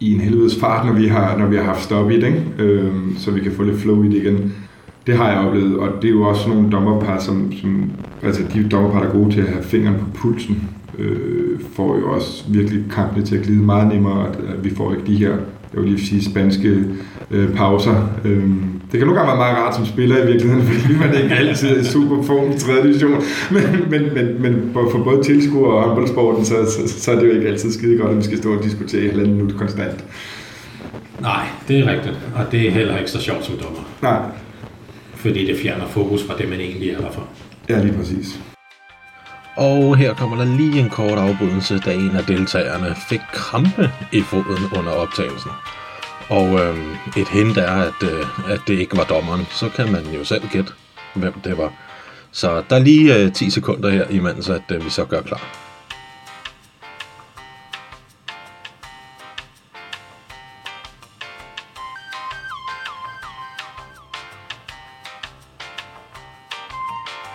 i 0.00 0.14
en 0.14 0.20
helvedes 0.20 0.60
fart, 0.60 0.86
når 0.86 0.92
vi 0.92 1.06
har, 1.06 1.36
når 1.38 1.46
vi 1.46 1.56
har 1.56 1.64
haft 1.64 1.82
stop 1.82 2.10
i 2.10 2.20
det, 2.20 2.26
ikke? 2.26 2.44
Øh, 2.58 2.92
så 3.18 3.30
vi 3.30 3.40
kan 3.40 3.52
få 3.52 3.62
lidt 3.62 3.80
flow 3.80 4.02
i 4.02 4.06
det 4.06 4.16
igen. 4.16 4.54
Det 5.06 5.16
har 5.16 5.30
jeg 5.30 5.38
oplevet, 5.38 5.78
og 5.78 5.88
det 6.02 6.08
er 6.08 6.12
jo 6.12 6.22
også 6.22 6.48
nogle 6.48 6.70
dommerpar, 6.70 7.18
som, 7.18 7.52
som 7.52 7.90
altså 8.22 8.42
de 8.54 8.68
dommerpar, 8.68 9.00
der 9.00 9.08
er 9.08 9.12
gode 9.12 9.32
til 9.32 9.40
at 9.40 9.48
have 9.48 9.62
fingeren 9.62 9.96
på 9.98 10.06
pulsen, 10.14 10.68
øh, 10.98 11.60
får 11.72 11.98
jo 11.98 12.12
også 12.12 12.44
virkelig 12.48 12.84
kampene 12.90 13.24
til 13.24 13.36
at 13.36 13.42
glide 13.42 13.62
meget 13.62 13.88
nemmere, 13.88 14.28
at, 14.28 14.34
at 14.34 14.64
vi 14.64 14.74
får 14.74 14.92
ikke 14.92 15.06
de 15.06 15.16
her, 15.16 15.30
jeg 15.74 15.82
vil 15.82 15.84
lige 15.84 16.06
sige, 16.06 16.24
spanske 16.24 16.84
øh, 17.30 17.54
pauser. 17.54 18.08
Øh, 18.24 18.44
det 18.92 18.98
kan 18.98 19.06
nogle 19.06 19.20
gange 19.20 19.28
være 19.28 19.36
meget 19.36 19.56
rart 19.56 19.74
som 19.74 19.86
spiller 19.86 20.22
i 20.22 20.26
virkeligheden, 20.26 20.66
fordi 20.68 20.98
man 20.98 21.22
ikke 21.22 21.34
altid 21.34 21.68
er 21.68 21.80
i 21.80 21.84
super 21.84 22.22
form 22.22 22.50
i 22.50 22.58
3. 22.58 22.82
division, 22.82 23.22
men, 23.50 23.62
men, 23.90 24.14
men, 24.14 24.42
men 24.42 24.70
for 24.72 25.04
både 25.04 25.22
tilskuere 25.22 25.74
og 25.74 25.82
håndboldsporten, 25.82 26.44
så, 26.44 26.54
så, 26.54 27.00
så 27.00 27.12
er 27.12 27.14
det 27.18 27.26
jo 27.26 27.32
ikke 27.32 27.48
altid 27.48 27.72
skide 27.72 27.98
godt, 27.98 28.10
at 28.10 28.16
vi 28.16 28.22
skal 28.22 28.38
stå 28.38 28.56
og 28.56 28.64
diskutere 28.64 29.02
i 29.02 29.08
halvanden 29.08 29.34
minut 29.34 29.54
konstant. 29.56 30.04
Nej, 31.20 31.46
det 31.68 31.78
er 31.78 31.92
rigtigt, 31.92 32.18
og 32.34 32.52
det 32.52 32.66
er 32.66 32.70
heller 32.70 32.98
ikke 32.98 33.10
så 33.10 33.20
sjovt 33.20 33.44
som 33.44 33.54
dommer. 33.54 33.80
Nej. 34.02 34.20
Fordi 35.26 35.46
det 35.46 35.58
fjerner 35.58 35.88
fokus 35.88 36.22
fra 36.26 36.38
det, 36.38 36.48
man 36.48 36.60
egentlig 36.60 36.90
er 36.90 37.00
der 37.00 37.10
for. 37.10 37.28
Ja, 37.68 37.82
lige 37.82 37.96
præcis. 37.98 38.40
Og 39.56 39.96
her 39.96 40.14
kommer 40.14 40.36
der 40.36 40.56
lige 40.56 40.80
en 40.80 40.90
kort 40.90 41.18
afbrydelse, 41.18 41.78
da 41.78 41.94
en 41.94 42.16
af 42.16 42.24
deltagerne 42.24 42.96
fik 43.08 43.20
krampe 43.32 43.90
i 44.12 44.20
foden 44.20 44.64
under 44.78 44.92
optagelsen. 44.92 45.50
Og 46.28 46.60
øh, 46.60 46.76
et 47.16 47.28
hint 47.28 47.56
er, 47.58 47.70
at, 47.70 48.02
øh, 48.02 48.52
at 48.52 48.60
det 48.66 48.78
ikke 48.78 48.96
var 48.96 49.04
dommeren. 49.04 49.46
Så 49.50 49.68
kan 49.68 49.92
man 49.92 50.04
jo 50.18 50.24
selv 50.24 50.48
gætte, 50.52 50.72
hvem 51.14 51.32
det 51.44 51.58
var. 51.58 51.72
Så 52.32 52.62
der 52.70 52.76
er 52.76 52.80
lige 52.80 53.16
øh, 53.16 53.32
10 53.32 53.50
sekunder 53.50 53.90
her, 53.90 54.08
imens 54.10 54.48
at 54.48 54.62
øh, 54.72 54.84
vi 54.84 54.90
så 54.90 55.04
gør 55.04 55.20
klar. 55.22 55.65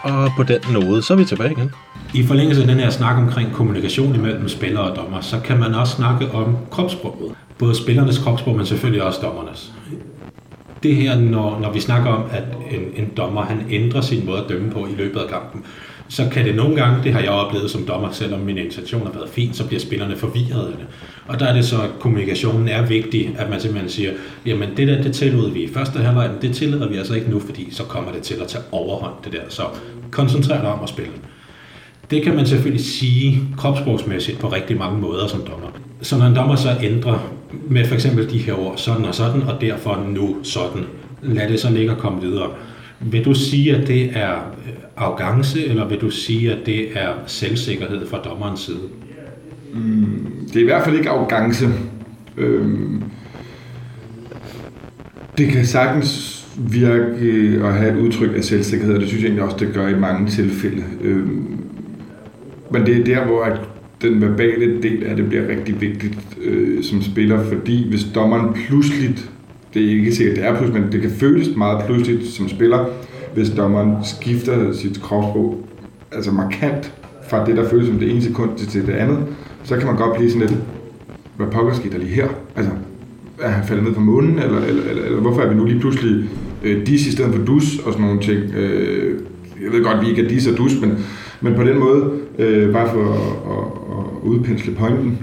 Og 0.04 0.32
på 0.38 0.44
den 0.44 0.62
nåde, 0.74 1.02
så 1.02 1.14
er 1.14 1.18
vi 1.18 1.26
tilbage 1.26 1.52
igen. 1.52 1.72
I 2.14 2.24
forlængelse 2.24 2.62
af 2.62 2.68
den 2.68 2.80
her 2.80 2.90
snak 2.90 3.18
omkring 3.18 3.54
kommunikation 3.54 4.16
imellem 4.16 4.50
spillere 4.50 4.84
og 4.92 4.96
dommer, 4.96 5.22
så 5.22 5.40
kan 5.40 5.60
man 5.60 5.74
også 5.76 5.96
snakke 5.96 6.32
om 6.32 6.58
kropssproget. 6.72 7.36
Både 7.60 7.76
spillernes 7.76 8.18
kropssprog, 8.18 8.58
men 8.58 8.66
selvfølgelig 8.66 9.04
også 9.04 9.20
dommernes. 9.22 9.74
Det 10.84 10.96
her, 10.96 11.20
når, 11.20 11.60
når 11.60 11.72
vi 11.72 11.80
snakker 11.80 12.10
om, 12.10 12.24
at 12.32 12.44
en, 12.72 13.04
en 13.04 13.12
dommer 13.18 13.42
han 13.42 13.66
ændrer 13.70 14.02
sin 14.02 14.26
måde 14.26 14.38
at 14.38 14.50
dømme 14.50 14.72
på 14.72 14.88
i 14.88 14.96
løbet 14.98 15.20
af 15.20 15.30
kampen, 15.30 15.64
så 16.12 16.28
kan 16.32 16.46
det 16.46 16.56
nogle 16.56 16.76
gange, 16.76 17.04
det 17.04 17.14
har 17.14 17.20
jeg 17.20 17.30
oplevet 17.30 17.72
som 17.72 17.86
dommer, 17.86 18.12
selvom 18.12 18.40
min 18.40 18.58
intention 18.58 19.02
har 19.06 19.14
været 19.14 19.30
fin, 19.30 19.54
så 19.54 19.68
bliver 19.68 19.80
spillerne 19.80 20.18
forvirret 20.18 20.66
af 20.66 20.78
det. 20.78 20.86
Og 21.28 21.40
der 21.40 21.46
er 21.46 21.54
det 21.54 21.66
så, 21.66 21.82
at 21.82 21.90
kommunikationen 22.00 22.68
er 22.68 22.86
vigtig, 22.86 23.36
at 23.38 23.50
man 23.50 23.60
simpelthen 23.60 23.90
siger, 23.90 24.12
jamen 24.46 24.70
det 24.78 24.88
der, 24.88 25.02
det 25.04 25.14
tillod 25.14 25.52
vi 25.52 25.64
i 25.64 25.74
første 25.74 26.00
halvleg, 26.00 26.30
men 26.32 26.42
det 26.42 26.56
tillader 26.56 26.90
vi 26.90 26.96
altså 26.96 27.14
ikke 27.14 27.30
nu, 27.30 27.40
fordi 27.40 27.68
så 27.72 27.84
kommer 27.84 28.12
det 28.12 28.22
til 28.22 28.34
at 28.42 28.48
tage 28.48 28.64
overhånd, 28.72 29.14
det 29.24 29.34
der. 29.34 29.42
Så 29.50 29.64
koncentrer 30.12 30.62
dig 30.62 30.70
om 30.74 30.84
at 30.84 30.90
spille. 30.90 31.12
Det 32.12 32.24
kan 32.24 32.36
man 32.36 32.46
selvfølgelig 32.46 32.86
sige 32.86 33.42
kropsprogsmæssigt 33.58 34.40
på 34.40 34.48
rigtig 34.48 34.78
mange 34.78 35.02
måder 35.02 35.28
som 35.28 35.40
dommer. 35.40 35.68
Så 36.02 36.18
når 36.18 36.26
en 36.26 36.36
dommer 36.36 36.56
så 36.56 36.70
ændrer 36.84 37.34
med 37.68 37.86
for 37.86 37.96
eksempel 37.96 38.30
de 38.30 38.38
her 38.38 38.54
ord, 38.54 38.78
sådan 38.78 39.06
og 39.06 39.16
sådan, 39.16 39.42
og 39.42 39.62
derfor 39.62 40.04
nu 40.10 40.38
sådan, 40.44 40.86
lad 41.22 41.50
det 41.50 41.60
så 41.60 41.70
ligge 41.70 41.92
og 41.92 41.98
komme 41.98 42.22
videre. 42.22 42.50
Vil 43.06 43.26
du 43.26 43.34
sige, 43.34 43.76
at 43.76 43.88
det 43.88 44.18
er 44.18 44.34
øh, 44.34 44.74
arrogance, 44.98 45.66
eller 45.66 45.88
vil 45.88 46.02
du 46.02 46.10
sige, 46.10 46.52
at 46.52 46.66
det 46.66 46.98
er 46.98 47.10
selvsikkerhed 47.28 48.08
fra 48.08 48.18
dommerens 48.18 48.60
side? 48.60 48.80
Mm, 49.74 50.28
det 50.48 50.56
er 50.56 50.62
i 50.62 50.66
hvert 50.66 50.84
fald 50.84 50.96
ikke 50.96 51.10
arrogance. 51.10 51.68
Øhm, 52.38 53.04
det 55.38 55.48
kan 55.48 55.66
sagtens 55.66 56.42
virke 56.58 57.06
øh, 57.20 57.66
at 57.68 57.74
have 57.74 57.94
et 57.94 58.00
udtryk 58.00 58.38
af 58.38 58.44
selvsikkerhed, 58.44 58.96
og 58.96 59.02
det 59.02 59.08
synes 59.08 59.24
jeg 59.24 59.28
egentlig 59.28 59.46
også, 59.46 59.66
det 59.66 59.74
gør 59.74 59.88
i 59.88 60.00
mange 60.00 60.30
tilfælde. 60.30 60.84
Øhm, 61.02 61.58
men 62.72 62.86
det 62.86 62.98
er 62.98 63.04
der, 63.04 63.26
hvor 63.26 63.44
at 63.44 63.60
den 64.02 64.22
verbale 64.22 64.82
del 64.82 65.04
af 65.04 65.16
det 65.16 65.28
bliver 65.30 65.48
rigtig 65.48 65.82
vigtigt 65.82 66.18
øh, 66.42 66.84
som 66.84 67.02
spiller, 67.02 67.44
fordi 67.44 67.90
hvis 67.90 68.04
dommeren 68.16 68.54
pludseligt, 68.54 69.32
det 69.74 69.86
er 69.86 69.90
ikke 69.90 70.16
sikkert, 70.16 70.36
det 70.36 70.46
er 70.46 70.58
pludseligt, 70.58 70.84
men 70.84 70.94
det 70.94 71.02
kan 71.02 71.12
føles 71.12 71.56
meget 71.56 71.86
pludseligt 71.86 72.28
som 72.28 72.50
spiller, 72.50 72.86
hvis 73.34 73.50
dommeren 73.50 73.96
skifter 74.04 74.74
sit 74.74 75.02
kropssprog 75.02 75.68
altså 76.12 76.32
markant 76.32 76.94
fra 77.30 77.46
det, 77.46 77.58
der 77.58 77.70
føles 77.70 77.88
som 77.88 78.00
det 78.00 78.12
ene 78.12 78.22
sekund 78.22 78.58
til 78.58 78.88
det 78.88 78.94
andet, 78.94 79.18
så 79.64 79.78
kan 79.78 79.88
man 79.88 79.96
godt 79.96 80.18
blive 80.18 80.32
sådan 80.32 80.48
lidt, 80.48 80.60
hvad 81.38 81.48
pokker 81.48 81.74
skete 81.74 81.94
der 81.94 81.98
lige 81.98 82.12
her? 82.12 82.28
Altså, 82.56 82.72
er 83.42 83.50
han 83.50 83.68
faldet 83.68 83.86
ned 83.86 83.94
på 83.94 84.02
månen, 84.02 84.40
eller, 84.40 84.60
eller, 84.62 84.84
eller, 84.90 85.04
eller 85.04 85.20
hvorfor 85.20 85.42
er 85.42 85.50
vi 85.50 85.56
nu 85.56 85.66
lige 85.66 85.80
pludselig 85.80 86.30
øh, 86.64 86.86
dis 86.88 87.08
i 87.08 87.12
stedet 87.12 87.36
for 87.36 87.46
dus 87.46 87.80
og 87.80 87.94
sådan 87.94 88.06
nogle 88.06 88.22
ting? 88.22 88.56
Øh, 88.56 89.20
jeg 89.64 89.72
ved 89.72 89.84
godt, 89.84 89.98
at 89.98 90.04
vi 90.04 90.10
ikke 90.10 90.24
er 90.24 90.28
dis 90.28 90.48
og 90.48 90.58
dus, 90.58 90.82
men, 90.82 90.98
men 91.42 91.54
på 91.54 91.64
den 91.64 91.80
måde, 91.80 92.12
øh, 92.40 92.74
bare 92.74 92.90
for 92.90 93.14
at, 93.14 93.20
at, 93.52 93.66
at 93.98 94.30
udpensle 94.30 94.76
pointen, 94.76 95.20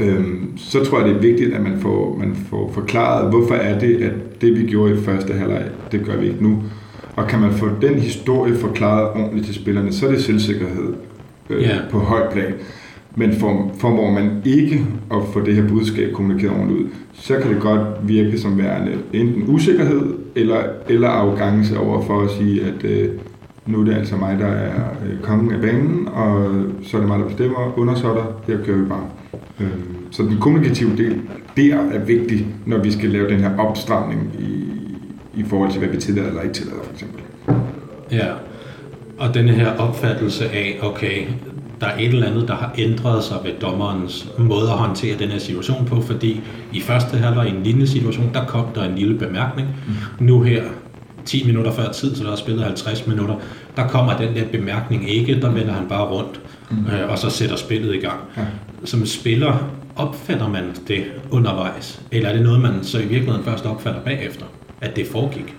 øh, 0.00 0.24
så 0.56 0.84
tror 0.84 0.98
jeg, 0.98 1.08
det 1.08 1.16
er 1.16 1.20
vigtigt, 1.20 1.54
at 1.54 1.62
man 1.62 1.80
får, 1.80 2.16
man 2.18 2.36
får 2.50 2.70
forklaret, 2.74 3.30
hvorfor 3.30 3.54
er 3.54 3.78
det, 3.78 4.02
at 4.02 4.40
det 4.40 4.58
vi 4.58 4.66
gjorde 4.66 4.94
i 4.94 4.96
første 4.96 5.32
halvleg, 5.32 5.64
det 5.92 6.04
gør 6.04 6.16
vi 6.16 6.26
ikke 6.26 6.42
nu. 6.42 6.62
Og 7.16 7.26
kan 7.26 7.40
man 7.40 7.52
få 7.52 7.68
den 7.82 7.94
historie 7.94 8.54
forklaret 8.54 9.08
ordentligt 9.08 9.46
til 9.46 9.54
spillerne, 9.54 9.92
så 9.92 10.06
er 10.06 10.10
det 10.10 10.24
selvsikkerhed 10.24 10.94
øh, 11.50 11.62
yeah. 11.62 11.90
på 11.90 11.98
højt 11.98 12.32
plan. 12.32 12.54
Men 13.16 13.32
for, 13.32 13.72
formår 13.78 14.10
man 14.10 14.42
ikke 14.44 14.86
at 15.10 15.18
få 15.32 15.40
det 15.40 15.54
her 15.54 15.68
budskab 15.68 16.12
kommunikeret 16.12 16.52
ordentligt 16.52 16.80
ud, 16.80 16.86
så 17.12 17.36
kan 17.38 17.54
det 17.54 17.62
godt 17.62 17.82
virke 18.02 18.38
som 18.38 18.58
værende 18.58 18.92
enten 19.12 19.44
usikkerhed 19.48 20.14
eller, 20.34 20.62
eller 20.88 21.08
arrogance 21.08 21.78
over 21.78 22.02
for 22.02 22.20
at 22.20 22.30
sige, 22.30 22.64
at 22.64 22.84
øh, 22.84 23.08
nu 23.66 23.80
er 23.80 23.84
det 23.84 23.94
altså 23.94 24.16
mig, 24.16 24.38
der 24.38 24.46
er 24.46 24.80
øh, 25.06 25.20
kongen 25.22 25.52
af 25.54 25.60
banen, 25.60 26.08
og 26.08 26.54
så 26.82 26.96
er 26.96 27.00
det 27.00 27.08
mig, 27.08 27.18
der 27.18 27.26
bestemmer, 27.26 27.78
undersåtter, 27.78 28.24
her 28.46 28.64
kører 28.64 28.78
vi 28.78 28.84
bare. 28.84 29.06
Øh, 29.60 29.68
så 30.10 30.22
den 30.22 30.38
kommunikative 30.38 30.96
del 30.96 31.20
der 31.56 31.76
er 31.76 32.04
vigtig, 32.04 32.46
når 32.66 32.78
vi 32.78 32.92
skal 32.92 33.10
lave 33.10 33.30
den 33.30 33.40
her 33.40 33.58
opstramning 33.58 34.30
i, 34.38 34.64
i 35.40 35.44
forhold 35.48 35.70
til, 35.70 35.78
hvad 35.78 35.88
vi 35.88 35.96
tillader 35.96 36.28
eller 36.28 36.42
ikke 36.42 36.54
tillader, 36.54 36.82
for 36.84 36.92
eksempel. 36.92 37.20
Ja, 38.12 38.32
og 39.18 39.34
denne 39.34 39.52
her 39.52 39.76
opfattelse 39.76 40.44
af, 40.48 40.78
okay, 40.82 41.26
der 41.80 41.86
er 41.86 41.98
et 41.98 42.08
eller 42.08 42.26
andet, 42.26 42.48
der 42.48 42.54
har 42.54 42.74
ændret 42.78 43.24
sig 43.24 43.36
ved 43.44 43.50
dommerens 43.60 44.32
måde 44.38 44.70
at 44.70 44.78
håndtere 44.78 45.18
den 45.18 45.28
her 45.28 45.38
situation 45.38 45.86
på, 45.86 46.00
fordi 46.00 46.40
i 46.72 46.80
første 46.80 47.16
halvleg 47.16 47.48
i 47.48 47.56
en 47.56 47.62
lignende 47.62 47.86
situation, 47.86 48.30
der 48.34 48.44
kom 48.44 48.64
der 48.74 48.84
en 48.84 48.94
lille 48.94 49.18
bemærkning. 49.18 49.68
Mm. 50.18 50.26
Nu 50.26 50.42
her, 50.42 50.62
10 51.24 51.46
minutter 51.46 51.72
før 51.72 51.92
tid, 51.92 52.16
så 52.16 52.24
der 52.24 52.32
er 52.32 52.36
spillet 52.36 52.64
50 52.64 53.06
minutter, 53.06 53.34
der 53.76 53.88
kommer 53.88 54.16
den 54.16 54.34
der 54.34 54.44
bemærkning 54.52 55.10
ikke, 55.10 55.40
der 55.40 55.50
vender 55.50 55.72
han 55.72 55.88
bare 55.88 56.04
rundt, 56.04 56.40
mm. 56.70 56.76
øh, 56.76 57.10
og 57.10 57.18
så 57.18 57.30
sætter 57.30 57.56
spillet 57.56 57.94
i 57.94 57.98
gang. 57.98 58.20
Ja. 58.36 58.42
Som 58.84 59.06
spiller, 59.06 59.70
opfatter 59.96 60.48
man 60.48 60.64
det 60.88 61.04
undervejs, 61.30 62.02
eller 62.12 62.28
er 62.28 62.32
det 62.32 62.42
noget, 62.42 62.60
man 62.60 62.72
så 62.82 62.98
i 62.98 63.06
virkeligheden 63.06 63.44
først 63.44 63.66
opfatter 63.66 64.00
bagefter, 64.00 64.46
at 64.80 64.96
det 64.96 65.06
foregik? 65.06 65.54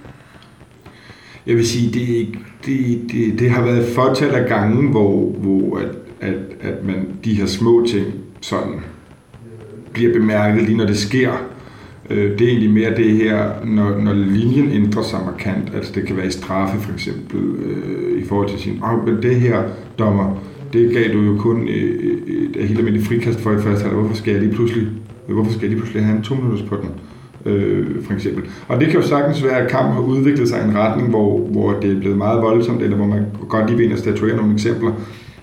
Jeg 1.48 1.56
vil 1.56 1.68
sige, 1.68 1.92
det, 1.94 2.28
det, 2.66 3.02
det, 3.12 3.40
det 3.40 3.50
har 3.50 3.62
været 3.62 3.86
fortal 3.86 4.36
af 4.36 4.50
gange, 4.50 4.92
hvor, 4.92 5.32
hvor 5.32 5.78
at, 5.78 5.90
at, 6.22 6.40
at 6.62 6.84
man, 6.84 7.08
de 7.24 7.34
her 7.34 7.46
små 7.46 7.86
ting 7.88 8.06
sådan 8.42 8.82
bliver 9.94 10.14
bemærket 10.14 10.64
lige 10.64 10.78
når 10.78 10.86
det 10.86 10.98
sker. 10.98 11.32
Øh, 12.10 12.40
det 12.40 12.42
er 12.42 12.48
egentlig 12.48 12.70
mere 12.70 12.98
det 12.98 13.12
her, 13.12 13.66
når, 13.66 14.00
når 14.00 14.14
linjen 14.14 14.72
ændrer 14.72 15.04
sig 15.04 15.20
markant, 15.26 15.72
altså 15.76 15.92
det 15.96 16.08
kan 16.08 16.18
være 16.18 16.28
i 16.28 16.32
straffe 16.32 16.80
for 16.80 16.94
eksempel, 16.94 17.40
øh, 17.40 18.24
i 18.24 18.26
forhold 18.26 18.50
til 18.50 18.60
sin, 18.60 18.84
åh, 18.84 19.06
men 19.06 19.24
det 19.24 19.36
her 19.36 19.64
dommer, 20.00 20.44
det 20.74 20.94
gav 20.94 21.14
du 21.14 21.22
jo 21.22 21.38
kun 21.38 21.68
et, 21.68 22.20
et 22.56 22.68
helt 22.68 22.80
almindeligt 22.80 23.08
frikast 23.08 23.40
for 23.40 23.52
i 23.52 23.58
første 23.58 23.84
halvleg. 23.84 24.00
Hvorfor 24.00 24.16
skal 24.16 24.32
jeg 24.32 24.42
lige 24.42 24.54
pludselig, 24.54 24.88
hvorfor 25.28 25.52
skal 25.52 25.62
jeg 25.62 25.70
lige 25.70 25.80
pludselig 25.80 26.06
have 26.06 26.18
en 26.18 26.24
to 26.24 26.36
minutters 26.36 26.62
på 26.70 26.76
den? 26.76 26.90
øh, 27.46 28.04
for 28.04 28.14
eksempel. 28.14 28.44
Og 28.68 28.80
det 28.80 28.88
kan 28.88 29.02
jo 29.02 29.08
sagtens 29.08 29.44
være, 29.44 29.58
at 29.58 29.72
kampen 29.72 29.94
har 29.94 30.02
udviklet 30.02 30.50
sig 30.50 30.62
i 30.62 30.64
en 30.70 30.78
retning, 30.78 31.10
hvor, 31.10 31.40
hvor 31.40 31.74
det 31.74 31.92
er 31.92 32.00
blevet 32.00 32.18
meget 32.18 32.42
voldsomt, 32.42 32.82
eller 32.82 32.98
hvor 32.98 33.06
man 33.06 33.26
godt 33.50 33.68
lige 33.68 33.78
vil 33.78 33.86
ind 33.86 33.94
og 33.94 34.00
statuere 34.00 34.36
nogle 34.36 34.54
eksempler. 34.54 34.92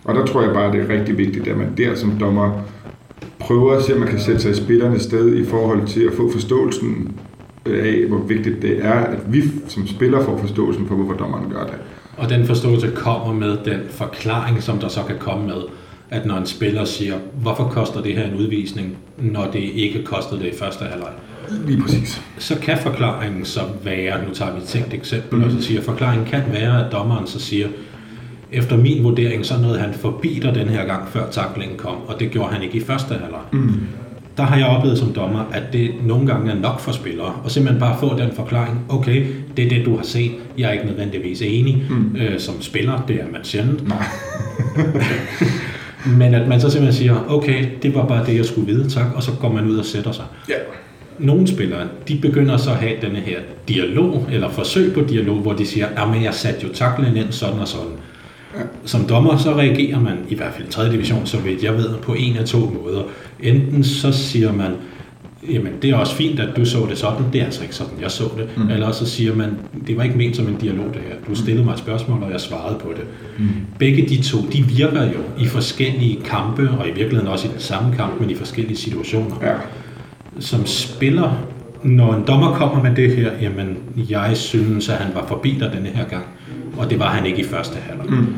Og 0.04 0.14
der 0.14 0.24
tror 0.24 0.42
jeg 0.42 0.52
bare, 0.52 0.66
at 0.66 0.72
det 0.72 0.80
er 0.80 0.98
rigtig 0.98 1.18
vigtigt, 1.18 1.48
at 1.48 1.56
man 1.56 1.68
der 1.76 1.94
som 1.94 2.12
dommer 2.20 2.62
prøver 3.46 3.76
at 3.76 3.82
se, 3.84 3.94
om 3.94 4.00
man 4.00 4.08
kan 4.08 4.20
sætte 4.20 4.40
sig 4.40 4.50
i 4.50 4.54
spillernes 4.54 5.02
sted 5.02 5.36
i 5.36 5.44
forhold 5.44 5.86
til 5.86 6.00
at 6.00 6.12
få 6.16 6.32
forståelsen 6.32 7.12
af, 7.66 8.04
hvor 8.08 8.18
vigtigt 8.18 8.62
det 8.62 8.84
er, 8.84 8.92
at 8.92 9.18
vi 9.32 9.42
som 9.68 9.86
spiller 9.86 10.24
får 10.24 10.36
forståelsen 10.38 10.86
for, 10.86 10.94
hvorfor 10.94 11.14
dommeren 11.14 11.50
gør 11.50 11.64
det. 11.64 11.74
Og 12.16 12.30
den 12.30 12.46
forståelse 12.46 12.90
kommer 12.94 13.34
med 13.34 13.58
den 13.64 13.80
forklaring, 13.90 14.62
som 14.62 14.78
der 14.78 14.88
så 14.88 15.00
kan 15.06 15.16
komme 15.18 15.46
med. 15.46 15.62
at 16.10 16.26
når 16.26 16.36
en 16.36 16.46
spiller 16.46 16.84
siger, 16.84 17.14
hvorfor 17.34 17.64
koster 17.64 18.02
det 18.02 18.14
her 18.14 18.24
en 18.24 18.34
udvisning, 18.34 18.96
når 19.18 19.50
det 19.52 19.58
ikke 19.58 20.04
kostede 20.04 20.40
det 20.40 20.46
i 20.46 20.56
første 20.58 20.84
halvleg? 20.84 21.12
Lige 21.66 21.82
præcis. 21.82 22.22
Så 22.38 22.58
kan 22.58 22.78
forklaringen 22.78 23.44
så 23.44 23.60
være, 23.84 24.24
nu 24.28 24.34
tager 24.34 24.52
vi 24.52 24.58
et 24.58 24.64
tænkt 24.64 24.94
eksempel, 24.94 25.38
mm. 25.38 25.44
og 25.44 25.50
så 25.50 25.62
siger 25.62 25.82
forklaringen 25.82 26.26
kan 26.26 26.42
være, 26.52 26.86
at 26.86 26.92
dommeren 26.92 27.26
så 27.26 27.40
siger, 27.40 27.68
efter 28.52 28.76
min 28.76 29.04
vurdering, 29.04 29.46
så 29.46 29.54
nåede 29.62 29.78
han 29.78 29.94
forbi 29.94 30.40
dig 30.42 30.54
den 30.54 30.68
her 30.68 30.86
gang, 30.86 31.08
før 31.08 31.30
taklingen 31.30 31.76
kom, 31.76 31.96
og 32.06 32.20
det 32.20 32.30
gjorde 32.30 32.52
han 32.52 32.62
ikke 32.62 32.76
i 32.76 32.80
første 32.80 33.14
halvleg. 33.14 33.40
Mm. 33.52 33.80
Der 34.36 34.42
har 34.42 34.56
jeg 34.56 34.66
oplevet 34.66 34.98
som 34.98 35.12
dommer, 35.12 35.44
at 35.52 35.62
det 35.72 35.90
nogle 36.02 36.26
gange 36.26 36.52
er 36.52 36.56
nok 36.56 36.80
for 36.80 36.92
spillere, 36.92 37.32
og 37.44 37.50
simpelthen 37.50 37.80
bare 37.80 37.96
få 38.00 38.18
den 38.18 38.30
forklaring, 38.36 38.80
okay, 38.88 39.26
det 39.56 39.64
er 39.64 39.68
det, 39.68 39.86
du 39.86 39.96
har 39.96 40.04
set, 40.04 40.32
jeg 40.58 40.68
er 40.68 40.72
ikke 40.72 40.86
nødvendigvis 40.86 41.42
enig. 41.42 41.84
Mm. 41.90 42.16
Øh, 42.16 42.38
som 42.40 42.62
spiller, 42.62 43.04
det 43.08 43.16
er 43.16 43.24
man 43.32 43.44
sjældent. 43.44 43.88
Nej. 43.88 44.04
Men 46.18 46.34
at 46.34 46.48
man 46.48 46.60
så 46.60 46.70
simpelthen 46.70 46.98
siger, 46.98 47.24
okay, 47.28 47.66
det 47.82 47.94
var 47.94 48.06
bare 48.06 48.26
det, 48.26 48.36
jeg 48.36 48.44
skulle 48.44 48.66
vide, 48.66 48.90
tak, 48.90 49.06
og 49.14 49.22
så 49.22 49.30
går 49.40 49.52
man 49.52 49.66
ud 49.66 49.76
og 49.76 49.84
sætter 49.84 50.12
sig. 50.12 50.24
Ja. 50.48 50.54
Nogle 51.18 51.46
spillere, 51.46 51.88
de 52.08 52.18
begynder 52.22 52.56
så 52.56 52.70
at 52.70 52.76
have 52.76 52.92
denne 53.02 53.18
her 53.18 53.38
dialog, 53.68 54.28
eller 54.32 54.50
forsøg 54.50 54.92
på 54.94 55.00
dialog, 55.00 55.36
hvor 55.36 55.52
de 55.52 55.66
siger, 55.66 55.86
at 55.86 56.22
jeg 56.22 56.34
satte 56.34 56.66
jo 56.66 56.72
taklen 56.74 57.16
ind 57.16 57.32
sådan 57.32 57.60
og 57.60 57.68
sådan. 57.68 57.92
Ja. 58.54 58.60
Som 58.84 59.04
dommer, 59.04 59.36
så 59.36 59.54
reagerer 59.54 60.00
man, 60.00 60.18
i 60.28 60.34
hvert 60.34 60.52
fald 60.54 60.68
i 60.68 60.70
3. 60.70 60.92
division, 60.92 61.26
så 61.26 61.38
vidt 61.38 61.62
jeg 61.62 61.76
ved, 61.76 61.96
på 62.02 62.14
en 62.14 62.36
af 62.36 62.44
to 62.44 62.58
måder. 62.58 63.02
Enten 63.40 63.84
så 63.84 64.12
siger 64.12 64.52
man, 64.52 64.72
jamen 65.50 65.72
det 65.82 65.90
er 65.90 65.96
også 65.96 66.14
fint, 66.14 66.40
at 66.40 66.56
du 66.56 66.64
så 66.64 66.86
det 66.90 66.98
sådan, 66.98 67.26
det 67.32 67.40
er 67.40 67.44
altså 67.44 67.62
ikke 67.62 67.74
sådan, 67.74 67.92
jeg 68.00 68.10
så 68.10 68.24
det. 68.36 68.48
Mm. 68.56 68.70
Eller 68.70 68.92
så 68.92 69.06
siger 69.06 69.34
man, 69.34 69.56
det 69.86 69.96
var 69.96 70.02
ikke 70.02 70.16
ment 70.16 70.36
som 70.36 70.48
en 70.48 70.56
dialog 70.56 70.86
det 70.94 71.02
her. 71.08 71.14
Du 71.28 71.34
stillede 71.34 71.64
mig 71.64 71.72
et 71.72 71.78
spørgsmål, 71.78 72.22
og 72.22 72.32
jeg 72.32 72.40
svarede 72.40 72.78
på 72.78 72.88
det. 72.96 73.04
Mm. 73.38 73.48
Begge 73.78 74.08
de 74.08 74.22
to, 74.22 74.38
de 74.52 74.62
virker 74.62 75.02
jo 75.02 75.18
i 75.38 75.46
forskellige 75.46 76.20
kampe, 76.24 76.70
og 76.78 76.88
i 76.88 76.92
virkeligheden 76.92 77.28
også 77.28 77.48
i 77.48 77.50
den 77.50 77.60
samme 77.60 77.96
kamp, 77.96 78.20
men 78.20 78.30
i 78.30 78.34
forskellige 78.34 78.76
situationer. 78.76 79.36
Ja. 79.42 79.54
Som 80.40 80.66
spiller, 80.66 81.38
når 81.82 82.14
en 82.14 82.24
dommer 82.26 82.54
kommer 82.54 82.82
med 82.82 82.96
det 82.96 83.16
her, 83.16 83.30
jamen 83.40 83.76
jeg 83.96 84.30
synes, 84.34 84.88
at 84.88 84.96
han 84.96 85.14
var 85.14 85.26
forbi 85.26 85.56
dig 85.60 85.70
denne 85.74 85.88
her 85.88 86.04
gang, 86.04 86.24
og 86.76 86.90
det 86.90 86.98
var 86.98 87.08
han 87.08 87.26
ikke 87.26 87.40
i 87.40 87.44
første 87.44 87.76
halvleg. 87.76 88.10
Mm 88.10 88.34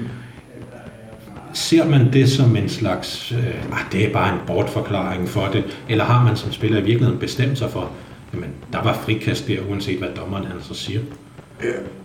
ser 1.54 1.88
man 1.90 2.12
det 2.12 2.28
som 2.28 2.56
en 2.56 2.68
slags, 2.68 3.32
øh, 3.32 3.72
ah, 3.72 3.92
det 3.92 4.04
er 4.04 4.12
bare 4.12 4.34
en 4.34 4.40
bortforklaring 4.46 5.28
for 5.28 5.48
det, 5.52 5.64
eller 5.88 6.04
har 6.04 6.24
man 6.24 6.36
som 6.36 6.52
spiller 6.52 6.78
i 6.78 6.84
virkeligheden 6.84 7.20
bestemt 7.20 7.58
sig 7.58 7.70
for, 7.70 7.90
jamen, 8.34 8.48
der 8.72 8.82
var 8.82 8.98
frikast 9.04 9.48
der, 9.48 9.58
uanset 9.70 9.98
hvad 9.98 10.08
dommeren 10.16 10.44
han 10.44 10.56
så 10.60 10.74
siger? 10.74 11.00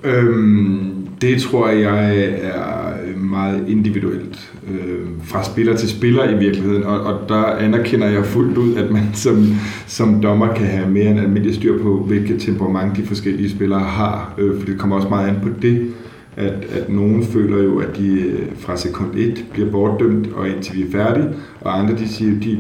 Øhm, 0.04 1.08
det 1.22 1.42
tror 1.42 1.70
jeg 1.70 2.26
er 2.42 3.18
meget 3.18 3.66
individuelt 3.68 4.52
øh, 4.68 5.08
fra 5.24 5.44
spiller 5.44 5.76
til 5.76 5.90
spiller 5.90 6.30
i 6.30 6.38
virkeligheden, 6.38 6.84
og, 6.84 7.00
og 7.00 7.30
der 7.30 7.44
anerkender 7.46 8.08
jeg 8.08 8.26
fuldt 8.26 8.58
ud, 8.58 8.76
at 8.76 8.92
man 8.92 9.04
som, 9.14 9.46
som 9.88 10.22
dommer 10.22 10.54
kan 10.54 10.66
have 10.66 10.90
mere 10.90 11.06
end 11.06 11.20
almindelig 11.20 11.56
styr 11.56 11.84
på, 11.84 12.04
hvilket 12.08 12.42
temperament 12.42 12.98
de 12.98 13.06
forskellige 13.06 13.50
spillere 13.50 13.80
har, 13.80 14.34
øh, 14.38 14.60
for 14.60 14.66
det 14.66 14.80
kommer 14.80 14.96
også 14.96 15.10
meget 15.10 15.30
an 15.30 15.40
på 15.44 15.50
det 15.62 15.94
at, 16.40 16.54
at 16.72 16.90
nogen 16.90 17.24
føler 17.24 17.64
jo, 17.64 17.80
at 17.80 17.98
de 17.98 18.20
øh, 18.22 18.48
fra 18.56 18.78
sekund 18.78 19.10
1 19.16 19.46
bliver 19.54 19.72
bortdømt, 19.72 20.34
og 20.34 20.50
indtil 20.50 20.76
vi 20.76 20.82
er 20.82 20.92
færdige, 20.92 21.30
og 21.62 21.80
andre 21.80 21.96
de 21.96 22.08
siger, 22.08 22.40
de, 22.40 22.58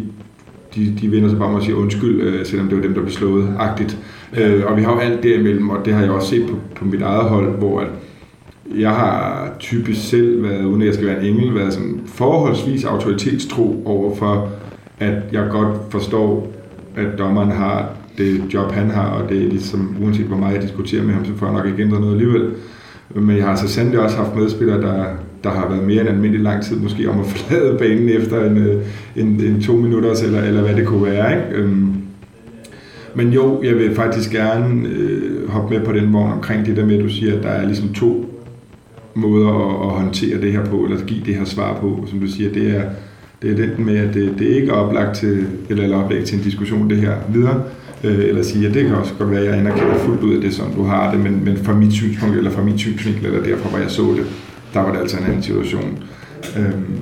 de, 0.75 0.93
de 1.01 1.11
vender 1.11 1.30
sig 1.30 1.38
bare 1.38 1.49
og 1.49 1.63
siger 1.63 1.75
undskyld, 1.75 2.21
øh, 2.21 2.45
selvom 2.45 2.67
det 2.67 2.77
var 2.77 2.84
dem, 2.84 2.93
der 2.93 3.01
blev 3.01 3.11
slået, 3.11 3.53
agtigt. 3.59 3.97
Øh, 4.38 4.63
og 4.65 4.77
vi 4.77 4.82
har 4.82 4.93
jo 4.93 4.99
alt 4.99 5.23
derimellem, 5.23 5.69
og 5.69 5.86
det 5.86 5.93
har 5.93 6.01
jeg 6.01 6.11
også 6.11 6.30
set 6.30 6.47
på, 6.49 6.55
på 6.75 6.86
mit 6.86 7.01
eget 7.01 7.30
hold, 7.30 7.57
hvor 7.57 7.80
at 7.80 7.88
jeg 8.77 8.89
har 8.89 9.47
typisk 9.59 10.09
selv 10.09 10.43
været, 10.43 10.65
uden 10.65 10.82
at 10.82 10.86
jeg 10.86 10.93
skal 10.93 11.07
være 11.07 11.25
en 11.25 11.36
engel, 11.36 11.55
været 11.55 11.73
sådan 11.73 12.01
forholdsvis 12.05 12.84
autoritetstro 12.86 13.84
over 13.86 14.15
for, 14.15 14.49
at 14.99 15.15
jeg 15.32 15.47
godt 15.51 15.77
forstår, 15.89 16.53
at 16.95 17.07
dommeren 17.17 17.51
har 17.51 17.89
det 18.17 18.41
job, 18.53 18.71
han 18.71 18.89
har, 18.89 19.07
og 19.07 19.30
det 19.30 19.38
er 19.38 19.49
ligesom, 19.49 19.95
uanset 20.03 20.25
hvor 20.25 20.38
meget 20.38 20.53
jeg 20.53 20.61
diskuterer 20.61 21.03
med 21.03 21.13
ham, 21.13 21.25
så 21.25 21.32
får 21.36 21.45
jeg 21.45 21.55
nok 21.55 21.65
ikke 21.65 21.84
ændret 21.84 22.01
noget 22.01 22.13
alligevel. 22.13 22.51
Men 23.16 23.38
jeg 23.38 23.45
har 23.45 23.55
så 23.55 23.68
sandelig 23.68 23.99
også 23.99 24.18
haft 24.18 24.36
medspillere, 24.36 24.82
der, 24.82 25.05
der 25.43 25.49
har 25.49 25.70
været 25.70 25.88
mere 25.88 26.01
end 26.01 26.10
almindelig 26.10 26.43
lang 26.43 26.64
tid 26.64 26.76
måske 26.76 27.10
om 27.10 27.20
at 27.20 27.26
forlade 27.26 27.78
banen 27.78 28.10
efter 28.10 28.45
en, 28.45 28.57
øh, 28.57 28.86
en, 29.16 29.28
en 29.28 29.62
to 29.62 29.76
minutter, 29.76 30.10
eller, 30.26 30.41
eller 30.41 30.62
hvad 30.62 30.76
det 30.76 30.88
kunne 30.88 31.05
være. 31.05 31.32
Ikke? 31.32 31.62
Øhm, 31.62 31.93
men 33.16 33.30
jo, 33.30 33.64
jeg 33.64 33.76
vil 33.76 33.95
faktisk 33.95 34.32
gerne 34.32 34.89
øh, 34.89 35.49
hoppe 35.49 35.78
med 35.78 35.86
på 35.86 35.91
den 35.91 36.14
vogn 36.14 36.32
omkring 36.32 36.66
det 36.66 36.78
der 36.78 36.86
med, 36.86 36.97
at 36.97 37.03
du 37.03 37.10
siger, 37.10 37.38
at 37.38 37.43
der 37.43 37.49
er 37.49 37.66
ligesom 37.66 37.93
to 37.93 38.41
måder 39.14 39.49
at, 39.49 39.88
at 39.89 40.01
håndtere 40.01 40.41
det 40.41 40.51
her 40.51 40.66
på, 40.66 40.84
eller 40.84 40.97
at 40.97 41.05
give 41.05 41.26
det 41.26 41.36
her 41.36 41.45
svar 41.45 41.78
på. 41.82 42.05
Som 42.07 42.20
du 42.20 42.28
siger, 42.28 42.53
det 42.53 42.78
er, 42.78 42.84
det 43.41 43.51
er 43.51 43.55
den 43.55 43.86
med, 43.86 43.97
at 43.97 44.14
det, 44.14 44.36
det 44.39 44.51
er 44.51 44.55
ikke 44.55 44.74
oplagt 44.74 45.16
til, 45.16 45.47
eller, 45.70 45.84
eller 45.84 46.03
oplagt 46.03 46.26
til 46.26 46.38
en 46.38 46.43
diskussion 46.43 46.89
det 46.89 46.97
her 46.97 47.14
videre, 47.34 47.64
øh, 48.04 48.20
eller 48.20 48.43
sige, 48.43 48.68
at 48.68 48.74
det 48.74 48.86
kan 48.86 48.95
også 48.95 49.14
godt 49.20 49.32
være, 49.32 49.39
at 49.39 49.45
jeg 49.45 49.58
anerkender 49.58 49.97
fuldt 49.97 50.24
ud 50.24 50.36
af 50.36 50.41
det, 50.41 50.54
som 50.54 50.72
du 50.72 50.84
har 50.84 51.12
det, 51.12 51.20
men, 51.20 51.45
men 51.45 51.58
fra 51.58 51.74
mit 51.74 51.93
synspunkt, 51.93 52.38
eller 52.38 52.52
fra 52.52 52.62
mit 52.62 52.80
synsvinkel, 52.80 53.26
eller 53.26 53.43
derfra, 53.43 53.70
hvor 53.70 53.80
jeg 53.80 53.91
så 53.91 54.02
det, 54.02 54.26
der 54.74 54.80
var 54.80 54.91
det 54.91 55.00
altså 55.00 55.18
en 55.18 55.24
anden 55.24 55.43
situation. 55.43 56.04
Øhm, 56.58 56.97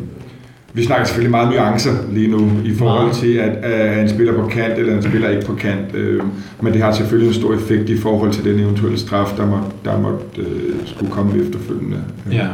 vi 0.73 0.83
snakker 0.83 1.05
selvfølgelig 1.05 1.31
meget 1.31 1.49
nuancer 1.49 1.91
lige 2.11 2.27
nu 2.27 2.51
i 2.65 2.73
forhold 2.73 3.13
til, 3.13 3.33
at, 3.33 3.49
at 3.49 4.01
en 4.01 4.09
spiller 4.09 4.33
på 4.33 4.47
kant 4.47 4.79
eller 4.79 4.95
en 4.95 5.03
spiller 5.03 5.29
ikke 5.29 5.45
på 5.45 5.53
kant. 5.53 5.95
Øh, 5.95 6.23
men 6.61 6.73
det 6.73 6.81
har 6.81 6.91
selvfølgelig 6.91 7.27
en 7.27 7.33
stor 7.33 7.53
effekt 7.53 7.89
i 7.89 7.97
forhold 7.97 8.31
til 8.31 8.43
den 8.43 8.59
eventuelle 8.59 8.97
straf, 8.97 9.33
der 9.37 9.45
må, 9.45 9.57
der 9.85 9.99
må 9.99 10.09
øh, 10.37 10.75
skulle 10.85 11.11
komme 11.11 11.41
efterfølgende. 11.41 11.97
Ja 12.31 12.47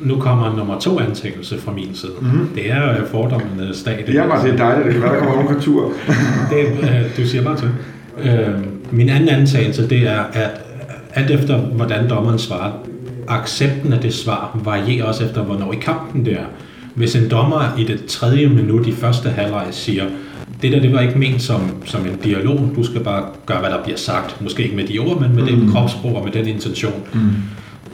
nu 0.00 0.20
kommer 0.20 0.56
nummer 0.56 0.78
to 0.78 1.00
antækkelse 1.00 1.60
fra 1.60 1.72
min 1.72 1.94
side. 1.94 2.12
Mm-hmm. 2.20 2.48
Det 2.54 2.70
er 2.70 2.98
jo 2.98 3.06
fordommende 3.10 3.76
stat. 3.76 4.14
Ja, 4.14 4.26
men 4.26 4.36
det 4.44 4.52
er 4.52 4.56
dejligt. 4.56 4.84
Det 4.84 4.94
kan 4.94 5.02
være, 5.02 5.12
der 5.12 5.18
kommer 5.18 5.34
nogen 5.34 5.54
kultur. 5.54 5.92
det, 6.50 6.66
øh, 6.82 7.16
du 7.16 7.26
siger 7.26 7.44
bare 7.44 7.56
til. 7.56 7.70
Øh, 8.18 8.48
min 8.90 9.08
anden 9.08 9.28
antagelse, 9.28 9.88
det 9.88 10.08
er, 10.08 10.20
at 10.32 10.50
alt 11.14 11.30
efter, 11.30 11.58
hvordan 11.58 12.08
dommeren 12.08 12.38
svarer, 12.38 12.72
accepten 13.28 13.92
af 13.92 14.00
det 14.00 14.14
svar 14.14 14.58
varierer 14.64 15.04
også 15.04 15.24
efter, 15.24 15.42
hvornår 15.42 15.72
i 15.72 15.76
kampen 15.76 16.24
det 16.24 16.32
er. 16.32 16.46
Hvis 16.94 17.16
en 17.16 17.30
dommer 17.30 17.76
i 17.78 17.84
det 17.84 18.04
tredje 18.04 18.48
minut 18.48 18.86
i 18.86 18.92
første 18.92 19.28
halvleg 19.28 19.66
siger, 19.70 20.04
det 20.62 20.72
der, 20.72 20.80
det 20.80 20.92
var 20.92 21.00
ikke 21.00 21.18
ment 21.18 21.42
som, 21.42 21.60
som 21.84 22.00
en 22.00 22.16
dialog, 22.24 22.70
du 22.76 22.82
skal 22.82 23.00
bare 23.00 23.24
gøre, 23.46 23.60
hvad 23.60 23.70
der 23.70 23.82
bliver 23.82 23.96
sagt. 23.96 24.40
Måske 24.40 24.62
ikke 24.62 24.76
med 24.76 24.86
de 24.86 24.98
ord, 24.98 25.20
men 25.20 25.34
med 25.34 25.42
mm. 25.42 25.48
den 25.48 25.72
kropssprog 25.72 26.16
og 26.16 26.24
med 26.24 26.32
den 26.32 26.46
intention. 26.46 27.02
Mm 27.14 27.20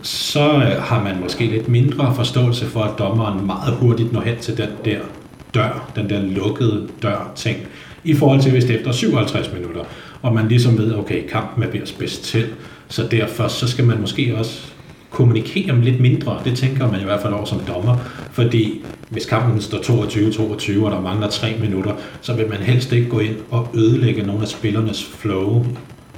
så 0.02 0.52
øh, 0.52 0.82
har 0.82 1.02
man 1.02 1.20
måske 1.20 1.46
lidt 1.46 1.68
mindre 1.68 2.14
forståelse 2.14 2.66
for, 2.66 2.80
at 2.80 2.98
dommeren 2.98 3.46
meget 3.46 3.74
hurtigt 3.74 4.12
når 4.12 4.20
hen 4.20 4.36
til 4.40 4.56
den 4.56 4.68
der 4.84 4.98
dør, 5.54 5.90
den 5.96 6.10
der 6.10 6.22
lukkede 6.22 6.88
dør 7.02 7.32
ting, 7.36 7.58
i 8.04 8.14
forhold 8.14 8.40
til 8.40 8.50
hvis 8.50 8.64
det 8.64 8.74
er 8.74 8.78
efter 8.78 8.92
57 8.92 9.52
minutter, 9.52 9.84
og 10.22 10.34
man 10.34 10.48
ligesom 10.48 10.78
ved, 10.78 10.94
okay, 10.94 11.28
kampen 11.28 11.62
er 11.62 11.68
ved 11.68 11.80
at 11.80 11.88
spidse 11.88 12.22
til, 12.22 12.46
så 12.88 13.06
derfor 13.10 13.48
så 13.48 13.68
skal 13.68 13.84
man 13.84 14.00
måske 14.00 14.36
også 14.38 14.72
kommunikere 15.10 15.80
lidt 15.80 16.00
mindre. 16.00 16.40
Det 16.44 16.56
tænker 16.56 16.90
man 16.90 17.00
i 17.00 17.04
hvert 17.04 17.20
fald 17.22 17.32
over 17.32 17.44
som 17.44 17.60
dommer, 17.60 17.96
fordi 18.32 18.84
hvis 19.08 19.26
kampen 19.26 19.60
står 19.60 19.78
22-22, 19.78 20.84
og 20.84 20.90
der 20.90 21.00
mangler 21.00 21.28
3 21.28 21.54
minutter, 21.60 21.92
så 22.20 22.34
vil 22.34 22.48
man 22.48 22.58
helst 22.58 22.92
ikke 22.92 23.08
gå 23.08 23.18
ind 23.18 23.36
og 23.50 23.68
ødelægge 23.74 24.22
nogle 24.22 24.42
af 24.42 24.48
spillernes 24.48 25.04
flow, 25.04 25.66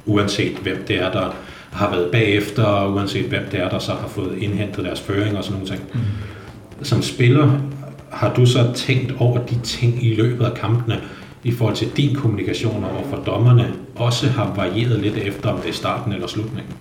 uanset 0.05 0.57
hvem 0.63 0.85
det 0.87 0.95
er, 1.01 1.11
der 1.11 1.35
har 1.75 1.89
været 1.91 2.11
bagefter, 2.11 2.87
uanset 2.87 3.25
hvem 3.25 3.43
det 3.51 3.59
er, 3.59 3.69
der 3.69 3.79
så 3.79 3.91
har 3.91 4.07
fået 4.07 4.37
indhentet 4.37 4.85
deres 4.85 5.01
føring 5.01 5.37
og 5.37 5.43
sådan 5.43 5.59
nogle 5.59 5.75
ting. 5.75 5.81
Mm. 5.93 5.99
Som 6.81 7.01
spiller, 7.01 7.59
har 8.09 8.33
du 8.33 8.45
så 8.45 8.71
tænkt 8.75 9.13
over 9.19 9.45
de 9.45 9.59
ting 9.63 10.05
i 10.05 10.15
løbet 10.15 10.45
af 10.45 10.53
kampene, 10.53 11.01
i 11.43 11.51
forhold 11.51 11.75
til 11.75 11.87
din 11.97 12.15
kommunikation 12.15 12.83
over 12.83 13.03
for 13.09 13.17
dommerne, 13.17 13.73
også 13.95 14.27
har 14.29 14.53
varieret 14.55 14.99
lidt 14.99 15.17
efter, 15.17 15.49
om 15.49 15.59
det 15.59 15.69
er 15.69 15.73
starten 15.73 16.13
eller 16.13 16.27
slutningen? 16.27 16.73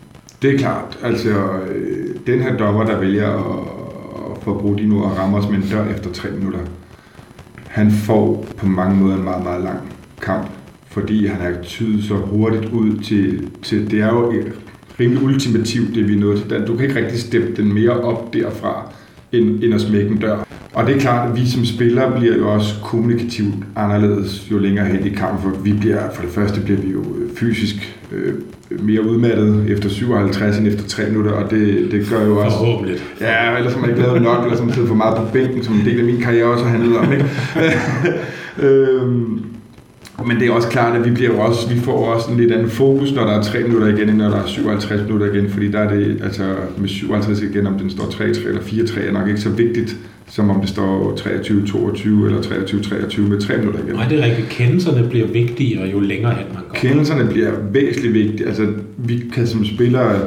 Det 0.43 0.55
er 0.55 0.59
klart. 0.59 0.99
Altså, 1.03 1.29
øh, 1.69 2.17
den 2.27 2.41
her 2.43 2.57
dommer, 2.57 2.85
der 2.85 2.99
vælger 2.99 3.29
at, 3.29 3.67
at 4.31 4.43
få 4.43 4.59
brugt 4.61 4.79
de 4.79 4.87
nu 4.87 5.05
og 5.05 5.19
rammer 5.19 5.39
os 5.39 5.49
med 5.49 5.59
en 5.59 5.69
dør 5.71 5.85
efter 5.89 6.13
tre 6.13 6.31
minutter, 6.31 6.59
han 7.69 7.91
får 7.91 8.47
på 8.57 8.67
mange 8.67 8.97
måder 8.97 9.17
en 9.17 9.25
meget, 9.25 9.43
meget 9.43 9.65
lang 9.65 9.81
kamp, 10.23 10.47
fordi 10.87 11.27
han 11.27 11.41
har 11.41 11.63
tydet 11.63 12.05
så 12.05 12.15
hurtigt 12.15 12.65
ud 12.73 12.99
til, 12.99 13.51
til 13.63 13.91
det 13.91 14.01
er 14.01 14.09
jo 14.09 14.33
rimelig 15.01 15.23
ultimativt, 15.23 15.95
det 15.95 16.09
vi 16.09 16.15
er 16.15 16.21
nået 16.21 16.43
til. 16.43 16.65
Du 16.67 16.77
kan 16.77 16.89
ikke 16.89 17.01
rigtig 17.01 17.21
steppe 17.21 17.63
den 17.63 17.75
mere 17.75 17.91
op 17.91 18.35
derfra, 18.35 18.93
end, 19.33 19.65
end 19.65 19.75
at 19.75 19.81
smække 19.81 20.11
en 20.11 20.19
dør. 20.19 20.47
Og 20.75 20.87
det 20.87 20.97
er 20.97 21.01
klart, 21.01 21.31
at 21.31 21.37
vi 21.37 21.47
som 21.47 21.65
spillere 21.65 22.19
bliver 22.19 22.37
jo 22.37 22.53
også 22.53 22.75
kommunikativt 22.83 23.55
anderledes 23.77 24.51
jo 24.51 24.59
længere 24.59 24.87
hen 24.87 25.07
i 25.07 25.09
kampen, 25.09 25.43
for 25.43 25.61
vi 25.61 25.73
bliver, 25.73 26.11
for 26.15 26.23
det 26.23 26.31
første 26.31 26.61
bliver 26.61 26.81
vi 26.81 26.93
jo 26.93 27.01
øh, 27.01 27.37
fysisk 27.37 27.99
øh, 28.13 28.35
mere 28.83 29.03
udmattet 29.03 29.71
efter 29.71 29.89
57 29.89 30.59
end 30.59 30.67
efter 30.67 30.89
3 30.89 31.07
minutter, 31.09 31.33
og 31.33 31.51
det, 31.51 31.89
det 31.91 32.09
gør 32.11 32.27
jo 32.27 32.39
også... 32.39 32.57
Forhåbentlig. 32.59 32.97
Ja, 33.21 33.57
ellers 33.57 33.73
har 33.73 33.81
man 33.81 33.91
ikke 33.91 34.03
lavet 34.03 34.23
nok, 34.23 34.45
eller 34.45 34.57
som 34.57 34.73
sidder 34.73 34.89
for 34.89 34.95
meget 34.95 35.17
på 35.17 35.33
bænken, 35.33 35.65
som 35.65 35.75
en 35.75 35.85
del 35.85 35.99
af 35.99 36.05
min 36.05 36.21
karriere 36.21 36.47
også 36.47 36.65
har 36.65 36.71
handlet 36.71 36.99
om, 36.99 37.13
ikke? 37.13 37.27
øhm, 38.69 39.45
men 40.27 40.41
det 40.41 40.49
er 40.49 40.53
også 40.53 40.69
klart, 40.69 40.97
at 40.97 41.05
vi, 41.05 41.11
bliver 41.11 41.41
også, 41.41 41.69
vi 41.69 41.81
får 41.81 42.15
også 42.15 42.31
en 42.31 42.37
lidt 42.37 42.53
anden 42.53 42.71
fokus, 42.71 43.13
når 43.13 43.27
der 43.27 43.33
er 43.33 43.43
3 43.43 43.63
minutter 43.63 43.89
igen, 43.89 44.09
end 44.09 44.19
når 44.19 44.29
der 44.29 44.37
er 44.37 44.47
57 44.47 45.03
minutter 45.03 45.33
igen, 45.33 45.51
fordi 45.51 45.71
der 45.71 45.79
er 45.79 45.95
det, 45.95 46.21
altså 46.25 46.43
med 46.79 46.89
57 46.89 47.43
igen, 47.43 47.67
om 47.67 47.79
den 47.79 47.91
står 47.91 48.05
3-3 48.05 48.49
eller 48.49 48.61
4-3, 48.61 49.01
er 49.01 49.13
nok 49.13 49.29
ikke 49.29 49.41
så 49.41 49.49
vigtigt, 49.49 49.97
som 50.29 50.51
om 50.51 50.61
det 50.61 50.69
står 50.69 51.17
23-22 51.17 52.09
eller 52.09 52.39
23-23 52.39 53.21
med 53.21 53.41
3 53.41 53.59
minutter 53.59 53.81
igen. 53.85 53.95
Nej, 53.95 54.09
det 54.09 54.21
er 54.21 54.25
rigtigt. 54.25 54.49
Kendelserne 54.49 55.09
bliver 55.09 55.27
vigtigere, 55.27 55.89
jo 55.89 56.01
længere 56.01 56.35
hen 56.35 56.47
man 56.55 56.63
går. 56.69 56.75
Kendelserne 56.75 57.31
bliver 57.31 57.51
væsentligt 57.73 58.15
vigtige. 58.15 58.47
Altså, 58.47 58.67
vi 58.97 59.23
kan 59.35 59.47
som 59.47 59.65
spillere 59.65 60.21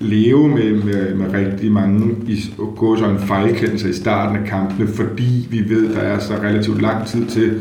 leve 0.00 0.48
med, 0.48 0.70
med, 0.84 1.14
med 1.14 1.34
rigtig 1.34 1.72
mange 1.72 2.14
i, 2.26 2.44
gå 2.76 2.96
så 2.96 3.04
en 3.04 3.18
fejlkendelse 3.18 3.90
i 3.90 3.92
starten 3.92 4.36
af 4.36 4.48
kampene, 4.48 4.88
fordi 4.88 5.48
vi 5.50 5.68
ved, 5.68 5.94
der 5.94 6.00
er 6.00 6.18
så 6.18 6.32
relativt 6.42 6.82
lang 6.82 7.06
tid 7.06 7.26
til, 7.26 7.52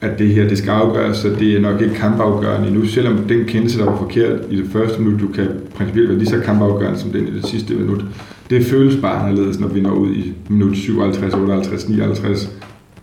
at 0.00 0.18
det 0.18 0.28
her 0.28 0.48
det 0.48 0.58
skal 0.58 0.70
afgøres, 0.70 1.16
så 1.16 1.28
det 1.38 1.56
er 1.56 1.60
nok 1.60 1.80
ikke 1.80 1.94
kampafgørende 1.94 2.68
endnu, 2.68 2.86
selvom 2.86 3.18
den 3.18 3.44
kendelse, 3.44 3.78
der 3.78 3.84
var 3.84 3.96
forkert 3.96 4.40
i 4.50 4.56
det 4.56 4.70
første 4.72 5.02
minut, 5.02 5.20
du 5.20 5.28
kan 5.28 5.48
principielt 5.74 6.08
være 6.08 6.18
lige 6.18 6.28
så 6.28 6.40
kampafgørende 6.40 6.98
som 6.98 7.10
den 7.10 7.28
i 7.28 7.30
det 7.30 7.46
sidste 7.46 7.74
minut. 7.74 8.04
Det 8.50 8.66
føles 8.66 8.96
bare 8.96 9.28
anderledes, 9.28 9.60
når 9.60 9.68
vi 9.68 9.80
når 9.80 9.94
ud 9.94 10.10
i 10.14 10.34
minut 10.48 10.76
57, 10.76 11.34
58, 11.34 11.88
59, 11.88 12.50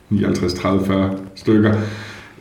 59, 0.09 0.53
30, 0.53 0.85
40 0.85 1.17
stykker. 1.35 1.73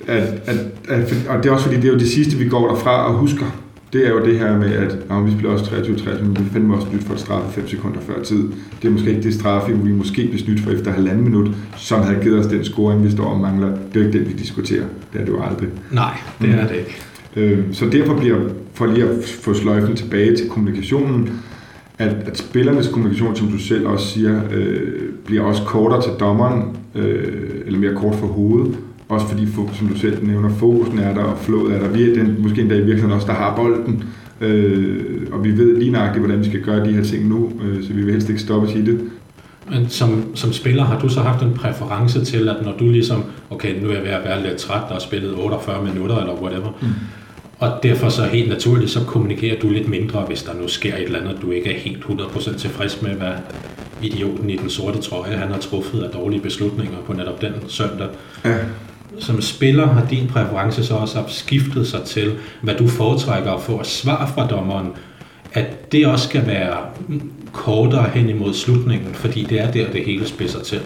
At, 0.07 0.23
at, 0.47 0.57
at, 0.89 1.27
og 1.29 1.43
det 1.43 1.49
er 1.49 1.53
også 1.53 1.65
fordi, 1.65 1.77
det 1.77 1.85
er 1.89 1.93
jo 1.93 1.99
det 1.99 2.09
sidste, 2.09 2.37
vi 2.37 2.49
går 2.49 2.69
derfra 2.69 3.07
og 3.07 3.15
husker 3.15 3.47
det 3.93 4.07
er 4.07 4.11
jo 4.11 4.25
det 4.25 4.39
her 4.39 4.59
med, 4.59 4.73
at 4.73 4.99
ja, 5.11 5.21
vi 5.21 5.31
spiller 5.31 5.51
også 5.51 5.65
23-30, 5.65 6.23
men 6.23 6.37
vi 6.39 6.51
finder 6.53 6.77
også 6.77 6.89
nyt 6.93 7.03
for 7.05 7.15
at 7.15 7.21
straffe 7.21 7.53
5 7.53 7.69
sekunder 7.69 8.01
før 8.01 8.23
tid. 8.23 8.49
Det 8.83 8.89
er 8.89 8.93
måske 8.93 9.11
ikke 9.11 9.23
det 9.23 9.35
straffe, 9.35 9.79
vi 9.79 9.93
måske 9.93 10.27
blev 10.27 10.39
snydt 10.39 10.61
for 10.61 10.71
efter 10.71 10.91
halvanden 10.91 11.25
minut, 11.25 11.51
som 11.77 12.03
havde 12.03 12.23
givet 12.23 12.39
os 12.39 12.47
den 12.47 12.65
scoring, 12.65 13.05
vi 13.05 13.11
står 13.11 13.25
og 13.25 13.41
mangler. 13.41 13.69
Det 13.69 13.97
er 13.97 14.01
jo 14.01 14.07
ikke 14.07 14.19
den, 14.19 14.29
vi 14.29 14.33
diskuterer. 14.33 14.85
Det 15.13 15.21
er 15.21 15.25
det 15.25 15.33
jo 15.33 15.43
aldrig. 15.43 15.69
Nej, 15.91 16.19
det 16.41 16.51
er 16.51 16.69
det 16.69 16.77
ikke. 16.77 16.97
Øh, 17.37 17.65
så 17.73 17.87
derfor 17.87 18.17
bliver, 18.17 18.39
for 18.75 18.87
lige 18.87 19.05
at 19.05 19.25
få 19.25 19.55
sløjfen 19.55 19.97
tilbage 19.97 20.37
til 20.37 20.49
kommunikationen, 20.49 21.31
at, 21.99 22.17
at 22.27 22.39
spillernes 22.39 22.89
kommunikation, 22.89 23.37
som 23.37 23.49
du 23.49 23.59
selv 23.59 23.87
også 23.87 24.07
siger, 24.07 24.41
øh, 24.53 25.03
bliver 25.27 25.43
også 25.43 25.63
kortere 25.63 26.03
til 26.03 26.13
dommeren, 26.21 26.77
øh, 26.95 27.51
eller 27.67 27.79
mere 27.79 27.95
kort 27.95 28.15
for 28.15 28.27
hovedet, 28.27 28.77
også 29.13 29.27
fordi, 29.27 29.47
som 29.53 29.89
du 29.89 29.99
selv 29.99 30.27
nævner, 30.27 30.49
fokusen 30.49 30.99
er 30.99 31.15
der, 31.15 31.23
og 31.23 31.39
flået 31.39 31.75
er 31.75 31.79
der. 31.79 31.89
Vi 31.89 32.11
er 32.11 32.15
den, 32.15 32.37
måske 32.39 32.61
endda 32.61 32.75
i 32.75 32.79
virkeligheden 32.79 33.13
også, 33.13 33.27
der 33.27 33.33
har 33.33 33.57
bolden. 33.57 34.05
Øh, 34.41 35.27
og 35.33 35.45
vi 35.45 35.59
ved 35.59 35.79
lige 35.79 35.91
nøjagtigt, 35.91 36.25
hvordan 36.25 36.41
vi 36.41 36.49
skal 36.49 36.63
gøre 36.63 36.87
de 36.87 36.93
her 36.93 37.05
ting 37.05 37.29
nu, 37.29 37.53
øh, 37.63 37.85
så 37.85 37.93
vi 37.93 38.03
vil 38.03 38.13
helst 38.13 38.29
ikke 38.29 38.41
stoppe 38.41 38.69
i 38.75 38.83
det. 38.83 39.01
Men 39.71 39.89
som, 39.89 40.37
som 40.37 40.53
spiller 40.53 40.85
har 40.85 40.99
du 40.99 41.09
så 41.09 41.21
haft 41.21 41.43
en 41.43 41.55
præference 41.55 42.25
til, 42.25 42.49
at 42.49 42.57
når 42.63 42.75
du 42.79 42.89
ligesom, 42.89 43.25
okay, 43.51 43.83
nu 43.83 43.89
er 43.89 43.93
jeg 43.93 44.03
ved 44.03 44.11
at 44.11 44.25
være 44.25 44.43
lidt 44.43 44.57
træt 44.57 44.83
og 44.83 44.93
har 44.93 44.99
spillet 44.99 45.35
48 45.35 45.85
minutter 45.85 46.17
eller 46.17 46.43
whatever, 46.43 46.79
mm. 46.81 46.89
og 47.59 47.71
derfor 47.83 48.09
så 48.09 48.25
helt 48.25 48.49
naturligt, 48.49 48.91
så 48.91 49.01
kommunikerer 49.07 49.61
du 49.61 49.69
lidt 49.71 49.89
mindre, 49.89 50.21
hvis 50.21 50.43
der 50.43 50.55
nu 50.61 50.69
sker 50.69 50.97
et 50.97 51.03
eller 51.03 51.21
andet, 51.21 51.39
du 51.43 51.51
ikke 51.51 51.75
er 51.75 51.79
helt 51.79 52.05
100% 52.05 52.59
tilfreds 52.59 53.03
med, 53.03 53.11
hvad 53.11 53.33
idioten 54.03 54.51
i 54.51 54.57
den 54.57 54.71
sorte 54.71 54.99
trøje, 54.99 55.37
han 55.37 55.49
har 55.49 55.59
truffet 55.59 56.03
af 56.03 56.11
dårlige 56.11 56.41
beslutninger 56.41 56.99
på 57.07 57.13
netop 57.13 57.43
den 57.43 57.53
søndag. 57.69 58.09
Ja 58.45 58.57
som 59.19 59.41
spiller 59.41 59.87
har 59.87 60.07
din 60.07 60.29
præference 60.29 60.85
så 60.85 60.95
også 60.95 61.23
skiftet 61.27 61.87
sig 61.87 62.03
til, 62.03 62.33
hvad 62.63 62.75
du 62.75 62.89
foretrækker 62.89 63.53
at 63.53 63.61
få 63.61 63.81
et 63.81 63.87
svar 63.87 64.33
fra 64.35 64.47
dommeren, 64.47 64.89
at 65.53 65.93
det 65.93 66.07
også 66.07 66.29
skal 66.29 66.47
være 66.47 66.77
kortere 67.53 68.11
hen 68.15 68.29
imod 68.29 68.55
slutningen, 68.55 69.15
fordi 69.15 69.43
det 69.43 69.61
er 69.61 69.71
der, 69.71 69.91
det 69.91 70.05
hele 70.05 70.27
spidser 70.27 70.61
til. 70.61 70.81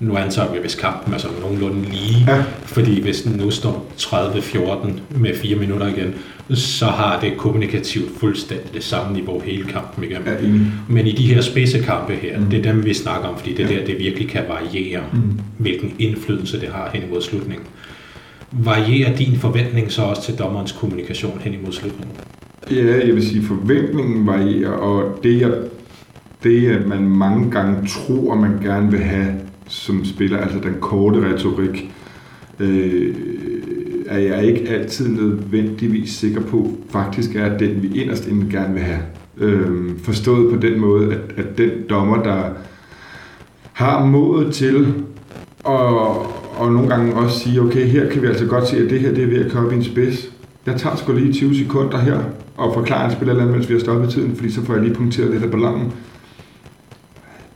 Nu 0.00 0.16
antager 0.16 0.52
vi, 0.52 0.58
hvis 0.58 0.74
kampen 0.74 1.14
er 1.14 1.18
sådan 1.18 1.36
nogenlunde 1.40 1.90
lige, 1.90 2.24
ja. 2.28 2.44
fordi 2.64 3.00
hvis 3.00 3.22
den 3.22 3.32
nu 3.32 3.50
står 3.50 3.92
30-14 3.98 4.88
med 5.10 5.34
4 5.34 5.56
minutter 5.56 5.86
igen, 5.86 6.14
så 6.50 6.86
har 6.86 7.20
det 7.20 7.36
kommunikativt 7.36 8.18
fuldstændig 8.18 8.74
det 8.74 8.84
samme 8.84 9.12
niveau 9.12 9.40
hele 9.40 9.64
kampen 9.64 10.04
igennem. 10.04 10.26
Ja, 10.26 10.48
Men 10.88 11.06
i 11.06 11.12
de 11.12 11.34
her 11.34 11.40
spidsekampe 11.40 12.12
her, 12.12 12.38
mm. 12.38 12.46
det 12.46 12.58
er 12.58 12.72
dem, 12.72 12.84
vi 12.84 12.94
snakker 12.94 13.28
om, 13.28 13.38
fordi 13.38 13.54
det 13.54 13.64
er 13.64 13.74
ja. 13.74 13.80
der, 13.80 13.86
det 13.86 13.98
virkelig 13.98 14.28
kan 14.28 14.42
variere, 14.48 15.02
mm. 15.12 15.40
hvilken 15.58 15.94
indflydelse 15.98 16.60
det 16.60 16.68
har 16.68 16.90
hen 16.94 17.02
imod 17.08 17.22
slutningen. 17.22 17.66
Varierer 18.52 19.16
din 19.16 19.36
forventning 19.36 19.92
så 19.92 20.02
også 20.02 20.22
til 20.22 20.38
dommerens 20.38 20.72
kommunikation 20.72 21.40
hen 21.40 21.54
imod 21.54 21.72
slutningen? 21.72 22.16
Ja, 22.70 23.06
jeg 23.06 23.14
vil 23.14 23.28
sige, 23.28 23.42
forventningen 23.42 24.26
varierer, 24.26 24.70
og 24.70 25.20
det, 25.22 25.40
jeg, 25.40 25.50
det 26.42 26.68
at 26.68 26.86
man 26.86 27.02
mange 27.02 27.50
gange 27.50 27.88
tror, 27.88 28.34
man 28.34 28.58
gerne 28.62 28.90
vil 28.90 29.00
have 29.00 29.34
som 29.68 30.04
spiller, 30.04 30.38
altså 30.38 30.58
den 30.58 30.74
korte 30.80 31.34
retorik, 31.34 31.90
øh, 32.60 33.14
er 34.12 34.18
jeg 34.18 34.44
ikke 34.46 34.68
altid 34.68 35.08
nødvendigvis 35.08 36.10
sikker 36.10 36.40
på, 36.40 36.70
faktisk 36.90 37.34
er 37.34 37.58
den, 37.58 37.82
vi 37.82 38.00
inderst 38.02 38.28
inden 38.28 38.50
gerne 38.50 38.74
vil 38.74 38.82
have. 38.82 39.00
Øhm, 39.36 39.98
forstået 39.98 40.54
på 40.54 40.60
den 40.60 40.80
måde, 40.80 41.12
at, 41.12 41.20
at 41.36 41.58
den 41.58 41.70
dommer, 41.90 42.22
der 42.22 42.42
har 43.72 44.04
modet 44.04 44.54
til 44.54 44.94
og, 45.64 46.26
og 46.58 46.72
nogle 46.72 46.88
gange 46.88 47.14
også 47.14 47.38
sige, 47.38 47.60
okay, 47.60 47.86
her 47.86 48.10
kan 48.10 48.22
vi 48.22 48.26
altså 48.26 48.46
godt 48.46 48.68
se, 48.68 48.76
at 48.84 48.90
det 48.90 49.00
her 49.00 49.14
det 49.14 49.24
er 49.24 49.26
ved 49.26 49.44
at 49.44 49.52
komme 49.52 49.72
i 49.72 49.76
en 49.76 49.84
spids. 49.84 50.32
Jeg 50.66 50.76
tager 50.76 50.96
sgu 50.96 51.12
lige 51.12 51.32
20 51.32 51.54
sekunder 51.54 51.98
her 51.98 52.20
og 52.56 52.74
forklarer 52.74 53.08
en 53.08 53.16
spiller, 53.16 53.46
mens 53.46 53.68
vi 53.68 53.74
har 53.74 53.80
stoppet 53.80 54.10
tiden, 54.10 54.36
fordi 54.36 54.50
så 54.50 54.64
får 54.64 54.74
jeg 54.74 54.82
lige 54.82 54.94
punkteret 54.94 55.30
lidt 55.30 55.42
af 55.42 55.50
ballonen. 55.50 55.92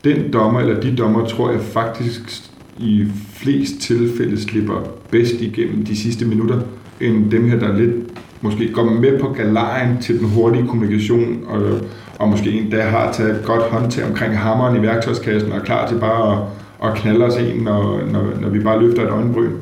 Den 0.05 0.33
dommer 0.33 0.61
eller 0.61 0.81
de 0.81 0.97
dommer, 0.97 1.27
tror 1.27 1.51
jeg 1.51 1.61
faktisk 1.61 2.51
i 2.79 3.05
flest 3.35 3.81
tilfælde 3.81 4.41
slipper 4.41 4.89
bedst 5.11 5.35
igennem 5.41 5.85
de 5.85 5.97
sidste 5.97 6.24
minutter, 6.24 6.61
end 7.01 7.31
dem 7.31 7.49
her, 7.49 7.59
der 7.59 7.77
lidt 7.79 7.95
måske 8.41 8.72
går 8.72 8.85
med 8.85 9.20
på 9.20 9.29
galejen 9.29 9.99
til 10.01 10.18
den 10.18 10.29
hurtige 10.29 10.66
kommunikation, 10.68 11.45
og, 11.47 11.62
og 12.18 12.29
måske 12.29 12.51
en 12.51 12.70
der 12.70 12.83
har 12.83 13.12
taget 13.12 13.31
et 13.31 13.45
godt 13.45 13.62
håndtag 13.62 14.05
omkring 14.07 14.39
hammeren 14.39 14.77
i 14.77 14.83
værktøjskassen 14.83 15.53
og 15.53 15.59
er 15.59 15.62
klar 15.62 15.89
til 15.89 15.99
bare 15.99 16.33
at, 16.33 16.89
at 16.89 16.97
knalde 16.97 17.24
os 17.24 17.37
en, 17.37 17.62
når, 17.62 18.01
når, 18.12 18.24
når 18.41 18.49
vi 18.49 18.61
bare 18.61 18.83
løfter 18.83 19.03
et 19.03 19.11
øjenbryn. 19.11 19.53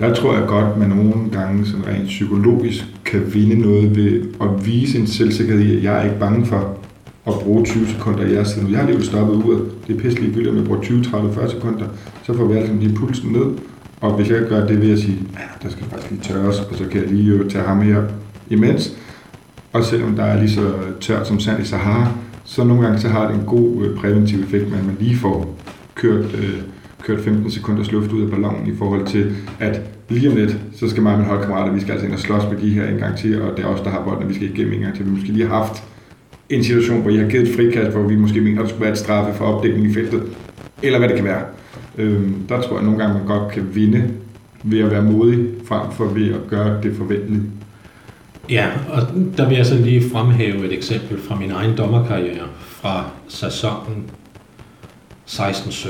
Der 0.00 0.14
tror 0.14 0.34
jeg 0.34 0.46
godt, 0.46 0.78
man 0.78 0.88
nogle 0.88 1.14
gange 1.32 1.66
sådan 1.66 1.86
rent 1.86 2.06
psykologisk 2.06 2.84
kan 3.04 3.34
vinde 3.34 3.60
noget 3.60 3.96
ved 3.96 4.22
at 4.40 4.66
vise 4.66 4.98
en 4.98 5.06
selvsikkerhed 5.06 5.64
i, 5.64 5.76
at 5.76 5.82
jeg 5.82 5.98
er 5.98 6.04
ikke 6.04 6.18
bange 6.18 6.46
for 6.46 6.78
at 7.28 7.34
bruge 7.34 7.64
20 7.64 7.86
sekunder 7.86 8.26
i 8.26 8.32
jeres 8.32 8.48
side. 8.48 8.66
Jeg 8.70 8.78
har 8.78 8.86
lige 8.86 9.04
stoppet 9.04 9.34
uret. 9.34 9.64
Det 9.86 9.96
er 9.96 10.00
pisselig 10.00 10.34
gyldigt, 10.34 10.48
at 10.48 10.56
jeg 10.56 10.64
bruger 10.64 10.82
20, 10.82 11.04
30, 11.04 11.32
40 11.34 11.50
sekunder. 11.50 11.86
Så 12.22 12.34
får 12.34 12.44
vi 12.44 12.56
altså 12.58 12.72
lige 12.72 12.94
pulsen 12.94 13.32
ned. 13.32 13.46
Og 14.00 14.16
hvis 14.16 14.30
jeg 14.30 14.40
gør 14.48 14.66
det, 14.66 14.80
vil 14.80 14.88
jeg 14.88 14.98
sige, 14.98 15.18
ja, 15.32 15.44
der 15.62 15.68
skal 15.68 15.84
faktisk 15.90 16.10
lige 16.10 16.22
tørres, 16.22 16.60
og 16.60 16.74
så 16.76 16.84
kan 16.84 17.00
jeg 17.02 17.10
lige 17.12 17.32
øh, 17.32 17.50
tage 17.50 17.64
ham 17.64 17.80
her 17.80 18.02
imens. 18.50 18.92
Og 19.72 19.84
selvom 19.84 20.16
der 20.16 20.24
er 20.24 20.40
lige 20.40 20.50
så 20.50 20.72
tørt 21.00 21.26
som 21.26 21.40
sand 21.40 21.62
i 21.62 21.66
Sahara, 21.66 22.08
så 22.44 22.64
nogle 22.64 22.82
gange 22.82 22.98
så 22.98 23.08
har 23.08 23.28
det 23.28 23.34
en 23.34 23.46
god 23.46 23.84
øh, 23.84 23.96
præventiv 23.96 24.40
effekt, 24.40 24.64
at 24.64 24.70
man 24.70 24.96
lige 25.00 25.16
får 25.16 25.56
kørt, 25.94 26.24
øh, 26.34 26.60
kørt 27.02 27.20
15 27.20 27.50
sekunders 27.50 27.92
luft 27.92 28.12
ud 28.12 28.22
af 28.22 28.30
ballonen 28.30 28.66
i 28.66 28.76
forhold 28.76 29.06
til, 29.06 29.36
at 29.60 29.80
lige 30.08 30.30
om 30.30 30.36
lidt, 30.36 30.56
så 30.76 30.88
skal 30.88 31.02
mig 31.02 31.12
og 31.12 31.18
mine 31.18 31.30
holdkammerater, 31.30 31.72
vi 31.72 31.80
skal 31.80 31.92
altså 31.92 32.06
ind 32.06 32.14
og 32.14 32.20
slås 32.20 32.42
med 32.52 32.60
de 32.60 32.70
her 32.70 32.88
en 32.88 32.98
gang 32.98 33.16
til, 33.16 33.42
og 33.42 33.56
det 33.56 33.64
er 33.64 33.68
os, 33.68 33.80
der 33.80 33.90
har 33.90 34.04
bolden, 34.04 34.22
og 34.22 34.28
vi 34.28 34.34
skal 34.34 34.50
igennem 34.50 34.72
en 34.72 34.80
gang 34.80 34.96
til. 34.96 35.06
Vi 35.06 35.10
måske 35.10 35.26
lige 35.26 35.46
har 35.48 35.56
haft 35.56 35.84
en 36.50 36.64
situation, 36.64 37.02
hvor 37.02 37.10
I 37.10 37.16
har 37.16 37.28
givet 37.28 37.48
et 37.48 37.54
frikast, 37.56 37.96
hvor 37.96 38.08
vi 38.08 38.16
måske 38.16 38.40
mener, 38.40 38.58
at 38.58 38.62
der 38.62 38.68
skulle 38.68 38.82
være 38.82 38.92
et 38.92 38.98
straffe 38.98 39.34
for 39.34 39.44
opdækning 39.44 39.86
i 39.86 39.94
feltet, 39.94 40.22
eller 40.82 40.98
hvad 40.98 41.08
det 41.08 41.16
kan 41.16 41.24
være. 41.24 41.42
Øhm, 41.98 42.34
der 42.48 42.62
tror 42.62 42.76
jeg 42.76 42.84
nogle 42.84 42.98
gange, 42.98 43.18
man 43.18 43.26
godt 43.26 43.52
kan 43.52 43.74
vinde 43.74 44.10
ved 44.62 44.80
at 44.80 44.90
være 44.90 45.02
modig, 45.02 45.48
frem 45.64 45.92
for 45.92 46.04
ved 46.04 46.34
at 46.34 46.40
gøre 46.48 46.82
det 46.82 46.96
forventelige. 46.96 47.42
Ja, 48.50 48.66
og 48.88 49.02
der 49.36 49.48
vil 49.48 49.56
jeg 49.56 49.66
så 49.66 49.74
lige 49.74 50.10
fremhæve 50.10 50.66
et 50.66 50.72
eksempel 50.72 51.18
fra 51.20 51.34
min 51.34 51.50
egen 51.50 51.76
dommerkarriere 51.76 52.46
fra 52.58 53.04
sæsonen 53.28 54.10
16-17. 55.26 55.88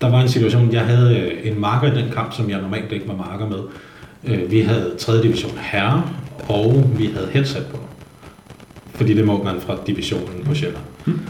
Der 0.00 0.10
var 0.10 0.20
en 0.22 0.28
situation, 0.28 0.72
jeg 0.72 0.80
havde 0.80 1.18
øh, 1.18 1.52
en 1.52 1.60
marker 1.60 1.92
i 1.92 2.02
den 2.02 2.10
kamp, 2.10 2.32
som 2.32 2.50
jeg 2.50 2.60
normalt 2.60 2.92
ikke 2.92 3.08
var 3.08 3.16
marker 3.16 3.48
med. 3.48 3.58
Øh, 4.24 4.50
vi 4.50 4.60
havde 4.60 4.94
3. 4.98 5.22
division 5.22 5.58
herre, 5.58 6.02
og 6.48 6.90
vi 6.98 7.06
havde 7.06 7.28
headset 7.32 7.66
på 7.66 7.89
fordi 9.00 9.14
det 9.14 9.24
må 9.24 9.42
man 9.42 9.60
fra 9.60 9.76
divisionen 9.86 10.44
på 10.44 10.54
Sjælland. 10.54 10.84
Mm. 11.04 11.20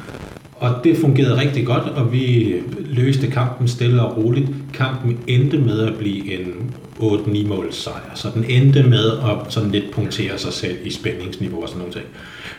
Og 0.57 0.75
det 0.85 0.97
fungerede 0.97 1.41
rigtig 1.41 1.66
godt, 1.66 1.83
og 1.83 2.12
vi 2.12 2.55
løste 2.87 3.27
kampen 3.27 3.68
stille 3.68 4.03
og 4.03 4.16
roligt. 4.16 4.49
Kampen 4.75 5.18
endte 5.27 5.59
med 5.59 5.81
at 5.81 5.95
blive 5.95 6.41
en 6.41 6.75
8-9 7.01 7.47
måls 7.47 7.77
sejr, 7.77 8.14
så 8.14 8.29
den 8.35 8.45
endte 8.49 8.83
med 8.83 9.11
at 9.11 9.53
sådan 9.53 9.71
lidt 9.71 9.91
punktere 9.93 10.39
sig 10.39 10.53
selv 10.53 10.77
i 10.85 10.91
spændingsniveau 10.91 11.62
og 11.62 11.68
sådan 11.68 11.83
noget. 11.83 12.03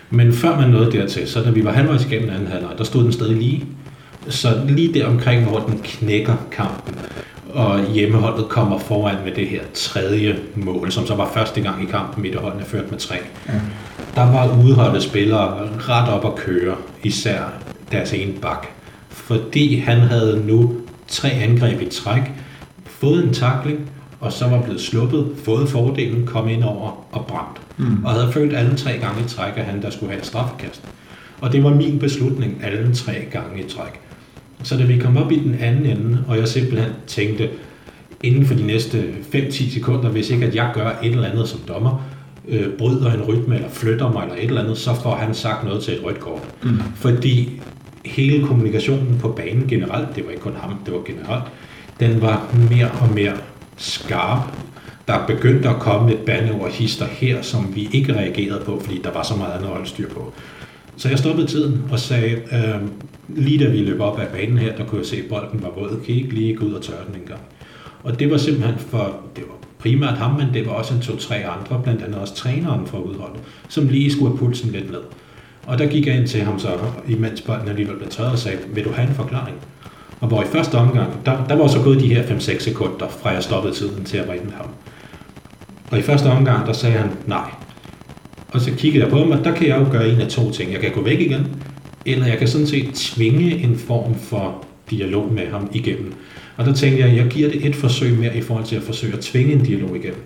Men 0.10 0.34
før 0.34 0.60
man 0.60 0.70
nåede 0.70 0.92
dertil, 0.92 1.28
så 1.28 1.42
da 1.42 1.50
vi 1.50 1.66
var 1.66 1.72
halvvejs 1.72 2.06
igennem 2.06 2.30
anden 2.30 2.48
halvleg, 2.48 2.72
der 2.78 2.84
stod 2.84 3.04
den 3.04 3.12
stadig 3.12 3.38
lige. 3.38 3.66
Så 4.28 4.62
lige 4.70 4.94
der 4.94 5.08
omkring, 5.08 5.50
hvor 5.50 5.60
den 5.60 5.80
knækker 5.84 6.36
kampen, 6.52 6.96
og 7.54 7.94
hjemmeholdet 7.94 8.50
kommer 8.50 8.80
foran 8.80 9.16
med 9.26 9.32
det 9.36 9.48
her 9.48 9.62
tredje 9.74 10.40
mål, 10.56 10.92
som 10.92 11.06
så 11.06 11.16
var 11.16 11.32
første 11.34 11.62
gang 11.62 11.84
i 11.84 11.86
kampen, 11.86 12.24
midterholdene 12.24 12.66
ført 12.66 12.92
med 12.92 13.00
tre. 13.00 13.16
Ja 13.48 13.54
der 14.16 14.32
var 14.32 14.64
udholdte 14.64 15.02
spillere 15.02 15.70
ret 15.80 16.10
op 16.10 16.26
at 16.26 16.36
køre, 16.36 16.76
især 17.04 17.42
deres 17.92 18.14
ene 18.14 18.34
bak. 18.42 18.68
Fordi 19.10 19.76
han 19.76 20.00
havde 20.00 20.44
nu 20.48 20.76
tre 21.08 21.30
angreb 21.30 21.82
i 21.82 21.90
træk, 21.90 22.32
fået 22.86 23.24
en 23.24 23.34
takling, 23.34 23.80
og 24.20 24.32
så 24.32 24.48
var 24.48 24.62
blevet 24.62 24.82
sluppet, 24.82 25.32
fået 25.44 25.70
fordelen, 25.70 26.26
kom 26.26 26.50
ind 26.50 26.64
over 26.64 27.06
og 27.12 27.26
brændt. 27.26 27.62
Mm. 27.78 28.06
Og 28.06 28.12
havde 28.12 28.32
følt 28.32 28.56
alle 28.56 28.78
tre 28.78 28.92
gange 28.92 29.22
i 29.26 29.28
træk, 29.28 29.54
at 29.56 29.66
han 29.66 29.82
der 29.82 29.90
skulle 29.90 30.12
have 30.12 30.20
et 30.20 30.26
straffekast. 30.26 30.82
Og 31.42 31.52
det 31.52 31.64
var 31.64 31.74
min 31.74 32.00
beslutning 32.00 32.64
alle 32.64 32.96
tre 32.96 33.14
gange 33.32 33.60
i 33.60 33.70
træk. 33.70 34.00
Så 34.64 34.78
da 34.78 34.84
vi 34.84 34.98
kom 34.98 35.18
op 35.18 35.32
i 35.32 35.40
den 35.40 35.56
anden 35.60 35.86
ende, 35.86 36.24
og 36.28 36.38
jeg 36.38 36.48
simpelthen 36.48 36.92
tænkte, 37.08 37.50
inden 38.24 38.46
for 38.46 38.54
de 38.54 38.64
næste 38.64 39.04
5-10 39.34 39.74
sekunder, 39.74 40.10
hvis 40.10 40.30
ikke 40.30 40.46
at 40.46 40.56
jeg 40.56 40.72
gør 40.74 40.90
et 41.04 41.12
eller 41.12 41.30
andet 41.30 41.48
som 41.48 41.60
dommer, 41.68 42.04
øh, 42.48 42.70
bryder 42.78 43.12
en 43.12 43.22
rytme 43.22 43.56
eller 43.56 43.70
flytter 43.70 44.12
mig 44.12 44.24
eller 44.24 44.36
et 44.36 44.44
eller 44.44 44.62
andet, 44.62 44.78
så 44.78 44.94
får 44.94 45.16
han 45.16 45.34
sagt 45.34 45.64
noget 45.64 45.84
til 45.84 45.94
et 45.94 46.04
rødt 46.04 46.20
kort. 46.20 46.42
Mm. 46.64 46.80
Fordi 46.96 47.62
hele 48.06 48.48
kommunikationen 48.48 49.18
på 49.20 49.28
banen 49.28 49.68
generelt, 49.68 50.16
det 50.16 50.26
var 50.26 50.32
ikke 50.32 50.44
kun 50.44 50.56
ham, 50.56 50.76
det 50.86 50.94
var 50.94 51.02
generelt, 51.06 51.44
den 52.00 52.22
var 52.22 52.56
mere 52.70 52.92
og 53.02 53.10
mere 53.16 53.34
skarp. 53.78 54.40
Der 55.08 55.28
begyndte 55.28 55.70
at 55.70 55.76
komme 55.76 56.14
et 56.14 56.20
bandeord 56.20 56.72
hister 56.72 57.06
her, 57.06 57.42
som 57.42 57.76
vi 57.76 57.90
ikke 57.94 58.14
reagerede 58.14 58.66
på, 58.66 58.80
fordi 58.80 59.02
der 59.04 59.12
var 59.12 59.24
så 59.24 59.36
meget 59.36 59.52
andet 59.52 59.66
at 59.66 59.72
holde 59.72 59.90
styr 59.90 60.10
på. 60.10 60.34
Så 60.98 61.10
jeg 61.10 61.20
stoppede 61.20 61.48
tiden 61.48 61.84
og 61.92 62.00
sagde, 62.00 62.32
øh, 62.32 62.82
lige 63.28 63.66
da 63.66 63.70
vi 63.70 63.78
løb 63.78 64.00
op 64.00 64.20
ad 64.20 64.26
banen 64.34 64.58
her, 64.58 64.76
der 64.76 64.86
kunne 64.86 65.00
jeg 65.00 65.06
se, 65.08 65.18
at 65.18 65.24
bolden 65.30 65.64
var 65.64 65.70
våd. 65.70 66.00
Kan 66.06 66.16
I 66.16 66.18
ikke 66.18 66.36
lige 66.36 66.56
gå 66.56 66.66
ud 66.66 66.74
og 66.74 66.82
tørre 66.82 67.06
den 67.08 67.22
en 67.22 67.28
gang? 67.28 67.42
Og 68.04 68.20
det 68.20 68.32
var 68.32 68.38
simpelthen 68.38 68.76
for, 68.80 69.16
det 69.36 69.44
var 69.48 69.56
primært 69.82 70.18
ham, 70.18 70.32
men 70.32 70.48
det 70.54 70.66
var 70.66 70.72
også 70.72 70.94
en 70.94 71.02
to-tre 71.02 71.36
andre, 71.36 71.82
blandt 71.84 72.02
andet 72.02 72.18
også 72.18 72.36
træneren 72.36 72.88
for 72.88 72.98
udholdet, 72.98 73.40
som 73.70 73.88
lige 73.88 74.12
skulle 74.12 74.32
have 74.32 74.38
pulsen 74.38 74.72
lidt 74.72 74.92
ned. 74.92 75.02
Og 75.66 75.78
der 75.78 75.88
gik 75.88 76.08
jeg 76.08 76.16
ind 76.16 76.28
til 76.28 76.42
ham 76.42 76.60
så, 76.60 76.70
imens 77.08 77.42
bolden 77.42 77.70
alligevel 77.70 77.96
blev 77.96 78.10
tørret, 78.10 78.32
og 78.32 78.40
sagde, 78.40 78.58
vil 78.74 78.84
du 78.84 78.92
have 78.92 79.08
en 79.10 79.16
forklaring? 79.16 79.58
Og 80.20 80.28
hvor 80.28 80.44
i 80.44 80.46
første 80.46 80.76
omgang, 80.76 81.26
der, 81.26 81.46
der 81.50 81.56
var 81.56 81.68
så 81.68 81.82
gået 81.82 82.00
de 82.00 82.14
her 82.14 82.24
5-6 82.24 82.60
sekunder, 82.60 83.08
fra 83.08 83.30
jeg 83.30 83.44
stoppede 83.44 83.74
tiden 83.74 84.04
til 84.04 84.18
at 84.18 84.30
rinde 84.30 84.52
ham. 84.56 84.66
Og 85.92 86.00
i 86.00 86.02
første 86.02 86.28
omgang, 86.28 86.68
der 86.68 86.74
sagde 86.74 86.98
han 86.98 87.10
nej. 87.26 87.52
Og 88.52 88.62
så 88.62 88.72
kiggede 88.78 89.04
jeg 89.04 89.12
på 89.12 89.18
ham, 89.18 89.32
og 89.32 89.44
der 89.44 89.56
kan 89.56 89.68
jeg 89.68 89.80
jo 89.80 89.92
gøre 89.92 90.10
en 90.10 90.22
af 90.22 90.28
to 90.28 90.52
ting. 90.52 90.72
Jeg 90.72 90.80
kan 90.80 90.92
gå 90.92 91.02
væk 91.02 91.20
igen, 91.20 91.48
eller 92.06 92.28
jeg 92.28 92.38
kan 92.38 92.48
sådan 92.48 92.68
set 92.68 92.94
tvinge 92.94 93.56
en 93.56 93.78
form 93.78 94.16
for 94.16 94.66
dialog 94.90 95.34
med 95.34 95.48
ham 95.48 95.70
igennem. 95.74 96.14
Og 96.62 96.68
der 96.68 96.74
tænkte 96.74 97.00
jeg, 97.00 97.10
at 97.10 97.18
jeg 97.18 97.28
giver 97.28 97.50
det 97.50 97.66
et 97.66 97.76
forsøg 97.76 98.20
mere 98.20 98.38
i 98.38 98.42
forhold 98.42 98.66
til 98.66 98.76
at 98.76 98.84
forsøge 98.84 99.14
at 99.14 99.20
tvinge 99.20 99.54
en 99.54 99.64
dialog 99.64 99.96
igennem. 99.96 100.24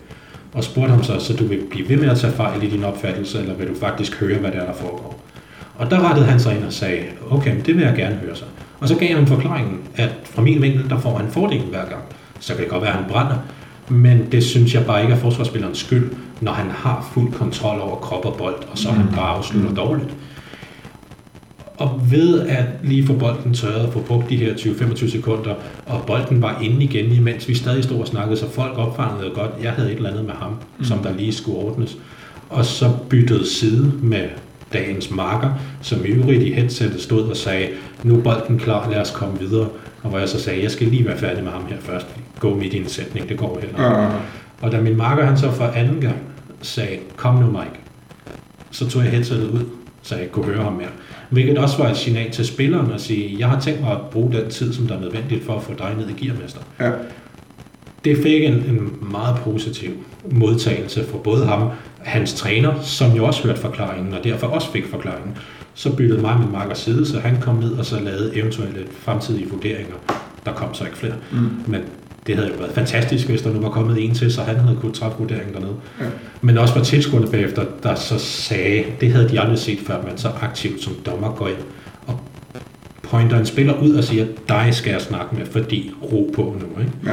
Og 0.53 0.63
spurgte 0.63 0.89
ham 0.89 1.03
så, 1.03 1.19
så 1.19 1.33
du 1.33 1.45
vil 1.45 1.59
blive 1.69 1.89
ved 1.89 1.97
med 1.97 2.09
at 2.09 2.17
tage 2.17 2.33
fejl 2.33 2.63
i 2.63 2.69
din 2.69 2.83
opfattelse, 2.83 3.39
eller 3.39 3.55
vil 3.55 3.67
du 3.67 3.75
faktisk 3.75 4.19
høre, 4.19 4.37
hvad 4.37 4.51
der 4.51 4.59
er, 4.59 4.65
der 4.65 4.73
foregår? 4.73 5.23
Og 5.75 5.91
der 5.91 6.09
rettede 6.09 6.25
han 6.25 6.39
sig 6.39 6.55
ind 6.55 6.63
og 6.63 6.73
sagde, 6.73 7.03
okay, 7.29 7.55
det 7.65 7.75
vil 7.75 7.83
jeg 7.83 7.95
gerne 7.95 8.15
høre 8.15 8.35
så. 8.35 8.43
Og 8.79 8.87
så 8.87 8.95
gav 8.95 9.09
jeg 9.09 9.17
ham 9.17 9.27
forklaringen, 9.27 9.79
at 9.95 10.09
fra 10.23 10.41
min 10.41 10.61
vinkel, 10.61 10.89
der 10.89 10.99
får 10.99 11.17
han 11.17 11.31
fordelen 11.31 11.67
hver 11.69 11.85
gang. 11.89 12.03
Så 12.39 12.53
kan 12.53 12.63
det 12.63 12.71
godt 12.71 12.81
være, 12.81 12.91
at 12.91 12.97
han 12.97 13.09
brænder, 13.09 13.35
men 13.89 14.27
det 14.31 14.43
synes 14.43 14.73
jeg 14.73 14.85
bare 14.85 15.01
ikke 15.01 15.13
er 15.13 15.17
forsvarsspillerens 15.17 15.79
skyld, 15.79 16.11
når 16.41 16.51
han 16.51 16.71
har 16.71 17.09
fuld 17.13 17.33
kontrol 17.33 17.79
over 17.79 17.95
krop 17.95 18.25
og 18.25 18.35
bold, 18.37 18.55
og 18.71 18.77
så 18.77 18.91
han 18.91 19.07
bare 19.15 19.37
afslutter 19.37 19.69
mm. 19.69 19.75
dårligt. 19.75 20.09
Og 21.77 22.01
ved 22.11 22.41
at 22.41 22.65
lige 22.83 23.05
få 23.05 23.13
bolden 23.13 23.53
tørret, 23.53 23.93
få 23.93 23.99
brugt 23.99 24.29
de 24.29 24.35
her 24.35 24.53
20-25 24.53 25.11
sekunder, 25.11 25.55
og 25.85 26.03
bolden 26.07 26.41
var 26.41 26.59
inde 26.61 26.83
igen, 26.83 27.11
imens 27.11 27.47
vi 27.47 27.53
stadig 27.53 27.83
stod 27.83 27.99
og 27.99 28.07
snakkede, 28.07 28.37
så 28.37 28.49
folk 28.49 28.77
opfangede 28.77 29.31
godt, 29.35 29.51
jeg 29.63 29.71
havde 29.71 29.91
et 29.91 29.95
eller 29.95 30.09
andet 30.09 30.25
med 30.25 30.33
ham, 30.33 30.51
mm. 30.51 30.85
som 30.85 30.99
der 30.99 31.13
lige 31.13 31.33
skulle 31.33 31.57
ordnes. 31.57 31.97
Og 32.49 32.65
så 32.65 32.91
byttede 33.09 33.49
side 33.49 33.91
med 34.03 34.29
dagens 34.73 35.11
marker, 35.11 35.49
som 35.81 36.05
i 36.05 36.07
øvrigt 36.07 36.43
i 36.43 36.53
headsetet 36.53 37.01
stod 37.01 37.29
og 37.29 37.37
sagde, 37.37 37.67
nu 38.03 38.17
er 38.17 38.21
bolden 38.21 38.59
klar, 38.59 38.89
lad 38.89 39.01
os 39.01 39.11
komme 39.11 39.39
videre. 39.39 39.67
Og 40.03 40.09
hvor 40.09 40.19
jeg 40.19 40.29
så 40.29 40.41
sagde, 40.41 40.63
jeg 40.63 40.71
skal 40.71 40.87
lige 40.87 41.05
være 41.05 41.17
færdig 41.17 41.43
med 41.43 41.51
ham 41.51 41.65
her 41.69 41.77
først. 41.79 42.07
Gå 42.39 42.55
midt 42.55 42.73
i 42.73 42.77
en 42.77 42.89
sætning, 42.89 43.29
det 43.29 43.37
går 43.37 43.59
heller 43.61 43.77
ikke. 43.77 44.01
Ja. 44.01 44.09
Og 44.61 44.71
da 44.71 44.81
min 44.81 44.97
marker 44.97 45.25
han 45.25 45.37
så 45.37 45.51
for 45.51 45.65
anden 45.65 46.01
gang 46.01 46.17
sagde, 46.61 46.97
kom 47.15 47.35
nu 47.35 47.45
Mike, 47.45 47.79
så 48.71 48.89
tog 48.89 49.03
jeg 49.03 49.11
headsetet 49.11 49.49
ud, 49.49 49.61
så 50.05 50.15
jeg 50.15 50.23
ikke 50.23 50.33
kunne 50.33 50.45
høre 50.45 50.63
ham 50.63 50.73
mere. 50.73 50.87
Hvilket 51.29 51.57
også 51.57 51.77
var 51.77 51.89
et 51.89 51.97
signal 51.97 52.31
til 52.31 52.45
spilleren 52.45 52.91
at 52.91 53.01
sige, 53.01 53.35
jeg 53.39 53.49
har 53.49 53.59
tænkt 53.59 53.81
mig 53.81 53.91
at 53.91 54.01
bruge 54.11 54.31
den 54.31 54.49
tid, 54.49 54.73
som 54.73 54.87
der 54.87 54.95
er 54.95 54.99
nødvendigt 54.99 55.45
for 55.45 55.55
at 55.55 55.63
få 55.63 55.73
dig 55.77 55.93
ned 55.97 56.09
i 56.09 56.25
gearmester. 56.25 56.59
Ja. 56.79 56.91
Det 58.05 58.17
fik 58.17 58.43
en, 58.43 58.53
en 58.53 58.97
meget 59.11 59.37
positiv 59.43 59.91
modtagelse 60.31 61.05
for 61.05 61.17
både 61.17 61.45
ham, 61.45 61.69
hans 61.97 62.33
træner, 62.33 62.81
som 62.81 63.11
jo 63.11 63.25
også 63.25 63.43
hørte 63.43 63.59
forklaringen, 63.59 64.13
og 64.13 64.23
derfor 64.23 64.47
også 64.47 64.71
fik 64.71 64.85
forklaringen. 64.85 65.37
Så 65.73 65.95
byttede 65.95 66.21
mig 66.21 66.39
med 66.39 66.47
Markers 66.47 66.77
side, 66.77 67.05
så 67.05 67.19
han 67.19 67.41
kom 67.41 67.55
ned 67.55 67.71
og 67.71 67.85
så 67.85 67.99
lavede 67.99 68.35
eventuelle 68.35 68.85
fremtidige 68.91 69.49
vurderinger. 69.49 69.95
Der 70.45 70.53
kom 70.53 70.73
så 70.73 70.85
ikke 70.85 70.97
flere. 70.97 71.15
Mm. 71.31 71.49
Men 71.67 71.81
det 72.27 72.35
havde 72.35 72.49
jo 72.49 72.55
været 72.59 72.71
fantastisk, 72.71 73.29
hvis 73.29 73.41
der 73.41 73.53
nu 73.53 73.59
var 73.59 73.69
kommet 73.69 74.05
en 74.05 74.13
til, 74.13 74.33
så 74.33 74.41
han 74.41 74.55
havde 74.55 74.77
kunnet 74.81 74.95
træffe 74.95 75.17
vurderingen 75.17 75.53
dernede. 75.53 75.75
Ja. 75.99 76.05
Men 76.41 76.57
også 76.57 76.73
var 76.73 76.83
tilskuerne 76.83 77.27
bagefter, 77.27 77.65
der 77.83 77.95
så 77.95 78.19
sagde, 78.19 78.83
det 79.01 79.11
havde 79.11 79.29
de 79.29 79.39
aldrig 79.39 79.59
set 79.59 79.79
før, 79.79 80.03
man 80.03 80.17
så 80.17 80.29
aktivt 80.41 80.83
som 80.83 80.93
dommer 81.05 81.31
går 81.31 81.47
ind 81.47 81.57
og 82.07 82.19
pointer 83.03 83.39
en 83.39 83.45
spiller 83.45 83.81
ud 83.81 83.93
og 83.93 84.03
siger, 84.03 84.25
dig 84.49 84.69
skal 84.71 84.91
jeg 84.91 85.01
snakke 85.01 85.35
med, 85.35 85.45
fordi 85.45 85.91
ro 86.03 86.31
på 86.35 86.41
nu. 86.41 86.81
Ikke? 86.81 86.91
Ja. 87.05 87.11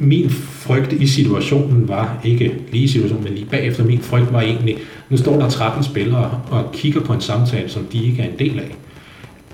Min 0.00 0.30
frygt 0.30 0.92
i 0.92 1.06
situationen 1.06 1.88
var, 1.88 2.20
ikke 2.24 2.54
lige 2.70 2.84
i 2.84 2.88
situationen, 2.88 3.24
men 3.24 3.32
lige 3.32 3.46
bagefter, 3.46 3.84
min 3.84 4.00
frygt 4.00 4.32
var 4.32 4.40
egentlig, 4.40 4.76
nu 5.08 5.16
står 5.16 5.38
der 5.40 5.48
13 5.48 5.84
spillere 5.84 6.40
og 6.50 6.72
kigger 6.72 7.00
på 7.00 7.12
en 7.12 7.20
samtale, 7.20 7.68
som 7.68 7.84
de 7.84 8.04
ikke 8.04 8.22
er 8.22 8.26
en 8.26 8.38
del 8.38 8.58
af. 8.58 8.76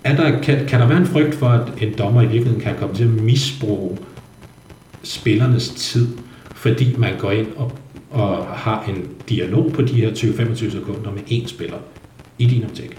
Er 0.04 0.16
der, 0.16 0.40
kan, 0.40 0.66
kan 0.66 0.80
der 0.80 0.86
være 0.86 0.98
en 0.98 1.06
frygt 1.06 1.34
for, 1.34 1.46
at 1.46 1.62
en 1.80 1.94
dommer 1.98 2.22
i 2.22 2.26
virkeligheden 2.26 2.60
kan 2.60 2.74
komme 2.80 2.94
til 2.94 3.04
at 3.04 3.10
misbruge 3.10 3.98
spillernes 5.02 5.68
tid, 5.68 6.08
fordi 6.54 6.94
man 6.98 7.12
går 7.18 7.30
ind 7.30 7.46
og, 7.56 7.72
og 8.10 8.46
har 8.46 8.84
en 8.88 9.08
dialog 9.28 9.72
på 9.72 9.82
de 9.82 9.94
her 9.94 10.10
20-25 10.10 10.70
sekunder 10.70 11.12
med 11.12 11.22
én 11.30 11.48
spiller 11.48 11.78
i 12.38 12.46
din 12.46 12.64
optik? 12.64 12.98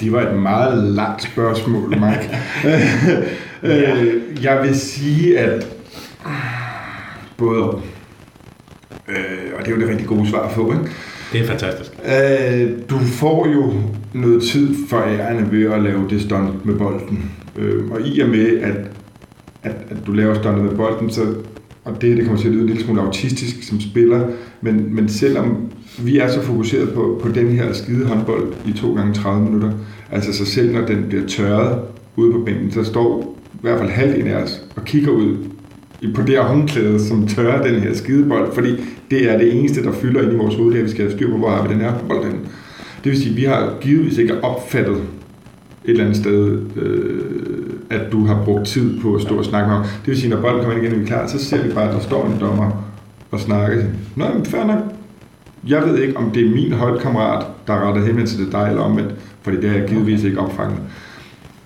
Det 0.00 0.12
var 0.12 0.22
et 0.22 0.38
meget 0.38 0.84
langt 0.84 1.22
spørgsmål, 1.22 1.88
Mike. 1.88 2.38
ja. 3.62 4.02
Øh, 4.02 4.44
jeg 4.44 4.62
vil 4.62 4.80
sige, 4.80 5.38
at 5.38 5.66
både 7.36 7.62
og. 7.62 7.82
Øh, 9.08 9.16
og 9.58 9.64
det 9.64 9.72
er 9.72 9.76
jo 9.76 9.80
det 9.80 9.88
rigtig 9.88 10.06
gode 10.06 10.28
svar 10.28 10.52
på, 10.54 10.72
ikke? 10.72 10.84
Det 11.32 11.40
er 11.40 11.46
fantastisk. 11.46 11.90
Øh, 12.04 12.70
du 12.90 12.98
får 12.98 13.48
jo 13.48 13.72
noget 14.12 14.42
tid 14.42 14.76
for 14.88 15.02
ærende 15.02 15.52
ved 15.52 15.72
at 15.72 15.82
lave 15.82 16.08
det 16.10 16.22
stunt 16.22 16.66
med 16.66 16.74
bolden. 16.74 17.30
Øh, 17.56 17.90
og 17.90 18.00
i 18.00 18.20
og 18.20 18.28
med, 18.28 18.60
at 18.60 18.76
at, 19.62 19.76
at 19.90 19.96
du 20.06 20.12
laver 20.12 20.34
stuntet 20.34 20.64
med 20.64 20.76
bolden, 20.76 21.10
så, 21.10 21.22
og 21.84 22.02
det, 22.02 22.16
det 22.16 22.24
kommer 22.24 22.40
til 22.40 22.48
at 22.48 22.54
lyde 22.54 22.62
en 22.62 22.68
lille 22.68 22.84
smule 22.84 23.00
autistisk 23.00 23.62
som 23.68 23.80
spiller, 23.80 24.28
men, 24.60 24.94
men 24.94 25.08
selvom 25.08 25.56
vi 25.98 26.18
er 26.18 26.28
så 26.28 26.42
fokuseret 26.42 26.92
på, 26.94 27.20
på 27.22 27.28
den 27.28 27.48
her 27.48 27.72
skide 27.72 28.06
håndbold 28.06 28.52
i 28.66 28.72
2 28.72 28.94
gange 28.94 29.14
30 29.14 29.44
minutter, 29.44 29.72
altså 30.10 30.32
så 30.32 30.44
selv 30.44 30.72
når 30.72 30.86
den 30.86 31.04
bliver 31.08 31.26
tørret 31.26 31.80
ude 32.16 32.32
på 32.32 32.38
bænken, 32.46 32.72
så 32.72 32.84
står 32.84 33.38
i 33.54 33.58
hvert 33.60 33.78
fald 33.78 33.90
halvdelen 33.90 34.26
af 34.26 34.42
os 34.42 34.62
og 34.76 34.84
kigger 34.84 35.10
ud 35.10 35.36
på 36.14 36.22
det 36.22 36.30
her 36.30 36.42
håndklæde, 36.42 37.00
som 37.00 37.26
tørrer 37.26 37.72
den 37.72 37.80
her 37.80 37.94
skidebold, 37.94 38.54
fordi 38.54 38.70
det 39.10 39.30
er 39.30 39.38
det 39.38 39.58
eneste, 39.58 39.82
der 39.82 39.92
fylder 39.92 40.22
ind 40.22 40.32
i 40.32 40.36
vores 40.36 40.54
hoved, 40.54 40.76
at 40.76 40.84
vi 40.84 40.90
skal 40.90 41.04
have 41.04 41.16
styr 41.16 41.30
på, 41.30 41.36
hvor 41.36 41.50
er 41.50 41.66
vi 41.66 41.74
den 41.74 41.80
her 41.80 41.92
bold 42.08 42.24
den. 42.24 42.40
Det 43.04 43.12
vil 43.12 43.18
sige, 43.18 43.30
at 43.30 43.36
vi 43.36 43.44
har 43.44 43.74
givetvis 43.80 44.18
ikke 44.18 44.44
opfattet 44.44 45.02
et 45.84 45.90
eller 45.90 46.04
andet 46.04 46.16
sted 46.16 46.60
øh, 46.76 47.50
at 47.90 48.12
du 48.12 48.26
har 48.26 48.42
brugt 48.44 48.66
tid 48.66 49.00
på 49.00 49.14
at 49.14 49.22
stå 49.22 49.38
og 49.38 49.44
snakke 49.44 49.68
med 49.68 49.76
ham. 49.76 49.84
Det 49.84 50.06
vil 50.06 50.20
sige, 50.20 50.30
når 50.30 50.40
bolden 50.40 50.60
kommer 50.60 50.76
ind 50.76 50.82
igen, 50.82 50.92
og 50.92 50.98
vi 51.00 51.04
er 51.04 51.08
klar, 51.08 51.26
så 51.26 51.44
ser 51.44 51.62
vi 51.62 51.72
bare, 51.74 51.88
at 51.88 51.94
der 51.94 52.00
står 52.00 52.26
en 52.26 52.40
dommer 52.40 52.84
og 53.30 53.40
snakker. 53.40 53.84
Nå, 54.16 54.24
men 54.34 54.44
fair 54.44 54.64
nok. 54.64 54.78
Jeg 55.66 55.82
ved 55.82 55.98
ikke, 55.98 56.16
om 56.16 56.30
det 56.30 56.46
er 56.46 56.50
min 56.50 56.72
holdkammerat, 56.72 57.46
der 57.66 57.72
har 57.72 57.88
rettet 57.88 58.04
henvendelse 58.04 58.36
til 58.36 58.52
dig, 58.52 58.66
eller 58.68 58.82
omvendt, 58.82 59.14
fordi 59.42 59.56
det 59.56 59.70
har 59.70 59.76
jeg 59.76 59.88
givetvis 59.88 60.24
ikke 60.24 60.40
opfanget. 60.40 60.78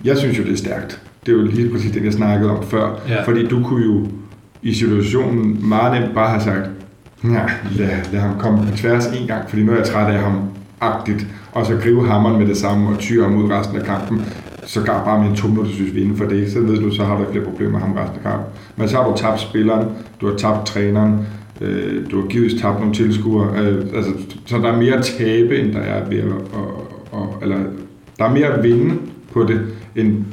Jeg 0.03 0.17
synes 0.17 0.37
jo, 0.37 0.43
det 0.43 0.51
er 0.51 0.57
stærkt. 0.57 1.01
Det 1.25 1.31
er 1.31 1.35
jo 1.35 1.43
lige 1.45 1.69
præcis 1.69 1.91
det, 1.91 2.03
jeg 2.03 2.13
snakkede 2.13 2.51
om 2.51 2.63
før. 2.63 2.99
Ja. 3.09 3.23
Fordi 3.23 3.47
du 3.47 3.63
kunne 3.63 3.85
jo 3.85 4.07
i 4.61 4.73
situationen 4.73 5.69
meget 5.69 6.01
nemt 6.01 6.15
bare 6.15 6.29
have 6.29 6.41
sagt, 6.41 6.69
ja, 7.23 7.45
lad, 7.71 7.89
lad 8.11 8.19
ham 8.19 8.39
komme 8.39 8.59
på 8.71 8.77
tværs 8.77 9.07
en 9.07 9.27
gang, 9.27 9.49
fordi 9.49 9.63
nu 9.63 9.71
er 9.71 9.75
jeg 9.75 9.85
træt 9.85 10.13
af 10.13 10.19
ham 10.19 10.41
agtigt, 10.93 11.27
og 11.51 11.65
så 11.65 11.77
gribe 11.83 12.01
hammeren 12.01 12.39
med 12.39 12.47
det 12.47 12.57
samme 12.57 12.89
og 12.89 12.99
tyre 12.99 13.23
ham 13.23 13.37
ud 13.37 13.51
resten 13.51 13.77
af 13.77 13.85
kampen 13.85 14.25
så 14.65 14.81
gar 14.81 15.05
bare 15.05 15.19
med 15.19 15.29
en 15.29 15.35
to 15.35 15.47
minutter, 15.47 15.71
synes 15.71 15.95
vi 15.95 16.01
inden 16.01 16.17
for 16.17 16.25
det, 16.25 16.51
så 16.51 16.59
ved 16.59 16.79
du, 16.79 16.91
så 16.91 17.03
har 17.03 17.15
du 17.15 17.21
ikke 17.21 17.31
flere 17.31 17.45
problemer 17.45 17.71
med 17.71 17.79
ham 17.79 17.93
resten 17.93 18.17
af 18.17 18.23
kampen. 18.23 18.47
Men 18.75 18.89
så 18.89 18.95
har 18.95 19.09
du 19.09 19.17
tabt 19.17 19.39
spilleren, 19.39 19.87
du 20.21 20.27
har 20.27 20.35
tabt 20.35 20.65
træneren, 20.65 21.19
øh, 21.61 22.11
du 22.11 22.21
har 22.21 22.27
givet 22.27 22.61
tabt 22.61 22.79
nogle 22.79 22.93
tilskuere, 22.93 23.59
øh, 23.59 23.85
altså, 23.95 24.11
så 24.45 24.57
der 24.57 24.71
er 24.71 24.77
mere 24.77 25.01
tabe, 25.01 25.59
end 25.59 25.73
der 25.73 25.79
er 25.79 26.09
ved 26.09 26.17
at, 26.17 26.31
og, 26.53 26.91
og, 27.11 27.37
eller 27.41 27.57
der 28.19 28.25
er 28.25 28.33
mere 28.33 28.47
at 28.47 28.63
vinde 28.63 28.95
på 29.33 29.43
det, 29.43 29.61
end 29.95 30.25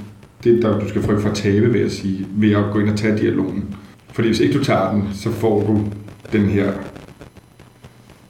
det, 0.44 0.62
der 0.62 0.78
du 0.78 0.88
skal 0.88 1.02
frygte 1.02 1.22
for 1.22 1.28
at 1.28 1.34
tabe, 1.34 1.72
vil 1.72 1.80
jeg 1.80 1.90
sige, 1.90 2.26
ved 2.34 2.52
at 2.52 2.64
gå 2.72 2.78
ind 2.78 2.88
og 2.90 2.96
tage 2.96 3.18
dialogen. 3.18 3.64
Fordi 4.12 4.28
hvis 4.28 4.40
ikke 4.40 4.58
du 4.58 4.64
tager 4.64 4.90
den, 4.92 5.08
så 5.12 5.30
får 5.30 5.60
du 5.66 5.80
den 6.32 6.42
her 6.42 6.72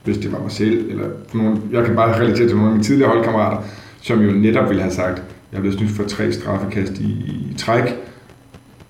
hvis 0.04 0.18
det 0.18 0.32
var 0.32 0.38
mig 0.38 0.50
selv, 0.50 0.90
eller 0.90 1.08
nogen, 1.34 1.62
jeg 1.72 1.84
kan 1.84 1.96
bare 1.96 2.20
relatere 2.20 2.48
til 2.48 2.56
nogle 2.56 2.68
af 2.68 2.72
mine 2.72 2.84
tidligere 2.84 3.10
holdkammerater, 3.10 3.62
som 4.00 4.20
jo 4.20 4.32
netop 4.32 4.68
ville 4.68 4.82
have 4.82 4.94
sagt, 4.94 5.22
jeg 5.52 5.56
er 5.56 5.60
blevet 5.60 5.78
snydt 5.78 5.90
for 5.90 6.04
tre 6.04 6.32
straffekast 6.32 6.92
i, 6.98 7.10
i 7.50 7.54
træk. 7.58 7.84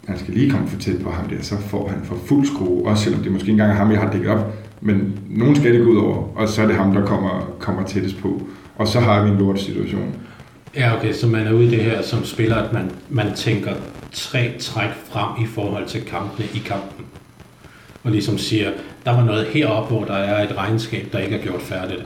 han 0.08 0.18
skal 0.18 0.34
lige 0.34 0.50
komme 0.50 0.68
for 0.68 0.80
tæt 0.80 1.02
på 1.04 1.10
ham 1.10 1.28
der, 1.28 1.42
så 1.42 1.56
får 1.58 1.88
han 1.88 2.00
for 2.04 2.16
fuld 2.26 2.46
skrue, 2.46 2.86
også 2.86 3.04
selvom 3.04 3.22
det 3.22 3.32
måske 3.32 3.44
ikke 3.44 3.52
engang 3.52 3.70
er 3.70 3.74
ham, 3.74 3.90
jeg 3.90 4.00
har 4.00 4.10
dækket 4.10 4.30
op, 4.30 4.54
men 4.80 5.18
nogen 5.30 5.56
skal 5.56 5.74
det 5.74 5.84
gå 5.84 5.90
ud 5.90 5.96
over, 5.96 6.38
og 6.38 6.48
så 6.48 6.62
er 6.62 6.66
det 6.66 6.76
ham, 6.76 6.94
der 6.94 7.06
kommer, 7.06 7.54
kommer 7.58 7.84
tættest 7.84 8.18
på. 8.18 8.42
Og 8.76 8.88
så 8.88 9.00
har 9.00 9.24
vi 9.24 9.30
en 9.30 9.38
lort 9.38 9.60
situation. 9.60 10.14
Ja, 10.76 10.96
okay, 10.96 11.12
så 11.12 11.26
man 11.26 11.46
er 11.46 11.52
ude 11.52 11.64
i 11.64 11.70
det 11.70 11.84
her 11.84 12.02
som 12.02 12.24
spiller, 12.24 12.56
at 12.56 12.72
man, 12.72 12.90
man 13.10 13.34
tænker 13.34 13.72
tre 14.12 14.54
træk 14.60 14.90
frem 15.04 15.44
i 15.44 15.46
forhold 15.46 15.86
til 15.86 16.04
kampene 16.04 16.46
i 16.54 16.58
kampen. 16.58 17.04
Og 18.02 18.10
ligesom 18.10 18.38
siger, 18.38 18.70
der 19.04 19.10
var 19.10 19.24
noget 19.24 19.46
heroppe, 19.46 19.94
hvor 19.94 20.04
der 20.04 20.14
er 20.14 20.44
et 20.44 20.56
regnskab, 20.56 21.08
der 21.12 21.18
ikke 21.18 21.36
er 21.36 21.42
gjort 21.42 21.62
færdigt. 21.62 22.04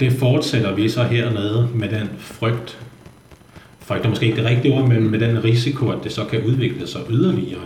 Det 0.00 0.12
fortsætter 0.12 0.74
vi 0.74 0.88
så 0.88 1.02
hernede 1.02 1.68
med 1.74 1.88
den 1.88 2.08
frygt, 2.18 2.78
frygt 3.80 4.04
er 4.04 4.08
måske 4.08 4.26
ikke 4.26 4.36
det 4.36 4.44
rigtige 4.44 4.74
ord, 4.74 4.88
men 4.88 5.10
med 5.10 5.18
den 5.18 5.44
risiko, 5.44 5.88
at 5.88 5.98
det 6.04 6.12
så 6.12 6.24
kan 6.24 6.42
udvikle 6.44 6.86
sig 6.86 7.00
yderligere. 7.10 7.60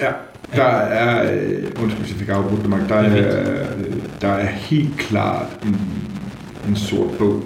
Ja, 0.00 0.10
der 0.56 0.64
er, 0.64 1.34
øh, 1.34 1.82
undskyld, 1.82 2.06
jeg 2.08 2.16
fik 2.16 2.28
afbrudt 2.28 2.68
mig, 2.68 2.80
der 2.88 2.94
er, 2.94 3.66
der 4.20 4.28
er 4.28 4.46
helt 4.46 4.98
klart 4.98 5.46
en, 5.64 5.76
en 6.68 6.76
sort 6.76 7.10
bog, 7.18 7.44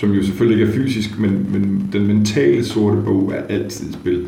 som 0.00 0.12
jo 0.12 0.24
selvfølgelig 0.24 0.60
ikke 0.62 0.72
er 0.72 0.76
fysisk, 0.76 1.18
men, 1.18 1.52
men 1.52 1.90
den 1.92 2.06
mentale 2.06 2.64
sorte 2.64 3.02
bog 3.02 3.32
er 3.36 3.54
altid 3.54 3.90
i 3.90 3.92
spil. 3.92 4.26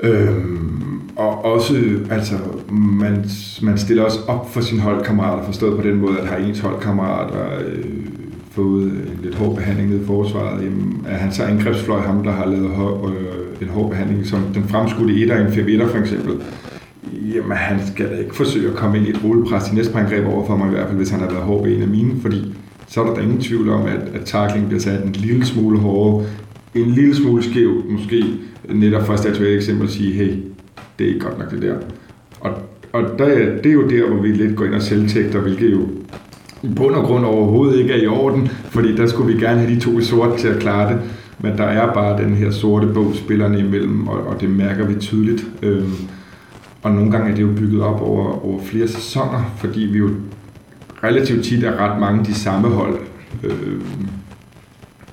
Øhm, 0.00 0.93
og 1.16 1.44
også, 1.44 1.74
altså, 2.10 2.34
man, 2.72 3.24
man 3.62 3.78
stiller 3.78 4.02
også 4.02 4.18
op 4.28 4.50
for 4.52 4.60
sine 4.60 4.80
holdkammerater, 4.80 5.44
forstået 5.44 5.76
på 5.76 5.88
den 5.88 5.96
måde, 5.96 6.18
at 6.18 6.26
har 6.26 6.36
ens 6.36 6.60
holdkammerater 6.60 7.58
øh, 7.66 7.84
fået 8.50 8.82
en 8.82 9.20
lidt 9.22 9.34
hård 9.34 9.56
behandling 9.56 9.90
ned 9.90 10.00
i 10.00 10.06
forsvaret, 10.06 10.64
jamen, 10.64 11.06
er 11.08 11.16
han 11.16 11.32
så 11.32 11.44
angrebsfløj, 11.44 12.00
ham 12.00 12.22
der 12.22 12.32
har 12.32 12.46
lavet 12.46 12.70
hår, 12.70 13.08
øh, 13.08 13.62
en 13.62 13.68
hård 13.68 13.90
behandling, 13.90 14.26
som 14.26 14.40
den 14.54 14.64
fremskudte 14.64 15.14
etter 15.14 15.46
en 15.46 15.52
5 15.52 15.90
for 15.90 15.98
eksempel, 15.98 16.40
jamen 17.34 17.56
han 17.56 17.86
skal 17.86 18.10
da 18.10 18.16
ikke 18.16 18.34
forsøge 18.34 18.70
at 18.70 18.76
komme 18.76 18.98
ind 18.98 19.06
i 19.06 19.10
et 19.10 19.24
rullepres 19.24 19.72
i 19.72 19.74
næste 19.74 19.98
angreb 19.98 20.26
over 20.26 20.46
for 20.46 20.56
mig, 20.56 20.66
i 20.66 20.70
hvert 20.70 20.86
fald 20.86 20.96
hvis 20.96 21.10
han 21.10 21.20
har 21.20 21.30
været 21.30 21.42
hård 21.42 21.66
ved 21.66 21.76
en 21.76 21.82
af 21.82 21.88
mine, 21.88 22.20
fordi 22.22 22.54
så 22.86 23.02
er 23.02 23.06
der 23.06 23.14
da 23.14 23.20
ingen 23.20 23.40
tvivl 23.40 23.68
om, 23.68 23.86
at, 23.86 24.00
at 24.14 24.24
tackling 24.24 24.66
bliver 24.66 24.80
sat 24.80 25.04
en 25.04 25.12
lille 25.12 25.46
smule 25.46 25.78
hårdere, 25.78 26.26
en 26.74 26.90
lille 26.90 27.14
smule 27.14 27.42
skæv, 27.42 27.70
måske 27.90 28.24
netop 28.68 29.06
for 29.06 29.12
at 29.12 29.18
statuere 29.18 29.50
et 29.50 29.56
eksempel 29.56 29.86
og 29.86 29.90
sige, 29.90 30.12
hey, 30.12 30.34
det 30.98 31.04
er 31.04 31.08
ikke 31.08 31.20
godt 31.20 31.38
nok 31.38 31.50
det 31.50 31.62
der. 31.62 31.74
Og, 32.40 32.50
og 32.92 33.02
der, 33.18 33.26
det 33.56 33.66
er 33.66 33.72
jo 33.72 33.88
der, 33.88 34.08
hvor 34.08 34.22
vi 34.22 34.28
lidt 34.28 34.56
går 34.56 34.64
ind 34.64 34.74
og 34.74 34.82
selvtægter, 34.82 35.40
hvilket 35.40 35.72
jo 35.72 35.88
i 36.62 36.68
bund 36.76 36.94
og 36.94 37.04
grund 37.04 37.24
overhovedet 37.24 37.78
ikke 37.78 37.92
er 37.92 38.02
i 38.02 38.06
orden, 38.06 38.48
fordi 38.48 38.96
der 38.96 39.06
skulle 39.06 39.34
vi 39.34 39.40
gerne 39.40 39.60
have 39.60 39.74
de 39.74 39.80
to 39.80 39.98
i 39.98 40.02
sort 40.02 40.38
til 40.38 40.48
at 40.48 40.60
klare 40.60 40.92
det. 40.92 41.00
Men 41.38 41.58
der 41.58 41.64
er 41.64 41.94
bare 41.94 42.22
den 42.22 42.34
her 42.34 42.50
sorte 42.50 42.86
bog 42.86 43.14
spillerne 43.14 43.58
imellem, 43.58 44.08
og, 44.08 44.26
og 44.26 44.40
det 44.40 44.50
mærker 44.50 44.86
vi 44.86 44.94
tydeligt. 44.94 45.46
Øhm, 45.62 45.92
og 46.82 46.92
nogle 46.92 47.10
gange 47.10 47.30
er 47.30 47.34
det 47.34 47.42
jo 47.42 47.52
bygget 47.56 47.82
op 47.82 48.00
over, 48.00 48.44
over 48.44 48.60
flere 48.62 48.88
sæsoner, 48.88 49.54
fordi 49.56 49.80
vi 49.80 49.98
jo 49.98 50.10
relativt 51.04 51.44
tit 51.44 51.64
er 51.64 51.76
ret 51.76 52.00
mange 52.00 52.24
de 52.24 52.34
samme 52.34 52.68
hold 52.68 52.98
øh, 53.44 53.80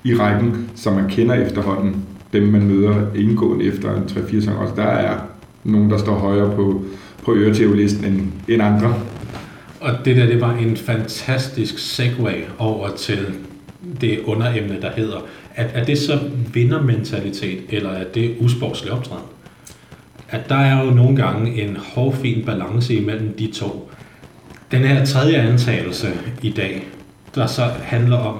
i 0.04 0.16
rækken, 0.16 0.70
som 0.76 0.94
man 0.94 1.10
kender 1.10 1.36
efterhånden. 1.36 1.96
Dem 2.34 2.44
man 2.44 2.68
møder 2.68 2.96
indgående 3.16 3.66
efter 3.66 3.96
en 3.96 4.04
3-4 4.04 4.32
sæsoner. 4.32 4.60
Altså 4.60 4.76
der 4.76 4.84
er 4.84 5.18
nogen, 5.64 5.90
der 5.90 5.98
står 5.98 6.16
højere 6.16 6.56
på, 6.56 6.86
på 7.26 7.36
øretævelisten 7.36 8.06
end, 8.06 8.32
end 8.48 8.62
andre. 8.62 8.96
Og 9.80 9.92
det 10.06 10.16
der, 10.16 10.26
det 10.26 10.42
var 10.42 10.54
en 10.54 10.78
fantastisk 10.78 11.80
segue 11.80 12.34
over 12.58 12.90
til 12.90 13.28
det 14.02 14.20
underemne, 14.26 14.82
der 14.82 14.92
hedder, 14.92 15.18
at 15.56 15.72
er 15.74 15.84
det 15.84 15.98
så 15.98 16.20
vindermentalitet, 16.54 17.60
eller 17.70 17.90
er 17.90 18.04
det 18.04 18.36
usportslig 18.40 18.92
optræden? 18.92 19.26
At 20.30 20.50
der 20.50 20.56
er 20.56 20.86
jo 20.86 20.92
nogle 20.92 21.16
gange 21.16 21.62
en 21.62 21.78
hårfin 21.94 22.46
balance 22.46 22.96
imellem 22.96 23.34
de 23.34 23.52
to. 23.52 23.92
Den 24.72 24.80
her 24.84 25.06
tredje 25.06 25.36
antagelse 25.36 26.08
i 26.42 26.50
dag, 26.50 26.88
der 27.36 27.48
så 27.48 27.62
handler 27.64 28.18
om 28.18 28.38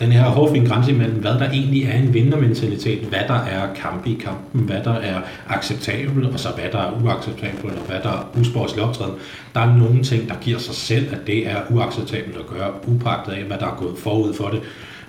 den 0.00 0.12
her 0.12 0.22
hårfin 0.22 0.64
grænse 0.64 0.92
mellem, 0.92 1.20
hvad 1.20 1.32
der 1.32 1.50
egentlig 1.50 1.84
er 1.84 1.92
en 1.92 2.14
vindermentalitet, 2.14 2.98
hvad 2.98 3.20
der 3.28 3.34
er 3.34 3.74
kamp 3.74 4.06
i 4.06 4.18
kampen, 4.24 4.60
hvad 4.60 4.84
der 4.84 4.94
er 4.94 5.20
acceptabelt, 5.48 6.26
og 6.26 6.40
så 6.40 6.48
hvad 6.48 6.70
der 6.72 6.78
er 6.78 7.02
uacceptabelt, 7.04 7.74
og 7.74 7.86
hvad 7.86 8.00
der 8.02 8.08
er 8.08 8.26
usportslig 8.40 8.84
optræden. 8.84 9.14
Der 9.54 9.60
er 9.60 9.76
nogle 9.76 10.02
ting, 10.02 10.28
der 10.28 10.34
giver 10.40 10.58
sig 10.58 10.74
selv, 10.74 11.06
at 11.12 11.26
det 11.26 11.46
er 11.46 11.56
uacceptabelt 11.70 12.36
at 12.36 12.46
gøre, 12.46 12.70
upagtet 12.86 13.32
af, 13.32 13.42
hvad 13.42 13.58
der 13.58 13.66
er 13.66 13.76
gået 13.78 13.98
forud 13.98 14.34
for 14.34 14.48
det. 14.48 14.60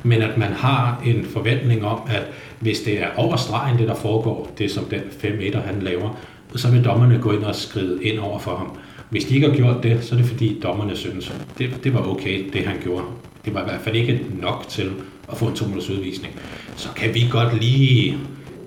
Men 0.03 0.21
at 0.21 0.37
man 0.37 0.51
har 0.51 1.01
en 1.05 1.25
forventning 1.33 1.85
om, 1.85 2.01
at 2.09 2.23
hvis 2.59 2.79
det 2.79 3.01
er 3.01 3.07
over 3.17 3.35
stregen, 3.35 3.77
det 3.77 3.87
der 3.87 3.95
foregår, 3.95 4.51
det 4.57 4.71
som 4.71 4.83
den 4.83 5.01
5 5.19 5.37
meter 5.37 5.61
han 5.61 5.81
laver, 5.81 6.17
så 6.55 6.71
vil 6.71 6.85
dommerne 6.85 7.19
gå 7.21 7.31
ind 7.31 7.43
og 7.43 7.55
skride 7.55 8.03
ind 8.03 8.19
over 8.19 8.39
for 8.39 8.55
ham. 8.55 8.77
Hvis 9.09 9.25
de 9.25 9.35
ikke 9.35 9.49
har 9.49 9.55
gjort 9.55 9.83
det, 9.83 10.03
så 10.03 10.15
er 10.15 10.19
det 10.19 10.27
fordi 10.27 10.59
dommerne 10.63 10.95
synes, 10.95 11.33
det, 11.57 11.83
det 11.83 11.93
var 11.93 12.07
okay, 12.07 12.49
det 12.53 12.65
han 12.65 12.75
gjorde. 12.83 13.03
Det 13.49 13.55
var 13.55 13.61
i 13.61 13.69
hvert 13.69 13.81
fald 13.81 13.95
ikke 13.95 14.21
nok 14.41 14.65
til 14.69 14.91
at 15.31 15.37
få 15.37 15.45
en 15.45 15.55
to 15.55 15.65
minutters 15.65 15.89
udvisning. 15.89 16.33
Så 16.75 16.89
kan 16.95 17.13
vi 17.13 17.27
godt 17.31 17.59
lige 17.59 18.17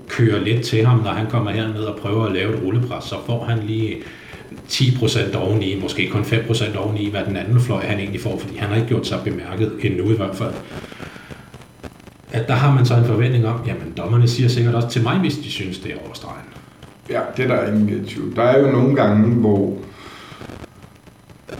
køre 0.09 0.45
lidt 0.45 0.62
til 0.62 0.87
ham, 0.87 0.99
når 0.99 1.11
han 1.11 1.26
kommer 1.26 1.51
herned 1.51 1.80
og 1.85 2.01
prøver 2.01 2.26
at 2.26 2.33
lave 2.33 2.55
et 2.55 2.62
rullepres, 2.62 3.05
så 3.05 3.14
får 3.26 3.45
han 3.45 3.59
lige 3.59 3.97
10% 4.68 5.37
oveni, 5.37 5.80
måske 5.80 6.09
kun 6.09 6.22
5% 6.22 6.78
oveni, 6.78 7.11
hvad 7.11 7.24
den 7.24 7.37
anden 7.37 7.61
fløj 7.61 7.87
han 7.87 7.99
egentlig 7.99 8.20
får, 8.20 8.39
fordi 8.39 8.57
han 8.57 8.68
har 8.68 8.76
ikke 8.76 8.89
gjort 8.89 9.07
sig 9.07 9.18
bemærket 9.24 9.72
endnu 9.80 10.12
i 10.12 10.16
hvert 10.16 10.37
fald. 10.37 10.55
At 12.33 12.49
der 12.49 12.55
har 12.55 12.74
man 12.74 12.87
så 12.87 12.95
en 12.95 13.05
forventning 13.05 13.47
om, 13.47 13.61
jamen 13.66 13.93
dommerne 13.97 14.28
siger 14.28 14.49
sikkert 14.49 14.74
også 14.74 14.89
til 14.89 15.03
mig, 15.03 15.18
hvis 15.18 15.37
de 15.37 15.51
synes, 15.51 15.78
det 15.78 15.93
er 15.93 15.97
overstregen. 16.07 16.47
Ja, 17.11 17.20
det 17.37 17.51
er 17.51 17.57
der 17.57 17.72
ingen 17.72 17.91
øh, 17.91 18.05
tvivl. 18.05 18.37
Der 18.37 18.43
er 18.43 18.59
jo 18.59 18.72
nogle 18.72 18.97
gange, 18.97 19.35
hvor 19.35 19.78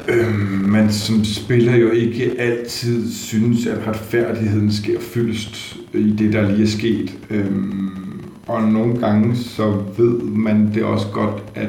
øh, 0.09 0.69
man 0.69 0.93
som 0.93 1.25
spiller 1.25 1.77
jo 1.77 1.91
ikke 1.91 2.35
altid 2.39 3.13
synes, 3.13 3.67
at 3.67 3.87
retfærdigheden 3.87 4.73
sker 4.73 5.01
fyldest 5.01 5.77
i 5.95 6.15
det, 6.19 6.33
der 6.33 6.51
lige 6.51 6.63
er 6.63 6.67
sket. 6.67 7.19
Øhm, 7.31 7.91
og 8.47 8.63
nogle 8.63 8.97
gange 8.97 9.37
så 9.37 9.83
ved 9.99 10.19
man 10.23 10.75
det 10.75 10.85
også 10.85 11.07
godt, 11.13 11.43
at 11.55 11.69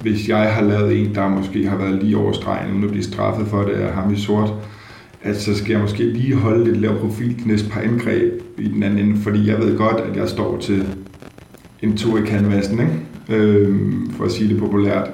hvis 0.00 0.28
jeg 0.28 0.54
har 0.54 0.62
lavet 0.62 1.00
en, 1.00 1.14
der 1.14 1.28
måske 1.28 1.68
har 1.68 1.76
været 1.76 2.02
lige 2.02 2.16
over 2.16 2.32
stregen, 2.32 2.72
uden 2.72 2.84
at 2.84 2.90
blive 2.90 3.04
straffet 3.04 3.46
for 3.46 3.62
det 3.62 3.72
af 3.72 3.92
ham 3.92 4.12
i 4.12 4.16
sort, 4.16 4.52
at 5.22 5.40
så 5.40 5.54
skal 5.54 5.70
jeg 5.72 5.80
måske 5.80 6.04
lige 6.04 6.34
holde 6.34 6.64
lidt 6.64 6.80
lav 6.80 6.98
profil 6.98 7.38
til 7.38 7.48
næste 7.48 7.70
par 7.70 7.80
angreb 7.80 8.32
i 8.58 8.68
den 8.68 8.82
anden 8.82 8.98
ende, 8.98 9.20
fordi 9.20 9.48
jeg 9.48 9.58
ved 9.58 9.76
godt, 9.78 10.00
at 10.10 10.16
jeg 10.16 10.28
står 10.28 10.58
til 10.58 10.86
en 11.82 11.96
tur 11.96 12.18
i 12.18 12.26
canvasen, 12.26 12.80
ikke? 12.80 13.42
Øhm, 13.42 14.10
for 14.10 14.24
at 14.24 14.32
sige 14.32 14.48
det 14.48 14.58
populært. 14.58 15.10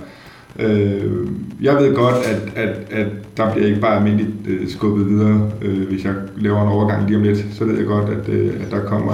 Øh, 0.58 1.26
jeg 1.62 1.76
ved 1.76 1.94
godt, 1.94 2.14
at, 2.14 2.64
at, 2.64 2.76
at 2.90 3.06
der 3.36 3.52
bliver 3.52 3.66
ikke 3.66 3.80
bare 3.80 3.96
almindeligt 3.96 4.30
øh, 4.48 4.68
skubbet 4.68 5.08
videre, 5.08 5.50
øh, 5.62 5.88
hvis 5.88 6.04
jeg 6.04 6.14
laver 6.36 6.62
en 6.62 6.68
overgang 6.68 7.06
lige 7.06 7.16
om 7.16 7.22
lidt. 7.22 7.44
Så 7.52 7.64
ved 7.64 7.76
jeg 7.76 7.86
godt, 7.86 8.10
at, 8.10 8.28
øh, 8.28 8.54
at 8.66 8.70
der 8.70 8.80
kommer 8.80 9.12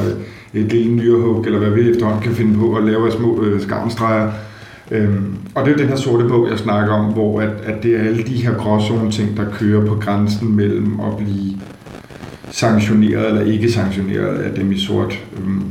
et, 0.54 0.72
lille 0.72 0.94
nyrehug, 0.94 1.44
eller 1.46 1.58
hvad 1.58 1.70
vi 1.70 1.90
efterhånden 1.90 2.22
kan 2.22 2.32
finde 2.32 2.58
på 2.58 2.76
at 2.76 2.84
lave 2.84 3.06
af 3.06 3.12
små 3.12 3.42
øh, 3.42 3.60
skavnstreger. 3.60 4.30
Øhm, 4.90 5.36
og 5.54 5.64
det 5.64 5.72
er 5.72 5.76
den 5.76 5.88
her 5.88 5.96
sorte 5.96 6.28
bog, 6.28 6.48
jeg 6.50 6.58
snakker 6.58 6.94
om, 6.94 7.12
hvor 7.12 7.40
at, 7.40 7.50
at 7.64 7.82
det 7.82 7.96
er 7.96 8.00
alle 8.00 8.22
de 8.22 8.42
her 8.42 8.54
gråzone 8.54 9.10
ting, 9.10 9.36
der 9.36 9.44
kører 9.52 9.86
på 9.86 9.94
grænsen 9.94 10.56
mellem 10.56 11.00
at 11.00 11.16
blive 11.16 11.60
sanktioneret 12.50 13.28
eller 13.28 13.42
ikke 13.42 13.72
sanktioneret 13.72 14.38
af 14.38 14.54
dem 14.54 14.72
i 14.72 14.78
sort. 14.78 15.24
Øhm, 15.36 15.62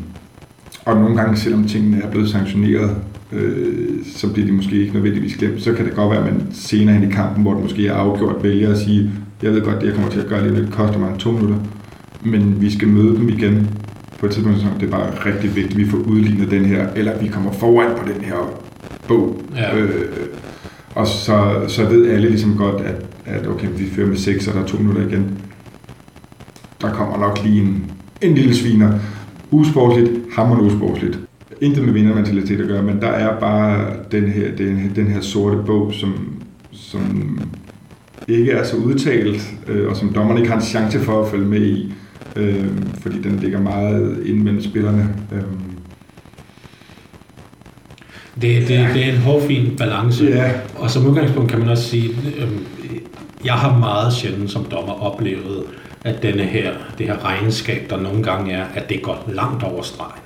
og 0.86 0.95
nogle 0.95 1.15
gange, 1.15 1.38
selvom 1.38 1.67
tingene 1.67 2.01
er 2.03 2.11
blevet 2.11 2.30
sanktioneret, 2.30 2.95
øh, 3.34 3.89
så 4.15 4.34
bliver 4.34 4.45
de 4.45 4.51
måske 4.51 4.82
ikke 4.82 4.93
nødvendigvis 4.93 5.38
glemt. 5.38 5.61
Så 5.61 5.73
kan 5.73 5.86
det 5.86 5.95
godt 5.95 6.11
være, 6.11 6.27
at 6.27 6.34
man 6.34 6.47
senere 6.51 6.95
hen 6.95 7.09
i 7.09 7.13
kampen, 7.13 7.43
hvor 7.43 7.53
det 7.53 7.63
måske 7.63 7.88
er 7.88 7.93
afgjort, 7.93 8.43
vælger 8.43 8.71
at 8.71 8.77
sige, 8.77 9.11
jeg 9.41 9.51
ved 9.51 9.61
godt, 9.61 9.82
det 9.82 9.88
jeg 9.88 9.93
kommer 9.93 10.11
til 10.11 10.19
at 10.19 10.27
gøre 10.27 10.47
det, 10.47 10.57
det 10.57 10.71
koster 10.71 10.99
mig 10.99 11.19
to 11.19 11.32
minutter, 11.32 11.57
men 12.23 12.61
vi 12.61 12.71
skal 12.71 12.88
møde 12.88 13.15
dem 13.15 13.29
igen 13.29 13.67
på 14.19 14.25
et 14.25 14.32
tidspunkt, 14.32 14.59
så 14.59 14.65
det 14.79 14.86
er 14.86 14.91
bare 14.91 15.25
rigtig 15.25 15.55
vigtigt, 15.55 15.73
at 15.73 15.77
vi 15.77 15.89
får 15.89 15.97
udlignet 15.97 16.51
den 16.51 16.65
her, 16.65 16.88
eller 16.95 17.19
vi 17.19 17.27
kommer 17.27 17.51
foran 17.51 17.91
på 17.97 18.13
den 18.13 18.23
her 18.23 18.61
bog. 19.07 19.41
Ja. 19.55 19.77
Øh, 19.77 20.05
og 20.95 21.07
så, 21.07 21.65
så 21.67 21.86
ved 21.86 22.09
alle 22.09 22.29
ligesom 22.29 22.57
godt, 22.57 22.82
at, 22.82 23.05
at 23.25 23.47
okay, 23.47 23.67
vi 23.77 23.86
fører 23.86 24.07
med 24.07 24.17
6, 24.17 24.47
og 24.47 24.53
der 24.53 24.61
er 24.61 24.65
to 24.65 24.77
minutter 24.77 25.07
igen. 25.07 25.38
Der 26.82 26.93
kommer 26.93 27.17
nok 27.17 27.43
lige 27.43 27.61
en, 27.61 27.91
en 28.21 28.36
lille 28.36 28.55
sviner. 28.55 28.99
Usportsligt, 29.51 30.11
hammerende 30.36 30.65
usportsligt. 30.65 31.19
Intet 31.62 31.84
med 31.84 31.93
vindermentalitet 31.93 32.62
at 32.62 32.68
gøre, 32.68 32.84
men 32.84 33.01
der 33.01 33.07
er 33.07 33.39
bare 33.39 33.93
den 34.12 34.28
her, 34.28 34.55
den, 34.55 34.91
den 34.95 35.07
her 35.07 35.22
sorte 35.22 35.57
bog, 35.66 35.93
som, 35.93 36.43
som 36.72 37.39
ikke 38.28 38.51
er 38.51 38.64
så 38.64 38.76
udtalt, 38.76 39.53
øh, 39.68 39.89
og 39.89 39.95
som 39.95 40.14
dommerne 40.14 40.39
ikke 40.39 40.51
har 40.51 40.59
en 40.59 40.66
chance 40.66 40.99
for 40.99 41.24
at 41.24 41.32
følge 41.32 41.45
med 41.45 41.62
i, 41.62 41.93
øh, 42.36 42.66
fordi 43.01 43.22
den 43.22 43.39
ligger 43.39 43.62
meget 43.62 44.24
inde 44.26 44.43
mellem 44.43 44.62
spillerne. 44.62 45.16
Øh, 45.32 45.41
det, 48.41 48.68
det, 48.68 48.88
det 48.93 49.05
er 49.05 49.12
en 49.14 49.18
hårfin 49.18 49.76
balance. 49.78 50.26
Ja. 50.26 50.51
Og 50.76 50.89
som 50.91 51.07
udgangspunkt 51.07 51.51
kan 51.51 51.59
man 51.59 51.70
også 51.70 51.84
sige, 51.84 52.09
øh, 52.38 52.51
jeg 53.45 53.53
har 53.53 53.80
meget 53.80 54.14
sjældent 54.14 54.51
som 54.51 54.66
dommer 54.66 54.93
oplevet, 54.93 55.64
at 56.03 56.24
denne 56.24 56.43
her, 56.43 56.74
det 56.97 57.05
her 57.05 57.26
regnskab, 57.26 57.89
der 57.89 58.01
nogle 58.01 58.24
gange 58.24 58.51
er, 58.51 58.66
at 58.76 58.89
det 58.89 59.01
går 59.01 59.30
langt 59.34 59.64
over 59.64 59.82
stregen. 59.82 60.22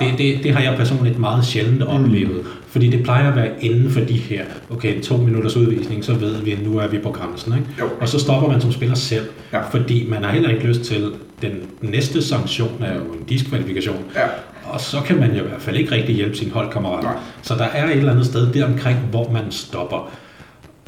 Det, 0.00 0.18
det, 0.18 0.40
det 0.42 0.52
har 0.54 0.60
jeg 0.62 0.74
personligt 0.76 1.18
meget 1.18 1.44
sjældent 1.44 1.82
oplevet, 1.82 2.36
mm. 2.36 2.46
fordi 2.68 2.90
det 2.90 3.02
plejer 3.02 3.28
at 3.30 3.36
være 3.36 3.48
inden 3.60 3.90
for 3.90 4.00
de 4.00 4.12
her, 4.12 4.44
okay, 4.70 5.00
to 5.00 5.16
minutters 5.16 5.56
udvisning, 5.56 6.04
så 6.04 6.14
ved 6.14 6.42
vi, 6.42 6.52
at 6.52 6.62
nu 6.64 6.78
er 6.78 6.86
vi 6.88 6.98
på 6.98 7.10
grænsen. 7.10 7.52
Ikke? 7.52 7.66
Jo. 7.80 7.84
Og 8.00 8.08
så 8.08 8.18
stopper 8.18 8.48
man 8.48 8.60
som 8.60 8.72
spiller 8.72 8.94
selv, 8.94 9.24
Ja. 9.52 9.60
fordi 9.70 10.06
man 10.08 10.24
har 10.24 10.32
heller 10.32 10.50
ikke 10.50 10.66
lyst 10.66 10.80
til, 10.82 11.12
den 11.42 11.52
næste 11.80 12.22
sanktion 12.22 12.82
er 12.82 12.94
jo 12.94 13.00
en 13.00 13.24
diskvalifikation, 13.28 14.04
Ja. 14.16 14.26
og 14.64 14.80
så 14.80 15.00
kan 15.06 15.16
man 15.20 15.30
jo 15.36 15.44
i 15.44 15.48
hvert 15.48 15.62
fald 15.62 15.76
ikke 15.76 15.92
rigtig 15.94 16.14
hjælpe 16.14 16.36
sin 16.36 16.50
holdkammerat. 16.50 17.06
Så 17.42 17.54
der 17.54 17.64
er 17.64 17.86
et 17.90 17.96
eller 17.96 18.12
andet 18.12 18.26
sted 18.26 18.52
deromkring, 18.52 18.98
hvor 19.10 19.30
man 19.32 19.42
stopper 19.50 20.10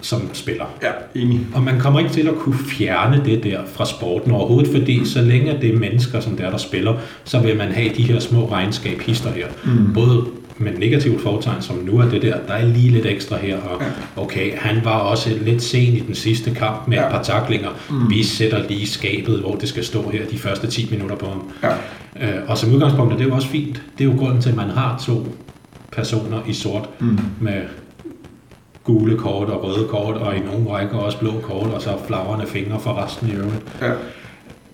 som 0.07 0.31
spiller. 0.33 0.65
Ja, 0.83 1.21
enig. 1.21 1.41
Og 1.55 1.63
man 1.63 1.81
kommer 1.81 2.01
ikke 2.01 2.13
til 2.13 2.29
at 2.29 2.35
kunne 2.35 2.59
fjerne 2.59 3.23
det 3.25 3.45
der 3.45 3.61
fra 3.67 3.87
sporten 3.87 4.33
overhovedet, 4.33 4.71
fordi 4.73 5.05
så 5.05 5.23
længe 5.23 5.59
det 5.61 5.75
er 5.75 5.79
mennesker, 5.79 6.21
som 6.21 6.37
der, 6.37 6.51
der 6.51 6.59
spiller, 6.59 6.95
så 7.25 7.41
vil 7.41 7.57
man 7.57 7.73
have 7.73 7.91
de 7.97 8.03
her 8.03 8.19
små 8.19 8.53
regnskab 8.53 9.01
hister 9.01 9.33
her. 9.33 9.47
Mm. 9.65 9.93
Både 9.95 10.25
med 10.59 10.73
negativt 10.79 11.21
fortegn, 11.21 11.63
som 11.63 11.77
nu 11.77 11.99
er 11.99 12.09
det 12.09 12.23
der, 12.23 12.37
der 12.49 12.55
er 12.55 12.67
lige 12.67 12.91
lidt 12.91 13.07
ekstra 13.07 13.37
her, 13.37 13.59
og 13.59 13.83
okay, 14.17 14.59
han 14.59 14.85
var 14.85 14.99
også 14.99 15.31
lidt 15.43 15.63
sen 15.63 15.97
i 15.97 16.01
den 16.01 16.15
sidste 16.15 16.55
kamp 16.55 16.89
med 16.89 16.97
ja. 16.97 17.07
et 17.07 17.13
par 17.13 17.23
taklinger. 17.23 17.69
Mm. 17.91 18.11
Vi 18.11 18.23
sætter 18.23 18.69
lige 18.69 18.87
skabet, 18.87 19.41
hvor 19.41 19.55
det 19.55 19.69
skal 19.69 19.85
stå 19.85 20.11
her 20.11 20.27
de 20.31 20.39
første 20.39 20.67
10 20.67 20.89
minutter 20.91 21.17
på 21.17 21.27
ham. 21.27 21.51
Ja. 21.63 21.71
Øh, 22.21 22.43
og 22.49 22.59
som 22.59 22.75
udgangspunkt 22.75 23.13
er 23.13 23.17
det 23.17 23.25
jo 23.25 23.35
også 23.35 23.49
fint. 23.49 23.83
Det 23.99 24.07
er 24.07 24.09
jo 24.13 24.19
grunden 24.19 24.43
til, 24.43 24.49
at 24.51 24.57
man 24.57 24.71
har 24.71 25.03
to 25.07 25.27
personer 25.93 26.39
i 26.49 26.53
sort 26.53 26.89
mm. 27.01 27.19
med 27.41 27.63
gule 28.87 29.17
kort 29.17 29.49
og 29.49 29.65
røde 29.65 29.89
kort, 29.89 30.17
og 30.17 30.37
i 30.37 30.41
nogle 30.41 30.71
rækker 30.71 30.97
også 30.97 31.19
blå 31.19 31.33
kort, 31.43 31.67
og 31.67 31.83
så 31.83 31.91
flagrende 32.07 32.47
fingre 32.47 32.81
for 32.81 33.05
resten 33.05 33.29
i 33.29 33.33
øvrigt. 33.33 33.65
Ja. 33.81 33.93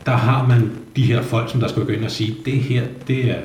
Der 0.06 0.12
har 0.12 0.46
man 0.46 0.70
de 0.96 1.02
her 1.02 1.22
folk, 1.22 1.50
som 1.50 1.60
der 1.60 1.68
skal 1.68 1.84
gå 1.84 1.92
ind 1.92 2.04
og 2.04 2.10
sige, 2.10 2.36
det 2.44 2.52
her, 2.52 2.82
det 3.08 3.30
er 3.30 3.36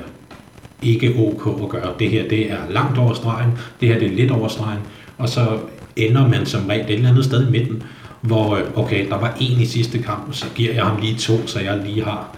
ikke 0.82 1.14
ok 1.18 1.62
at 1.62 1.68
gøre. 1.68 1.92
Det 1.98 2.10
her, 2.10 2.28
det 2.28 2.52
er 2.52 2.58
langt 2.70 2.98
over 2.98 3.14
stregen. 3.14 3.50
Det 3.80 3.88
her, 3.88 3.98
det 3.98 4.12
er 4.12 4.16
lidt 4.16 4.30
over 4.30 4.48
stregen. 4.48 4.80
Og 5.18 5.28
så 5.28 5.58
ender 5.96 6.28
man 6.28 6.46
som 6.46 6.66
regel 6.66 6.84
et 6.84 6.94
eller 6.94 7.08
andet 7.08 7.24
sted 7.24 7.48
i 7.48 7.50
midten, 7.50 7.82
hvor, 8.20 8.56
øh, 8.56 8.62
okay, 8.74 9.08
der 9.08 9.18
var 9.18 9.36
en 9.40 9.60
i 9.60 9.66
sidste 9.66 9.98
kamp, 9.98 10.34
så 10.34 10.46
giver 10.54 10.74
jeg 10.74 10.84
ham 10.84 11.00
lige 11.00 11.14
to, 11.14 11.46
så 11.46 11.60
jeg 11.60 11.80
lige 11.86 12.04
har 12.04 12.36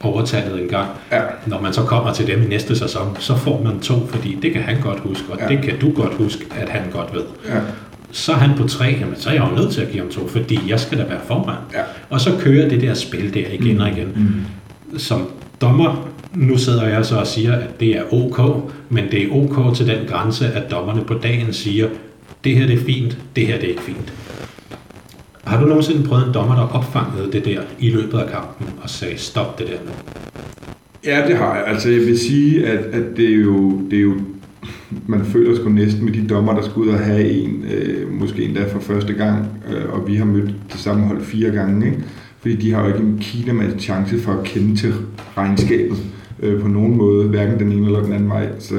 overtaget 0.00 0.62
en 0.62 0.68
gang. 0.68 0.88
Ja. 1.12 1.20
Når 1.46 1.60
man 1.60 1.72
så 1.72 1.82
kommer 1.82 2.12
til 2.12 2.26
dem 2.26 2.42
i 2.42 2.46
næste 2.46 2.78
sæson, 2.78 3.16
så 3.18 3.36
får 3.36 3.62
man 3.64 3.80
to, 3.80 4.06
fordi 4.06 4.38
det 4.42 4.52
kan 4.52 4.62
han 4.62 4.80
godt 4.80 5.00
huske, 5.00 5.24
og 5.32 5.38
Ja. 5.40 5.48
det 5.48 5.62
kan 5.64 5.78
du 5.78 5.90
godt 5.92 6.14
huske, 6.14 6.44
at 6.60 6.68
han 6.68 6.82
godt 6.92 7.14
ved. 7.14 7.22
Ja. 7.48 7.60
Så 8.12 8.32
er 8.32 8.36
han 8.36 8.58
på 8.58 8.68
tre, 8.68 8.84
jamen, 9.00 9.16
så 9.16 9.28
er 9.28 9.32
jeg 9.34 9.48
jo 9.50 9.56
nødt 9.56 9.72
til 9.72 9.80
at 9.80 9.90
give 9.90 10.02
ham 10.02 10.10
to, 10.10 10.28
fordi 10.28 10.58
jeg 10.68 10.80
skal 10.80 10.98
da 10.98 11.04
være 11.04 11.20
foran. 11.26 11.56
Ja. 11.74 11.80
Og 12.10 12.20
så 12.20 12.30
kører 12.40 12.68
det 12.68 12.80
der 12.80 12.94
spil 12.94 13.34
der 13.34 13.44
igen 13.52 13.80
og 13.80 13.88
igen. 13.88 14.08
Mm. 14.16 14.98
Som 14.98 15.28
dommer, 15.60 16.08
nu 16.34 16.58
sidder 16.58 16.88
jeg 16.88 17.06
så 17.06 17.16
og 17.16 17.26
siger, 17.26 17.52
at 17.54 17.80
det 17.80 17.88
er 17.96 18.02
ok, 18.14 18.62
men 18.88 19.04
det 19.10 19.22
er 19.22 19.26
ok 19.32 19.76
til 19.76 19.86
den 19.86 19.98
grænse, 20.08 20.52
at 20.52 20.70
dommerne 20.70 21.04
på 21.04 21.14
dagen 21.14 21.52
siger, 21.52 21.88
det 22.44 22.56
her 22.56 22.66
det 22.66 22.74
er 22.80 22.84
fint, 22.84 23.18
det 23.36 23.46
her 23.46 23.54
det 23.54 23.64
er 23.64 23.68
ikke 23.68 23.82
fint. 23.82 24.12
Har 25.44 25.60
du 25.60 25.66
nogensinde 25.66 26.08
prøvet 26.08 26.26
en 26.26 26.34
dommer, 26.34 26.54
der 26.54 26.62
opfangede 26.62 27.32
det 27.32 27.44
der 27.44 27.60
i 27.78 27.90
løbet 27.90 28.18
af 28.18 28.30
kampen 28.30 28.66
og 28.82 28.90
sagde, 28.90 29.18
stop 29.18 29.58
det 29.58 29.66
der? 29.66 29.92
Ja, 31.04 31.28
det 31.28 31.36
har 31.36 31.54
jeg. 31.54 31.64
Altså, 31.66 31.90
jeg 31.90 32.00
vil 32.00 32.18
sige, 32.18 32.66
at, 32.66 32.78
at 32.78 33.16
det, 33.16 33.30
er 33.30 33.36
jo, 33.36 33.80
det 33.90 33.98
er 33.98 34.02
jo... 34.02 34.14
Man 35.06 35.24
føler 35.24 35.56
sgu 35.56 35.68
næsten 35.68 36.04
med 36.04 36.12
de 36.12 36.26
dommer, 36.28 36.54
der 36.54 36.62
skulle 36.62 36.90
ud 36.90 36.94
og 36.94 37.00
have 37.00 37.30
en, 37.30 37.64
øh, 37.72 38.12
måske 38.12 38.44
endda 38.44 38.64
for 38.72 38.80
første 38.80 39.12
gang, 39.12 39.46
øh, 39.70 39.92
og 39.92 40.08
vi 40.08 40.14
har 40.14 40.24
mødt 40.24 40.54
det 40.72 40.80
samme 40.80 41.04
hold 41.06 41.20
fire 41.20 41.50
gange, 41.50 41.86
ikke? 41.86 41.98
Fordi 42.40 42.56
de 42.56 42.72
har 42.72 42.82
jo 42.82 42.88
ikke 42.88 43.00
en 43.00 43.18
kina 43.20 43.52
med 43.52 43.78
chance 43.78 44.18
for 44.18 44.32
at 44.32 44.44
kende 44.44 44.76
til 44.76 44.94
regnskabet 45.36 45.96
øh, 46.42 46.60
på 46.60 46.68
nogen 46.68 46.96
måde, 46.96 47.28
hverken 47.28 47.58
den 47.58 47.72
ene 47.72 47.86
eller 47.86 48.02
den 48.02 48.12
anden 48.12 48.28
vej. 48.28 48.48
Så, 48.58 48.74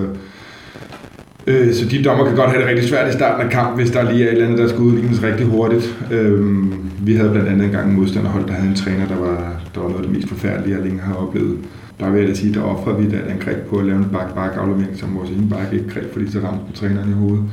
øh, 1.48 1.74
så 1.74 1.86
de 1.86 2.04
dommer 2.04 2.26
kan 2.26 2.36
godt 2.36 2.50
have 2.50 2.62
det 2.62 2.70
rigtig 2.70 2.90
svært 2.90 3.10
i 3.10 3.18
starten 3.18 3.46
af 3.46 3.52
kampen, 3.52 3.82
hvis 3.82 3.92
der 3.92 4.12
lige 4.12 4.24
er 4.24 4.28
et 4.28 4.34
eller 4.34 4.46
andet, 4.46 4.60
der 4.60 4.68
skal 4.68 4.82
udlignes 4.82 5.24
rigtig 5.24 5.46
hurtigt. 5.46 5.98
Øh, 6.12 6.66
vi 7.06 7.16
havde 7.16 7.30
blandt 7.30 7.50
andet 7.50 7.66
engang 7.66 7.90
en 7.90 7.96
modstanderhold, 7.96 8.48
der 8.48 8.54
havde 8.54 8.70
en 8.70 8.76
træner, 8.76 9.08
der 9.08 9.18
var, 9.18 9.62
der 9.76 9.82
var 9.82 9.90
noget 9.90 10.04
af 10.04 10.08
det 10.08 10.16
mest 10.18 10.30
forfærdelige, 10.30 10.76
jeg 10.76 10.86
længe 10.86 11.00
har 11.00 11.14
oplevet. 11.14 11.58
Der 12.00 12.10
vil 12.10 12.20
jeg 12.20 12.30
da 12.30 12.34
sige, 12.34 12.54
der 12.54 12.62
offrede 12.62 12.98
vi 12.98 13.10
da 13.10 13.16
et 13.16 13.28
angreb 13.30 13.58
på 13.58 13.76
at 13.78 13.86
lave 13.86 13.98
en 13.98 14.08
bak-bak-aflevering, 14.12 14.98
som 14.98 15.16
vores 15.16 15.30
ene 15.30 15.50
bak 15.50 15.74
ikke 15.74 15.90
greb, 15.90 16.14
fordi 16.14 16.32
så 16.32 16.40
ramte 16.40 16.64
den 16.68 16.76
træneren 16.76 17.10
i 17.10 17.14
hovedet. 17.14 17.44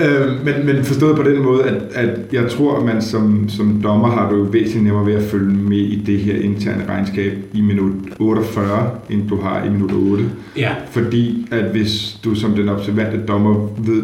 Øh, 0.00 0.44
men, 0.44 0.66
men 0.66 0.84
forstået 0.84 1.16
på 1.16 1.22
den 1.22 1.42
måde, 1.42 1.64
at, 1.64 1.82
at 1.94 2.18
jeg 2.32 2.50
tror, 2.50 2.76
at 2.76 2.84
man 2.84 3.02
som, 3.02 3.48
som 3.48 3.80
dommer 3.82 4.08
har 4.08 4.30
du 4.30 4.44
væsentligt 4.44 4.84
nemmere 4.84 5.06
ved 5.06 5.14
at 5.14 5.22
følge 5.22 5.54
med 5.54 5.76
i 5.76 6.02
det 6.06 6.18
her 6.18 6.40
interne 6.40 6.84
regnskab 6.88 7.32
i 7.52 7.60
minut 7.60 7.92
48, 8.20 8.90
end 9.10 9.28
du 9.28 9.40
har 9.40 9.64
i 9.64 9.68
minut 9.68 9.92
8. 9.92 10.24
Ja, 10.56 10.70
Fordi 10.90 11.46
at 11.50 11.64
hvis 11.64 12.18
du 12.24 12.34
som 12.34 12.54
den 12.54 12.68
observante 12.68 13.26
dommer 13.28 13.68
ved, 13.78 14.02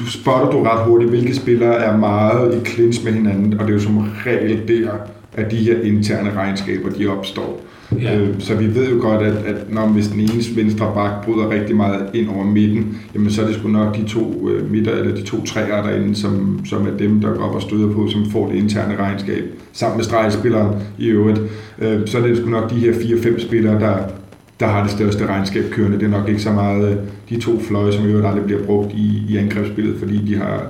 du 0.00 0.06
spotter 0.06 0.50
du 0.50 0.62
ret 0.62 0.84
hurtigt, 0.84 1.10
hvilke 1.10 1.34
spillere 1.34 1.74
er 1.74 1.96
meget 1.96 2.54
i 2.54 2.70
clinch 2.70 3.04
med 3.04 3.12
hinanden, 3.12 3.54
og 3.54 3.60
det 3.60 3.68
er 3.68 3.72
jo 3.72 3.80
som 3.80 3.98
regel 4.26 4.68
der, 4.68 4.90
at 5.32 5.50
de 5.50 5.56
her 5.56 5.80
interne 5.82 6.32
regnskaber, 6.36 6.90
de 6.90 7.06
opstår. 7.06 7.60
Ja. 8.02 8.18
Øh, 8.18 8.28
Så 8.40 8.54
vi 8.54 8.74
ved 8.74 8.88
jo 8.90 8.98
godt, 9.00 9.22
at, 9.22 9.34
at 9.46 9.72
når 9.72 9.86
hvis 9.86 10.08
den 10.08 10.20
ene 10.20 10.32
venstre 10.56 10.92
bak 10.94 11.24
bryder 11.24 11.50
rigtig 11.50 11.76
meget 11.76 12.06
ind 12.14 12.28
over 12.28 12.44
midten, 12.44 12.98
jamen 13.14 13.30
så 13.30 13.42
er 13.42 13.46
det 13.46 13.54
sgu 13.56 13.68
nok 13.68 13.96
de 13.96 14.04
to 14.08 14.48
øh, 14.50 14.70
midter, 14.70 14.92
eller 14.92 15.14
de 15.14 15.22
to 15.22 15.44
træer 15.44 15.82
derinde, 15.82 16.14
som, 16.14 16.60
som 16.66 16.86
er 16.86 16.96
dem, 16.98 17.20
der 17.20 17.34
går 17.34 17.44
op 17.44 17.54
og 17.54 17.62
støder 17.62 17.92
på, 17.92 18.08
som 18.08 18.30
får 18.30 18.48
det 18.48 18.56
interne 18.58 18.96
regnskab, 18.98 19.44
sammen 19.72 19.96
med 19.96 20.04
stregspilleren 20.04 20.76
i 20.98 21.06
øvrigt. 21.06 21.40
Øh, 21.78 22.00
Så 22.06 22.18
er 22.18 22.26
det 22.26 22.36
sgu 22.36 22.48
nok 22.48 22.70
de 22.70 22.74
her 22.74 22.92
4-5 22.92 23.40
spillere, 23.46 23.80
der, 23.80 23.96
der 24.60 24.66
har 24.66 24.82
det 24.82 24.90
største 24.90 25.26
regnskab 25.26 25.64
kørende. 25.70 25.98
Det 25.98 26.04
er 26.04 26.10
nok 26.18 26.28
ikke 26.28 26.42
så 26.42 26.52
meget 26.52 26.90
øh, 26.90 26.96
de 27.28 27.40
to 27.40 27.60
fløje, 27.60 27.92
som 27.92 28.04
i 28.04 28.08
øvrigt 28.08 28.26
aldrig 28.26 28.44
bliver 28.44 28.62
brugt 28.62 28.92
i, 28.92 29.22
i 29.28 29.36
angrebsspillet, 29.36 29.96
fordi 29.98 30.16
de 30.26 30.36
har 30.36 30.66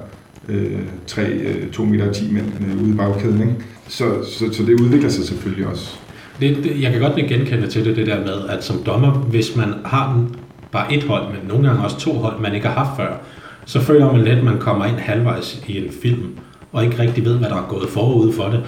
øh, 0.49 0.67
3, 1.07 1.23
øh, 1.33 1.71
2 1.73 1.85
meter 1.85 2.09
og 2.09 2.15
10 2.15 2.33
mænd 2.33 2.47
øh, 2.61 2.83
ude 2.83 2.91
i 2.91 2.97
bagkæden. 2.97 3.41
Ikke? 3.41 3.55
Så, 3.89 4.05
så, 4.39 4.45
så 4.53 4.63
det 4.63 4.81
udvikler 4.81 5.09
sig 5.09 5.25
selvfølgelig 5.25 5.67
også 5.67 5.99
det, 6.41 6.65
det, 6.65 6.83
jeg 6.83 6.93
kan 6.93 7.01
godt 7.01 7.17
genkende 7.17 7.67
til 7.67 7.85
det, 7.85 7.97
det 7.97 8.07
der 8.07 8.21
med, 8.21 8.49
at 8.49 8.65
som 8.65 8.83
dommer, 8.87 9.11
hvis 9.11 9.57
man 9.57 9.75
har 9.85 10.27
bare 10.73 10.95
et 10.95 11.03
hold, 11.05 11.25
men 11.25 11.49
nogle 11.49 11.69
gange 11.69 11.85
også 11.85 11.99
to 11.99 12.13
hold, 12.13 12.41
man 12.41 12.55
ikke 12.55 12.69
har 12.69 12.85
haft 12.85 12.97
før, 12.97 13.17
så 13.65 13.81
føler 13.81 14.13
man 14.13 14.25
lidt, 14.25 14.39
at 14.39 14.45
man 14.45 14.59
kommer 14.59 14.85
ind 14.85 14.97
halvvejs 14.97 15.63
i 15.67 15.79
en 15.79 15.93
film, 16.03 16.39
og 16.73 16.85
ikke 16.85 16.99
rigtig 16.99 17.25
ved, 17.25 17.39
hvad 17.39 17.49
der 17.49 17.57
er 17.57 17.67
gået 17.69 17.89
forud 17.89 18.33
for 18.33 18.45
det. 18.45 18.65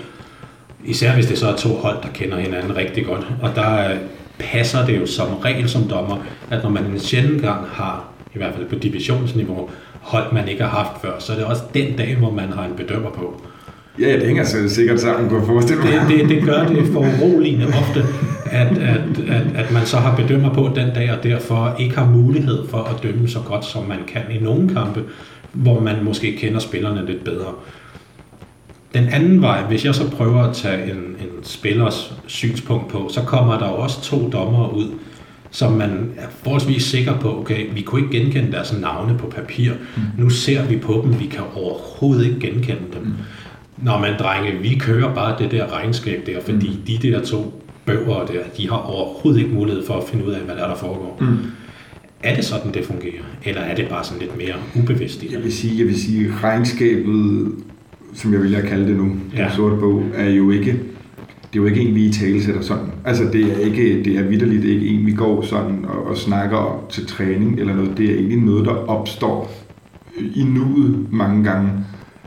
Især 0.84 1.14
hvis 1.14 1.26
det 1.26 1.38
så 1.38 1.48
er 1.48 1.56
to 1.56 1.68
hold, 1.68 1.96
der 2.02 2.08
kender 2.14 2.38
hinanden 2.38 2.76
rigtig 2.76 3.06
godt. 3.06 3.26
Og 3.42 3.50
der 3.54 3.90
øh, 3.90 3.96
passer 4.38 4.86
det 4.86 5.00
jo 5.00 5.06
som 5.06 5.36
regel 5.36 5.68
som 5.68 5.88
dommer, 5.88 6.16
at 6.50 6.62
når 6.62 6.70
man 6.70 6.84
en 6.84 7.00
sjældent 7.00 7.42
gang 7.42 7.66
har, 7.72 8.04
i 8.34 8.38
hvert 8.38 8.54
fald 8.54 8.68
på 8.68 8.74
divisionsniveau, 8.74 9.70
hold 10.00 10.32
man 10.32 10.48
ikke 10.48 10.62
har 10.62 10.84
haft 10.84 11.02
før, 11.02 11.18
så 11.18 11.32
er 11.32 11.36
det 11.36 11.46
også 11.46 11.62
den 11.74 11.96
dag, 11.96 12.16
hvor 12.16 12.30
man 12.30 12.52
har 12.52 12.64
en 12.64 12.76
bedømmer 12.76 13.10
på. 13.10 13.42
Ja, 14.00 14.12
det 14.12 14.26
hænger 14.26 14.44
så 14.44 14.68
sikkert 14.68 15.00
sammen, 15.00 15.28
kunne 15.28 15.38
jeg 15.38 15.46
forestille 15.46 15.82
mig. 15.82 15.92
Det, 16.08 16.20
det, 16.20 16.28
det 16.28 16.44
gør 16.44 16.66
det 16.66 16.86
for 16.86 17.00
uroligende 17.00 17.66
ofte, 17.66 18.04
at, 18.44 18.78
at, 18.78 19.00
at, 19.28 19.46
at 19.54 19.72
man 19.72 19.86
så 19.86 19.96
har 19.96 20.16
bedømmer 20.16 20.54
på 20.54 20.70
den 20.76 20.94
dag, 20.94 21.12
og 21.12 21.22
derfor 21.22 21.76
ikke 21.78 21.96
har 21.96 22.10
mulighed 22.10 22.68
for 22.68 22.78
at 22.78 23.02
dømme 23.02 23.28
så 23.28 23.38
godt, 23.40 23.64
som 23.64 23.84
man 23.84 23.98
kan 24.06 24.22
i 24.30 24.38
nogle 24.38 24.68
kampe, 24.68 25.02
hvor 25.52 25.80
man 25.80 26.04
måske 26.04 26.36
kender 26.36 26.58
spillerne 26.58 27.06
lidt 27.06 27.24
bedre. 27.24 27.52
Den 28.94 29.08
anden 29.08 29.42
vej, 29.42 29.62
hvis 29.62 29.84
jeg 29.84 29.94
så 29.94 30.10
prøver 30.10 30.42
at 30.42 30.54
tage 30.54 30.90
en, 30.90 30.96
en 30.96 31.42
spillers 31.42 32.14
synspunkt 32.26 32.88
på, 32.88 33.08
så 33.12 33.20
kommer 33.20 33.58
der 33.58 33.68
jo 33.68 33.74
også 33.74 34.02
to 34.02 34.30
dommere 34.32 34.74
ud, 34.74 34.86
som 35.50 35.72
man 35.72 36.10
er 36.16 36.26
forholdsvis 36.42 36.82
sikker 36.82 37.18
på, 37.18 37.40
okay, 37.40 37.66
vi 37.74 37.80
kunne 37.80 38.00
ikke 38.00 38.18
genkende 38.18 38.52
deres 38.52 38.78
navne 38.80 39.18
på 39.18 39.26
papir. 39.26 39.72
Mm. 39.96 40.02
Nu 40.18 40.30
ser 40.30 40.64
vi 40.66 40.76
på 40.76 41.00
dem, 41.04 41.20
vi 41.20 41.26
kan 41.26 41.42
overhovedet 41.54 42.26
ikke 42.26 42.40
genkende 42.40 42.82
dem. 42.92 43.02
Mm. 43.02 43.12
Nå, 43.78 43.98
men 43.98 44.10
drenge, 44.18 44.62
vi 44.62 44.78
kører 44.80 45.14
bare 45.14 45.38
det 45.38 45.50
der 45.50 45.72
regnskab 45.72 46.26
der, 46.26 46.40
fordi 46.44 46.68
mm. 46.68 47.00
de 47.00 47.08
der 47.08 47.24
to 47.24 47.62
bøger 47.86 48.26
der, 48.26 48.40
de 48.56 48.68
har 48.68 48.76
overhovedet 48.76 49.40
ikke 49.40 49.54
mulighed 49.54 49.86
for 49.86 49.94
at 49.94 50.04
finde 50.08 50.26
ud 50.26 50.32
af, 50.32 50.40
hvad 50.40 50.56
der 50.56 50.62
er, 50.62 50.68
der 50.68 50.76
foregår. 50.76 51.18
Mm. 51.20 51.36
Er 52.22 52.34
det 52.34 52.44
sådan, 52.44 52.74
det 52.74 52.84
fungerer? 52.84 53.22
Eller 53.44 53.60
er 53.60 53.74
det 53.74 53.88
bare 53.88 54.04
sådan 54.04 54.20
lidt 54.20 54.36
mere 54.36 54.54
ubevidst 54.82 55.22
i 55.22 55.32
Jeg 55.32 55.42
vil 55.42 55.52
sige, 55.52 55.78
jeg 55.78 55.86
vil 55.86 56.00
sige, 56.00 56.32
regnskabet, 56.42 57.52
som 58.14 58.32
jeg 58.32 58.42
vælger 58.42 58.58
at 58.58 58.64
kalde 58.64 58.88
det 58.88 58.96
nu, 58.96 59.16
ja. 59.32 59.38
Ja. 59.38 59.44
den 59.44 59.56
sorte 59.56 59.76
bog, 59.76 60.02
er 60.14 60.30
jo 60.30 60.50
ikke, 60.50 60.72
det 61.52 61.58
er 61.58 61.62
jo 61.62 61.66
ikke 61.66 61.80
en, 61.80 61.94
vi 61.94 62.04
i 62.04 62.12
tale 62.12 62.42
sætter 62.42 62.62
sådan. 62.62 62.92
Altså 63.04 63.24
det 63.32 63.52
er 63.52 63.56
ikke, 63.56 64.04
det 64.04 64.18
er 64.18 64.22
vidderligt 64.22 64.64
ikke 64.64 64.86
en, 64.86 65.06
vi 65.06 65.12
går 65.12 65.42
sådan 65.42 65.84
og, 65.84 66.06
og 66.06 66.16
snakker 66.16 66.56
om 66.56 66.78
til 66.90 67.06
træning 67.06 67.60
eller 67.60 67.74
noget. 67.74 67.98
Det 67.98 68.10
er 68.10 68.14
egentlig 68.14 68.38
noget, 68.38 68.64
der 68.64 68.72
opstår 68.72 69.52
i 70.34 70.44
nuet 70.44 71.06
mange 71.12 71.44
gange. 71.44 71.70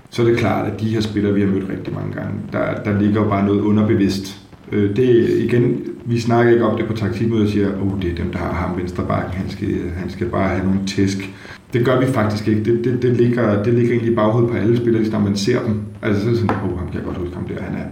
Så 0.09 0.21
er 0.21 0.25
det 0.25 0.37
klart, 0.37 0.71
at 0.71 0.81
de 0.81 0.85
her 0.89 1.01
spillere, 1.01 1.33
vi 1.33 1.41
har 1.41 1.47
mødt 1.47 1.69
rigtig 1.69 1.93
mange 1.93 2.13
gange, 2.13 2.33
der, 2.51 2.83
der 2.85 3.01
ligger 3.01 3.29
bare 3.29 3.45
noget 3.45 3.61
underbevidst. 3.61 4.41
Øh, 4.71 4.95
Det 4.95 5.29
igen, 5.39 5.81
vi 6.05 6.19
snakker 6.19 6.51
ikke 6.51 6.65
om 6.65 6.77
det 6.77 6.85
på 6.87 6.93
taktikmødet 6.93 7.45
og 7.45 7.51
siger, 7.51 7.67
at 7.67 7.73
oh, 7.81 8.01
det 8.01 8.11
er 8.11 8.15
dem, 8.15 8.31
der 8.31 8.39
har 8.39 8.53
ham 8.53 8.77
venstre 8.77 9.03
bakken, 9.07 9.33
han 9.33 9.49
skal, 9.49 9.67
han 9.97 10.09
skal 10.09 10.27
bare 10.27 10.49
have 10.49 10.65
nogle 10.65 10.79
tæsk. 10.87 11.29
Det 11.73 11.85
gør 11.85 11.99
vi 11.99 12.05
faktisk 12.05 12.47
ikke. 12.47 12.63
Det, 12.63 12.83
det, 12.83 13.01
det, 13.01 13.17
ligger, 13.17 13.63
det 13.63 13.73
ligger 13.73 13.91
egentlig 13.91 14.11
i 14.11 14.15
baghovedet 14.15 14.49
på 14.51 14.57
alle 14.57 14.77
spillere, 14.77 15.03
når 15.11 15.19
man 15.19 15.35
ser 15.35 15.63
dem. 15.67 15.75
Altså 16.01 16.21
så 16.21 16.27
er 16.27 16.31
det 16.31 16.39
sådan, 16.39 16.55
oh, 16.55 16.77
ham 16.79 16.87
kan 16.87 16.95
jeg 16.95 17.03
godt 17.05 17.17
huske 17.17 17.35
ham 17.35 17.45
der, 17.47 17.61
han 17.61 17.75
er 17.75 17.85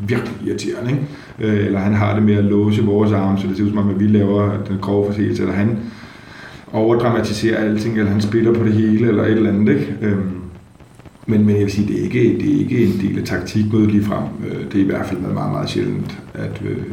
virkelig 0.00 0.34
irriterende, 0.46 0.90
ikke? 0.90 1.58
Øh, 1.58 1.66
eller 1.66 1.78
han 1.78 1.94
har 1.94 2.14
det 2.14 2.22
med 2.22 2.34
at 2.34 2.44
låse 2.44 2.82
vores 2.84 3.12
arme, 3.12 3.38
så 3.38 3.46
det 3.48 3.56
ser 3.56 3.64
ud 3.64 3.68
som 3.68 3.78
om, 3.78 3.90
at 3.90 4.00
vi 4.00 4.06
laver 4.06 4.50
den 4.68 4.78
grove 4.80 5.06
forseelse, 5.06 5.42
eller 5.42 5.54
han 5.54 5.78
overdramatiserer 6.72 7.64
alting, 7.64 7.98
eller 7.98 8.10
han 8.10 8.20
spiller 8.20 8.54
på 8.54 8.64
det 8.64 8.72
hele, 8.72 9.08
eller 9.08 9.24
et 9.24 9.32
eller 9.32 9.50
andet, 9.50 9.74
ikke? 9.74 9.96
Øhm, 10.02 10.20
men, 11.28 11.46
men 11.46 11.56
jeg 11.56 11.64
vil 11.64 11.72
sige, 11.72 11.88
det 11.88 11.98
er 11.98 12.02
ikke, 12.02 12.38
det 12.38 12.54
er 12.54 12.58
ikke 12.58 12.84
en 12.84 13.00
del 13.00 13.18
af 13.18 13.24
taktikmødet 13.24 13.90
lige 13.90 14.04
frem. 14.04 14.24
Øh, 14.46 14.64
det 14.72 14.74
er 14.74 14.84
i 14.84 14.86
hvert 14.86 15.06
fald 15.06 15.20
noget 15.20 15.34
meget, 15.34 15.52
meget 15.52 15.70
sjældent, 15.70 16.18
at, 16.34 16.62
øh, 16.64 16.84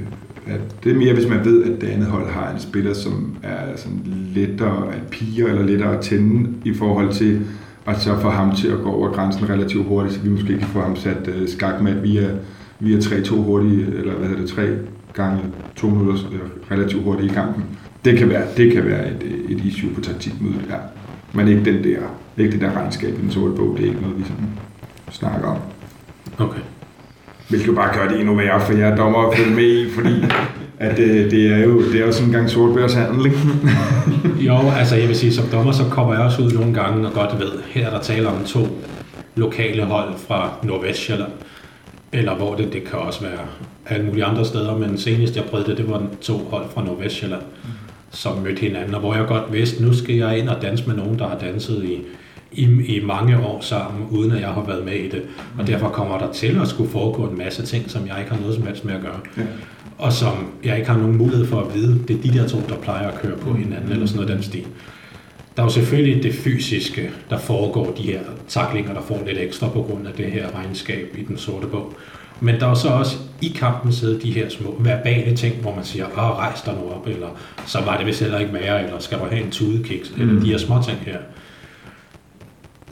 at 0.48 0.62
det 0.84 0.92
er 0.92 0.96
mere, 0.96 1.14
hvis 1.14 1.30
man 1.30 1.46
ved, 1.46 1.64
at 1.64 1.82
det 1.82 1.88
andet 1.88 2.08
hold 2.08 2.30
har 2.30 2.52
en 2.52 2.60
spiller, 2.60 2.94
som 2.94 3.36
er 3.44 3.78
sådan 3.78 4.02
lettere 4.36 4.94
at 4.94 5.02
pige 5.12 5.48
eller 5.48 5.66
lettere 5.66 5.98
at 5.98 6.02
tænde 6.02 6.50
i 6.66 6.74
forhold 6.74 7.14
til 7.14 7.42
at 7.88 8.02
så 8.02 8.20
få 8.20 8.30
ham 8.30 8.56
til 8.56 8.68
at 8.68 8.78
gå 8.84 8.92
over 8.92 9.12
grænsen 9.12 9.50
relativt 9.50 9.86
hurtigt, 9.86 10.16
så 10.16 10.22
vi 10.22 10.30
måske 10.30 10.58
kan 10.58 10.68
få 10.68 10.82
ham 10.82 10.96
sat 10.96 11.28
øh, 11.28 11.48
skakmat 11.48 12.04
via, 12.04 12.30
via 12.80 12.98
3-2 12.98 13.36
hurtigt, 13.36 13.90
eller 13.90 14.14
hvad 14.14 14.28
hedder 14.28 14.42
det, 14.42 14.50
3 14.50 14.78
gange 15.14 15.42
2 15.76 15.90
minutter 15.90 16.20
relativt 16.72 17.04
hurtigt 17.04 17.32
i 17.32 17.36
kampen. 17.36 17.64
Det 18.06 18.18
kan 18.18 18.30
være, 18.30 18.44
det 18.58 18.74
kan 18.74 18.86
være 18.86 19.08
et, 19.08 19.24
et 19.50 19.66
issue 19.66 19.90
på 19.96 20.02
taktikmødet, 20.02 20.62
ja. 20.70 20.76
Men 21.36 21.48
ikke 21.48 21.66
den 21.66 21.84
der, 21.84 22.00
ikke 22.38 22.52
det 22.52 22.62
der 22.62 22.78
regnskab 22.78 23.10
i 23.10 23.22
den 23.22 23.32
sorte 23.32 23.54
bog, 23.56 23.76
det 23.78 23.84
er 23.84 23.90
ikke 23.90 24.02
noget, 24.02 24.18
vi 24.20 24.24
sådan 24.24 24.50
snakker 25.12 25.48
om. 25.48 25.58
Okay. 26.38 26.60
Hvilket 27.50 27.68
jo 27.68 27.74
bare 27.74 27.98
gør 27.98 28.08
det 28.08 28.20
endnu 28.20 28.36
værre 28.36 28.62
for 28.62 28.74
jer 28.74 28.96
dommer 28.96 29.20
at 29.28 29.38
følge 29.38 29.56
med 29.56 29.64
i, 29.64 29.90
fordi 29.92 30.24
at 30.80 30.98
det, 30.98 31.32
det 31.32 31.54
er 31.54 31.58
jo 31.58 31.82
det 31.92 32.02
er 32.02 32.06
jo 32.06 32.12
sådan 32.12 32.28
en 32.28 32.34
gang 32.34 32.50
sortbørshandel, 32.50 33.26
ikke? 33.26 33.38
jo, 34.48 34.58
altså 34.78 34.96
jeg 34.96 35.08
vil 35.08 35.16
sige, 35.16 35.34
som 35.34 35.46
dommer, 35.46 35.72
så 35.72 35.84
kommer 35.92 36.14
jeg 36.14 36.24
også 36.24 36.42
ud 36.42 36.52
nogle 36.52 36.74
gange 36.74 37.08
og 37.08 37.14
godt 37.14 37.40
ved, 37.40 37.52
her 37.68 37.86
er 37.86 37.90
der 37.90 38.00
taler 38.00 38.30
om 38.30 38.44
to 38.46 38.68
lokale 39.36 39.84
hold 39.84 40.10
fra 40.28 40.50
Nordvestjylland, 40.64 41.32
eller 42.14 42.36
hvor 42.36 42.56
det, 42.56 42.74
det 42.74 42.84
kan 42.84 43.00
også 43.00 43.22
være 43.22 43.40
alle 43.86 44.06
mulige 44.06 44.26
andre 44.26 44.46
steder, 44.46 44.78
men 44.78 44.98
senest 44.98 45.36
jeg 45.36 45.44
prøvede 45.44 45.70
det, 45.70 45.78
det 45.78 45.90
var 45.90 46.04
to 46.22 46.38
hold 46.38 46.66
fra 46.74 46.84
Nordvestjylland, 46.84 47.42
som 48.16 48.38
mødte 48.38 48.59
hinanden, 48.59 48.93
og 48.93 48.99
hvor 48.99 49.16
jeg 49.16 49.28
godt 49.28 49.53
vidste, 49.53 49.84
nu 49.84 49.93
skal 49.93 50.16
jeg 50.16 50.39
ind 50.39 50.49
og 50.49 50.61
danse 50.61 50.88
med 50.88 50.95
nogen, 50.95 51.20
der 51.20 51.28
har 51.28 51.38
danset 51.38 51.84
i 51.84 52.01
i, 52.55 52.63
i 52.97 53.05
mange 53.05 53.39
år 53.39 53.61
sammen, 53.61 54.07
uden 54.11 54.32
at 54.32 54.41
jeg 54.41 54.49
har 54.49 54.63
været 54.63 54.86
med 54.86 54.93
i 54.93 55.09
det. 55.09 55.24
Og 55.57 55.68
derfor 55.68 55.89
kommer 55.89 56.18
der 56.18 56.32
til 56.32 56.59
at 56.61 56.68
skulle 56.68 56.89
foregå 56.89 57.24
en 57.24 57.38
masse 57.38 57.66
ting, 57.66 57.91
som 57.91 58.07
jeg 58.07 58.16
ikke 58.20 58.32
har 58.32 58.39
noget 58.39 58.55
som 58.55 58.68
helst 58.68 58.86
med 58.86 58.93
at 58.93 59.01
gøre. 59.01 59.20
Ja. 59.38 59.43
Og 59.97 60.13
som 60.13 60.51
jeg 60.63 60.78
ikke 60.78 60.89
har 60.89 60.97
nogen 60.97 61.18
mulighed 61.18 61.45
for 61.45 61.59
at 61.59 61.74
vide. 61.74 61.99
Det 62.07 62.16
er 62.18 62.22
de 62.22 62.39
der 62.39 62.47
to, 62.47 62.57
der 62.70 62.76
plejer 62.76 63.07
at 63.07 63.20
køre 63.22 63.38
på 63.38 63.53
hinanden, 63.53 63.91
eller 63.91 64.05
sådan 64.05 64.22
noget 64.22 64.36
den 64.36 64.43
stil. 64.43 64.66
Der 65.55 65.61
er 65.61 65.66
jo 65.66 65.72
selvfølgelig 65.72 66.24
det 66.24 66.34
fysiske, 66.34 67.11
der 67.30 67.38
foregår, 67.38 67.93
de 67.97 68.03
her 68.03 68.20
taklinger, 68.47 68.93
der 68.93 69.01
får 69.01 69.24
lidt 69.28 69.38
ekstra 69.38 69.70
på 69.70 69.82
grund 69.82 70.07
af 70.07 70.13
det 70.13 70.26
her 70.26 70.47
regnskab 70.55 71.16
i 71.18 71.24
den 71.24 71.38
sorte 71.38 71.68
bog. 71.68 71.93
Men 72.40 72.60
der 72.60 72.68
er 72.68 72.74
så 72.74 72.88
også 72.88 73.18
i 73.42 73.48
kampen 73.48 73.94
sidde 73.94 74.22
de 74.22 74.32
her 74.32 74.50
små 74.50 74.76
verbale 74.80 75.36
ting, 75.36 75.56
hvor 75.62 75.76
man 75.76 75.84
siger, 75.84 76.06
åh, 76.06 76.38
rejs 76.38 76.62
dig 76.62 76.74
nu 76.74 76.92
op, 76.92 77.08
eller 77.08 77.28
så 77.66 77.82
var 77.82 77.98
det 77.98 78.06
vist 78.06 78.20
heller 78.20 78.40
ikke 78.40 78.54
mere, 78.54 78.84
eller 78.84 79.00
skal 79.00 79.20
du 79.20 79.24
have 79.30 79.42
en 79.42 79.52
tudekiks, 79.52 80.14
mm. 80.16 80.22
eller 80.22 80.42
de 80.42 80.48
her 80.48 80.58
små 80.58 80.82
ting 80.84 80.98
her 81.06 81.18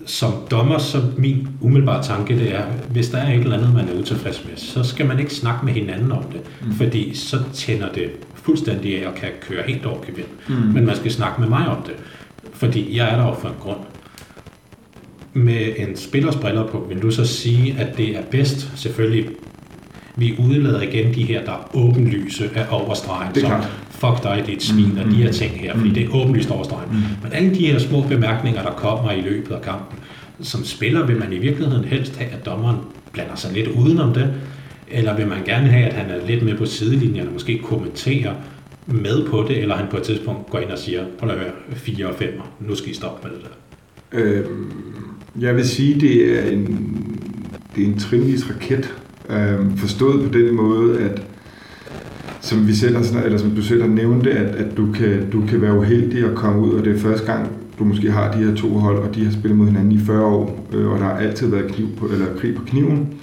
som 0.05 0.33
dommer, 0.51 0.77
så 0.77 1.01
min 1.17 1.47
umiddelbare 1.61 2.03
tanke 2.03 2.39
det 2.39 2.55
er, 2.55 2.63
hvis 2.89 3.09
der 3.09 3.17
er 3.17 3.33
et 3.33 3.39
eller 3.39 3.57
andet, 3.57 3.73
man 3.73 3.89
er 3.89 3.99
utilfreds 3.99 4.45
med, 4.45 4.57
så 4.57 4.83
skal 4.83 5.05
man 5.05 5.19
ikke 5.19 5.33
snakke 5.33 5.65
med 5.65 5.73
hinanden 5.73 6.11
om 6.11 6.23
det, 6.23 6.41
mm. 6.61 6.73
fordi 6.73 7.15
så 7.15 7.37
tænder 7.53 7.91
det 7.91 8.11
fuldstændig 8.33 9.03
af 9.03 9.07
og 9.07 9.15
kan 9.15 9.29
køre 9.41 9.63
helt 9.67 9.85
over 9.85 10.01
gevind. 10.05 10.27
Mm. 10.47 10.55
Men 10.55 10.85
man 10.85 10.95
skal 10.95 11.11
snakke 11.11 11.41
med 11.41 11.49
mig 11.49 11.67
om 11.67 11.83
det, 11.85 11.93
fordi 12.53 12.97
jeg 12.97 13.09
er 13.09 13.15
der 13.15 13.27
jo 13.27 13.33
for 13.33 13.47
en 13.47 13.55
grund. 13.59 13.79
Med 15.33 15.73
en 15.77 15.95
spillers 15.95 16.35
briller 16.35 16.67
på, 16.67 16.85
vil 16.89 17.01
du 17.01 17.11
så 17.11 17.25
sige, 17.25 17.75
at 17.79 17.97
det 17.97 18.17
er 18.17 18.21
bedst, 18.31 18.71
selvfølgelig, 18.75 19.29
vi 20.15 20.35
udlader 20.39 20.81
igen 20.81 21.13
de 21.13 21.23
her, 21.23 21.45
der 21.45 21.51
er 21.51 21.71
åbenlyse 21.73 22.49
af 22.55 22.65
overstregen, 22.69 23.35
som 23.35 23.51
fuck 23.89 24.23
dig, 24.23 24.43
det 24.45 24.51
er 24.51 24.55
et 24.55 24.63
svin, 24.63 24.91
mm, 24.91 24.97
og 24.97 25.05
de 25.05 25.15
her 25.15 25.27
mm. 25.27 25.33
ting 25.33 25.51
her, 25.51 25.73
fordi 25.73 25.89
mm. 25.89 25.95
det 25.95 26.05
er 26.05 26.15
åbenlyst 26.15 26.51
overstregen. 26.51 26.89
Mm. 26.91 27.23
Men 27.23 27.33
alle 27.33 27.55
de 27.55 27.65
her 27.65 27.79
små 27.79 28.01
bemærkninger, 28.01 28.63
der 28.63 28.71
kommer 28.71 29.11
i 29.11 29.21
løbet 29.21 29.55
af 29.55 29.61
kampen, 29.61 29.99
som 30.41 30.63
spiller, 30.63 31.05
vil 31.05 31.19
man 31.19 31.33
i 31.33 31.37
virkeligheden 31.37 31.85
helst 31.85 32.17
have, 32.17 32.31
at 32.31 32.45
dommeren 32.45 32.77
blander 33.11 33.35
sig 33.35 33.53
lidt 33.53 33.67
udenom 33.67 34.13
det, 34.13 34.33
eller 34.91 35.15
vil 35.15 35.27
man 35.27 35.43
gerne 35.45 35.67
have, 35.67 35.85
at 35.85 35.93
han 35.93 36.09
er 36.09 36.27
lidt 36.27 36.43
med 36.43 36.57
på 36.57 36.65
sidelinjen 36.65 37.27
og 37.27 37.33
måske 37.33 37.57
kommenterer 37.57 38.33
med 38.85 39.27
på 39.27 39.45
det, 39.47 39.61
eller 39.61 39.75
han 39.75 39.87
på 39.91 39.97
et 39.97 40.03
tidspunkt 40.03 40.49
går 40.49 40.59
ind 40.59 40.69
og 40.69 40.77
siger, 40.77 41.05
prøv 41.19 41.29
at 41.29 41.35
høre, 41.35 41.51
4 41.73 42.07
og 42.07 42.15
5, 42.15 42.41
nu 42.59 42.75
skal 42.75 42.91
I 42.91 42.93
stoppe 42.93 43.27
med 43.27 43.37
det 43.37 43.43
der. 43.43 43.49
Øhm, 44.19 44.71
jeg 45.39 45.55
vil 45.55 45.67
sige, 45.67 45.99
det 45.99 46.39
er 46.39 46.51
en, 46.51 46.67
det 47.75 47.83
er 47.83 47.87
en 47.87 47.97
trinvis 47.97 48.49
raket, 48.49 48.93
øh, 49.29 49.77
forstået 49.77 50.31
på 50.31 50.37
den 50.37 50.55
måde, 50.55 50.99
at 50.99 51.21
som 52.41 52.67
vi 52.67 52.73
selv 52.73 52.95
har, 52.95 53.21
eller 53.23 53.37
som 53.37 53.51
du 53.51 53.61
selv 53.61 53.81
har 53.81 53.89
nævnt, 53.89 54.27
at, 54.27 54.55
at 54.55 54.77
du, 54.77 54.91
kan, 54.91 55.29
du 55.29 55.45
kan 55.45 55.61
være 55.61 55.77
uheldig 55.77 56.25
at 56.25 56.35
komme 56.35 56.61
ud, 56.61 56.73
og 56.73 56.85
det 56.85 56.95
er 56.95 56.99
første 56.99 57.25
gang, 57.25 57.51
du 57.79 57.83
måske 57.83 58.11
har 58.11 58.31
de 58.31 58.37
her 58.37 58.55
to 58.55 58.69
hold, 58.69 58.97
og 58.97 59.15
de 59.15 59.25
har 59.25 59.31
spillet 59.31 59.57
mod 59.57 59.67
hinanden 59.67 59.91
i 59.91 59.99
40 59.99 60.25
år, 60.25 60.67
øh, 60.73 60.91
og 60.91 60.99
der 60.99 61.05
har 61.05 61.17
altid 61.17 61.47
været 61.47 61.71
kniv 61.71 61.87
på, 61.97 62.05
eller 62.05 62.25
krig 62.37 62.55
på 62.55 62.63
kniven. 62.65 63.13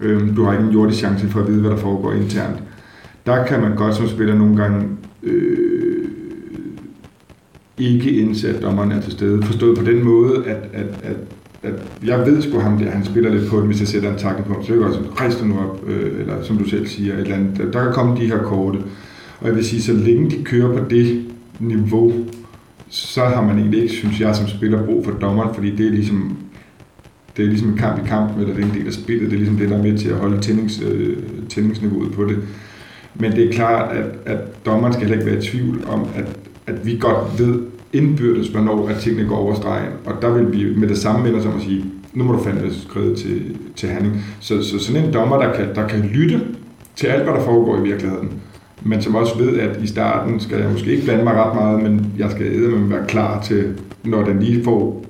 Øh, 0.00 0.36
du 0.36 0.44
har 0.44 0.52
ikke 0.52 0.64
en 0.64 0.72
jordisk 0.72 0.98
chance 0.98 1.28
for 1.28 1.40
at 1.40 1.48
vide, 1.48 1.60
hvad 1.60 1.70
der 1.70 1.76
foregår 1.76 2.12
internt. 2.12 2.62
Der 3.26 3.46
kan 3.46 3.60
man 3.60 3.76
godt 3.76 3.94
som 3.94 4.08
spiller 4.08 4.34
nogle 4.34 4.56
gange 4.56 4.88
øh, 5.22 6.08
ikke 7.78 8.10
indse, 8.10 8.56
at 8.56 8.62
dommeren 8.62 8.92
er 8.92 9.00
til 9.00 9.12
stede. 9.12 9.42
Forstået 9.42 9.78
på 9.78 9.84
den 9.84 10.04
måde, 10.04 10.44
at, 10.46 10.68
at, 10.72 10.86
at 11.02 11.16
at 11.62 11.72
jeg 12.04 12.26
ved 12.26 12.42
sgu 12.42 12.58
ham 12.58 12.78
der, 12.78 12.90
han 12.90 13.04
spiller 13.04 13.30
lidt 13.30 13.50
på 13.50 13.60
hvis 13.60 13.80
jeg 13.80 13.88
sætter 13.88 14.12
en 14.12 14.18
takke 14.18 14.42
på 14.42 14.52
ham, 14.52 14.64
så 14.64 14.72
jeg 14.72 14.80
kan 14.80 14.88
også 14.88 15.00
rejse 15.16 15.46
nu 15.46 15.58
op, 15.58 15.80
øh, 15.86 16.20
eller 16.20 16.42
som 16.42 16.58
du 16.58 16.68
selv 16.68 16.86
siger, 16.86 17.14
et 17.14 17.20
eller 17.20 17.36
andet. 17.36 17.72
Der 17.72 17.84
kan 17.84 17.92
komme 17.92 18.16
de 18.16 18.26
her 18.26 18.38
korte. 18.38 18.78
Og 19.40 19.46
jeg 19.46 19.56
vil 19.56 19.64
sige, 19.64 19.82
så 19.82 19.92
længe 19.92 20.30
de 20.30 20.44
kører 20.44 20.78
på 20.78 20.84
det 20.90 21.24
niveau, 21.60 22.12
så 22.88 23.24
har 23.24 23.42
man 23.42 23.58
egentlig 23.58 23.82
ikke, 23.82 23.94
synes 23.94 24.20
jeg, 24.20 24.36
som 24.36 24.48
spiller 24.48 24.86
brug 24.86 25.04
for 25.04 25.12
dommeren, 25.12 25.54
fordi 25.54 25.76
det 25.76 25.86
er 25.86 25.90
ligesom 25.90 26.36
det 27.36 27.44
er 27.44 27.48
ligesom 27.48 27.68
en 27.68 27.76
kamp 27.76 28.04
i 28.04 28.08
kamp, 28.08 28.38
eller 28.38 28.54
det 28.54 28.64
er 28.64 28.68
en 28.68 28.74
del 28.74 28.86
af 28.86 28.92
spillet, 28.92 29.30
det 29.30 29.32
er 29.32 29.38
ligesom 29.38 29.56
det, 29.56 29.70
der 29.70 29.78
er 29.78 29.82
med 29.82 29.98
til 29.98 30.08
at 30.08 30.16
holde 30.16 30.40
tændings, 30.40 30.82
øh, 30.82 31.16
tændingsniveauet 31.48 32.12
på 32.12 32.24
det. 32.24 32.38
Men 33.14 33.32
det 33.32 33.48
er 33.48 33.52
klart, 33.52 33.96
at, 33.96 34.06
at 34.26 34.66
dommeren 34.66 34.92
skal 34.92 35.06
heller 35.06 35.18
ikke 35.20 35.30
være 35.30 35.44
i 35.44 35.46
tvivl 35.46 35.84
om, 35.88 36.06
at, 36.14 36.38
at 36.66 36.86
vi 36.86 36.96
godt 37.00 37.38
ved, 37.38 37.62
indbyrdes, 37.92 38.48
hvornår 38.48 38.88
at 38.88 38.96
tingene 38.96 39.28
går 39.28 39.36
over 39.36 39.54
stregen. 39.54 39.92
Og 40.04 40.22
der 40.22 40.30
vil 40.30 40.52
vi 40.52 40.80
med 40.80 40.88
det 40.88 40.98
samme 40.98 41.22
minde 41.24 41.42
som 41.42 41.56
at 41.56 41.62
sige, 41.62 41.84
nu 42.14 42.24
må 42.24 42.32
du 42.32 42.42
fandme 42.42 42.72
skride 42.74 43.14
til, 43.14 43.56
til 43.76 43.88
handling. 43.88 44.24
Så, 44.40 44.62
så 44.62 44.78
sådan 44.78 45.04
en 45.04 45.12
dommer, 45.12 45.38
der 45.38 45.54
kan, 45.54 45.74
der 45.74 45.88
kan 45.88 46.00
lytte 46.00 46.40
til 46.96 47.06
alt, 47.06 47.22
hvad 47.22 47.34
der 47.34 47.44
foregår 47.44 47.78
i 47.78 47.82
virkeligheden, 47.82 48.32
men 48.82 49.02
som 49.02 49.14
også 49.14 49.38
ved, 49.38 49.58
at 49.58 49.82
i 49.82 49.86
starten 49.86 50.40
skal 50.40 50.58
jeg 50.58 50.70
måske 50.72 50.90
ikke 50.90 51.04
blande 51.04 51.24
mig 51.24 51.34
ret 51.34 51.54
meget, 51.54 51.82
men 51.82 52.12
jeg 52.18 52.30
skal 52.30 52.52
med 52.52 52.88
være 52.88 53.06
klar 53.06 53.42
til, 53.42 53.74
når 54.04 54.24
den 54.24 54.40
lige 54.40 54.64
får 54.64 55.04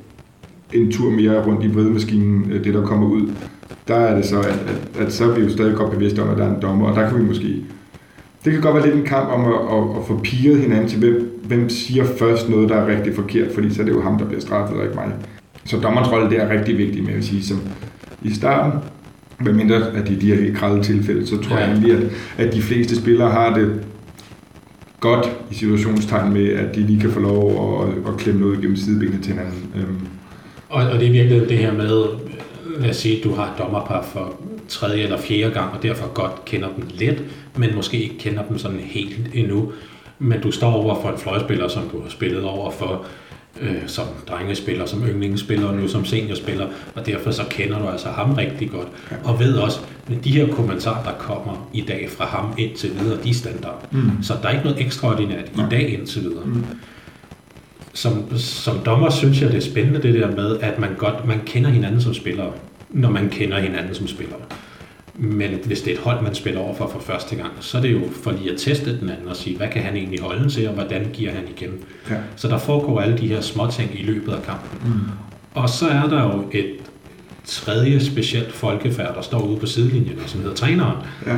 en 0.73 0.93
tur 0.93 1.11
mere 1.11 1.47
rundt 1.47 1.65
i 1.65 1.69
vredemaskinen, 1.69 2.53
øh, 2.53 2.65
det 2.65 2.75
der 2.75 2.83
kommer 2.83 3.09
ud, 3.09 3.31
der 3.89 3.95
er 3.95 4.17
det 4.17 4.25
så, 4.25 4.39
at, 4.39 4.47
at, 4.47 5.07
at 5.07 5.13
så 5.13 5.25
er 5.25 5.35
vi 5.35 5.43
jo 5.43 5.51
stadig 5.51 5.77
godt 5.77 5.91
bevidste 5.91 6.23
om, 6.23 6.29
at 6.29 6.37
der 6.37 6.45
er 6.45 6.55
en 6.55 6.63
dommer, 6.63 6.87
og 6.87 6.97
der 6.97 7.09
kan 7.09 7.19
vi 7.19 7.25
måske 7.25 7.65
det 8.47 8.55
kan 8.55 8.63
godt 8.63 8.75
være 8.75 8.87
lidt 8.87 8.97
en 8.97 9.05
kamp 9.05 9.29
om 9.29 9.45
at, 9.45 9.53
at, 9.53 9.99
at 9.99 10.07
få 10.07 10.21
piret 10.23 10.61
hinanden 10.61 10.89
til, 10.89 10.99
hvem, 10.99 11.41
hvem 11.45 11.69
siger 11.69 12.05
først 12.05 12.49
noget, 12.49 12.69
der 12.69 12.77
er 12.77 12.97
rigtig 12.97 13.15
forkert, 13.15 13.49
fordi 13.55 13.75
så 13.75 13.83
er 13.83 13.87
det 13.87 13.93
jo 13.93 14.03
ham, 14.03 14.19
der 14.19 14.25
bliver 14.25 14.41
straffet, 14.41 14.79
og 14.79 14.85
ikke 14.85 14.95
mig. 14.95 15.13
Så 15.65 15.77
dommerens 15.77 16.13
rolle, 16.13 16.31
det 16.31 16.43
er 16.43 16.51
rigtig 16.51 16.79
vigtigt, 16.79 17.05
med 17.05 17.15
at 17.15 17.25
sige, 17.25 17.43
som 17.43 17.61
i 18.23 18.35
starten, 18.35 18.81
mindre 19.41 19.77
at 19.77 20.09
det 20.09 20.17
er 20.17 20.21
de 20.21 20.27
her 20.27 20.43
helt 20.43 20.57
kralde 20.57 20.83
tilfælde, 20.83 21.27
så 21.27 21.43
tror 21.43 21.57
ja. 21.57 21.63
jeg 21.63 21.73
egentlig, 21.73 21.97
at, 21.97 22.03
at 22.47 22.55
de 22.55 22.63
fleste 22.63 22.97
spillere 22.97 23.31
har 23.31 23.55
det 23.55 23.81
godt 25.01 25.33
i 25.51 25.55
situationstegn 25.55 26.33
med, 26.33 26.49
at 26.49 26.75
de 26.75 26.81
lige 26.81 27.01
kan 27.01 27.11
få 27.11 27.21
lov 27.21 27.83
at, 27.83 28.13
at 28.13 28.19
klemme 28.19 28.41
noget 28.41 28.61
gennem 28.61 28.77
sidebenene 28.77 29.23
til 29.23 29.33
hinanden. 29.33 29.71
Øhm. 29.77 30.07
Og, 30.69 30.87
og 30.87 30.99
det 31.01 31.09
er 31.09 31.13
virkelig 31.13 31.49
det 31.49 31.59
her 31.59 31.73
med, 31.73 32.05
lad 32.81 32.91
os 32.91 32.97
sige, 32.97 33.19
at 33.19 33.25
du 33.25 33.35
har 33.35 33.45
et 33.45 33.59
dommerpar 33.59 34.03
for 34.13 34.35
tredje 34.69 35.03
eller 35.03 35.19
fjerde 35.19 35.55
gang, 35.55 35.73
og 35.73 35.83
derfor 35.83 36.07
godt 36.07 36.45
kender 36.45 36.69
dem 36.77 36.85
lidt, 36.95 37.23
men 37.57 37.75
måske 37.75 38.03
ikke 38.03 38.19
kender 38.19 38.43
dem 38.43 38.59
sådan 38.59 38.81
helt 38.81 39.31
endnu. 39.35 39.73
Men 40.19 40.41
du 40.41 40.51
står 40.51 40.73
over 40.73 41.03
for 41.03 41.09
en 41.09 41.19
fløjspiller, 41.19 41.69
som 41.69 41.89
du 41.93 42.03
har 42.03 42.09
spillet 42.09 42.45
over 42.45 42.71
for, 42.71 43.07
øh, 43.61 43.83
som 43.87 44.05
drengespiller, 44.29 44.87
som 44.87 45.03
yndlingsspiller, 45.09 45.67
og 45.67 45.75
nu 45.75 45.89
som 45.89 46.05
seniorspiller, 46.05 46.67
og 46.95 47.07
derfor 47.07 47.31
så 47.31 47.43
kender 47.51 47.79
du 47.79 47.89
altså 47.89 48.09
ham 48.09 48.33
rigtig 48.33 48.71
godt, 48.71 48.89
og 49.25 49.41
ved 49.41 49.57
også, 49.57 49.81
at 50.11 50.25
de 50.25 50.31
her 50.31 50.55
kommentarer, 50.55 51.05
der 51.05 51.13
kommer 51.19 51.69
i 51.73 51.81
dag 51.81 52.09
fra 52.11 52.25
ham 52.25 52.55
indtil 52.59 52.91
videre, 53.01 53.19
de 53.25 53.31
er 53.31 53.35
standard. 53.35 53.89
Mm. 53.93 54.23
Så 54.23 54.35
der 54.43 54.49
er 54.49 54.53
ikke 54.53 54.65
noget 54.65 54.81
ekstraordinært 54.81 55.49
i 55.55 55.63
dag 55.71 55.99
indtil 55.99 56.23
videre. 56.23 56.45
Mm. 56.45 56.65
Som, 57.93 58.39
som 58.39 58.79
dommer 58.79 59.11
synes 59.11 59.43
jeg, 59.43 59.51
det 59.51 59.57
er 59.57 59.71
spændende 59.71 60.03
det 60.03 60.15
der 60.15 60.31
med, 60.31 60.59
at 60.61 60.79
man 60.79 60.91
godt 60.99 61.27
man 61.27 61.41
kender 61.47 61.71
hinanden 61.71 62.01
som 62.01 62.15
spillere 62.15 62.53
når 62.91 63.11
man 63.11 63.29
kender 63.29 63.59
hinanden 63.61 63.95
som 63.95 64.09
spillere. 64.09 64.39
Men 65.15 65.51
hvis 65.65 65.81
det 65.81 65.91
er 65.93 65.95
et 65.97 66.03
hold, 66.03 66.23
man 66.23 66.35
spiller 66.35 66.61
over 66.61 66.75
for 66.75 66.89
for 66.89 66.99
første 67.01 67.37
gang, 67.37 67.51
så 67.61 67.79
er 67.79 67.83
det 67.83 67.93
jo 67.93 68.01
for 68.23 68.31
lige 68.33 68.53
at 68.53 68.59
teste 68.59 69.01
den 69.01 69.11
anden 69.11 69.29
og 69.29 69.37
sige, 69.37 69.57
hvad 69.57 69.69
kan 69.69 69.83
han 69.83 69.97
egentlig 69.97 70.21
holde 70.21 70.49
til, 70.51 70.69
og 70.69 70.75
hvordan 70.75 71.11
giver 71.13 71.33
han 71.33 71.43
igen. 71.57 71.71
Ja. 72.11 72.17
Så 72.37 72.49
der 72.49 72.59
foregår 72.59 73.01
alle 73.01 73.19
de 73.19 73.29
her 73.29 73.41
små 73.41 73.71
ting 73.71 74.01
i 74.01 74.03
løbet 74.03 74.33
af 74.33 74.43
kampen. 74.43 74.93
Mm. 74.93 75.01
Og 75.55 75.69
så 75.69 75.89
er 75.89 76.09
der 76.09 76.23
jo 76.23 76.45
et 76.53 76.75
tredje 77.45 78.01
specielt 78.01 78.53
folkefærd, 78.53 79.15
der 79.15 79.23
står 79.23 79.41
ude 79.41 79.57
på 79.61 79.67
sidelinjen, 79.67 80.19
som 80.27 80.41
hedder 80.41 80.55
træneren, 80.55 80.97
Ja. 81.27 81.37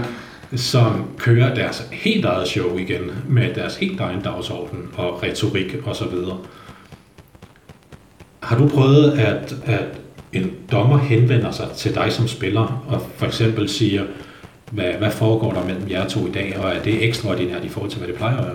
som 0.57 1.05
kører 1.19 1.55
deres 1.55 1.89
helt 1.93 2.25
eget 2.25 2.49
show 2.49 2.77
igen, 2.79 3.01
med 3.29 3.55
deres 3.55 3.77
helt 3.77 4.01
egen 4.01 4.21
dagsorden 4.21 4.79
og 4.97 5.23
retorik 5.23 5.77
osv. 5.87 6.15
Har 8.41 8.59
du 8.59 8.69
prøvet, 8.69 9.11
at, 9.11 9.57
at 9.65 9.85
en 10.33 10.51
dommer 10.73 10.99
henvender 10.99 11.51
sig 11.51 11.67
til 11.77 11.95
dig 11.95 12.07
som 12.13 12.29
spiller, 12.29 12.85
og 12.89 13.03
for 13.17 13.27
eksempel 13.27 13.69
siger, 13.69 14.03
hvad, 14.73 14.85
hvad 14.99 15.11
foregår 15.11 15.53
der 15.53 15.65
mellem 15.67 15.91
jer 15.91 16.09
to 16.09 16.27
i 16.27 16.31
dag, 16.31 16.57
og 16.63 16.71
er 16.71 16.83
det 16.85 17.05
ekstraordinært 17.09 17.65
i 17.65 17.69
forhold 17.69 17.91
til, 17.91 17.99
hvad 17.99 18.09
det 18.09 18.17
plejer 18.17 18.37
at 18.37 18.45
være? 18.45 18.55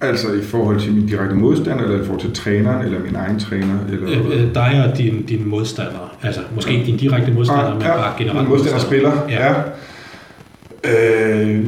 Altså 0.00 0.32
i 0.32 0.42
forhold 0.42 0.80
til 0.80 0.92
min 0.92 1.06
direkte 1.06 1.34
modstander, 1.34 1.84
eller 1.84 2.02
i 2.02 2.06
forhold 2.06 2.20
til 2.20 2.32
træneren, 2.32 2.84
eller 2.86 3.00
min 3.00 3.14
egen 3.14 3.38
træner? 3.38 3.78
Eller 3.92 4.08
Øh, 4.10 4.42
øh, 4.42 4.54
dig 4.54 4.84
og 4.90 4.98
din, 4.98 5.22
din 5.22 5.48
modstander, 5.48 6.16
altså 6.22 6.40
måske 6.54 6.72
ikke 6.72 6.86
din 6.86 6.96
direkte 6.96 7.32
modstander, 7.32 7.70
men 7.74 7.82
bare 7.82 8.12
generelt 8.18 8.40
min 8.40 8.48
modstander 8.48 8.78
spiller, 8.78 9.12
Ja. 9.28 9.46
ja. 9.46 9.54
Øh, 10.84 11.64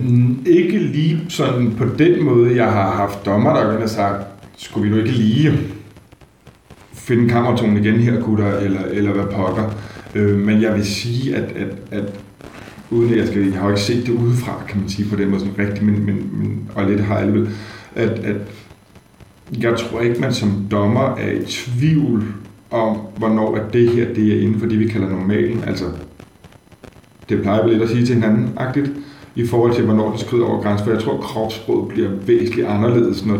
ikke 0.46 0.78
lige 0.78 1.20
sådan 1.28 1.74
på 1.78 1.84
den 1.98 2.24
måde, 2.24 2.56
jeg 2.56 2.64
har 2.72 2.90
haft 2.90 3.26
dommer, 3.26 3.54
der 3.56 3.78
har 3.80 3.86
sagt, 3.86 4.24
skulle 4.58 4.88
vi 4.90 4.94
nu 4.96 5.02
ikke 5.02 5.10
lige 5.18 5.52
finde 7.06 7.28
kammertonen 7.28 7.76
igen 7.76 7.94
her, 7.94 8.20
gutter, 8.20 8.58
eller, 8.58 8.80
eller 8.90 9.12
hvad 9.12 9.24
pokker. 9.24 9.70
Øh, 10.14 10.38
men 10.38 10.62
jeg 10.62 10.74
vil 10.74 10.86
sige, 10.86 11.36
at, 11.36 11.52
at, 11.56 11.76
at 11.90 12.04
uden 12.90 13.12
at 13.12 13.18
jeg 13.18 13.26
skal, 13.26 13.42
jeg 13.42 13.58
har 13.58 13.62
jo 13.62 13.68
ikke 13.68 13.80
set 13.80 14.06
det 14.06 14.12
udefra, 14.12 14.62
kan 14.68 14.80
man 14.80 14.88
sige 14.88 15.08
på 15.10 15.16
den 15.16 15.30
måde 15.30 15.40
sådan 15.40 15.58
rigtigt, 15.58 15.82
men, 15.82 16.06
men, 16.06 16.30
men 16.32 16.70
og 16.74 16.90
lidt 16.90 17.00
har 17.00 17.14
jeg 17.14 17.26
alligevel, 17.26 17.50
at, 17.94 18.08
at 18.08 18.36
jeg 19.60 19.76
tror 19.76 20.00
ikke, 20.00 20.20
man 20.20 20.32
som 20.32 20.66
dommer 20.70 21.16
er 21.16 21.30
i 21.30 21.44
tvivl 21.44 22.24
om, 22.70 22.96
hvornår 23.16 23.56
at 23.56 23.72
det 23.72 23.90
her 23.90 24.14
det 24.14 24.36
er 24.36 24.40
inden 24.40 24.60
for 24.60 24.66
det, 24.66 24.80
vi 24.80 24.86
kalder 24.88 25.08
normalen. 25.08 25.64
Altså, 25.66 25.84
det 27.28 27.42
plejer 27.42 27.64
vi 27.64 27.70
lidt 27.70 27.82
at 27.82 27.88
sige 27.88 28.06
til 28.06 28.14
hinanden, 28.14 28.52
agtigt, 28.56 28.90
i 29.34 29.46
forhold 29.46 29.74
til, 29.74 29.84
hvornår 29.84 30.10
det 30.10 30.20
skrider 30.20 30.44
over 30.44 30.62
grænsen. 30.62 30.84
For 30.84 30.92
jeg 30.92 31.02
tror, 31.02 31.14
at 31.14 31.20
kropssproget 31.20 31.88
bliver 31.88 32.10
væsentligt 32.26 32.66
anderledes, 32.66 33.26
når, 33.26 33.38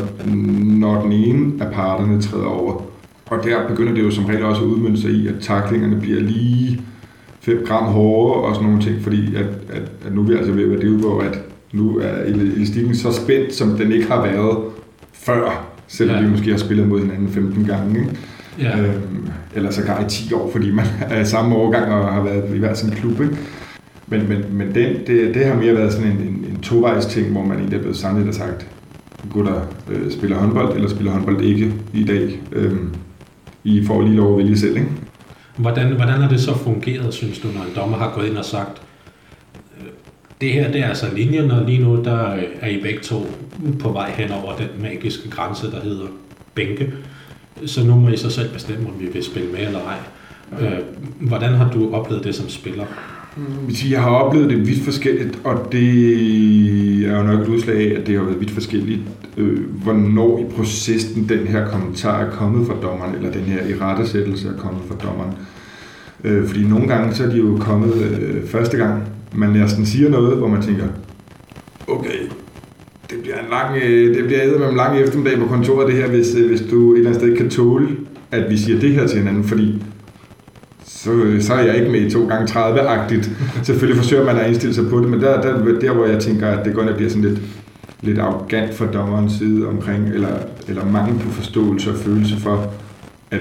når 0.65 1.03
den 1.03 1.13
ene 1.13 1.65
af 1.65 1.73
parterne 1.73 2.23
træder 2.23 2.47
over. 2.47 2.83
Og 3.31 3.45
der 3.45 3.69
begynder 3.69 3.95
det 3.95 4.03
jo 4.03 4.11
som 4.11 4.25
regel 4.25 4.45
også 4.45 4.63
at 4.63 4.67
udmynde 4.67 5.01
sig 5.01 5.11
i, 5.11 5.27
at 5.29 5.35
taklingerne 5.41 6.01
bliver 6.01 6.21
lige 6.21 6.81
5 7.41 7.65
gram 7.67 7.85
hårdere 7.85 8.43
og 8.45 8.55
sådan 8.55 8.69
nogle 8.69 8.83
ting, 8.85 9.03
fordi 9.03 9.35
at, 9.35 9.47
at, 9.71 9.83
at 10.07 10.15
nu 10.15 10.21
er 10.23 10.27
vi 10.27 10.35
altså 10.35 10.53
ved 10.53 10.65
at 10.65 10.71
være 10.71 10.81
det 10.81 10.91
hvor 10.91 11.21
at 11.21 11.39
nu 11.73 11.99
er 11.99 12.23
elastikken 12.27 12.95
så 12.95 13.13
spændt, 13.13 13.55
som 13.55 13.71
den 13.71 13.93
ikke 13.93 14.07
har 14.07 14.23
været 14.23 14.59
før, 15.13 15.67
selvom 15.89 16.17
Ja. 16.17 16.23
vi 16.23 16.31
måske 16.31 16.51
har 16.51 16.59
spillet 16.59 16.89
mod 16.89 17.01
hinanden 17.01 17.29
15 17.29 17.65
gange. 17.65 17.99
Ikke? 18.01 18.17
Ja. 18.59 18.81
Øhm, 18.81 19.29
eller 19.55 19.71
så 19.71 19.81
i 19.81 20.09
10 20.09 20.33
år, 20.33 20.51
fordi 20.53 20.71
man 20.73 20.87
er 21.11 21.25
samme 21.25 21.55
årgang 21.57 21.93
og 21.93 22.15
har 22.15 22.23
været 22.23 22.55
i 22.55 22.59
hver 22.59 22.75
sin 22.75 22.91
klub. 22.91 23.21
Ikke? 23.21 23.37
Men, 24.07 24.29
men, 24.29 24.45
men 24.51 24.75
den, 24.75 24.97
det, 25.07 25.35
det 25.35 25.47
har 25.47 25.55
mere 25.55 25.75
været 25.75 25.93
sådan 25.93 26.11
en, 26.11 26.19
en, 26.19 26.47
en 26.51 26.59
tovejs 26.63 27.07
ting, 27.07 27.33
hvor 27.33 27.43
man 27.45 27.57
egentlig 27.57 27.77
er 27.77 27.81
blevet 27.81 27.97
samlet 27.97 28.29
og 28.29 28.35
sagt, 28.35 28.67
gutter 29.33 29.61
øh, 29.91 30.11
spiller 30.13 30.37
håndbold, 30.37 30.75
eller 30.75 30.89
spiller 30.89 31.13
håndbold 31.13 31.41
ikke 31.41 31.73
i 31.95 32.05
dag. 32.05 32.41
Øhm, 32.53 32.89
i 33.67 33.85
får 33.87 34.03
lige 34.03 34.17
lov 34.17 34.33
at 34.33 34.39
vælge 34.39 34.59
selv, 34.59 34.77
ikke? 34.77 34.89
Hvordan, 35.57 35.93
hvordan 35.93 36.21
har 36.21 36.29
det 36.29 36.41
så 36.41 36.55
fungeret, 36.55 37.15
synes 37.15 37.39
du, 37.39 37.49
når 37.49 37.63
en 37.63 37.77
dommer 37.77 37.97
har 37.99 38.13
gået 38.15 38.27
ind 38.27 38.37
og 38.37 38.45
sagt, 38.45 38.83
øh, 39.81 39.87
det 40.41 40.53
her 40.53 40.73
det 40.73 40.81
er 40.81 40.89
altså 40.89 41.15
linjen, 41.15 41.51
og 41.51 41.65
lige 41.65 41.79
nu 41.79 42.03
der 42.05 42.35
øh, 42.35 42.43
er 42.61 42.69
I 42.69 42.81
begge 42.83 43.01
to 43.01 43.27
på 43.81 43.93
vej 43.93 44.11
hen 44.11 44.33
over 44.33 44.57
den 44.57 44.69
magiske 44.83 45.31
grænse, 45.31 45.71
der 45.71 45.81
hedder 45.81 46.07
bænke. 46.55 46.93
Så 47.67 47.85
nu 47.85 47.95
må 47.95 48.09
I 48.09 48.17
så 48.17 48.31
selv 48.31 48.53
bestemme, 48.53 48.89
om 48.89 49.01
vi 49.01 49.07
vil 49.07 49.25
spille 49.25 49.49
med 49.53 49.67
eller 49.67 49.81
ej. 49.81 49.99
Okay. 50.53 50.81
hvordan 51.21 51.53
har 51.53 51.71
du 51.71 51.95
oplevet 51.95 52.25
det 52.25 52.35
som 52.35 52.49
spiller? 52.49 52.85
Mm. 53.37 53.43
Jeg 53.69 53.91
Jeg 53.91 54.03
har 54.03 54.11
oplevet 54.11 54.51
det 54.51 54.67
vidt 54.67 54.85
forskelligt, 54.85 55.39
og 55.45 55.69
det 55.73 55.89
er 57.07 57.17
jo 57.19 57.23
nok 57.23 57.41
et 57.41 57.49
udslag 57.49 57.77
af, 57.77 58.01
at 58.01 58.07
det 58.07 58.17
har 58.17 58.25
været 58.25 58.41
vidt 58.41 58.51
forskelligt, 58.51 59.01
øh, 59.37 59.61
hvornår 59.83 60.39
i 60.39 60.45
processen 60.57 61.29
den 61.29 61.47
her 61.47 61.69
kommentar 61.69 62.25
er 62.25 62.31
kommet 62.31 62.67
fra 62.67 62.75
dommeren, 62.83 63.15
eller 63.15 63.33
den 63.33 63.43
her 63.43 63.67
irettesættelse 63.67 64.49
er 64.49 64.61
kommet 64.61 64.83
fra 64.89 65.09
dommeren. 65.09 65.33
Øh, 66.25 66.47
fordi 66.47 66.65
nogle 66.65 66.89
gange 66.89 67.15
så 67.15 67.25
er 67.25 67.31
de 67.31 67.39
jo 67.39 67.57
kommet 67.61 67.95
øh, 67.95 68.47
første 68.47 68.77
gang, 68.77 69.03
man 69.35 69.51
næsten 69.51 69.87
siger 69.87 70.11
noget, 70.11 70.37
hvor 70.39 70.49
man 70.49 70.63
tænker, 70.63 70.85
okay, 71.89 72.19
det 73.11 73.19
bliver 73.23 73.39
en 73.39 73.51
lang, 73.51 73.83
øh, 73.83 74.17
det 74.17 74.25
bliver 74.27 74.59
med 74.59 74.69
en 74.69 74.77
lang 74.77 74.99
eftermiddag 74.99 75.39
på 75.39 75.47
kontoret 75.47 75.89
det 75.89 75.97
her, 75.97 76.09
hvis, 76.09 76.35
øh, 76.35 76.49
hvis 76.49 76.63
du 76.71 76.93
et 76.93 76.99
eller 76.99 77.11
andet 77.11 77.23
sted 77.23 77.37
kan 77.37 77.51
tåle, 77.51 77.89
at 78.31 78.51
vi 78.51 78.57
siger 78.57 78.81
det 78.81 78.93
her 78.93 79.07
til 79.07 79.19
hinanden, 79.19 79.45
fordi 79.45 79.83
så, 81.07 81.13
øh, 81.13 81.43
så 81.43 81.55
er 81.55 81.63
jeg 81.63 81.77
ikke 81.77 81.91
med 81.91 82.01
i 82.01 82.11
2 82.11 82.27
gange 82.27 82.47
30-agtigt. 82.53 83.31
Selvfølgelig 83.63 84.03
forsøger 84.03 84.25
man 84.25 84.37
at 84.37 84.47
indstille 84.49 84.75
sig 84.75 84.85
på 84.91 85.01
det, 85.01 85.09
men 85.09 85.21
der, 85.21 85.41
der, 85.41 85.79
der 85.81 85.93
hvor 85.93 86.07
jeg 86.07 86.21
tænker, 86.21 86.49
at 86.49 86.65
det 86.65 86.75
godt 86.75 86.87
nok 86.87 86.97
bliver 86.97 87.11
sådan 87.11 87.25
lidt, 87.25 87.41
lidt 88.01 88.19
arrogant 88.19 88.75
fra 88.75 88.87
dommerens 88.87 89.33
side 89.33 89.67
omkring, 89.67 90.09
eller, 90.09 90.39
eller 90.69 90.85
mangel 90.85 91.19
på 91.19 91.31
forståelse 91.31 91.91
og 91.91 91.97
følelse 91.97 92.37
for, 92.37 92.73
at 93.31 93.41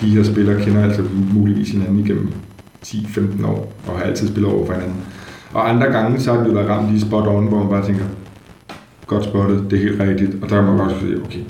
de 0.00 0.06
her 0.06 0.22
spillere 0.22 0.60
kender 0.60 0.84
altså 0.84 1.02
muligvis 1.34 1.70
hinanden 1.70 1.98
igennem 1.98 2.28
10-15 2.86 3.46
år, 3.46 3.72
og 3.86 3.98
har 3.98 4.04
altid 4.04 4.28
spillet 4.28 4.52
over 4.52 4.66
for 4.66 4.72
hinanden. 4.72 5.00
Og 5.52 5.70
andre 5.70 5.86
gange, 5.86 6.20
så 6.20 6.32
har 6.32 6.38
den 6.38 6.46
jo 6.46 6.52
været 6.52 6.68
ramt 6.68 6.90
lige 6.90 7.00
spot 7.00 7.26
on, 7.26 7.48
hvor 7.48 7.58
man 7.58 7.68
bare 7.68 7.86
tænker, 7.86 8.04
godt 9.06 9.24
spottet, 9.24 9.64
det 9.70 9.78
er 9.78 9.82
helt 9.82 10.00
rigtigt, 10.00 10.42
og 10.42 10.50
der 10.50 10.62
må 10.62 10.72
man 10.72 10.80
også 10.80 11.00
sige, 11.00 11.16
okay, 11.24 11.40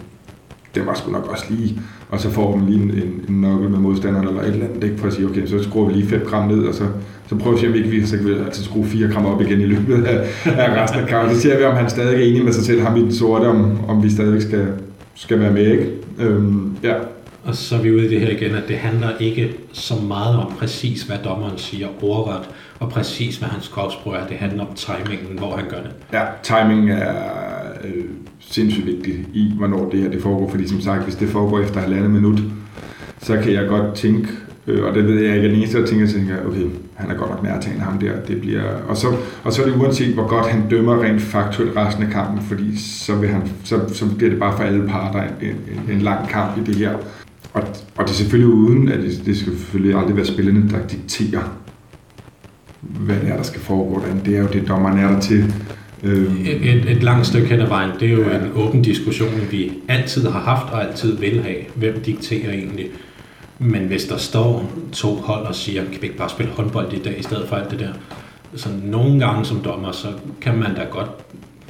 det 0.75 0.87
var 0.87 0.95
sgu 0.95 1.11
nok 1.11 1.27
også 1.31 1.45
lige, 1.51 1.81
og 2.11 2.21
så 2.21 2.31
får 2.31 2.57
man 2.57 2.67
lige 2.67 2.83
en, 2.83 2.91
en, 2.91 3.25
en 3.29 3.41
nokkel 3.41 3.71
med 3.71 3.79
modstanderen 3.79 4.29
eller 4.29 4.43
et 4.43 4.49
eller 4.49 4.67
andet, 4.67 4.85
ikke? 4.85 4.99
for 4.99 5.07
at 5.07 5.13
sige, 5.13 5.27
okay, 5.27 5.47
så 5.47 5.63
skruer 5.63 5.87
vi 5.87 5.93
lige 5.93 6.09
5 6.09 6.27
gram 6.27 6.49
ned, 6.49 6.65
og 6.65 6.75
så, 6.75 6.85
så 7.29 7.37
prøver 7.37 7.57
vi 7.57 7.57
at 7.57 7.61
se, 7.61 7.69
om 7.69 7.75
ikke 7.75 7.89
vi, 7.89 8.07
så 8.07 8.17
kan 8.17 8.27
vi 8.27 8.33
altid 8.33 8.65
skrue 8.65 8.85
4 8.85 9.09
gram 9.09 9.27
op 9.27 9.41
igen 9.41 9.61
i 9.61 9.67
løbet 9.67 10.05
af, 10.05 10.29
af 10.45 10.83
resten 10.83 11.01
af 11.01 11.09
kampen. 11.09 11.35
Så 11.35 11.41
ser 11.41 11.59
vi, 11.59 11.65
om 11.65 11.77
han 11.77 11.91
stadig 11.91 12.15
er 12.15 12.31
enig 12.31 12.45
med 12.45 12.53
sig 12.53 12.65
selv, 12.65 12.81
ham 12.81 12.97
i 12.97 13.01
den 13.01 13.13
sorte, 13.13 13.45
om, 13.45 13.79
om 13.89 14.03
vi 14.03 14.11
stadig 14.11 14.43
skal, 14.43 14.69
skal 15.15 15.41
være 15.41 15.53
med, 15.53 15.67
ikke? 15.67 15.91
Øhm, 16.19 16.77
ja. 16.83 16.95
Og 17.45 17.55
så 17.55 17.77
er 17.77 17.81
vi 17.81 17.93
ude 17.93 18.07
i 18.07 18.09
det 18.09 18.21
her 18.21 18.31
igen, 18.31 18.55
at 18.55 18.69
det 18.69 18.77
handler 18.77 19.09
ikke 19.21 19.55
så 19.73 19.95
meget 20.09 20.37
om 20.37 20.53
præcis, 20.59 21.03
hvad 21.03 21.17
dommeren 21.25 21.59
siger 21.59 21.89
ordret, 22.03 22.41
og 22.81 22.89
præcis, 22.89 23.37
hvad 23.37 23.49
hans 23.49 23.69
kropssprog 23.69 24.15
er. 24.15 24.27
Det 24.27 24.37
handler 24.37 24.65
om 24.67 24.75
timingen, 24.75 25.39
hvor 25.39 25.57
han 25.57 25.65
gør 25.69 25.77
det. 25.77 25.91
Ja, 26.13 26.23
timing 26.43 26.91
er 26.91 27.15
øh, 27.85 28.05
sindssygt 28.51 28.87
vigtig 28.87 29.27
i, 29.33 29.53
hvornår 29.57 29.91
det 29.91 30.01
her 30.01 30.11
det 30.11 30.23
foregår, 30.23 30.51
fordi 30.51 30.69
som 30.69 30.81
sagt, 30.81 31.05
hvis 31.05 31.15
det 31.15 31.29
foregår 31.29 31.61
efter 31.61 31.81
halvandet 31.81 32.11
minut, 32.11 32.43
så 33.23 33.41
kan 33.43 33.53
jeg 33.53 33.69
godt 33.69 33.95
tænke, 33.95 34.29
øh, 34.67 34.85
og 34.85 34.95
det 34.95 35.05
ved 35.05 35.23
jeg 35.23 35.35
ikke, 35.35 35.47
at 35.47 35.51
den 35.51 35.61
eneste, 35.61 35.81
der 35.81 35.87
tænker, 35.87 36.07
så 36.07 36.15
tænker 36.15 36.35
jeg, 36.35 36.47
okay, 36.47 36.67
han 36.95 37.11
er 37.11 37.15
godt 37.15 37.31
nok 37.31 37.43
nærtagende 37.43 37.85
ham 37.85 37.99
der, 37.99 38.13
det 38.29 38.41
bliver, 38.41 38.63
og 38.89 38.97
så, 38.97 39.07
og 39.45 39.53
så 39.53 39.63
er 39.63 39.67
det 39.67 39.77
uanset, 39.77 40.15
hvor 40.15 40.29
godt 40.29 40.47
han 40.47 40.63
dømmer 40.71 41.03
rent 41.03 41.23
faktuelt 41.23 41.77
resten 41.77 42.03
af 42.03 42.11
kampen, 42.11 42.43
fordi 42.43 42.79
så, 42.79 43.15
vil 43.15 43.29
han, 43.29 43.43
så, 43.65 43.81
så 43.93 44.15
bliver 44.17 44.31
det 44.31 44.39
bare 44.39 44.57
for 44.57 44.65
alle 44.65 44.89
parter 44.89 45.23
en, 45.23 45.49
en, 45.49 45.97
en 45.97 46.01
lang 46.01 46.29
kamp 46.29 46.59
i 46.59 46.61
det 46.61 46.77
her. 46.77 46.93
Og, 47.53 47.63
og 47.97 48.05
det 48.05 48.11
er 48.11 48.15
selvfølgelig 48.15 48.55
uden, 48.55 48.89
at 48.89 48.99
det, 48.99 49.23
det 49.27 49.37
skal 49.37 49.53
selvfølgelig 49.59 49.99
aldrig 49.99 50.17
være 50.17 50.27
spillerne, 50.27 50.71
der 50.71 50.87
dikterer, 50.87 51.43
hvad 52.81 53.17
det 53.17 53.29
er, 53.29 53.37
der 53.37 53.43
skal 53.43 53.61
foregå 53.61 54.01
derinde. 54.01 54.21
Det 54.25 54.37
er 54.37 54.41
jo 54.41 54.49
det, 54.53 54.69
dommeren 54.69 54.99
er 54.99 55.13
der 55.13 55.21
til. 55.21 55.55
Øhm, 56.03 56.47
Et, 56.47 56.75
et, 56.75 56.91
et 56.91 57.03
langt 57.03 57.27
stykke 57.27 57.49
hen 57.49 57.61
ad 57.61 57.67
vejen, 57.67 57.91
det 58.01 58.09
er 58.09 58.13
jo 58.13 58.23
en 58.23 58.53
åben 58.55 58.83
diskussion, 58.83 59.31
vi 59.51 59.73
altid 59.89 60.27
har 60.27 60.41
haft 60.41 60.73
og 60.73 60.89
altid 60.89 61.17
vil 61.17 61.43
have. 61.43 61.57
Hvem 61.75 62.01
dikterer 62.01 62.53
egentlig? 62.53 62.87
Men 63.59 63.83
hvis 63.83 64.05
der 64.05 64.17
står 64.17 64.73
to 64.93 65.15
hold 65.15 65.47
og 65.47 65.55
siger, 65.55 65.83
kan 65.85 66.01
vi 66.01 66.07
ikke 66.07 66.17
bare 66.17 66.31
spille 66.31 66.53
håndbold 66.53 66.93
i 66.93 66.99
dag 66.99 67.19
i 67.19 67.23
stedet 67.23 67.49
for 67.49 67.57
alt 67.57 67.71
det 67.71 67.79
der? 67.79 67.93
Så 68.55 68.69
nogle 68.85 69.21
gange 69.21 69.45
som 69.45 69.61
dommer, 69.61 69.93
så 69.93 70.09
kan 70.41 70.59
man 70.59 70.75
da 70.75 70.83
godt, 70.91 71.11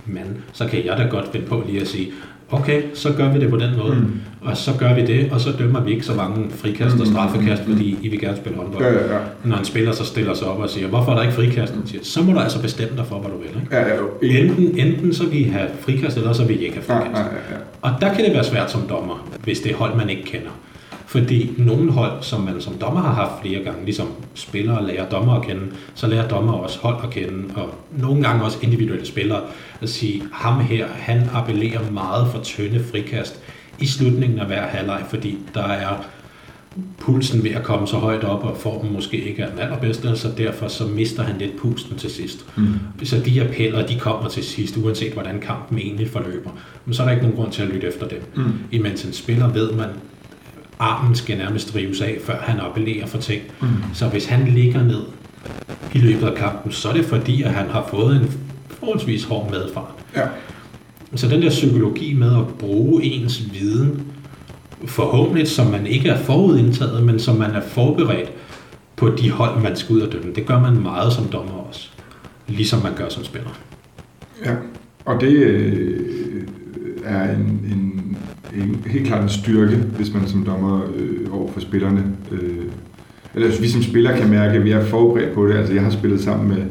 men 0.06 0.24
så 0.52 0.66
kan 0.66 0.84
jeg 0.84 0.96
da 0.96 1.02
godt 1.02 1.32
finde 1.32 1.46
på 1.46 1.64
lige 1.66 1.80
at 1.80 1.88
sige, 1.88 2.08
okay, 2.50 2.82
så 2.94 3.12
gør 3.12 3.32
vi 3.32 3.40
det 3.40 3.50
på 3.50 3.56
den 3.56 3.76
måde, 3.78 3.94
mm. 3.94 4.20
og 4.40 4.56
så 4.56 4.70
gør 4.78 4.94
vi 4.94 5.06
det, 5.06 5.32
og 5.32 5.40
så 5.40 5.50
dømmer 5.58 5.80
vi 5.80 5.90
ikke 5.90 6.04
så 6.06 6.14
mange 6.14 6.50
frikast 6.50 7.00
og 7.00 7.06
straffekast, 7.06 7.62
fordi 7.62 7.98
I 8.02 8.08
vil 8.08 8.20
gerne 8.20 8.36
spille 8.36 8.58
håndbold. 8.58 8.84
ja, 8.84 8.92
ja, 8.92 9.14
ja. 9.14 9.18
Når 9.44 9.56
en 9.56 9.64
spiller 9.64 9.92
så 9.92 10.04
stiller 10.04 10.34
sig 10.34 10.48
op 10.48 10.58
og 10.58 10.70
siger, 10.70 10.86
hvorfor 10.88 11.12
er 11.12 11.16
der 11.16 11.22
ikke 11.22 11.34
frikast? 11.34 11.72
Og 11.82 11.88
siger, 11.88 12.00
så 12.04 12.22
må 12.22 12.32
du 12.32 12.38
altså 12.38 12.62
bestemme 12.62 12.96
dig 12.96 13.06
for, 13.06 13.18
hvad 13.18 13.30
du 13.30 13.36
vil. 13.38 13.46
Ikke? 13.62 13.76
Ja, 13.76 13.88
ja, 13.88 13.96
jo. 13.96 14.08
Enten, 14.22 14.78
enten 14.78 15.14
så 15.14 15.26
vil 15.26 15.40
I 15.40 15.44
have 15.44 15.68
frikast, 15.80 16.16
eller 16.16 16.32
så 16.32 16.44
vil 16.44 16.60
I 16.60 16.64
ikke 16.64 16.80
have 16.86 16.96
Ja, 16.98 17.04
frikast. 17.04 17.18
ja, 17.20 17.24
ja, 17.24 17.54
ja. 17.56 17.56
Og 17.82 17.90
der 18.00 18.14
kan 18.14 18.24
det 18.24 18.32
være 18.34 18.44
svært 18.44 18.70
som 18.70 18.80
dommer, 18.88 19.28
hvis 19.44 19.60
det 19.60 19.72
er 19.72 19.76
hold, 19.76 19.96
man 19.96 20.10
ikke 20.10 20.22
kender. 20.24 20.50
Fordi 21.06 21.52
nogle 21.58 21.92
hold, 21.92 22.22
som 22.22 22.40
man 22.40 22.60
som 22.60 22.74
dommer 22.74 23.00
har 23.00 23.14
haft 23.14 23.42
flere 23.42 23.64
gange, 23.64 23.84
ligesom 23.84 24.08
spillere 24.34 24.86
lærer 24.86 25.08
dommer 25.08 25.34
at 25.34 25.46
kende, 25.46 25.62
så 25.94 26.06
lærer 26.06 26.28
dommer 26.28 26.52
også 26.52 26.78
hold 26.78 26.96
at 27.02 27.10
kende, 27.10 27.54
og 27.54 27.74
nogle 27.98 28.22
gange 28.22 28.44
også 28.44 28.58
individuelle 28.62 29.06
spillere, 29.06 29.40
at 29.80 29.88
sige, 29.88 30.22
ham 30.32 30.60
her, 30.60 30.86
han 30.88 31.30
appellerer 31.34 31.90
meget 31.90 32.28
for 32.32 32.40
tynde 32.42 32.84
frikast 32.90 33.40
i 33.80 33.86
slutningen 33.86 34.38
af 34.38 34.46
hver 34.46 34.66
halvleg, 34.66 35.04
fordi 35.10 35.38
der 35.54 35.64
er 35.64 36.04
pulsen 36.98 37.44
ved 37.44 37.50
at 37.50 37.62
komme 37.62 37.86
så 37.86 37.96
højt 37.96 38.24
op, 38.24 38.44
og 38.44 38.56
formen 38.56 38.92
måske 38.92 39.16
ikke 39.28 39.42
er 39.42 39.50
den 39.50 39.58
allerbedste, 39.58 40.16
så 40.16 40.28
derfor 40.38 40.68
så 40.68 40.86
mister 40.86 41.22
han 41.22 41.38
lidt 41.38 41.56
pusten 41.56 41.98
til 41.98 42.10
sidst. 42.10 42.46
Mm. 42.56 42.74
Så 43.04 43.20
de 43.24 43.42
appeller, 43.42 43.86
de 43.86 43.98
kommer 43.98 44.28
til 44.28 44.44
sidst, 44.44 44.76
uanset 44.76 45.12
hvordan 45.12 45.40
kampen 45.40 45.78
egentlig 45.78 46.10
forløber. 46.10 46.50
Men 46.84 46.94
så 46.94 47.02
er 47.02 47.06
der 47.06 47.12
ikke 47.12 47.24
nogen 47.26 47.36
grund 47.36 47.52
til 47.52 47.62
at 47.62 47.68
lytte 47.68 47.86
efter 47.86 48.08
dem. 48.08 48.22
Mm. 48.36 48.52
Imens 48.70 49.04
en 49.04 49.12
spiller 49.12 49.48
ved 49.48 49.72
man, 49.72 49.88
armen 50.78 51.14
skal 51.14 51.38
nærmest 51.38 51.74
drives 51.74 52.00
af, 52.00 52.18
før 52.24 52.40
han 52.40 52.60
appellerer 52.60 53.06
for 53.06 53.18
ting. 53.18 53.42
Mm. 53.60 53.68
Så 53.94 54.08
hvis 54.08 54.26
han 54.26 54.48
ligger 54.48 54.84
ned 54.84 55.02
i 55.94 55.98
løbet 55.98 56.26
af 56.26 56.34
kampen, 56.34 56.72
så 56.72 56.88
er 56.88 56.92
det 56.92 57.04
fordi, 57.04 57.42
at 57.42 57.50
han 57.50 57.70
har 57.70 57.86
fået 57.90 58.16
en 58.16 58.32
forholdsvis 58.68 59.24
hård 59.24 59.50
medfart. 59.50 59.94
Ja. 60.16 60.26
Så 61.14 61.28
den 61.28 61.42
der 61.42 61.48
psykologi 61.48 62.14
med 62.14 62.36
at 62.36 62.48
bruge 62.58 63.02
ens 63.04 63.42
viden, 63.52 64.02
forhåbentlig 64.86 65.48
som 65.48 65.66
man 65.66 65.86
ikke 65.86 66.08
er 66.08 66.18
forudindtaget, 66.18 67.04
men 67.04 67.20
som 67.20 67.36
man 67.36 67.50
er 67.50 67.60
forberedt 67.60 68.32
på 68.96 69.08
de 69.08 69.30
hold, 69.30 69.62
man 69.62 69.76
skal 69.76 69.96
ud 69.96 70.00
og 70.00 70.12
dømme. 70.12 70.34
Det 70.34 70.46
gør 70.46 70.60
man 70.60 70.82
meget 70.82 71.12
som 71.12 71.24
dommer 71.24 71.54
også, 71.68 71.88
ligesom 72.46 72.82
man 72.82 72.94
gør 72.96 73.08
som 73.08 73.24
spiller. 73.24 73.50
Ja, 74.44 74.54
og 75.04 75.20
det 75.20 75.28
øh, 75.28 76.46
er 77.04 77.34
en, 77.34 77.40
en, 77.72 77.85
en 78.62 78.84
helt 78.86 79.06
klart 79.06 79.22
en 79.22 79.28
styrke, 79.28 79.76
hvis 79.76 80.14
man 80.14 80.28
som 80.28 80.44
dommer 80.44 80.80
øh, 80.96 81.38
over 81.38 81.52
for 81.52 81.60
spillerne, 81.60 82.04
øh, 82.32 82.64
eller 83.34 83.48
hvis 83.48 83.62
vi 83.62 83.68
som 83.68 83.82
spiller 83.82 84.16
kan 84.16 84.30
mærke, 84.30 84.58
at 84.58 84.64
vi 84.64 84.70
er 84.70 84.84
forberedt 84.84 85.34
på 85.34 85.46
det. 85.46 85.54
Altså 85.54 85.72
jeg 85.72 85.82
har 85.82 85.90
spillet 85.90 86.20
sammen 86.20 86.48
med 86.48 86.62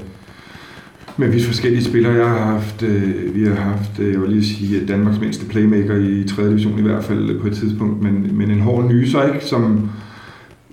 med 1.17 1.29
vidt 1.29 1.45
forskellige 1.45 1.83
spillere. 1.83 2.13
Jeg 2.13 2.29
har 2.29 2.51
haft, 2.51 2.83
øh, 2.83 3.35
vi 3.35 3.43
har 3.43 3.55
haft, 3.55 3.99
øh, 3.99 4.13
jeg 4.13 4.21
vil 4.21 4.29
lige 4.29 4.45
sige, 4.45 4.85
Danmarks 4.85 5.19
mindste 5.19 5.45
playmaker 5.45 5.95
i 5.95 6.23
3. 6.27 6.49
division 6.49 6.79
i 6.79 6.81
hvert 6.81 7.03
fald 7.03 7.39
på 7.39 7.47
et 7.47 7.53
tidspunkt, 7.53 8.03
men, 8.03 8.29
men 8.33 8.51
en 8.51 8.59
hård 8.59 8.85
nyser, 8.85 9.33
ikke? 9.33 9.45
Som, 9.45 9.89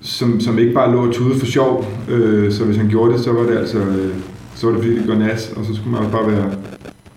som, 0.01 0.41
som 0.41 0.59
ikke 0.59 0.73
bare 0.73 0.93
lå 0.93 1.07
og 1.07 1.15
tude 1.15 1.39
for 1.39 1.47
sjov. 1.47 1.87
Øh, 2.09 2.53
så 2.53 2.65
hvis 2.65 2.77
han 2.77 2.89
gjorde 2.89 3.13
det, 3.13 3.21
så 3.21 3.33
var 3.33 3.43
det 3.43 3.59
altså, 3.59 3.79
øh, 3.79 4.15
så 4.55 4.67
var 4.67 4.75
det 4.75 4.85
fordi 4.85 4.99
det 4.99 5.07
går 5.07 5.15
nas, 5.15 5.53
og 5.57 5.65
så 5.65 5.75
skulle 5.75 5.91
man 5.91 6.01
også 6.01 6.13
bare 6.13 6.33
være 6.33 6.51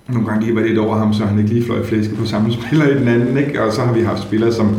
nogle 0.07 0.27
gange 0.27 0.45
lige 0.45 0.55
være 0.55 0.67
lidt 0.67 0.79
over 0.79 0.97
ham, 0.97 1.13
så 1.13 1.25
han 1.25 1.37
ikke 1.39 1.49
lige 1.49 1.65
fløj 1.65 1.83
flæske 1.83 2.15
på 2.15 2.25
samme 2.25 2.53
spiller 2.53 2.87
i 2.87 2.99
den 2.99 3.07
anden, 3.07 3.37
ikke? 3.37 3.63
Og 3.63 3.73
så 3.73 3.81
har 3.81 3.93
vi 3.93 4.01
haft 4.01 4.21
spillere, 4.21 4.53
som, 4.53 4.75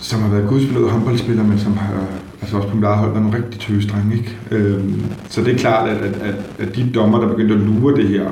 som 0.00 0.20
har 0.20 0.30
været 0.30 0.48
gudspillede 0.48 0.90
håndboldspillere, 0.90 1.46
men 1.46 1.58
som 1.58 1.76
har 1.76 2.06
altså 2.40 2.56
også 2.56 2.68
på 2.68 2.76
mit 2.76 2.84
eget 2.84 2.98
hold, 2.98 3.16
er 3.16 3.20
nogle 3.20 3.36
rigtig 3.36 3.60
tøsdrenge, 3.60 4.16
ikke? 4.16 4.36
Øhm, 4.50 5.02
så 5.28 5.44
det 5.44 5.54
er 5.54 5.58
klart, 5.58 5.88
at, 5.88 5.96
at, 5.96 6.16
at, 6.16 6.34
at 6.58 6.76
de 6.76 6.90
dommer, 6.94 7.20
der 7.20 7.28
begyndte 7.28 7.54
at 7.54 7.60
lure 7.60 7.96
det 7.96 8.08
her, 8.08 8.30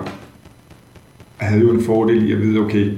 havde 1.37 1.63
jo 1.63 1.71
en 1.71 1.83
fordel 1.83 2.29
i 2.29 2.33
at 2.33 2.41
vide, 2.41 2.59
okay, 2.59 2.91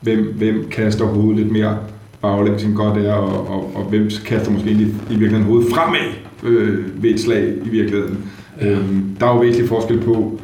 hvem, 0.00 0.34
hvem 0.36 0.68
kaster 0.70 1.04
hovedet 1.04 1.36
lidt 1.36 1.52
mere 1.52 1.78
baglæns 2.22 2.64
end 2.64 2.74
godt 2.74 2.98
er, 2.98 3.12
og, 3.12 3.50
og, 3.50 3.76
og 3.76 3.84
hvem 3.84 4.10
kaster 4.24 4.50
måske 4.50 4.70
i, 4.70 4.82
i 4.82 4.86
virkeligheden 5.08 5.44
hovedet 5.44 5.72
fremad 5.74 6.12
øh, 6.42 7.02
ved 7.02 7.10
et 7.10 7.20
slag 7.20 7.54
i 7.64 7.68
virkeligheden. 7.68 8.18
Ja. 8.60 8.70
Øhm, 8.70 9.16
der 9.20 9.26
er 9.26 9.34
jo 9.34 9.40
væsentlig 9.40 9.68
forskel 9.68 10.00
på 10.00 10.40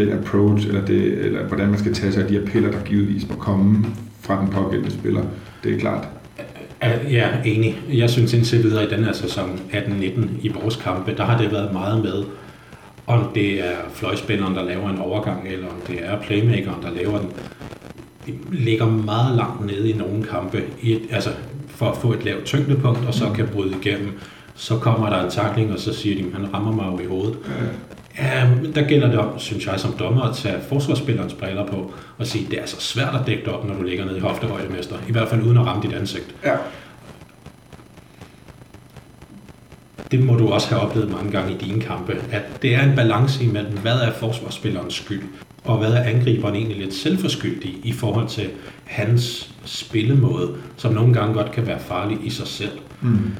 den 0.00 0.12
approach, 0.12 0.68
eller, 0.68 0.84
det, 0.84 1.02
eller 1.12 1.44
hvordan 1.44 1.68
man 1.68 1.78
skal 1.78 1.94
tage 1.94 2.12
sig 2.12 2.22
af 2.22 2.28
de 2.28 2.40
appeller, 2.40 2.70
der 2.70 2.80
givetvis 2.84 3.28
må 3.28 3.34
komme 3.34 3.86
fra 4.20 4.40
den 4.40 4.48
pågældende 4.48 4.92
spiller. 4.92 5.22
Det 5.64 5.74
er 5.74 5.78
klart. 5.78 6.08
Ja, 7.10 7.28
enig. 7.44 7.80
Jeg 7.92 8.10
synes 8.10 8.32
indtil 8.32 8.62
videre 8.62 8.84
i 8.84 8.90
den 8.90 9.04
her 9.04 9.12
sæson 9.12 9.60
18-19 9.72 10.20
i 10.42 10.48
vores 10.48 10.76
kampe, 10.76 11.14
der 11.16 11.24
har 11.24 11.38
det 11.38 11.52
været 11.52 11.72
meget 11.72 12.02
med, 12.02 12.24
om 13.06 13.24
det 13.34 13.60
er 13.60 13.76
fløjspilleren, 13.94 14.54
der 14.54 14.64
laver 14.64 14.90
en 14.90 14.98
overgang, 14.98 15.48
eller 15.48 15.66
om 15.66 15.76
det 15.86 15.98
er 16.02 16.20
playmakeren, 16.20 16.82
der 16.82 16.90
laver 16.90 17.18
den. 17.18 17.28
De 18.26 18.32
ligger 18.52 18.86
meget 18.86 19.36
langt 19.36 19.66
nede 19.66 19.90
i 19.90 19.96
nogle 19.96 20.22
kampe, 20.22 20.62
i 20.82 20.92
et, 20.92 21.02
altså 21.10 21.30
for 21.68 21.86
at 21.86 21.96
få 21.96 22.12
et 22.12 22.24
lavt 22.24 22.44
tyngdepunkt, 22.44 23.06
og 23.06 23.14
så 23.14 23.30
kan 23.34 23.48
bryde 23.48 23.74
igennem. 23.82 24.12
Så 24.54 24.76
kommer 24.76 25.10
der 25.10 25.24
en 25.24 25.30
takling, 25.30 25.72
og 25.72 25.78
så 25.78 25.94
siger 25.94 26.16
de, 26.16 26.30
han 26.32 26.54
rammer 26.54 26.72
mig 26.72 26.92
jo 26.92 27.04
i 27.04 27.06
hovedet. 27.06 27.38
Ja, 28.18 28.48
der 28.74 28.88
gælder 28.88 29.06
det 29.10 29.18
om, 29.18 29.38
synes 29.38 29.66
jeg, 29.66 29.80
som 29.80 29.92
dommer 29.92 30.22
at 30.22 30.36
tage 30.36 30.60
forsvarsspillerens 30.68 31.34
briller 31.34 31.66
på 31.66 31.92
og 32.18 32.26
sige, 32.26 32.46
det 32.50 32.60
er 32.62 32.66
så 32.66 32.80
svært 32.80 33.14
at 33.14 33.26
dække 33.26 33.54
op, 33.54 33.68
når 33.68 33.74
du 33.74 33.82
ligger 33.82 34.04
nede 34.04 34.16
i 34.16 34.20
hoftehøjdemester. 34.20 34.96
I 35.08 35.12
hvert 35.12 35.28
fald 35.28 35.42
uden 35.42 35.58
at 35.58 35.66
ramme 35.66 35.82
dit 35.82 35.92
ansigt. 35.92 36.34
Ja. 36.44 36.56
Det 40.10 40.24
må 40.24 40.34
du 40.34 40.48
også 40.48 40.68
have 40.68 40.80
oplevet 40.80 41.10
mange 41.10 41.30
gange 41.30 41.54
i 41.54 41.58
dine 41.58 41.80
kampe, 41.80 42.22
at 42.32 42.62
det 42.62 42.74
er 42.74 42.82
en 42.82 42.96
balance 42.96 43.44
imellem, 43.44 43.78
hvad 43.78 43.92
er 43.92 44.12
forsvarsspillerens 44.12 44.94
skyld, 44.94 45.22
og 45.64 45.78
hvad 45.78 45.92
er 45.92 46.02
angriberen 46.02 46.54
egentlig 46.54 46.78
lidt 46.78 46.94
selvforskyldig 46.94 47.74
i 47.84 47.92
forhold 47.92 48.28
til 48.28 48.50
hans 48.84 49.54
spillemåde, 49.64 50.54
som 50.76 50.94
nogle 50.94 51.14
gange 51.14 51.34
godt 51.34 51.52
kan 51.52 51.66
være 51.66 51.80
farlig 51.80 52.18
i 52.24 52.30
sig 52.30 52.46
selv. 52.46 52.78
Mm. 53.00 53.32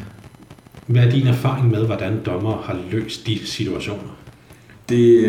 Hvad 0.87 1.07
er 1.07 1.11
din 1.11 1.27
erfaring 1.27 1.71
med, 1.71 1.87
hvordan 1.87 2.21
dommer 2.27 2.63
har 2.65 2.79
løst 2.91 3.27
de 3.27 3.47
situationer? 3.47 4.20
Det, 4.91 5.25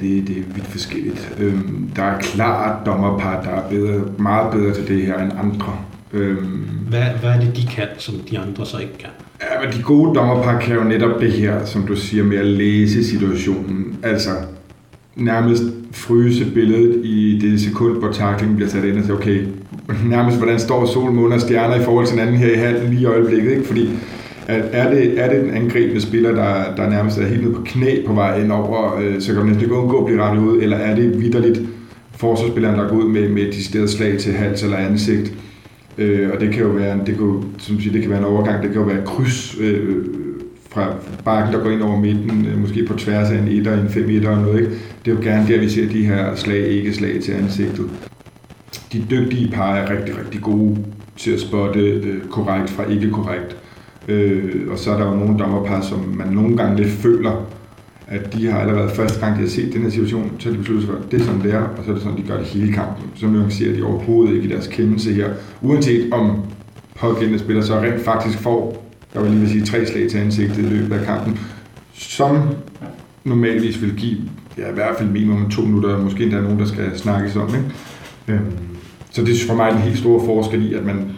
det, 0.00 0.28
det 0.28 0.38
er 0.38 0.54
vidt 0.54 0.66
forskelligt. 0.66 1.34
Øhm, 1.40 1.90
der 1.96 2.02
er 2.02 2.18
klart 2.20 2.86
dommerpar, 2.86 3.42
der 3.42 3.50
er 3.50 3.68
bedre, 3.70 4.02
meget 4.18 4.52
bedre 4.52 4.74
til 4.74 4.88
det 4.88 5.06
her 5.06 5.18
end 5.18 5.32
andre. 5.42 5.72
Øhm, 6.12 6.68
hvad, 6.88 7.02
hvad 7.20 7.30
er 7.30 7.40
det, 7.40 7.56
de 7.56 7.66
kan, 7.66 7.86
som 7.98 8.14
de 8.30 8.38
andre 8.38 8.66
så 8.66 8.78
ikke 8.78 8.98
kan? 8.98 9.08
Ja, 9.42 9.66
men 9.66 9.78
de 9.78 9.82
gode 9.82 10.14
dommerpar 10.14 10.60
kan 10.60 10.74
jo 10.76 10.84
netop 10.84 11.20
det 11.20 11.32
her, 11.32 11.64
som 11.64 11.86
du 11.86 11.96
siger, 11.96 12.24
med 12.24 12.36
at 12.36 12.46
læse 12.46 13.04
situationen. 13.04 13.98
Altså 14.02 14.30
nærmest 15.16 15.62
fryse 15.92 16.44
billedet 16.54 17.04
i 17.04 17.38
det 17.42 17.60
sekund, 17.60 17.98
hvor 17.98 18.12
taklingen 18.12 18.56
bliver 18.56 18.68
sat 18.70 18.84
ind 18.84 18.98
og 18.98 19.04
sige, 19.04 19.14
okay, 19.14 19.46
nærmest 20.06 20.38
hvordan 20.38 20.58
står 20.58 20.86
sol, 20.86 21.12
måne 21.12 21.34
og 21.34 21.40
stjerner 21.40 21.74
i 21.74 21.84
forhold 21.84 22.06
til 22.06 22.18
hinanden 22.18 22.36
her 22.36 22.52
i 22.52 22.56
halen 22.56 22.90
lige 22.90 23.02
i 23.02 23.04
øjeblikket, 23.04 23.50
ikke? 23.50 23.64
Fordi 23.64 23.90
er, 24.48 24.62
er, 24.72 24.90
det, 24.90 25.20
er 25.20 25.30
det 25.30 25.44
den 25.44 25.50
angribende 25.50 26.00
spiller, 26.00 26.32
der, 26.32 26.76
der 26.76 26.90
nærmest 26.90 27.18
er 27.18 27.26
helt 27.26 27.42
nede 27.42 27.54
på 27.54 27.62
knæ 27.64 28.06
på 28.06 28.12
vej 28.12 28.40
ind 28.40 28.52
over, 28.52 28.98
øh, 28.98 29.20
så 29.20 29.26
kan 29.26 29.36
man 29.36 29.46
næsten 29.46 29.62
ikke 29.62 29.74
undgå 29.74 29.98
at 29.98 30.06
blive 30.06 30.22
ramt 30.22 30.40
ud, 30.40 30.62
eller 30.62 30.76
er 30.76 30.94
det 30.94 31.20
vidderligt 31.20 31.60
forsvarsspilleren, 32.16 32.78
der 32.78 32.88
går 32.88 32.96
ud 32.96 33.08
med, 33.08 33.28
med 33.28 33.42
et 33.42 33.54
decideret 33.54 33.90
slag 33.90 34.18
til 34.18 34.32
hals 34.32 34.62
eller 34.62 34.76
ansigt, 34.76 35.32
øh, 35.98 36.30
og 36.32 36.40
det 36.40 36.50
kan 36.52 36.62
jo 36.62 36.68
være, 36.68 37.00
det 37.06 37.16
kan, 37.16 37.42
som 37.58 37.80
siger, 37.80 37.92
det 37.92 38.02
kan 38.02 38.10
være 38.10 38.18
en 38.18 38.24
overgang, 38.24 38.62
det 38.62 38.72
kan 38.72 38.80
jo 38.80 38.86
være 38.86 38.98
et 38.98 39.04
kryds 39.04 39.56
øh, 39.60 40.04
fra 40.70 40.94
bakken, 41.24 41.54
der 41.54 41.62
går 41.62 41.70
ind 41.70 41.82
over 41.82 42.00
midten, 42.00 42.46
øh, 42.52 42.60
måske 42.60 42.86
på 42.86 42.94
tværs 42.98 43.30
af 43.30 43.38
en 43.38 43.48
1 43.48 43.66
en 43.66 43.88
5 43.88 44.10
1 44.10 44.26
og 44.26 44.38
noget, 44.38 44.60
ikke? 44.60 44.72
Det 45.04 45.10
er 45.10 45.14
jo 45.14 45.22
gerne 45.22 45.48
der, 45.48 45.60
vi 45.60 45.68
ser 45.68 45.88
de 45.88 46.06
her 46.06 46.34
slag, 46.34 46.66
ikke 46.66 46.94
slag 46.94 47.20
til 47.20 47.32
ansigtet. 47.32 47.90
De 48.92 49.04
dygtige 49.10 49.50
par 49.50 49.76
er 49.76 49.90
rigtig, 49.90 50.18
rigtig 50.18 50.40
gode 50.40 50.76
til 51.16 51.30
at 51.30 51.40
spotte 51.40 51.80
øh, 51.80 52.20
korrekt 52.30 52.70
fra 52.70 52.90
ikke 52.90 53.10
korrekt. 53.10 53.56
Øh, 54.08 54.70
og 54.70 54.78
så 54.78 54.90
er 54.90 54.98
der 54.98 55.04
jo 55.04 55.14
nogle 55.14 55.38
dommerpar, 55.38 55.80
som 55.80 56.14
man 56.16 56.28
nogle 56.28 56.56
gange 56.56 56.76
lidt 56.76 56.88
føler, 56.88 57.46
at 58.06 58.34
de 58.34 58.46
har 58.46 58.60
allerede 58.60 58.90
første 58.90 59.20
gang, 59.20 59.36
de 59.36 59.40
har 59.40 59.48
set 59.48 59.72
den 59.72 59.82
her 59.82 59.90
situation, 59.90 60.32
så 60.38 60.48
har 60.48 60.52
de 60.52 60.58
besluttet 60.58 60.86
sig 60.86 60.94
for, 60.94 61.04
at 61.04 61.10
det 61.10 61.20
er 61.20 61.24
sådan, 61.24 61.42
det 61.42 61.54
er, 61.54 61.60
og 61.60 61.84
så 61.84 61.90
er 61.90 61.94
det 61.94 62.02
sådan, 62.02 62.18
de 62.18 62.22
gør 62.22 62.36
det 62.36 62.46
hele 62.46 62.72
kampen. 62.72 63.04
Så 63.14 63.26
nuancerer 63.26 63.76
de 63.76 63.82
overhovedet 63.82 64.34
ikke 64.34 64.48
i 64.48 64.50
deres 64.50 64.66
kendelse 64.66 65.12
her, 65.12 65.30
uanset 65.62 66.12
om 66.12 66.36
pågældende 67.00 67.38
spiller 67.38 67.62
så 67.62 67.80
rent 67.80 68.00
faktisk 68.00 68.38
får, 68.38 68.86
jeg 69.14 69.22
vil 69.22 69.30
lige 69.30 69.40
vil 69.40 69.50
sige, 69.50 69.64
tre 69.64 69.86
slag 69.86 70.10
til 70.10 70.18
ansigtet 70.18 70.58
i 70.58 70.62
løbet 70.62 70.92
af 70.92 71.04
kampen, 71.06 71.38
som 71.94 72.38
normalvis 73.24 73.82
vil 73.82 73.96
give 73.96 74.18
ja, 74.58 74.70
i 74.70 74.74
hvert 74.74 74.96
fald 74.98 75.10
minimum 75.10 75.50
to 75.50 75.62
minutter, 75.62 75.98
måske 75.98 76.22
endda 76.22 76.40
nogen, 76.40 76.58
der 76.58 76.64
skal 76.66 76.98
snakkes 76.98 77.36
om. 77.36 77.48
Ikke? 77.48 77.70
Øhm, 78.28 78.52
så 79.10 79.24
det 79.24 79.30
er 79.30 79.46
for 79.46 79.54
mig 79.54 79.70
en 79.70 79.78
helt 79.78 79.98
stor 79.98 80.24
forskel 80.24 80.70
i, 80.70 80.74
at 80.74 80.84
man 80.84 81.10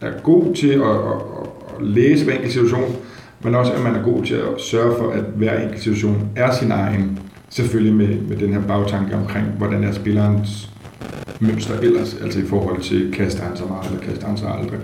er 0.00 0.10
god 0.22 0.54
til 0.54 0.68
at, 0.68 0.80
at, 0.80 1.20
at 1.42 1.48
læse 1.82 2.24
hver 2.24 2.32
enkelt 2.32 2.52
situation, 2.52 2.96
men 3.44 3.54
også 3.54 3.72
at 3.72 3.82
man 3.82 3.94
er 3.94 4.02
god 4.02 4.24
til 4.24 4.34
at 4.34 4.46
sørge 4.58 4.96
for, 4.98 5.10
at 5.10 5.24
hver 5.34 5.60
enkelt 5.60 5.82
situation 5.82 6.28
er 6.36 6.52
sin 6.52 6.70
egen, 6.70 7.18
selvfølgelig 7.48 7.94
med, 7.94 8.20
med 8.28 8.36
den 8.36 8.52
her 8.52 8.60
bagtanke 8.60 9.14
omkring, 9.14 9.46
hvordan 9.58 9.84
er 9.84 9.92
spillerens 9.92 10.70
mønster 11.40 11.78
ellers, 11.78 12.16
altså 12.22 12.38
i 12.38 12.44
forhold 12.44 12.80
til, 12.80 13.12
kaster 13.12 13.42
han 13.42 13.56
så 13.56 13.64
meget, 13.64 13.86
eller 13.86 14.00
kaster 14.00 14.26
han 14.26 14.36
så 14.36 14.46
aldrig. 14.46 14.78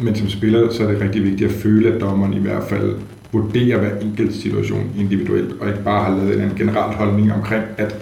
Men 0.00 0.14
som 0.14 0.28
spiller, 0.28 0.72
så 0.72 0.82
er 0.86 0.92
det 0.92 1.00
rigtig 1.00 1.24
vigtigt 1.24 1.50
at 1.50 1.56
føle, 1.56 1.94
at 1.94 2.00
dommeren 2.00 2.34
i 2.34 2.38
hvert 2.38 2.62
fald 2.62 2.94
vurderer 3.32 3.78
hver 3.78 3.98
enkelt 4.00 4.34
situation 4.34 4.90
individuelt, 4.98 5.60
og 5.60 5.68
ikke 5.68 5.82
bare 5.82 6.04
har 6.04 6.16
lavet 6.16 6.42
en 6.42 6.52
generel 6.56 6.96
holdning 6.96 7.32
omkring, 7.32 7.64
at 7.78 7.96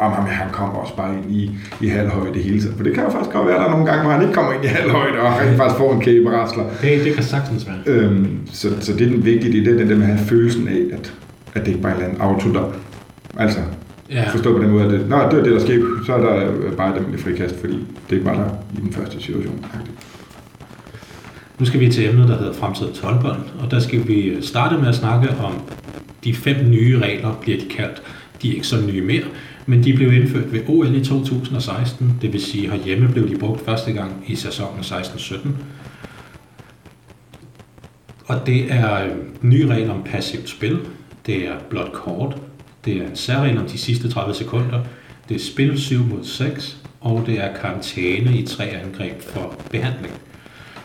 om 0.00 0.12
ham, 0.12 0.26
han 0.26 0.50
kommer 0.52 0.74
også 0.74 0.96
bare 0.96 1.14
ind 1.14 1.36
i, 1.36 1.50
i 1.80 1.88
halvhøjde 1.88 2.40
hele 2.40 2.60
tiden. 2.60 2.76
For 2.76 2.84
det 2.84 2.94
kan 2.94 3.04
jo 3.04 3.10
faktisk 3.10 3.32
godt 3.32 3.46
være, 3.46 3.56
at 3.56 3.60
der 3.60 3.66
er 3.66 3.70
nogle 3.70 3.86
gange, 3.86 4.02
hvor 4.02 4.12
han 4.12 4.22
ikke 4.22 4.34
kommer 4.34 4.52
ind 4.52 4.64
i 4.64 4.66
halvhøjde, 4.66 5.18
og 5.20 5.32
han 5.32 5.56
faktisk 5.56 5.78
får 5.78 5.94
en 5.94 6.00
kæberasler. 6.00 6.64
Det, 6.82 7.04
det 7.04 7.14
kan 7.14 7.22
sagtens 7.22 7.66
være. 7.68 7.76
Øhm, 7.86 8.38
så, 8.52 8.68
så 8.80 8.92
det 8.92 9.06
er 9.06 9.10
den 9.10 9.24
vigtige, 9.24 9.64
det 9.64 9.72
er 9.72 9.78
den, 9.78 9.88
den 9.88 9.98
med 9.98 10.06
at 10.06 10.16
have 10.16 10.28
følelsen 10.28 10.68
af, 10.68 10.80
at, 10.92 11.14
at 11.54 11.60
det 11.60 11.68
ikke 11.68 11.82
bare 11.82 11.92
er 11.92 11.96
en 11.96 12.02
eller 12.02 12.14
anden 12.14 12.22
autodom. 12.22 12.72
Altså, 13.36 13.60
ja. 14.10 14.24
forstå 14.28 14.56
på 14.56 14.62
den 14.62 14.70
måde, 14.70 14.84
at 14.84 14.90
det, 14.90 15.08
Nå, 15.08 15.16
det 15.16 15.38
er 15.38 15.42
det, 15.42 15.52
der 15.52 15.60
sker, 15.60 15.80
så 16.06 16.14
er 16.14 16.20
der 16.20 16.50
bare 16.76 16.98
dem 16.98 17.14
i 17.14 17.16
frikast, 17.16 17.60
fordi 17.60 17.86
det 18.10 18.16
ikke 18.16 18.26
var 18.26 18.34
der 18.34 18.78
i 18.78 18.80
den 18.80 18.92
første 18.92 19.22
situation. 19.22 19.66
Nu 21.58 21.66
skal 21.66 21.80
vi 21.80 21.92
til 21.92 22.08
emnet, 22.08 22.28
der 22.28 22.38
hedder 22.38 22.52
fremtidens 22.52 22.98
håndbold, 22.98 23.40
og 23.58 23.70
der 23.70 23.80
skal 23.80 24.08
vi 24.08 24.36
starte 24.42 24.76
med 24.76 24.88
at 24.88 24.94
snakke 24.94 25.28
om 25.44 25.52
de 26.24 26.34
fem 26.34 26.56
nye 26.68 26.98
regler, 26.98 27.38
bliver 27.40 27.58
de 27.58 27.66
kaldt. 27.76 28.02
De 28.42 28.50
er 28.50 28.54
ikke 28.54 28.66
så 28.66 28.76
nye 28.86 29.02
mere, 29.02 29.24
men 29.70 29.84
de 29.84 29.92
blev 29.92 30.12
indført 30.12 30.52
ved 30.52 30.60
OL 30.68 30.94
i 30.94 31.04
2016, 31.04 32.18
det 32.22 32.32
vil 32.32 32.42
sige 32.42 32.70
herhjemme 32.70 33.08
blev 33.08 33.28
de 33.28 33.38
brugt 33.38 33.64
første 33.64 33.92
gang 33.92 34.24
i 34.26 34.34
sæsonen 34.34 34.80
16-17. 34.80 35.48
Og 38.26 38.46
det 38.46 38.72
er 38.72 39.04
øh, 39.04 39.10
nye 39.42 39.66
regler 39.66 39.94
om 39.94 40.02
passivt 40.02 40.48
spil, 40.48 40.78
det 41.26 41.48
er 41.48 41.54
blot 41.68 41.92
kort, 41.92 42.36
det 42.84 42.96
er 42.96 43.06
en 43.06 43.16
særregel 43.16 43.58
om 43.58 43.66
de 43.66 43.78
sidste 43.78 44.08
30 44.08 44.34
sekunder, 44.34 44.80
det 45.28 45.34
er 45.34 45.40
spil 45.40 45.80
7 45.80 46.04
mod 46.04 46.24
6, 46.24 46.76
og 47.00 47.22
det 47.26 47.40
er 47.40 47.56
karantæne 47.60 48.38
i 48.38 48.46
tre 48.46 48.64
angreb 48.64 49.22
for 49.22 49.54
behandling. 49.70 50.14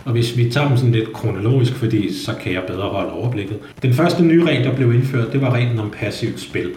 Og 0.05 0.11
hvis 0.11 0.37
vi 0.37 0.49
tager 0.49 0.67
dem 0.67 0.77
sådan 0.77 0.91
lidt 0.91 1.13
kronologisk, 1.13 1.73
fordi 1.73 2.13
så 2.13 2.35
kan 2.41 2.53
jeg 2.53 2.63
bedre 2.67 2.89
holde 2.89 3.11
overblikket. 3.11 3.57
Den 3.81 3.93
første 3.93 4.23
nye 4.23 4.45
regel, 4.45 4.63
der 4.63 4.75
blev 4.75 4.93
indført, 4.93 5.33
det 5.33 5.41
var 5.41 5.53
reglen 5.53 5.79
om 5.79 5.91
passivt 5.91 6.39
spil. 6.39 6.71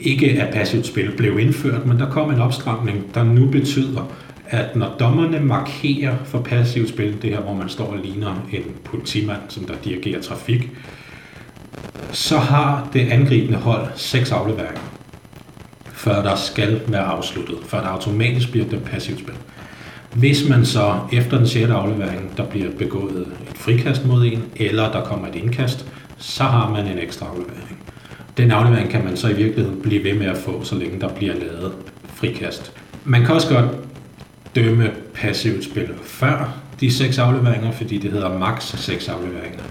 Ikke 0.00 0.42
af 0.42 0.52
passivt 0.52 0.86
spil 0.86 1.10
blev 1.16 1.38
indført, 1.38 1.86
men 1.86 1.98
der 1.98 2.10
kom 2.10 2.30
en 2.30 2.40
opstramning, 2.40 3.14
der 3.14 3.24
nu 3.24 3.46
betyder, 3.46 4.12
at 4.46 4.76
når 4.76 4.96
dommerne 5.00 5.40
markerer 5.40 6.16
for 6.24 6.40
passivt 6.40 6.88
spil, 6.88 7.22
det 7.22 7.30
her, 7.30 7.40
hvor 7.40 7.54
man 7.54 7.68
står 7.68 7.86
og 7.86 7.98
ligner 8.04 8.46
en 8.52 8.64
politimand, 8.84 9.40
som 9.48 9.64
der 9.64 9.74
dirigerer 9.84 10.22
trafik, 10.22 10.70
så 12.12 12.38
har 12.38 12.88
det 12.92 13.08
angribende 13.08 13.58
hold 13.58 13.86
seks 13.96 14.32
afleveringer, 14.32 14.80
før 15.92 16.22
der 16.22 16.36
skal 16.36 16.80
være 16.86 17.04
afsluttet, 17.04 17.56
før 17.66 17.80
der 17.80 17.88
automatisk 17.88 18.50
bliver 18.50 18.66
det 18.66 18.82
passivt 18.82 19.18
spil. 19.18 19.34
Hvis 20.14 20.48
man 20.48 20.64
så 20.64 20.94
efter 21.12 21.36
den 21.36 21.46
sjette 21.46 21.74
aflevering, 21.74 22.36
der 22.36 22.44
bliver 22.44 22.70
begået 22.78 23.26
et 23.50 23.58
frikast 23.58 24.06
mod 24.06 24.24
en, 24.24 24.42
eller 24.56 24.92
der 24.92 25.04
kommer 25.04 25.28
et 25.28 25.34
indkast, 25.34 25.86
så 26.18 26.42
har 26.42 26.70
man 26.70 26.86
en 26.86 26.98
ekstra 26.98 27.26
aflevering. 27.26 27.79
Den 28.36 28.50
aflevering 28.50 28.90
kan 28.90 29.04
man 29.04 29.16
så 29.16 29.28
i 29.28 29.34
virkeligheden 29.34 29.80
blive 29.82 30.04
ved 30.04 30.14
med 30.14 30.26
at 30.26 30.36
få, 30.36 30.64
så 30.64 30.74
længe 30.74 31.00
der 31.00 31.08
bliver 31.14 31.34
lavet 31.34 31.72
frikast. 32.06 32.72
Man 33.04 33.24
kan 33.24 33.34
også 33.34 33.48
godt 33.48 33.70
dømme 34.54 34.90
passivt 35.14 35.64
spil 35.64 35.88
før 36.02 36.60
de 36.80 36.92
seks 36.92 37.18
afleveringer, 37.18 37.70
fordi 37.70 37.98
det 37.98 38.12
hedder 38.12 38.38
max 38.38 38.62
seks 38.62 39.08
afleveringer. 39.08 39.62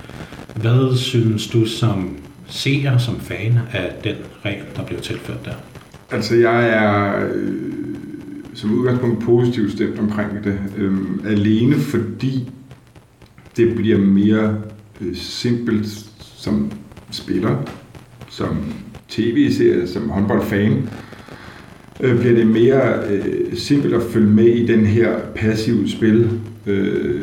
Hvad 0.55 0.97
synes 0.97 1.47
du 1.47 1.65
som 1.65 2.17
seer, 2.47 2.97
som 2.97 3.19
fan 3.19 3.59
af 3.71 3.91
den 4.03 4.15
regel, 4.45 4.63
der 4.75 4.85
blev 4.85 4.99
tilført 4.99 5.45
der? 5.45 5.53
Altså, 6.11 6.35
jeg 6.35 6.69
er 6.69 7.27
øh, 7.33 7.63
som 8.53 8.79
udgangspunkt 8.79 9.23
positivt 9.23 9.71
stemt 9.71 9.99
omkring 9.99 10.43
det. 10.43 10.59
Øh, 10.77 10.97
alene 11.25 11.75
fordi 11.75 12.51
det 13.57 13.75
bliver 13.75 13.97
mere 13.97 14.61
øh, 15.01 15.15
simpelt 15.15 15.87
som 16.19 16.71
spiller, 17.11 17.57
som 18.29 18.57
tv-serie, 19.09 19.87
som 19.87 20.09
håndboldfan, 20.09 20.89
øh, 21.99 22.19
bliver 22.19 22.35
det 22.35 22.47
mere 22.47 22.81
øh, 23.09 23.57
simpelt 23.57 23.93
at 23.93 24.01
følge 24.01 24.29
med 24.29 24.45
i 24.45 24.65
den 24.65 24.85
her 24.85 25.09
passive 25.35 25.89
spil 25.89 26.29
øh, 26.67 27.21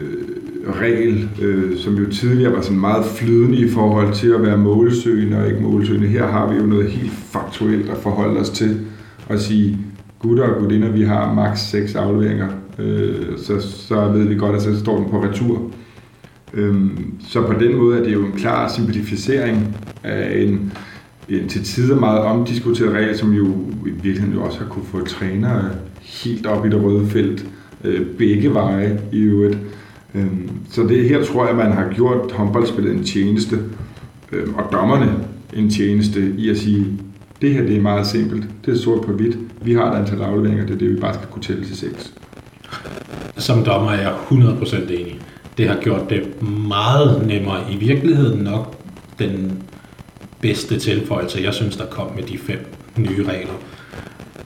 regel, 0.81 1.29
øh, 1.43 1.79
som 1.79 1.95
jo 1.95 2.11
tidligere 2.11 2.53
var 2.53 2.61
sådan 2.61 2.81
meget 2.81 3.05
flydende 3.05 3.59
i 3.59 3.69
forhold 3.69 4.15
til 4.15 4.29
at 4.29 4.43
være 4.43 4.59
målsøgende 4.59 5.39
og 5.39 5.49
ikke 5.49 5.61
målsøgende. 5.61 6.09
Her 6.09 6.27
har 6.27 6.53
vi 6.53 6.59
jo 6.59 6.67
noget 6.67 6.91
helt 6.91 7.13
faktuelt 7.13 7.91
at 7.91 7.97
forholde 7.97 8.41
os 8.41 8.51
til 8.51 8.81
og 9.29 9.39
sige, 9.39 9.79
gutter 10.19 10.45
og 10.45 10.61
gudinder, 10.61 10.91
vi 10.91 11.03
har 11.03 11.35
maks 11.35 11.61
6 11.61 11.95
afleveringer, 11.95 12.49
øh, 12.79 13.39
så, 13.39 13.61
så 13.61 14.09
ved 14.13 14.25
vi 14.25 14.35
godt, 14.35 14.57
at 14.57 14.63
så 14.63 14.81
står 14.81 14.97
den 14.97 15.11
på 15.11 15.23
retur. 15.23 15.71
Øhm, 16.55 17.15
så 17.29 17.43
på 17.43 17.53
den 17.53 17.77
måde 17.77 17.99
er 17.99 18.03
det 18.03 18.13
jo 18.13 18.27
en 18.27 18.33
klar 18.33 18.69
simplificering 18.69 19.77
af 20.05 20.43
en, 20.43 20.73
en 21.29 21.49
til 21.49 21.65
tider 21.65 22.01
meget 22.01 22.21
omdiskuteret 22.21 22.93
regel, 22.95 23.19
som 23.19 23.33
jo 23.33 23.47
i 23.87 23.91
virkeligheden 23.91 24.35
jo 24.35 24.45
også 24.45 24.59
har 24.59 24.67
kunne 24.67 24.85
få 24.85 25.07
trænere 25.07 25.71
helt 26.03 26.47
op 26.47 26.67
i 26.67 26.69
det 26.69 26.83
røde 26.83 27.07
felt, 27.07 27.47
øh, 27.85 28.07
begge 28.07 28.55
veje 28.55 29.01
i 29.13 29.19
øvrigt. 29.19 29.59
Øhm, 30.15 30.51
så 30.71 30.83
det 30.83 31.09
her 31.09 31.25
tror 31.25 31.47
jeg, 31.47 31.57
man 31.57 31.73
har 31.73 31.93
gjort 31.95 32.33
håndboldspillet 32.33 32.95
en 32.95 33.05
tjeneste, 33.05 33.59
øhm, 34.33 34.55
og 34.55 34.73
dommerne 34.73 35.15
en 35.53 35.71
tjeneste 35.71 36.35
i 36.39 36.51
at 36.51 36.59
sige, 36.59 36.87
det 37.43 37.55
her 37.55 37.63
det 37.63 37.77
er 37.77 37.81
meget 37.81 38.07
simpelt, 38.07 38.45
det 38.67 38.75
er 38.75 38.79
sort 38.79 39.07
på 39.07 39.13
hvidt, 39.13 39.39
vi 39.63 39.75
har 39.75 39.93
et 39.93 39.99
antal 39.99 40.23
afleveringer, 40.23 40.67
det 40.67 40.75
er 40.75 40.79
det, 40.79 40.91
vi 40.91 41.01
bare 41.01 41.15
skal 41.15 41.27
kunne 41.31 41.43
tælle 41.43 41.65
til 41.65 41.77
seks. 41.77 42.15
Som 43.37 43.65
dommer 43.65 43.91
er 43.91 44.01
jeg 44.01 44.15
100% 44.31 44.93
enig. 44.93 45.21
Det 45.59 45.69
har 45.69 45.79
gjort 45.81 46.11
det 46.11 46.43
meget 46.69 47.27
nemmere. 47.27 47.73
I 47.73 47.77
virkeligheden 47.77 48.45
nok 48.45 48.75
den 49.19 49.53
bedste 50.47 50.79
tilføjelse, 50.79 51.43
jeg 51.43 51.55
synes, 51.55 51.77
der 51.77 51.87
kom 51.87 52.13
med 52.15 52.23
de 52.23 52.39
fem 52.39 52.67
nye 52.97 53.25
regler. 53.25 53.55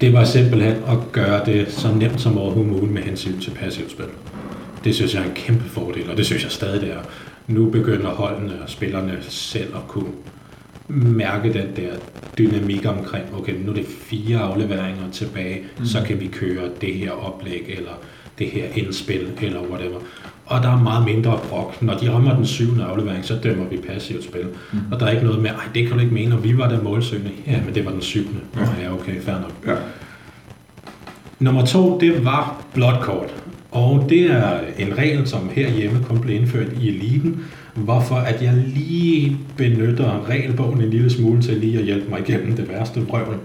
Det 0.00 0.12
var 0.12 0.24
simpelthen 0.24 0.72
at 0.72 1.12
gøre 1.12 1.46
det 1.46 1.72
så 1.72 1.88
nemt 1.94 2.20
som 2.20 2.38
overhovedet 2.38 2.72
muligt 2.72 2.92
med 2.92 3.02
hensyn 3.02 3.40
til 3.40 3.50
passivt 3.50 3.90
spil. 3.90 4.06
Det 4.84 4.94
synes 4.94 5.14
jeg 5.14 5.22
er 5.22 5.26
en 5.26 5.34
kæmpe 5.34 5.64
fordel, 5.68 6.10
og 6.10 6.16
det 6.16 6.26
synes 6.26 6.42
jeg 6.42 6.50
stadig 6.50 6.80
det 6.80 6.90
er. 6.90 7.02
Nu 7.46 7.70
begynder 7.70 8.08
holdene 8.08 8.62
og 8.62 8.70
spillerne 8.70 9.18
selv 9.28 9.76
at 9.76 9.88
kunne 9.88 10.12
mærke 10.88 11.52
den 11.52 11.68
der 11.76 11.92
dynamik 12.38 12.86
omkring, 12.86 13.24
okay, 13.38 13.54
nu 13.64 13.70
er 13.70 13.74
det 13.74 13.86
fire 13.86 14.38
afleveringer 14.38 15.10
tilbage, 15.12 15.62
mm. 15.78 15.84
så 15.84 16.02
kan 16.06 16.20
vi 16.20 16.26
køre 16.26 16.68
det 16.80 16.94
her 16.94 17.10
oplæg, 17.10 17.64
eller 17.68 17.92
det 18.38 18.46
her 18.46 18.64
indspil, 18.74 19.28
eller 19.42 19.60
whatever. 19.62 20.00
Og 20.50 20.62
der 20.62 20.68
er 20.68 20.82
meget 20.82 21.04
mindre 21.04 21.38
brok. 21.48 21.82
Når 21.82 21.94
de 21.94 22.12
rammer 22.12 22.36
den 22.36 22.46
syvende 22.46 22.84
aflevering, 22.84 23.24
så 23.24 23.34
dømmer 23.42 23.64
vi 23.64 23.76
passivt 23.76 24.24
spil. 24.24 24.46
Mm. 24.72 24.78
Og 24.92 25.00
der 25.00 25.06
er 25.06 25.10
ikke 25.10 25.24
noget 25.24 25.42
med, 25.42 25.50
ej, 25.50 25.64
det 25.74 25.86
kan 25.86 25.96
du 25.96 26.00
ikke 26.00 26.14
mene, 26.14 26.34
og 26.34 26.44
vi 26.44 26.58
var 26.58 26.68
der 26.68 26.82
målsøgende. 26.82 27.30
Ja, 27.46 27.60
men 27.64 27.74
det 27.74 27.84
var 27.84 27.90
den 27.90 28.02
syvende. 28.02 28.40
Ja, 28.56 28.82
ja 28.82 28.94
okay, 28.94 29.20
fair 29.20 29.34
nok. 29.34 29.52
Ja. 29.66 29.74
Nummer 31.38 31.64
to, 31.64 31.98
det 32.00 32.24
var 32.24 32.66
kort. 33.02 33.34
Og 33.70 34.06
det 34.08 34.30
er 34.30 34.60
en 34.78 34.98
regel, 34.98 35.28
som 35.28 35.50
herhjemme 35.52 36.04
kun 36.08 36.20
blev 36.20 36.36
indført 36.36 36.68
i 36.80 36.88
eliten, 36.88 37.44
hvorfor 37.74 38.14
at 38.14 38.42
jeg 38.42 38.54
lige 38.66 39.36
benytter 39.56 40.28
regelbogen 40.28 40.80
en 40.80 40.90
lille 40.90 41.10
smule 41.10 41.42
til 41.42 41.56
lige 41.56 41.78
at 41.78 41.84
hjælpe 41.84 42.10
mig 42.10 42.20
igennem 42.28 42.56
det 42.56 42.68
værste 42.68 43.00
brøvl. 43.00 43.36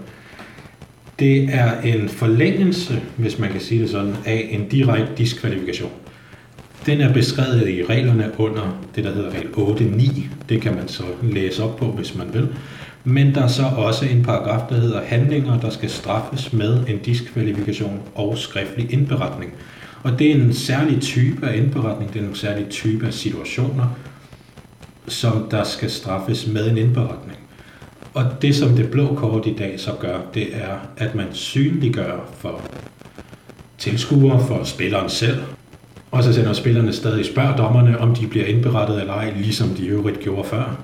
Det 1.18 1.48
er 1.54 1.80
en 1.80 2.08
forlængelse, 2.08 3.00
hvis 3.16 3.38
man 3.38 3.50
kan 3.50 3.60
sige 3.60 3.82
det 3.82 3.90
sådan, 3.90 4.14
af 4.24 4.48
en 4.50 4.68
direkte 4.68 5.08
diskvalifikation. 5.18 5.90
Den 6.86 7.00
er 7.00 7.12
beskrevet 7.12 7.68
i 7.68 7.84
reglerne 7.84 8.32
under 8.38 8.82
det, 8.94 9.04
der 9.04 9.14
hedder 9.14 9.30
regel 9.30 9.48
8.9. 9.48 10.20
Det 10.48 10.62
kan 10.62 10.74
man 10.74 10.88
så 10.88 11.02
læse 11.22 11.64
op 11.64 11.76
på, 11.76 11.86
hvis 11.86 12.14
man 12.14 12.34
vil. 12.34 12.48
Men 13.04 13.34
der 13.34 13.42
er 13.42 13.48
så 13.48 13.62
også 13.76 14.06
en 14.06 14.22
paragraf, 14.22 14.68
der 14.68 14.74
hedder 14.74 15.00
handlinger, 15.04 15.60
der 15.60 15.70
skal 15.70 15.90
straffes 15.90 16.52
med 16.52 16.86
en 16.88 16.98
diskvalifikation 16.98 18.02
og 18.14 18.38
skriftlig 18.38 18.92
indberetning. 18.92 19.52
Og 20.02 20.18
det 20.18 20.30
er 20.30 20.34
en 20.34 20.54
særlig 20.54 21.00
type 21.00 21.46
af 21.46 21.56
indberetning, 21.56 22.12
det 22.12 22.22
er 22.22 22.28
en 22.28 22.34
særlig 22.34 22.68
type 22.68 23.06
af 23.06 23.12
situationer, 23.12 23.86
som 25.08 25.48
der 25.50 25.64
skal 25.64 25.90
straffes 25.90 26.46
med 26.46 26.70
en 26.70 26.78
indberetning. 26.78 27.38
Og 28.14 28.24
det, 28.42 28.56
som 28.56 28.68
det 28.68 28.90
blå 28.90 29.14
kort 29.14 29.46
i 29.46 29.54
dag 29.58 29.80
så 29.80 29.90
gør, 30.00 30.18
det 30.34 30.48
er, 30.52 30.76
at 30.96 31.14
man 31.14 31.26
synliggør 31.32 32.30
for 32.38 32.60
tilskuere, 33.78 34.46
for 34.46 34.64
spilleren 34.64 35.10
selv, 35.10 35.38
og 36.10 36.24
så 36.24 36.32
sender 36.32 36.52
spillerne 36.52 36.92
stadig 36.92 37.26
spørger 37.26 37.56
dommerne, 37.56 37.98
om 37.98 38.14
de 38.14 38.26
bliver 38.26 38.46
indberettet 38.46 39.00
eller 39.00 39.12
ej, 39.12 39.32
ligesom 39.36 39.68
de 39.68 39.86
øvrigt 39.86 40.20
gjorde 40.20 40.48
før. 40.48 40.80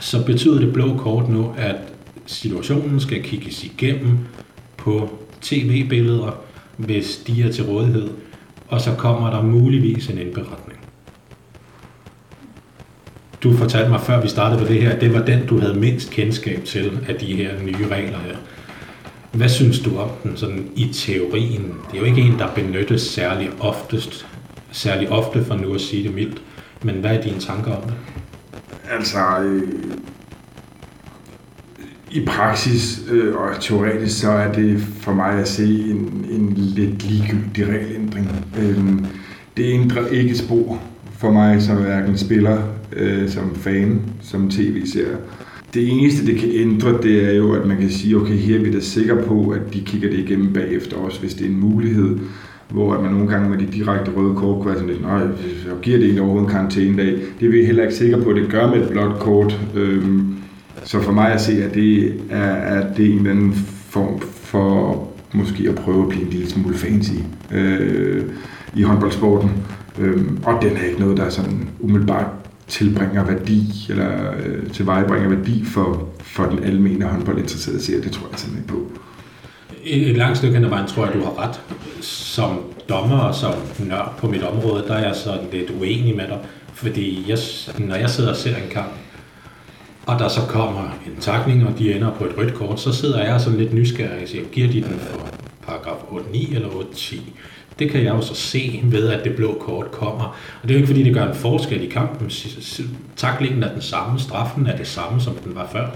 Så 0.00 0.24
betyder 0.24 0.58
det 0.60 0.72
blå 0.72 0.96
kort 0.96 1.28
nu, 1.28 1.54
at 1.58 1.76
situationen 2.26 3.00
skal 3.00 3.22
kigges 3.22 3.64
igennem 3.64 4.18
på 4.76 5.18
tv-billeder, 5.40 6.40
hvis 6.76 7.16
de 7.26 7.42
er 7.42 7.52
til 7.52 7.64
rådighed, 7.64 8.08
og 8.68 8.80
så 8.80 8.94
kommer 8.94 9.30
der 9.30 9.42
muligvis 9.42 10.08
en 10.08 10.18
indberetning. 10.18 10.80
Du 13.42 13.56
fortalte 13.56 13.90
mig, 13.90 14.00
før 14.00 14.22
vi 14.22 14.28
startede 14.28 14.60
på 14.60 14.68
det 14.72 14.82
her, 14.82 14.90
at 14.90 15.00
det 15.00 15.14
var 15.14 15.22
den, 15.24 15.46
du 15.46 15.58
havde 15.58 15.74
mindst 15.74 16.10
kendskab 16.10 16.64
til 16.64 16.98
af 17.08 17.14
de 17.14 17.36
her 17.36 17.62
nye 17.62 17.88
regler 17.90 18.18
her. 18.18 18.36
Hvad 19.32 19.48
synes 19.48 19.80
du 19.80 19.98
om 19.98 20.10
den 20.22 20.36
sådan 20.36 20.70
i 20.76 20.88
teorien? 20.92 21.74
Det 21.90 21.96
er 21.96 21.98
jo 21.98 22.04
ikke 22.04 22.20
en, 22.20 22.38
der 22.38 22.54
benyttes 22.54 23.02
særlig 23.02 23.50
oftest, 23.60 24.26
særlig 24.72 25.08
ofte, 25.08 25.44
for 25.44 25.54
nu 25.54 25.74
at 25.74 25.80
sige 25.80 26.02
det 26.02 26.14
mildt. 26.14 26.42
Men 26.82 26.94
hvad 26.94 27.10
er 27.10 27.22
dine 27.22 27.40
tanker 27.40 27.72
om 27.72 27.82
det? 27.82 27.94
Altså, 28.90 29.18
øh, 29.44 29.62
i 32.10 32.24
praksis 32.26 33.00
øh, 33.10 33.36
og 33.36 33.60
teoretisk, 33.60 34.20
så 34.20 34.30
er 34.30 34.52
det 34.52 34.80
for 35.00 35.12
mig 35.12 35.38
at 35.38 35.48
se 35.48 35.64
en, 35.90 36.26
en 36.30 36.52
lidt 36.56 37.10
ligegyldig 37.10 37.68
regelændring. 37.68 38.28
Øh, 38.58 39.08
det 39.56 39.72
ændrer 39.72 40.06
ikke 40.06 40.34
spor 40.38 40.82
for 41.18 41.30
mig 41.30 41.62
som 41.62 41.76
hverken 41.76 42.18
spiller, 42.18 42.62
øh, 42.92 43.28
som 43.28 43.54
fan, 43.54 44.02
som 44.22 44.50
tv-serie. 44.50 45.16
Det 45.74 45.88
eneste, 45.88 46.26
det 46.26 46.38
kan 46.38 46.48
ændre, 46.52 47.02
det 47.02 47.28
er 47.28 47.32
jo, 47.32 47.52
at 47.52 47.66
man 47.66 47.76
kan 47.76 47.90
sige, 47.90 48.16
okay, 48.16 48.34
her 48.34 48.58
er 48.58 48.62
vi 48.62 48.72
da 48.72 48.80
sikre 48.80 49.22
på, 49.22 49.50
at 49.50 49.74
de 49.74 49.80
kigger 49.80 50.10
det 50.10 50.18
igennem 50.18 50.52
bagefter 50.52 50.96
også, 50.96 51.20
hvis 51.20 51.34
det 51.34 51.44
er 51.44 51.50
en 51.50 51.60
mulighed 51.60 52.18
hvor 52.70 53.00
man 53.00 53.10
nogle 53.10 53.28
gange 53.28 53.50
med 53.50 53.58
de 53.58 53.66
direkte 53.66 54.10
røde 54.16 54.34
kort 54.34 54.56
kunne 54.56 54.66
være 54.66 54.74
sådan 54.74 54.90
lidt, 54.90 55.02
nej, 55.02 55.22
giver 55.82 55.96
det 55.96 56.04
egentlig 56.04 56.22
overhovedet 56.22 56.46
en 56.48 56.52
karantænedag. 56.52 57.18
Det 57.40 57.46
er 57.46 57.50
vi 57.50 57.64
heller 57.64 57.82
ikke 57.82 57.94
sikre 57.94 58.22
på, 58.22 58.30
at 58.30 58.36
det 58.36 58.50
gør 58.50 58.70
med 58.70 58.82
et 58.82 58.88
blåt 58.88 59.18
kort. 59.18 59.60
Øhm, 59.74 60.34
så 60.84 61.00
for 61.00 61.12
mig 61.12 61.32
at 61.32 61.40
se, 61.40 61.64
at 61.64 61.74
det 61.74 62.20
er, 62.30 62.52
at 62.52 62.96
det 62.96 63.06
er 63.06 63.12
en 63.12 63.18
eller 63.18 63.30
anden 63.30 63.52
form 63.88 64.20
for 64.20 65.08
måske 65.32 65.68
at 65.68 65.74
prøve 65.74 66.02
at 66.02 66.08
blive 66.08 66.24
en 66.24 66.30
lille 66.30 66.50
smule 66.50 66.74
fancy 66.74 67.12
øh, 67.52 68.24
i 68.76 68.82
håndboldsporten. 68.82 69.50
Øhm, 69.98 70.38
og 70.44 70.62
den 70.62 70.76
er 70.76 70.82
ikke 70.82 71.00
noget, 71.00 71.16
der 71.16 71.24
er 71.24 71.30
sådan 71.30 71.68
umiddelbart 71.80 72.26
tilbringer 72.68 73.24
værdi, 73.24 73.86
eller 73.90 74.10
øh, 74.46 74.70
tilvejebringer 74.70 75.28
værdi 75.28 75.64
for, 75.64 76.08
for 76.20 76.44
den 76.44 76.64
almene 76.64 77.04
håndboldinteresserede 77.04 77.82
serie. 77.82 78.02
Det 78.02 78.12
tror 78.12 78.28
jeg 78.30 78.38
simpelthen 78.38 78.64
ikke 78.64 78.72
på 78.72 79.00
et 79.84 80.16
langt 80.16 80.38
stykke 80.38 80.54
hen 80.54 80.64
ad 80.64 80.70
vejen 80.70 80.86
tror 80.86 81.04
jeg, 81.04 81.14
du 81.14 81.24
har 81.24 81.38
ret. 81.38 81.60
Som 82.02 82.60
dommer 82.88 83.18
og 83.18 83.34
som 83.34 83.54
nørd 83.78 84.14
på 84.18 84.28
mit 84.28 84.42
område, 84.42 84.84
der 84.88 84.94
er 84.94 85.06
jeg 85.06 85.16
sådan 85.16 85.48
lidt 85.52 85.70
uenig 85.70 86.16
med 86.16 86.26
dig. 86.28 86.38
Fordi 86.74 87.24
jeg, 87.28 87.38
når 87.78 87.94
jeg 87.94 88.10
sidder 88.10 88.30
og 88.30 88.36
ser 88.36 88.56
en 88.56 88.70
kamp, 88.70 88.92
og 90.06 90.18
der 90.18 90.28
så 90.28 90.40
kommer 90.40 90.98
en 91.06 91.20
takning, 91.20 91.66
og 91.66 91.78
de 91.78 91.94
ender 91.94 92.10
på 92.10 92.24
et 92.24 92.38
rødt 92.38 92.54
kort, 92.54 92.80
så 92.80 92.92
sidder 92.92 93.24
jeg 93.24 93.40
sådan 93.40 93.58
lidt 93.58 93.72
nysgerrig 93.72 94.22
og 94.22 94.28
siger, 94.28 94.44
giver 94.44 94.68
de 94.68 94.82
den 94.82 94.98
for 94.98 95.28
paragraf 95.66 95.96
8.9 96.10 96.54
eller 96.54 96.68
8.10? 96.68 97.20
Det 97.78 97.90
kan 97.90 98.04
jeg 98.04 98.14
jo 98.14 98.20
så 98.20 98.34
se 98.34 98.80
ved, 98.84 99.08
at 99.08 99.24
det 99.24 99.36
blå 99.36 99.56
kort 99.60 99.90
kommer. 99.90 100.24
Og 100.62 100.68
det 100.68 100.70
er 100.70 100.74
jo 100.74 100.78
ikke, 100.78 100.86
fordi 100.86 101.02
det 101.02 101.14
gør 101.14 101.26
en 101.26 101.34
forskel 101.34 101.82
i 101.82 101.86
kampen. 101.86 102.30
Taklingen 103.16 103.62
er 103.62 103.72
den 103.72 103.82
samme, 103.82 104.20
straffen 104.20 104.66
er 104.66 104.76
det 104.76 104.86
samme, 104.86 105.20
som 105.20 105.34
den 105.34 105.54
var 105.54 105.68
før. 105.72 105.86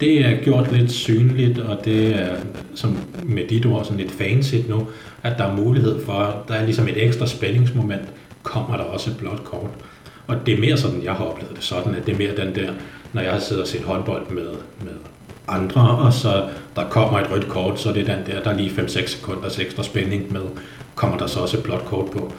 Det 0.00 0.26
er 0.26 0.42
gjort 0.44 0.72
lidt 0.72 0.92
synligt, 0.92 1.58
og 1.58 1.84
det 1.84 2.14
er 2.14 2.36
som 2.74 2.98
med 3.24 3.46
dit 3.48 3.66
ord 3.66 3.84
sådan 3.84 3.98
lidt 3.98 4.12
fancy 4.12 4.54
nu, 4.68 4.86
at 5.22 5.38
der 5.38 5.44
er 5.44 5.56
mulighed 5.56 6.04
for, 6.04 6.44
der 6.48 6.54
er 6.54 6.64
ligesom 6.64 6.88
et 6.88 7.04
ekstra 7.06 7.26
spændingsmoment, 7.26 8.02
kommer 8.42 8.76
der 8.76 8.84
også 8.84 9.10
et 9.10 9.16
blåt 9.16 9.44
kort. 9.44 9.70
Og 10.26 10.36
det 10.46 10.54
er 10.54 10.60
mere 10.60 10.76
sådan, 10.76 11.02
jeg 11.02 11.12
har 11.12 11.24
oplevet 11.24 11.56
det 11.56 11.64
sådan, 11.64 11.94
at 11.94 12.06
det 12.06 12.14
er 12.14 12.18
mere 12.18 12.36
den 12.36 12.54
der, 12.54 12.72
når 13.12 13.22
jeg 13.22 13.32
har 13.32 13.40
siddet 13.40 13.62
og 13.62 13.68
set 13.68 13.82
håndbold 13.82 14.30
med, 14.30 14.48
med 14.80 14.92
andre, 15.48 15.88
og 15.98 16.12
så 16.12 16.48
der 16.76 16.84
kommer 16.84 17.20
et 17.20 17.30
rødt 17.30 17.48
kort, 17.48 17.80
så 17.80 17.92
det 17.92 18.08
er 18.08 18.16
den 18.16 18.26
der, 18.26 18.42
der 18.42 18.50
er 18.50 18.56
lige 18.56 18.70
5-6 18.70 19.06
sekunders 19.06 19.58
ekstra 19.58 19.82
spænding 19.82 20.32
med, 20.32 20.42
kommer 20.94 21.18
der 21.18 21.26
så 21.26 21.40
også 21.40 21.56
et 21.56 21.62
blåt 21.62 21.84
kort 21.84 22.10
på. 22.10 22.32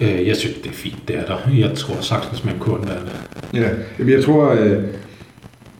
Øh, 0.00 0.26
jeg 0.26 0.36
synes, 0.36 0.56
det 0.56 0.66
er 0.66 0.74
fint, 0.74 1.08
det 1.08 1.16
er 1.16 1.24
der. 1.24 1.38
Jeg 1.58 1.74
tror 1.76 2.00
sagtens, 2.00 2.44
man 2.44 2.58
kunne 2.58 2.88
være 2.88 3.00
det. 3.00 3.12
Ja, 3.54 3.68
jeg 4.14 4.24
tror, 4.24 4.50
øh, 4.50 4.84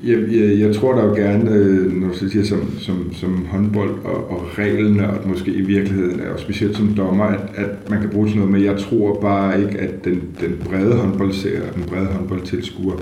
jeg, 0.04 0.18
jeg, 0.30 0.58
jeg 0.58 0.74
tror 0.74 0.94
da 0.94 1.00
jo 1.00 1.14
gerne, 1.14 1.50
øh, 1.50 1.92
når 1.92 2.08
du 2.08 2.28
siger 2.28 2.44
som, 2.44 2.78
som, 2.78 3.12
som 3.12 3.46
håndbold 3.46 4.04
og, 4.04 4.30
og 4.30 4.58
reglerne, 4.58 5.10
og 5.10 5.28
måske 5.28 5.50
i 5.50 5.60
virkeligheden, 5.60 6.20
og 6.20 6.40
specielt 6.40 6.76
som 6.76 6.94
dommer, 6.96 7.24
at, 7.24 7.40
at 7.54 7.90
man 7.90 8.00
kan 8.00 8.10
bruge 8.10 8.28
sådan 8.28 8.38
noget, 8.38 8.52
men 8.52 8.64
jeg 8.64 8.78
tror 8.78 9.20
bare 9.20 9.62
ikke, 9.62 9.78
at 9.78 10.04
den, 10.04 10.22
den 10.40 10.54
brede 10.64 10.94
håndboldserie, 10.94 11.62
den 11.74 11.82
brede 11.82 12.06
håndboldtilskuer, 12.06 12.96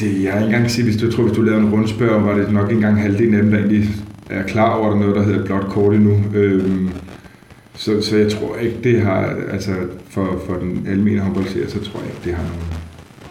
det, 0.00 0.24
jeg 0.24 0.32
har 0.32 0.40
ikke 0.40 0.54
engang 0.54 0.70
sige, 0.70 0.84
hvis 0.84 0.96
du 0.96 1.12
tror, 1.12 1.24
hvis 1.24 1.36
du 1.36 1.42
lavede 1.42 1.62
en 1.62 1.72
rundspørg, 1.72 2.24
var 2.24 2.34
det 2.34 2.52
nok 2.52 2.70
ikke 2.70 2.78
engang 2.78 3.00
halvdelen 3.00 3.34
af 3.34 3.42
dem, 3.42 3.50
der 3.50 3.58
egentlig 3.58 3.88
er 4.30 4.42
klar 4.42 4.74
over, 4.74 4.86
at 4.86 4.92
der 4.92 4.96
er 4.96 5.00
noget, 5.00 5.16
der 5.16 5.22
hedder 5.22 5.44
blot 5.44 5.68
kort 5.68 5.94
endnu. 5.94 6.24
Øhm, 6.34 6.88
så, 7.74 8.00
så 8.00 8.16
jeg 8.16 8.30
tror 8.32 8.56
ikke, 8.56 8.76
det 8.84 9.00
har, 9.00 9.36
altså 9.50 9.72
for, 10.08 10.42
for 10.46 10.54
den 10.54 10.86
almindelige 10.90 11.20
håndboldserie, 11.20 11.70
så 11.70 11.84
tror 11.84 12.00
jeg 12.00 12.08
ikke, 12.08 12.20
det 12.24 12.34
har 12.34 12.42
nogen 12.42 12.66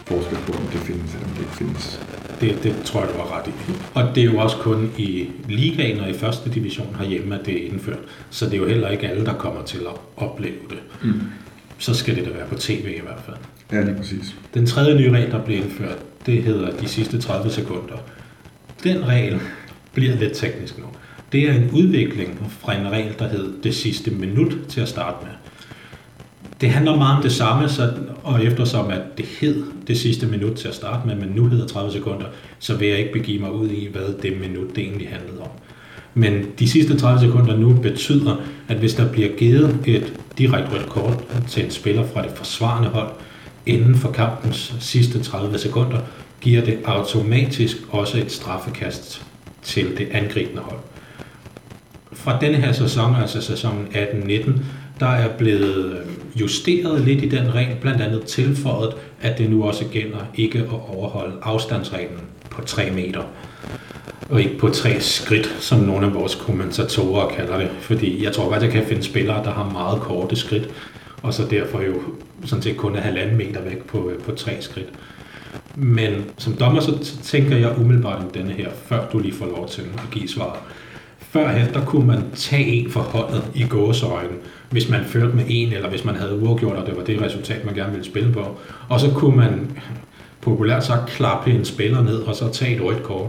forskel 0.06 0.38
på, 0.46 0.52
om 0.52 0.66
det 0.72 0.80
findes 0.80 1.14
eller 1.14 1.26
om 1.26 1.32
det 1.32 1.40
ikke 1.40 1.56
findes. 1.56 2.00
Det, 2.40 2.62
det 2.62 2.74
tror 2.84 3.00
jeg, 3.00 3.08
du 3.14 3.18
har 3.18 3.38
ret 3.38 3.46
i. 3.46 3.72
Og 3.94 4.14
det 4.14 4.20
er 4.20 4.24
jo 4.24 4.38
også 4.38 4.56
kun 4.56 4.92
i 4.98 5.28
ligaen 5.48 6.00
og 6.00 6.10
i 6.10 6.12
første 6.12 6.50
division 6.50 6.96
herhjemme, 6.98 7.38
at 7.40 7.46
det 7.46 7.62
er 7.62 7.70
indført. 7.72 7.98
Så 8.30 8.44
det 8.44 8.54
er 8.54 8.58
jo 8.58 8.66
heller 8.66 8.88
ikke 8.88 9.08
alle, 9.08 9.24
der 9.26 9.34
kommer 9.34 9.62
til 9.62 9.78
at 9.78 10.00
opleve 10.16 10.54
det. 10.70 10.78
Mm. 11.02 11.22
Så 11.78 11.94
skal 11.94 12.16
det 12.16 12.24
da 12.24 12.30
være 12.30 12.46
på 12.46 12.54
tv 12.54 12.94
i 12.96 13.00
hvert 13.00 13.20
fald. 13.26 13.36
Ja, 13.72 13.84
lige 13.84 13.96
præcis. 13.96 14.36
Den 14.54 14.66
tredje 14.66 14.98
nye 14.98 15.10
regel, 15.10 15.30
der 15.30 15.44
blev 15.44 15.56
indført, 15.56 15.98
det 16.26 16.42
hedder 16.42 16.70
de 16.70 16.88
sidste 16.88 17.20
30 17.20 17.50
sekunder. 17.50 17.96
Den 18.84 19.08
regel 19.08 19.40
bliver 19.94 20.16
lidt 20.16 20.32
teknisk 20.34 20.78
nu. 20.78 20.84
Det 21.32 21.48
er 21.48 21.52
en 21.52 21.70
udvikling 21.70 22.52
fra 22.60 22.74
en 22.74 22.90
regel, 22.90 23.14
der 23.18 23.28
hed 23.28 23.52
det 23.62 23.74
sidste 23.74 24.10
minut 24.10 24.52
til 24.68 24.80
at 24.80 24.88
starte 24.88 25.16
med. 25.24 25.32
Det 26.60 26.70
handler 26.70 26.96
meget 26.96 27.16
om 27.16 27.22
det 27.22 27.32
samme, 27.32 27.68
så, 27.68 27.92
og 28.22 28.44
eftersom 28.44 28.90
at 28.90 29.00
det 29.18 29.26
hed 29.40 29.64
det 29.86 29.98
sidste 29.98 30.26
minut 30.26 30.56
til 30.56 30.68
at 30.68 30.74
starte 30.74 31.06
med, 31.06 31.14
men 31.14 31.28
nu 31.28 31.46
hedder 31.46 31.66
30 31.66 31.92
sekunder, 31.92 32.26
så 32.58 32.76
vil 32.76 32.88
jeg 32.88 32.98
ikke 32.98 33.12
begive 33.12 33.40
mig 33.40 33.52
ud 33.52 33.68
i, 33.68 33.88
hvad 33.92 34.22
det 34.22 34.40
minut 34.40 34.76
det 34.76 34.84
egentlig 34.84 35.08
handlede 35.08 35.40
om. 35.40 35.50
Men 36.14 36.46
de 36.58 36.68
sidste 36.68 36.98
30 36.98 37.20
sekunder 37.20 37.56
nu 37.56 37.72
betyder, 37.74 38.36
at 38.68 38.76
hvis 38.76 38.94
der 38.94 39.12
bliver 39.12 39.28
givet 39.36 39.78
et 39.86 40.12
direkte 40.38 40.72
rødt 40.72 40.88
kort 40.88 41.24
til 41.48 41.64
en 41.64 41.70
spiller 41.70 42.06
fra 42.06 42.22
det 42.22 42.30
forsvarende 42.34 42.88
hold, 42.88 43.10
inden 43.66 43.94
for 43.94 44.12
kampens 44.12 44.74
sidste 44.80 45.22
30 45.22 45.58
sekunder, 45.58 45.98
giver 46.40 46.64
det 46.64 46.78
automatisk 46.84 47.76
også 47.90 48.18
et 48.18 48.32
straffekast 48.32 49.22
til 49.62 49.98
det 49.98 50.08
angribende 50.12 50.62
hold. 50.62 50.80
Fra 52.12 52.38
denne 52.40 52.56
her 52.56 52.72
sæson, 52.72 53.14
altså 53.14 53.40
sæsonen 53.40 53.86
18-19, 53.86 54.50
der 55.00 55.06
er 55.06 55.28
blevet 55.28 55.92
øh, 55.92 56.06
justeret 56.40 57.00
lidt 57.00 57.24
i 57.24 57.28
den 57.28 57.54
regel, 57.54 57.76
blandt 57.80 58.02
andet 58.02 58.22
tilføjet, 58.22 58.94
at 59.22 59.38
det 59.38 59.50
nu 59.50 59.64
også 59.64 59.84
gælder 59.84 60.18
ikke 60.34 60.58
at 60.58 60.96
overholde 60.96 61.36
afstandsreglen 61.42 62.20
på 62.50 62.62
3 62.62 62.90
meter. 62.90 63.22
Og 64.28 64.42
ikke 64.42 64.58
på 64.58 64.68
tre 64.68 65.00
skridt, 65.00 65.56
som 65.60 65.78
nogle 65.78 66.06
af 66.06 66.14
vores 66.14 66.34
kommentatorer 66.34 67.28
kalder 67.28 67.58
det. 67.58 67.70
Fordi 67.80 68.24
jeg 68.24 68.32
tror 68.32 68.48
godt, 68.48 68.62
jeg 68.62 68.70
kan 68.70 68.86
finde 68.86 69.02
spillere, 69.02 69.44
der 69.44 69.50
har 69.50 69.70
meget 69.70 70.00
korte 70.00 70.36
skridt, 70.36 70.68
og 71.22 71.34
så 71.34 71.44
derfor 71.50 71.82
jo 71.82 72.02
sådan 72.44 72.62
set 72.62 72.76
kun 72.76 72.96
er 72.96 73.00
halvanden 73.00 73.36
meter 73.36 73.62
væk 73.62 73.84
på, 73.84 74.10
øh, 74.10 74.18
på 74.22 74.32
tre 74.32 74.56
skridt. 74.60 74.88
Men 75.76 76.24
som 76.38 76.52
dommer, 76.52 76.80
så 76.80 77.14
tænker 77.22 77.56
jeg 77.56 77.78
umiddelbart 77.78 78.24
om 78.24 78.30
denne 78.30 78.52
her, 78.52 78.68
før 78.86 79.08
du 79.12 79.18
lige 79.18 79.34
får 79.34 79.46
lov 79.46 79.68
til 79.68 79.82
at 79.82 80.10
give 80.12 80.28
svaret. 80.28 80.60
Førhen, 81.36 81.74
der 81.74 81.84
kunne 81.84 82.06
man 82.06 82.24
tage 82.34 82.66
en 82.66 82.90
for 82.90 83.00
holdet 83.00 83.42
i 83.54 83.64
gåseøjne, 83.64 84.34
hvis 84.70 84.88
man 84.88 85.04
førte 85.04 85.36
med 85.36 85.44
en, 85.48 85.72
eller 85.72 85.88
hvis 85.88 86.04
man 86.04 86.16
havde 86.16 86.38
uafgjort, 86.38 86.76
og 86.76 86.86
det 86.86 86.96
var 86.96 87.02
det 87.04 87.22
resultat, 87.22 87.64
man 87.64 87.74
gerne 87.74 87.90
ville 87.90 88.06
spille 88.06 88.32
på. 88.32 88.58
Og 88.88 89.00
så 89.00 89.10
kunne 89.10 89.36
man 89.36 89.70
populært 90.40 90.84
sagt 90.84 91.10
klappe 91.10 91.50
en 91.50 91.64
spiller 91.64 92.02
ned, 92.02 92.18
og 92.18 92.34
så 92.34 92.52
tage 92.52 92.76
et 92.76 92.82
rødt 92.82 93.02
kort. 93.02 93.26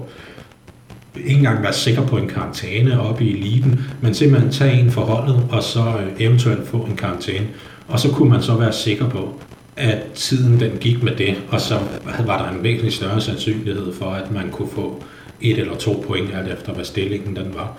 Ikke 1.15 1.37
engang 1.37 1.63
være 1.63 1.73
sikker 1.73 2.05
på 2.05 2.17
en 2.17 2.27
karantæne 2.27 3.01
oppe 3.01 3.23
i 3.23 3.37
eliten, 3.37 3.79
men 4.01 4.13
simpelthen 4.13 4.51
tage 4.51 4.79
en 4.79 4.91
for 4.91 5.01
holdet, 5.01 5.43
og 5.51 5.63
så 5.63 5.79
øh, 5.79 6.11
eventuelt 6.19 6.67
få 6.67 6.77
en 6.77 6.95
karantæne. 6.95 7.47
Og 7.87 7.99
så 7.99 8.11
kunne 8.11 8.29
man 8.29 8.41
så 8.41 8.55
være 8.55 8.73
sikker 8.73 9.09
på, 9.09 9.41
at 9.77 10.03
tiden 10.15 10.59
den 10.59 10.71
gik 10.79 11.03
med 11.03 11.15
det, 11.15 11.35
og 11.49 11.61
så 11.61 11.79
var 12.25 12.43
der 12.43 12.57
en 12.57 12.63
væsentlig 12.63 12.93
større 12.93 13.21
sandsynlighed 13.21 13.93
for, 13.93 14.05
at 14.05 14.31
man 14.31 14.49
kunne 14.51 14.69
få 14.75 15.03
et 15.41 15.59
eller 15.59 15.75
to 15.75 16.03
point 16.07 16.35
alt 16.35 16.53
efter, 16.53 16.73
hvad 16.73 16.85
stillingen 16.85 17.35
den 17.35 17.53
var. 17.53 17.77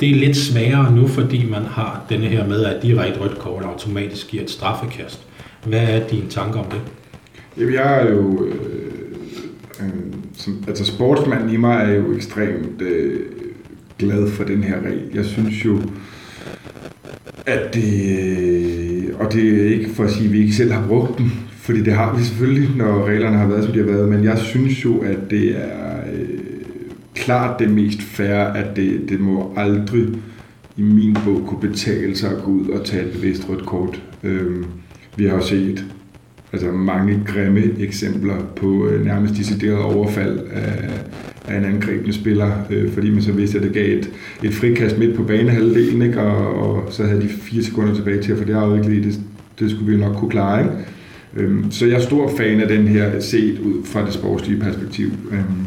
Det 0.00 0.10
er 0.10 0.14
lidt 0.14 0.36
sværere 0.36 0.96
nu, 0.96 1.06
fordi 1.06 1.46
man 1.50 1.62
har 1.62 2.06
denne 2.08 2.26
her 2.26 2.46
med, 2.46 2.64
at 2.64 2.82
direkte 2.82 3.20
rødt 3.20 3.38
kort 3.38 3.64
automatisk 3.64 4.28
giver 4.30 4.42
et 4.42 4.50
straffekast. 4.50 5.20
Hvad 5.66 5.80
er 5.80 6.08
dine 6.08 6.28
tanker 6.30 6.60
om 6.60 6.66
det? 6.70 6.80
Jamen, 7.58 7.74
jeg 7.74 8.02
er 8.02 8.10
jo... 8.10 8.44
Øh, 8.44 8.54
øh, 9.80 10.12
som, 10.36 10.64
altså 10.68 10.84
sportsmanden 10.84 11.50
i 11.50 11.56
mig 11.56 11.84
er 11.84 11.94
jo 11.94 12.16
ekstremt 12.16 12.82
øh, 12.82 13.20
glad 13.98 14.30
for 14.30 14.44
den 14.44 14.62
her 14.62 14.76
regel. 14.80 15.02
Jeg 15.14 15.24
synes 15.24 15.64
jo, 15.64 15.80
at 17.46 17.74
det, 17.74 18.18
øh, 18.18 19.20
og 19.20 19.32
det 19.32 19.60
er 19.60 19.74
ikke 19.74 19.90
for 19.90 20.04
at 20.04 20.10
sige, 20.10 20.26
at 20.26 20.32
vi 20.32 20.40
ikke 20.40 20.52
selv 20.52 20.72
har 20.72 20.86
brugt 20.88 21.18
den, 21.18 21.32
fordi 21.50 21.82
det 21.82 21.92
har 21.92 22.16
vi 22.16 22.24
selvfølgelig, 22.24 22.76
når 22.76 23.06
reglerne 23.06 23.36
har 23.36 23.46
været, 23.46 23.64
som 23.64 23.72
de 23.72 23.78
har 23.78 23.86
været, 23.86 24.08
men 24.08 24.24
jeg 24.24 24.38
synes 24.38 24.84
jo, 24.84 24.98
at 24.98 25.18
det 25.30 25.56
er 25.56 25.93
klart 27.24 27.58
det 27.58 27.70
mest 27.70 28.02
fair, 28.02 28.34
at 28.34 28.76
det, 28.76 29.00
det 29.08 29.20
må 29.20 29.54
aldrig 29.56 30.08
i 30.76 30.82
min 30.82 31.16
bog 31.24 31.42
kunne 31.46 31.60
betale 31.60 32.16
sig 32.16 32.30
at 32.30 32.42
gå 32.42 32.50
ud 32.50 32.68
og 32.68 32.84
tage 32.84 33.06
et 33.06 33.12
bevidst 33.12 33.48
rødt 33.48 33.66
kort. 33.66 34.02
Øh, 34.22 34.64
vi 35.16 35.24
har 35.24 35.34
jo 35.34 35.42
set 35.42 35.84
altså 36.52 36.72
mange 36.72 37.22
grimme 37.26 37.62
eksempler 37.78 38.36
på 38.56 38.86
øh, 38.86 39.04
nærmest 39.04 39.36
decideret 39.36 39.78
overfald 39.78 40.38
af, 40.52 40.90
af 41.48 41.58
en 41.58 41.64
angribende 41.64 42.12
spiller, 42.12 42.52
øh, 42.70 42.92
fordi 42.92 43.10
man 43.10 43.22
så 43.22 43.32
vidste, 43.32 43.58
at 43.58 43.64
det 43.64 43.72
gav 43.72 43.98
et, 43.98 44.10
et 44.42 44.54
frikast 44.54 44.98
midt 44.98 45.16
på 45.16 45.22
banehalvdelen, 45.22 46.02
ikke? 46.02 46.20
Og, 46.20 46.54
og 46.54 46.92
så 46.92 47.04
havde 47.04 47.22
de 47.22 47.28
fire 47.28 47.62
sekunder 47.62 47.94
tilbage 47.94 48.22
til 48.22 48.32
at 48.32 48.38
få 48.38 48.44
det 48.44 48.54
afviklet. 48.54 49.04
Det, 49.04 49.20
det 49.58 49.70
skulle 49.70 49.92
vi 49.92 50.00
nok 50.00 50.16
kunne 50.16 50.30
klare. 50.30 50.62
Ikke? 50.62 50.74
Øhm, 51.36 51.70
så 51.70 51.86
jeg 51.86 51.94
er 51.94 52.00
stor 52.00 52.32
fan 52.36 52.60
af 52.60 52.68
den 52.68 52.88
her 52.88 53.20
set 53.20 53.58
ud 53.58 53.84
fra 53.84 54.06
det 54.06 54.12
sportslige 54.12 54.60
perspektiv. 54.60 55.08
Øhm, 55.30 55.66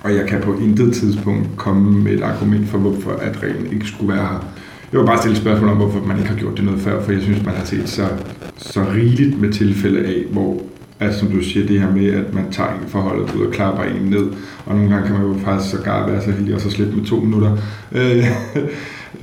og 0.00 0.14
jeg 0.14 0.26
kan 0.26 0.40
på 0.40 0.54
intet 0.54 0.94
tidspunkt 0.94 1.48
komme 1.56 2.02
med 2.02 2.12
et 2.12 2.22
argument 2.22 2.68
for, 2.68 2.78
hvorfor 2.78 3.10
at 3.10 3.42
reglen 3.42 3.72
ikke 3.72 3.86
skulle 3.86 4.14
være 4.14 4.26
her. 4.26 4.44
Jeg 4.92 5.00
vil 5.00 5.06
bare 5.06 5.18
stille 5.18 5.36
spørgsmål 5.36 5.70
om, 5.70 5.76
hvorfor 5.76 6.00
man 6.00 6.18
ikke 6.18 6.30
har 6.30 6.36
gjort 6.36 6.56
det 6.56 6.64
noget 6.64 6.80
før, 6.80 7.02
for 7.02 7.12
jeg 7.12 7.22
synes, 7.22 7.44
man 7.44 7.54
har 7.54 7.64
set 7.64 7.88
så, 7.88 8.08
så 8.56 8.84
rigeligt 8.94 9.40
med 9.40 9.52
tilfælde 9.52 10.06
af, 10.06 10.24
hvor 10.32 10.62
Altså 11.00 11.20
som 11.20 11.28
du 11.28 11.42
siger, 11.42 11.66
det 11.66 11.80
her 11.80 11.90
med, 11.90 12.12
at 12.12 12.34
man 12.34 12.44
tager 12.50 12.70
en 12.70 12.88
forholdet 12.88 13.34
ud 13.34 13.46
og 13.46 13.52
klapper 13.52 13.82
en 13.82 14.02
ned, 14.02 14.26
og 14.66 14.74
nogle 14.74 14.90
gange 14.90 15.06
kan 15.06 15.16
man 15.18 15.26
jo 15.26 15.38
faktisk 15.44 15.70
sågar 15.70 16.08
være 16.08 16.22
så 16.22 16.30
heldig 16.30 16.54
og 16.54 16.60
så 16.60 16.70
slippe 16.70 16.96
med 16.96 17.04
to 17.04 17.20
minutter. 17.20 17.56
Øh, 17.92 18.24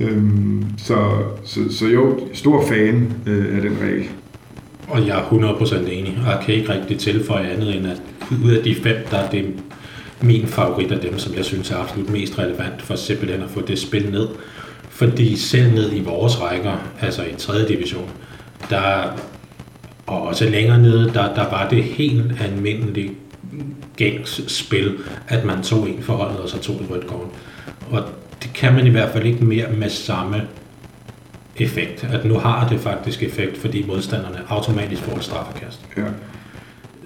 øh, 0.00 0.22
så, 0.78 0.96
så, 1.44 1.60
så 1.70 1.86
jo, 1.86 2.18
stor 2.32 2.66
fan 2.66 3.12
øh, 3.26 3.56
af 3.56 3.62
den 3.62 3.76
regel. 3.82 4.04
Og 4.88 5.06
jeg 5.06 5.18
er 5.18 5.22
100% 5.22 5.90
enig, 5.90 6.18
og 6.24 6.30
jeg 6.30 6.40
kan 6.46 6.54
ikke 6.54 6.72
rigtig 6.72 6.98
tilføje 6.98 7.46
andet 7.46 7.76
end, 7.76 7.86
at 7.86 8.02
ud 8.44 8.50
af 8.50 8.64
de 8.64 8.74
fem, 8.74 8.96
der 9.10 9.16
er 9.16 9.30
det 9.30 9.44
min 10.20 10.46
favorit 10.46 10.92
af 10.92 11.00
dem, 11.00 11.18
som 11.18 11.34
jeg 11.34 11.44
synes 11.44 11.70
er 11.70 11.76
absolut 11.76 12.10
mest 12.10 12.38
relevant 12.38 12.82
for 12.82 12.96
simpelthen 12.96 13.42
at 13.42 13.50
få 13.50 13.60
det 13.60 13.78
spil 13.78 14.10
ned. 14.10 14.28
Fordi 14.90 15.36
selv 15.36 15.74
ned 15.74 15.92
i 15.92 16.00
vores 16.00 16.40
rækker, 16.40 16.76
altså 17.00 17.22
i 17.22 17.34
3. 17.38 17.68
division, 17.68 18.10
der 18.70 19.12
og 20.06 20.22
også 20.22 20.50
længere 20.50 20.78
nede, 20.78 21.10
der, 21.14 21.34
der 21.34 21.50
var 21.50 21.68
det 21.68 21.84
helt 21.84 22.32
almindeligt 22.40 23.12
gængs 23.96 24.52
spil, 24.52 24.98
at 25.28 25.44
man 25.44 25.62
tog 25.62 25.88
en 25.88 26.02
forholdet, 26.02 26.40
og 26.40 26.48
så 26.48 26.58
tog 26.58 26.76
et 26.76 26.90
rødt 26.90 27.06
kort. 27.06 27.28
Og 27.90 28.02
det 28.42 28.52
kan 28.54 28.74
man 28.74 28.86
i 28.86 28.90
hvert 28.90 29.12
fald 29.12 29.26
ikke 29.26 29.44
mere 29.44 29.72
med 29.72 29.90
samme 29.90 30.42
effekt. 31.56 32.04
At 32.04 32.24
nu 32.24 32.38
har 32.38 32.68
det 32.68 32.80
faktisk 32.80 33.22
effekt, 33.22 33.58
fordi 33.58 33.86
modstanderne 33.86 34.38
automatisk 34.48 35.02
får 35.02 35.16
et 35.16 35.24
straffekast. 35.24 35.80
Ja. 35.96 36.02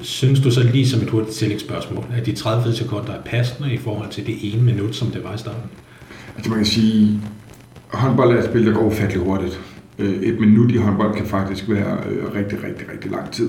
Synes 0.02 0.40
du 0.40 0.50
så 0.50 0.62
lige 0.62 0.88
som 0.88 1.00
et 1.00 1.10
hurtigt 1.10 1.36
tillægsspørgsmål, 1.36 2.04
at 2.16 2.26
de 2.26 2.32
30 2.32 2.74
sekunder 2.74 3.12
er 3.12 3.22
passende 3.24 3.74
i 3.74 3.76
forhold 3.76 4.10
til 4.10 4.26
det 4.26 4.36
ene 4.42 4.62
minut, 4.62 4.94
som 4.94 5.10
det 5.10 5.24
var 5.24 5.34
i 5.34 5.38
starten? 5.38 5.70
Altså 6.36 6.50
man 6.50 6.58
kan 6.58 6.66
sige, 6.66 7.20
håndbold 7.88 8.36
er 8.36 8.38
et 8.38 8.44
spil, 8.44 8.66
der 8.66 8.72
går 8.72 8.80
ufattelig 8.80 9.22
hurtigt. 9.22 9.60
Øh, 9.98 10.22
et 10.22 10.40
minut 10.40 10.70
i 10.70 10.76
håndbold 10.76 11.14
kan 11.14 11.26
faktisk 11.26 11.68
være 11.68 11.98
øh, 12.10 12.34
rigtig, 12.34 12.64
rigtig, 12.64 12.86
rigtig 12.92 13.10
lang 13.10 13.30
tid. 13.30 13.48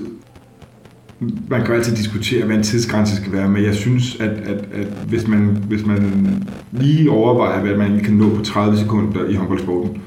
Man 1.48 1.64
kan 1.64 1.74
altid 1.74 1.96
diskutere, 1.96 2.46
hvad 2.46 2.56
en 2.56 2.62
tidsgrænse 2.62 3.16
skal 3.16 3.32
være, 3.32 3.48
men 3.48 3.64
jeg 3.64 3.74
synes, 3.74 4.20
at, 4.20 4.30
at, 4.30 4.64
at 4.72 4.86
hvis, 5.08 5.28
man, 5.28 5.58
hvis 5.68 5.86
man 5.86 6.26
lige 6.72 7.10
overvejer, 7.10 7.60
hvad 7.60 7.76
man 7.76 8.00
kan 8.00 8.14
nå 8.14 8.36
på 8.36 8.42
30 8.44 8.76
sekunder 8.76 9.28
i 9.28 9.34
håndboldsporten, 9.34 10.02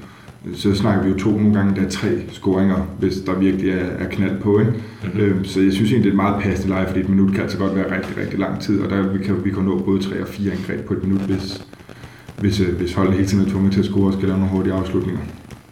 så 0.54 0.76
snakker 0.76 1.04
vi 1.04 1.10
jo 1.10 1.18
to 1.18 1.30
nogle 1.30 1.54
gange, 1.54 1.76
der 1.76 1.86
er 1.86 1.90
tre 1.90 2.10
scoringer, 2.32 2.88
hvis 3.00 3.14
der 3.26 3.34
virkelig 3.34 3.72
er, 3.72 3.86
er 4.00 4.10
knald 4.10 4.42
på. 4.42 4.60
Ikke? 4.60 4.74
Mm-hmm. 5.04 5.46
Så 5.46 5.62
jeg 5.62 5.74
synes 5.74 5.92
egentlig, 5.92 6.12
det 6.12 6.18
er 6.18 6.24
et 6.24 6.30
meget 6.30 6.44
passende 6.44 6.70
leje, 6.70 6.88
fordi 6.88 7.00
et 7.00 7.10
minut 7.10 7.34
kan 7.34 7.42
altså 7.42 7.58
godt 7.58 7.76
være 7.76 7.96
rigtig, 7.98 8.18
rigtig 8.18 8.40
lang 8.40 8.62
tid, 8.62 8.82
og 8.82 8.90
der 8.90 9.08
vi 9.08 9.24
kan 9.24 9.46
vi 9.46 9.52
kan 9.52 9.64
nå 9.64 9.80
både 9.80 10.04
tre 10.04 10.22
og 10.22 10.28
fire 10.28 10.52
angreb 10.52 10.86
på 10.86 10.94
et 10.94 11.04
minut, 11.04 11.22
hvis, 11.22 11.66
hvis, 12.40 12.60
øh, 12.60 12.76
hvis 12.76 12.94
holdene 12.94 13.16
hele 13.16 13.28
tiden 13.28 13.46
er 13.46 13.50
tvunget 13.50 13.74
til 13.74 13.80
at 13.80 13.86
score 13.86 14.08
og 14.08 14.14
skal 14.14 14.28
lave 14.28 14.40
nogle 14.40 14.54
hurtige 14.54 14.74
afslutninger. 14.74 15.22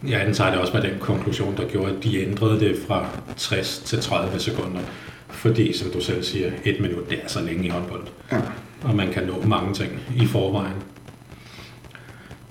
Jeg 0.08 0.26
antager 0.26 0.50
det 0.50 0.60
også 0.60 0.72
med 0.74 0.82
den 0.82 0.98
konklusion, 1.00 1.54
der 1.56 1.68
gjorde, 1.68 1.92
at 1.92 2.04
de 2.04 2.26
ændrede 2.26 2.60
det 2.60 2.76
fra 2.88 3.06
60 3.36 3.78
til 3.78 3.98
30 3.98 4.38
sekunder. 4.38 4.80
Fordi, 5.28 5.72
som 5.72 5.90
du 5.90 6.00
selv 6.00 6.22
siger, 6.22 6.50
et 6.64 6.80
minut, 6.80 7.10
det 7.10 7.18
er 7.22 7.28
så 7.28 7.42
længe 7.42 7.66
i 7.66 7.68
håndbold. 7.68 8.02
Ja. 8.32 8.36
Og 8.82 8.96
man 8.96 9.12
kan 9.12 9.22
nå 9.26 9.48
mange 9.48 9.74
ting 9.74 9.90
i 10.16 10.26
forvejen. 10.26 10.76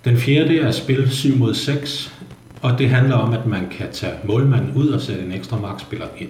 Den 0.05 0.17
fjerde 0.17 0.59
er 0.59 0.71
spil 0.71 1.11
7 1.11 1.37
mod 1.37 1.53
6, 1.53 2.13
og 2.61 2.79
det 2.79 2.89
handler 2.89 3.15
om, 3.15 3.33
at 3.33 3.45
man 3.45 3.67
kan 3.71 3.87
tage 3.91 4.13
målmanden 4.23 4.71
ud 4.75 4.87
og 4.87 5.01
sætte 5.01 5.23
en 5.23 5.31
ekstra 5.31 5.59
markspiller 5.59 6.05
ind. 6.17 6.29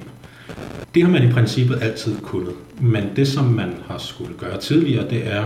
Det 0.95 1.03
har 1.03 1.09
man 1.09 1.29
i 1.29 1.31
princippet 1.31 1.79
altid 1.81 2.19
kunnet, 2.21 2.53
men 2.79 3.03
det 3.15 3.27
som 3.27 3.45
man 3.45 3.73
har 3.87 3.97
skulle 3.97 4.33
gøre 4.37 4.59
tidligere, 4.59 5.09
det 5.09 5.27
er, 5.27 5.43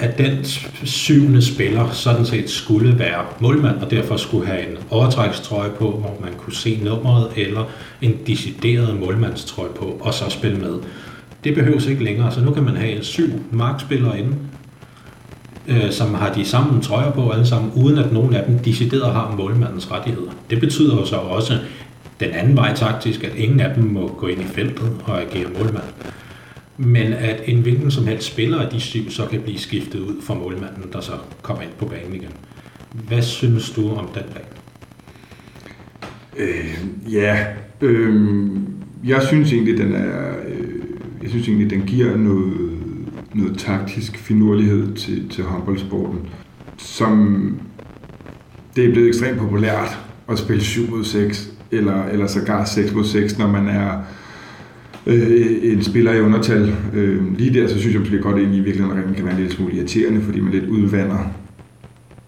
at 0.00 0.18
den 0.18 0.44
syvende 0.84 1.42
spiller 1.42 1.90
sådan 1.90 2.26
set 2.26 2.50
skulle 2.50 2.98
være 2.98 3.24
målmand, 3.40 3.76
og 3.76 3.90
derfor 3.90 4.16
skulle 4.16 4.46
have 4.46 4.70
en 4.70 4.76
overtrækstrøje 4.90 5.70
på, 5.70 5.90
hvor 5.90 6.18
man 6.20 6.32
kunne 6.38 6.54
se 6.54 6.80
nummeret, 6.84 7.28
eller 7.36 7.64
en 8.02 8.14
decideret 8.26 9.00
målmandstrøje 9.00 9.70
på, 9.76 9.84
og 10.00 10.14
så 10.14 10.24
spille 10.30 10.58
med. 10.58 10.74
Det 11.44 11.54
behøves 11.54 11.86
ikke 11.86 12.04
længere, 12.04 12.32
så 12.32 12.40
nu 12.40 12.50
kan 12.50 12.62
man 12.62 12.76
have 12.76 12.92
en 12.92 13.02
syv 13.02 13.28
markspillere 13.50 14.18
inde, 14.18 14.34
øh, 15.68 15.92
som 15.92 16.14
har 16.14 16.32
de 16.32 16.44
samme 16.44 16.82
trøjer 16.82 17.10
på 17.10 17.30
alle 17.30 17.46
sammen, 17.46 17.72
uden 17.74 17.98
at 17.98 18.12
nogen 18.12 18.34
af 18.34 18.44
dem 18.44 18.58
decideret 18.58 19.12
har 19.12 19.34
målmandens 19.38 19.90
rettigheder. 19.90 20.30
Det 20.50 20.60
betyder 20.60 20.96
jo 20.96 21.06
så 21.06 21.16
også 21.16 21.58
den 22.20 22.30
anden 22.30 22.56
vej 22.56 22.74
taktisk, 22.74 23.24
at 23.24 23.34
ingen 23.36 23.60
af 23.60 23.74
dem 23.74 23.84
må 23.84 24.08
gå 24.18 24.26
ind 24.26 24.40
i 24.40 24.44
feltet 24.44 24.92
og 25.04 25.22
agere 25.22 25.48
målmand. 25.58 25.84
Men 26.76 27.12
at 27.12 27.40
en 27.44 27.60
hvilken 27.60 27.90
som 27.90 28.06
helst 28.06 28.26
spiller 28.26 28.60
af 28.60 28.70
de 28.70 28.80
syv 28.80 29.10
så 29.10 29.26
kan 29.26 29.40
blive 29.40 29.58
skiftet 29.58 30.00
ud 30.00 30.22
for 30.22 30.34
målmanden, 30.34 30.84
der 30.92 31.00
så 31.00 31.12
kommer 31.42 31.62
ind 31.62 31.72
på 31.78 31.84
banen 31.84 32.14
igen. 32.14 32.30
Hvad 33.08 33.22
synes 33.22 33.70
du 33.70 33.94
om 33.94 34.08
den 34.14 34.22
plan? 34.32 34.44
Øh, 36.36 37.12
ja, 37.12 37.46
øh, 37.80 38.40
jeg 39.04 39.22
synes 39.22 39.52
egentlig, 39.52 39.78
den 39.78 39.94
er, 39.94 40.28
øh, 40.48 40.68
jeg 41.22 41.30
synes 41.30 41.48
egentlig, 41.48 41.70
den 41.70 41.82
giver 41.82 42.16
noget, 42.16 42.77
noget 43.34 43.58
taktisk 43.58 44.16
finurlighed 44.16 44.94
til, 44.94 45.28
til 45.28 45.44
håndboldsporten, 45.44 46.20
som 46.76 47.54
det 48.76 48.84
er 48.84 48.92
blevet 48.92 49.08
ekstremt 49.08 49.38
populært 49.38 49.98
at 50.28 50.38
spille 50.38 50.62
7 50.62 50.90
mod 50.90 51.04
6, 51.04 51.52
eller, 51.70 52.04
eller 52.04 52.26
sågar 52.26 52.64
6 52.64 52.94
mod 52.94 53.04
6, 53.04 53.38
når 53.38 53.46
man 53.46 53.68
er 53.68 54.00
øh, 55.06 55.56
en 55.62 55.82
spiller 55.82 56.12
i 56.12 56.20
undertal. 56.20 56.74
Øh, 56.94 57.36
lige 57.38 57.60
der, 57.60 57.68
så 57.68 57.78
synes 57.78 57.94
jeg 57.94 58.00
måske 58.00 58.18
godt 58.18 58.36
egentlig 58.36 58.60
i 58.60 58.64
virkeligheden, 58.64 59.14
kan 59.14 59.24
være 59.24 59.34
en 59.34 59.40
lille 59.40 59.52
smule 59.52 59.74
irriterende, 59.74 60.20
fordi 60.20 60.40
man 60.40 60.52
lidt 60.52 60.64
udvander 60.64 61.18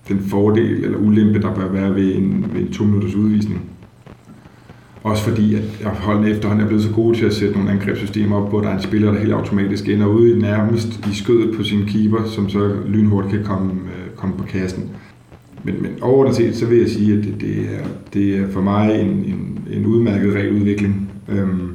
den 0.09 0.21
fordel 0.21 0.85
eller 0.85 0.99
ulempe, 0.99 1.41
der 1.41 1.55
bør 1.55 1.69
være 1.69 1.95
ved 1.95 2.15
en, 2.15 2.47
ved 2.53 2.61
en 2.61 2.73
to 2.73 2.85
minutters 2.85 3.15
udvisning. 3.15 3.71
Også 5.03 5.23
fordi, 5.23 5.55
at 5.55 5.63
holdene 5.87 6.31
efterhånden 6.31 6.65
er 6.65 6.69
blevet 6.69 6.85
så 6.85 6.91
gode 6.91 7.19
til 7.19 7.27
at 7.27 7.35
sætte 7.35 7.55
nogle 7.55 7.71
angrebssystemer 7.71 8.37
op, 8.37 8.49
hvor 8.49 8.61
der 8.61 8.69
er 8.69 8.77
en 8.77 8.83
spiller, 8.83 9.13
der 9.13 9.19
helt 9.21 9.33
automatisk 9.33 9.89
ender 9.89 10.07
ude 10.07 10.37
i 10.37 10.39
nærmest 10.39 11.07
i 11.13 11.15
skødet 11.15 11.57
på 11.57 11.63
sin 11.63 11.87
keeper, 11.87 12.25
som 12.25 12.49
så 12.49 12.77
lynhurtigt 12.87 13.35
kan 13.35 13.45
komme, 13.45 13.73
øh, 13.73 14.17
komme 14.17 14.37
på 14.37 14.45
kassen. 14.45 14.91
Men, 15.65 15.83
men 15.83 15.91
overordnet 16.03 16.37
set, 16.37 16.57
så 16.57 16.67
vil 16.67 16.79
jeg 16.79 16.89
sige, 16.89 17.19
at 17.19 17.25
det, 17.25 17.41
det, 17.41 17.57
er, 17.59 17.87
det 18.15 18.39
er 18.39 18.49
for 18.49 18.61
mig 18.61 19.01
en, 19.01 19.09
en, 19.09 19.59
en 19.71 19.87
udmærket 19.87 20.35
regeludvikling. 20.35 21.11
Øhm, 21.29 21.71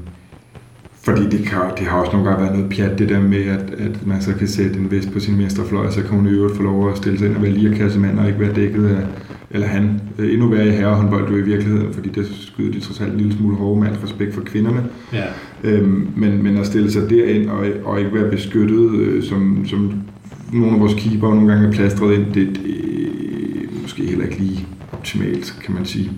fordi 1.05 1.29
det, 1.29 1.45
kan, 1.45 1.59
det 1.77 1.87
har 1.87 1.99
også 1.99 2.11
nogle 2.11 2.29
gange 2.29 2.43
været 2.43 2.57
noget 2.57 2.73
pjat, 2.73 2.99
det 2.99 3.09
der 3.09 3.21
med, 3.21 3.43
at, 3.43 3.73
at 3.77 4.07
man 4.07 4.21
så 4.21 4.33
kan 4.33 4.47
sætte 4.47 4.79
en 4.79 4.91
vest 4.91 5.11
på 5.11 5.19
sin 5.19 5.37
venstrefløj, 5.37 5.85
og 5.85 5.93
så 5.93 6.01
kan 6.01 6.09
hun 6.09 6.27
i 6.27 6.29
øvrigt 6.29 6.55
få 6.55 6.63
lov 6.63 6.91
at 6.91 6.97
stille 6.97 7.19
sig 7.19 7.27
ind 7.27 7.35
og 7.35 7.41
være 7.41 7.51
lige 7.51 7.75
kassemand 7.75 8.19
og 8.19 8.27
ikke 8.27 8.39
være 8.39 8.53
dækket 8.53 8.87
af, 8.87 9.03
eller 9.51 9.67
han. 9.67 10.01
Øh, 10.19 10.33
Endnu 10.33 10.47
værre 10.47 10.67
i 10.67 10.71
herrehåndbold 10.71 11.31
jo 11.31 11.37
i 11.37 11.41
virkeligheden, 11.41 11.93
fordi 11.93 12.09
det 12.09 12.27
skyder 12.31 12.71
de 12.71 12.79
trods 12.79 13.01
alt 13.01 13.11
en 13.11 13.17
lille 13.17 13.33
smule 13.33 13.55
hårde 13.55 13.79
med 13.79 13.87
alt 13.87 14.03
respekt 14.03 14.33
for 14.33 14.41
kvinderne. 14.41 14.83
Ja. 15.13 15.25
Øhm, 15.63 16.07
men, 16.15 16.43
men 16.43 16.57
at 16.57 16.65
stille 16.65 16.91
sig 16.91 17.09
derind 17.09 17.49
og, 17.49 17.65
og 17.83 17.99
ikke 17.99 18.13
være 18.13 18.31
beskyttet, 18.31 18.95
øh, 18.95 19.23
som, 19.23 19.65
som 19.65 19.93
nogle 20.53 20.73
af 20.73 20.79
vores 20.79 20.93
keeper 20.93 21.33
nogle 21.33 21.53
gange 21.53 21.67
er 21.67 21.71
plastret 21.71 22.13
ind, 22.13 22.25
det, 22.25 22.35
det 22.35 22.75
er 23.63 23.81
måske 23.81 24.05
heller 24.05 24.25
ikke 24.25 24.39
lige 24.39 24.67
optimalt, 24.91 25.59
kan 25.63 25.75
man 25.75 25.85
sige. 25.85 26.11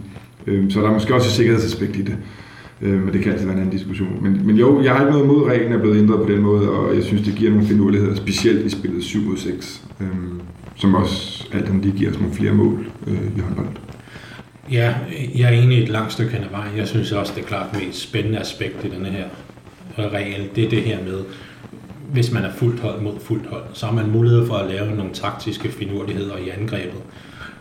Øhm, 0.48 0.70
så 0.70 0.82
der 0.82 0.88
er 0.88 0.94
måske 0.94 1.16
også 1.16 1.28
et 1.28 1.34
sikkerhedsaspekt 1.34 1.96
i 1.96 2.02
det. 2.02 2.18
Øh, 2.82 3.04
men 3.04 3.14
det 3.14 3.22
kan 3.22 3.32
altid 3.32 3.46
være 3.46 3.56
en 3.56 3.62
anden 3.62 3.78
diskussion. 3.78 4.24
Men, 4.24 4.48
men 4.48 4.56
jo, 4.56 4.84
jeg 4.84 4.94
har 4.94 5.00
ikke 5.00 5.12
noget 5.12 5.26
imod, 5.26 5.46
at 5.46 5.52
reglen 5.52 5.72
er 5.72 5.80
blevet 5.80 5.98
ændret 5.98 6.26
på 6.26 6.32
den 6.32 6.42
måde, 6.42 6.70
og 6.70 6.96
jeg 6.96 7.04
synes, 7.04 7.22
det 7.22 7.36
giver 7.36 7.52
nogle 7.52 7.68
finurligheder, 7.68 8.16
specielt 8.16 8.66
i 8.66 8.70
spillet 8.70 9.04
7 9.04 9.22
mod 9.22 9.38
6, 9.38 9.84
øh, 10.02 10.08
som 10.76 10.96
også 10.96 11.48
alt 11.54 11.70
andet 11.70 11.86
lige 11.86 11.98
giver 11.98 12.12
os 12.12 12.20
nogle 12.20 12.34
flere 12.34 12.54
mål 12.54 12.86
øh, 13.08 13.38
i 13.38 13.40
håndbold. 13.40 13.68
Ja, 14.72 14.96
jeg 15.36 15.56
er 15.56 15.62
enig 15.62 15.78
i 15.78 15.84
et 15.84 15.90
langt 15.90 16.14
stykke 16.14 16.32
hen 16.32 16.44
ad 16.44 16.50
vejen. 16.50 16.78
Jeg 16.78 16.88
synes 16.88 17.12
også, 17.12 17.34
det 17.36 17.44
er 17.44 17.48
klart 17.48 17.80
mest 17.80 18.02
spændende 18.02 18.40
aspekt 18.40 18.86
i 18.86 18.90
denne 18.90 19.10
her 19.10 19.26
regel. 19.98 20.50
Det 20.56 20.64
er 20.64 20.70
det 20.70 20.82
her 20.82 20.98
med, 21.04 21.24
hvis 22.12 22.32
man 22.32 22.44
er 22.44 22.52
fuldt 22.52 22.80
hold 22.80 23.02
mod 23.02 23.14
fuldt 23.20 23.48
hold, 23.48 23.64
så 23.74 23.86
har 23.86 23.94
man 23.94 24.12
mulighed 24.12 24.48
for 24.48 24.56
at 24.56 24.70
lave 24.70 24.96
nogle 24.96 25.14
taktiske 25.14 25.70
finurligheder 25.70 26.38
i 26.38 26.50
angrebet. 26.50 27.02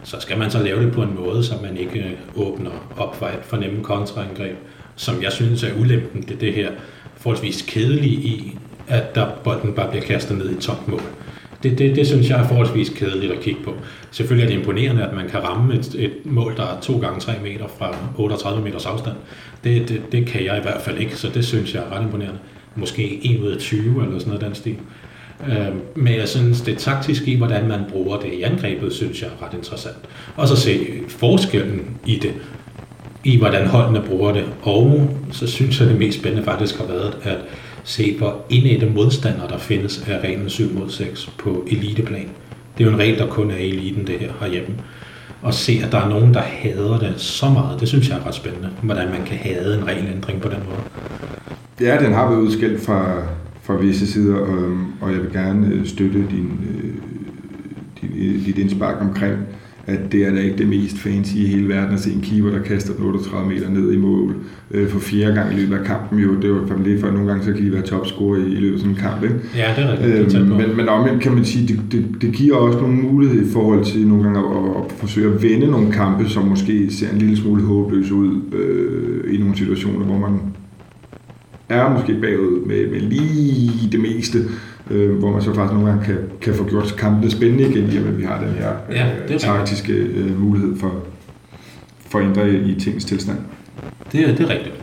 Så 0.05 0.17
skal 0.21 0.39
man 0.39 0.51
så 0.51 0.63
lave 0.63 0.83
det 0.85 0.93
på 0.93 1.03
en 1.03 1.15
måde, 1.17 1.45
så 1.45 1.55
man 1.63 1.77
ikke 1.77 1.99
øh, 1.99 2.47
åbner 2.47 2.71
op 2.97 3.17
for 3.17 3.31
for 3.43 3.57
nemme 3.57 3.83
kontraangreb, 3.83 4.57
som 4.97 5.23
jeg 5.23 5.33
synes 5.33 5.63
er 5.63 5.81
ulempen, 5.81 6.23
det 6.23 6.31
er 6.31 6.39
det 6.39 6.55
her 6.55 6.71
forholdsvis 7.17 7.65
kedelige 7.69 8.15
i, 8.15 8.59
at 8.89 9.15
der 9.15 9.27
bolden 9.45 9.73
bare 9.73 9.91
bliver 9.91 10.05
kastet 10.05 10.39
ned 10.39 10.51
i 10.51 10.61
topmål. 10.61 11.01
Det, 11.63 11.79
det, 11.79 11.97
det 11.97 12.07
synes 12.07 12.31
jeg 12.31 12.41
er 12.41 12.49
forholdsvis 12.49 12.89
kedeligt 12.89 13.33
at 13.33 13.41
kigge 13.41 13.61
på. 13.65 13.75
Selvfølgelig 14.11 14.45
er 14.45 14.55
det 14.55 14.59
imponerende, 14.59 15.03
at 15.03 15.15
man 15.15 15.29
kan 15.29 15.45
ramme 15.45 15.75
et, 15.75 15.95
et 15.99 16.13
mål, 16.25 16.57
der 16.57 16.63
er 16.63 16.81
2 16.81 16.99
gange 16.99 17.21
3 17.21 17.33
meter 17.43 17.67
fra 17.79 17.97
38 18.17 18.63
meters 18.63 18.87
afstand. 18.87 19.17
Det, 19.65 19.89
det, 19.89 20.03
det 20.13 20.27
kan 20.27 20.45
jeg 20.45 20.59
i 20.59 20.63
hvert 20.63 20.81
fald 20.81 20.99
ikke, 20.99 21.17
så 21.17 21.29
det 21.35 21.45
synes 21.45 21.75
jeg 21.75 21.83
er 21.83 21.97
ret 21.97 22.03
imponerende. 22.03 22.39
Måske 22.75 23.21
1 23.35 23.41
ud 23.41 23.51
af 23.51 23.59
20 23.59 24.05
eller 24.05 24.19
sådan 24.19 24.33
noget 24.33 24.41
den 24.45 24.55
stil. 24.55 24.77
Øh, 25.49 25.75
men 25.95 26.15
jeg 26.15 26.29
synes, 26.29 26.61
det 26.61 26.79
taktiske 26.79 27.31
i, 27.31 27.37
hvordan 27.37 27.69
man 27.69 27.81
bruger 27.91 28.19
det 28.21 28.33
i 28.33 28.43
angrebet, 28.43 28.93
synes 28.93 29.23
jeg 29.23 29.31
er 29.41 29.47
ret 29.47 29.55
interessant. 29.55 29.97
Og 30.37 30.49
så 30.49 30.57
se 30.57 30.87
forskellen 31.09 31.97
i 32.07 32.19
det, 32.19 32.33
i 33.27 33.39
hvordan 33.39 33.67
holdene 33.67 34.03
bruger 34.07 34.33
det. 34.33 34.45
Og 34.63 35.11
så 35.31 35.47
synes 35.47 35.81
jeg, 35.81 35.89
det 35.89 35.99
mest 35.99 36.19
spændende 36.19 36.45
faktisk 36.45 36.79
har 36.79 36.87
været 36.87 37.17
at 37.23 37.37
se, 37.85 38.19
hvor 38.19 38.45
indædte 38.51 38.87
modstandere 38.87 39.49
der 39.49 39.59
findes 39.59 40.05
af 40.09 40.19
reglen 40.25 40.51
7 40.51 40.79
mod 40.79 40.91
6 40.91 41.31
på 41.39 41.65
eliteplan. 41.71 42.29
Det 42.79 42.85
er 42.85 42.89
jo 42.89 42.95
en 42.95 42.99
regel, 42.99 43.19
der 43.19 43.27
kun 43.27 43.51
er 43.51 43.57
i 43.57 43.69
eliten, 43.69 44.07
det 44.07 44.19
her 44.19 44.33
herhjemme. 44.41 44.75
Og 45.43 45.55
se, 45.55 45.81
at 45.85 45.93
der 45.93 45.99
er 45.99 46.09
nogen, 46.09 46.35
der 46.35 46.41
hader 46.41 46.99
det 46.99 47.15
så 47.17 47.51
meget, 47.51 47.81
det 47.81 47.89
synes 47.89 48.09
jeg 48.09 48.19
er 48.19 48.27
ret 48.27 48.35
spændende. 48.35 48.71
Hvordan 48.83 49.11
man 49.11 49.25
kan 49.27 49.37
hade 49.37 49.79
en 49.79 49.87
regelændring 49.87 50.41
på 50.41 50.49
den 50.49 50.59
måde. 50.69 50.81
Ja, 51.81 52.05
den 52.05 52.13
har 52.13 52.31
været 52.31 52.41
udskilt 52.41 52.81
fra, 52.81 53.23
fra 53.63 53.75
visse 53.77 54.13
sider, 54.13 54.37
og, 54.37 54.79
og 55.01 55.13
jeg 55.13 55.21
vil 55.21 55.33
gerne 55.33 55.67
øh, 55.67 55.87
støtte 55.87 56.19
din, 56.19 56.51
øh, 56.75 56.95
din, 58.01 58.11
øh, 58.17 58.47
dit 58.47 58.59
indspark 58.59 58.97
omkring, 59.01 59.37
at 59.87 60.13
det 60.13 60.27
er 60.27 60.35
da 60.35 60.41
ikke 60.41 60.59
det 60.59 60.69
mest 60.69 60.99
fancy 60.99 61.35
i 61.35 61.47
hele 61.47 61.69
verden 61.69 61.95
at 61.95 62.01
se 62.01 62.13
en 62.13 62.21
keeper, 62.21 62.51
der 62.51 62.63
kaster 62.63 62.95
den 62.95 63.05
38 63.05 63.49
meter 63.49 63.71
ned 63.71 63.93
i 63.93 63.97
mål 63.97 64.37
øh, 64.71 64.89
for 64.89 64.99
fjerde 65.01 65.35
gang 65.35 65.53
i 65.53 65.57
løbet 65.57 65.77
af 65.77 65.85
kampen. 65.85 66.19
Jo, 66.19 66.35
det 66.35 66.49
jo 66.49 66.67
familie 66.69 67.01
for, 67.01 67.07
at 67.07 67.15
nogle 67.15 67.29
gange 67.29 67.45
så 67.45 67.53
kan 67.53 67.65
de 67.65 67.73
være 67.73 67.83
topscorer 67.83 68.39
i, 68.39 68.43
i 68.43 68.55
løbet 68.55 68.75
af 68.75 68.81
sådan 68.81 68.95
en 68.95 68.99
kamp. 68.99 69.23
Ikke? 69.23 69.35
Ja, 69.57 69.75
det 69.77 69.85
er 69.85 69.93
rigtigt. 69.93 70.37
Øhm, 70.37 70.49
men, 70.49 70.77
men 70.77 70.89
omvendt 70.89 71.23
kan 71.23 71.33
man 71.33 71.45
sige, 71.45 71.69
det, 71.69 71.81
det, 71.93 72.23
det 72.23 72.33
giver 72.33 72.57
også 72.57 72.79
nogle 72.79 72.97
muligheder 72.97 73.43
i 73.43 73.51
forhold 73.53 73.85
til 73.85 74.07
nogle 74.07 74.25
gange 74.25 74.39
at, 74.39 74.45
at, 74.45 74.85
at 74.85 74.93
forsøge 74.93 75.35
at 75.35 75.43
vende 75.43 75.67
nogle 75.67 75.93
kampe, 75.93 76.29
som 76.29 76.45
måske 76.45 76.91
ser 76.91 77.11
en 77.11 77.19
lille 77.19 77.37
smule 77.37 77.63
håbløse 77.63 78.15
ud 78.15 78.41
øh, 78.53 79.35
i 79.35 79.39
nogle 79.39 79.57
situationer, 79.57 80.05
hvor 80.05 80.19
man 80.19 80.41
er 81.69 81.93
måske 81.93 82.15
bagud 82.21 82.67
med, 82.67 82.91
med 82.91 83.01
lige 83.01 83.89
det 83.93 84.01
meste, 84.01 84.39
øh, 84.91 85.19
hvor 85.19 85.31
man 85.33 85.43
så 85.43 85.55
faktisk 85.55 85.73
nogle 85.73 85.89
gange 85.89 86.05
kan, 86.05 86.19
kan 86.41 86.55
få 86.55 86.69
gjort 86.69 86.95
kampene 86.99 87.31
spændende 87.31 87.71
igen, 87.71 87.91
i 87.93 87.97
at 87.97 88.19
vi 88.19 88.25
har 88.25 88.41
den 88.41 88.55
her 88.55 88.73
Ja, 88.91 89.07
det 89.29 89.31
er 89.31 89.35
øh, 89.35 89.41
taktiske 89.41 89.93
øh, 89.93 90.41
mulighed 90.41 90.77
for, 90.79 91.03
for 92.11 92.19
at 92.19 92.25
ændre 92.25 92.51
i 92.51 92.81
tingens 92.81 93.05
tilstand. 93.05 93.39
Det 94.13 94.21
er, 94.21 94.35
det 94.35 94.41
er 94.41 94.49
rigtigt. 94.51 94.75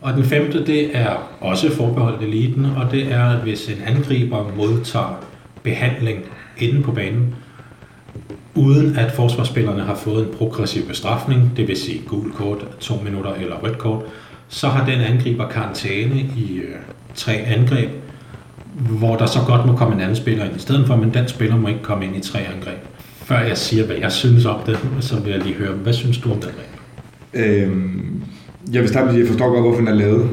Og 0.00 0.12
den 0.12 0.24
femte, 0.24 0.66
det 0.66 0.96
er 0.96 1.36
også 1.40 1.76
forbeholdt 1.76 2.22
eliten, 2.22 2.64
og 2.64 2.90
det 2.90 3.12
er, 3.12 3.24
at 3.24 3.42
hvis 3.42 3.68
en 3.68 3.82
angriber 3.86 4.52
modtager 4.56 5.24
behandling 5.62 6.18
inde 6.58 6.82
på 6.82 6.92
banen, 6.92 7.34
uden 8.54 8.96
at 8.96 9.12
forsvarsspillerne 9.12 9.82
har 9.82 9.94
fået 9.94 10.26
en 10.26 10.34
progressiv 10.34 10.82
bestrafning, 10.88 11.52
det 11.56 11.68
vil 11.68 11.76
sige 11.76 12.02
gul 12.06 12.32
kort, 12.32 12.66
to 12.80 12.94
minutter 13.04 13.34
eller 13.34 13.56
rødt 13.56 13.78
kort, 13.78 14.02
så 14.48 14.68
har 14.68 14.86
den 14.86 15.00
angriber 15.00 15.48
karantæne 15.48 16.20
i 16.20 16.56
øh, 16.56 16.74
tre 17.14 17.32
angreb, 17.32 17.90
hvor 18.80 19.16
der 19.16 19.26
så 19.26 19.38
godt 19.46 19.66
må 19.66 19.76
komme 19.76 19.94
en 19.94 20.00
anden 20.00 20.16
spiller 20.16 20.44
ind 20.44 20.56
i 20.56 20.58
stedet 20.58 20.86
for, 20.86 20.96
men 20.96 21.14
den 21.14 21.28
spiller 21.28 21.56
må 21.56 21.68
ikke 21.68 21.82
komme 21.82 22.04
ind 22.04 22.16
i 22.16 22.20
tre 22.20 22.38
angreb. 22.38 22.78
Før 23.04 23.38
jeg 23.38 23.56
siger, 23.56 23.86
hvad 23.86 23.96
jeg 23.96 24.12
synes 24.12 24.44
om 24.44 24.60
det, 24.66 24.78
så 25.00 25.20
vil 25.20 25.32
jeg 25.32 25.42
lige 25.42 25.54
høre, 25.54 25.72
hvad 25.72 25.92
synes 25.92 26.18
du 26.18 26.32
om 26.32 26.38
den 26.40 26.50
regel? 26.50 27.62
Øhm, 27.62 28.22
jeg 28.72 28.80
vil 28.80 28.88
starte 28.88 29.06
med 29.06 29.14
at 29.14 29.20
jeg 29.20 29.28
forstår 29.28 29.48
godt, 29.48 29.60
hvorfor 29.60 29.78
den 29.78 29.88
er 29.88 29.94
lavet. 29.94 30.28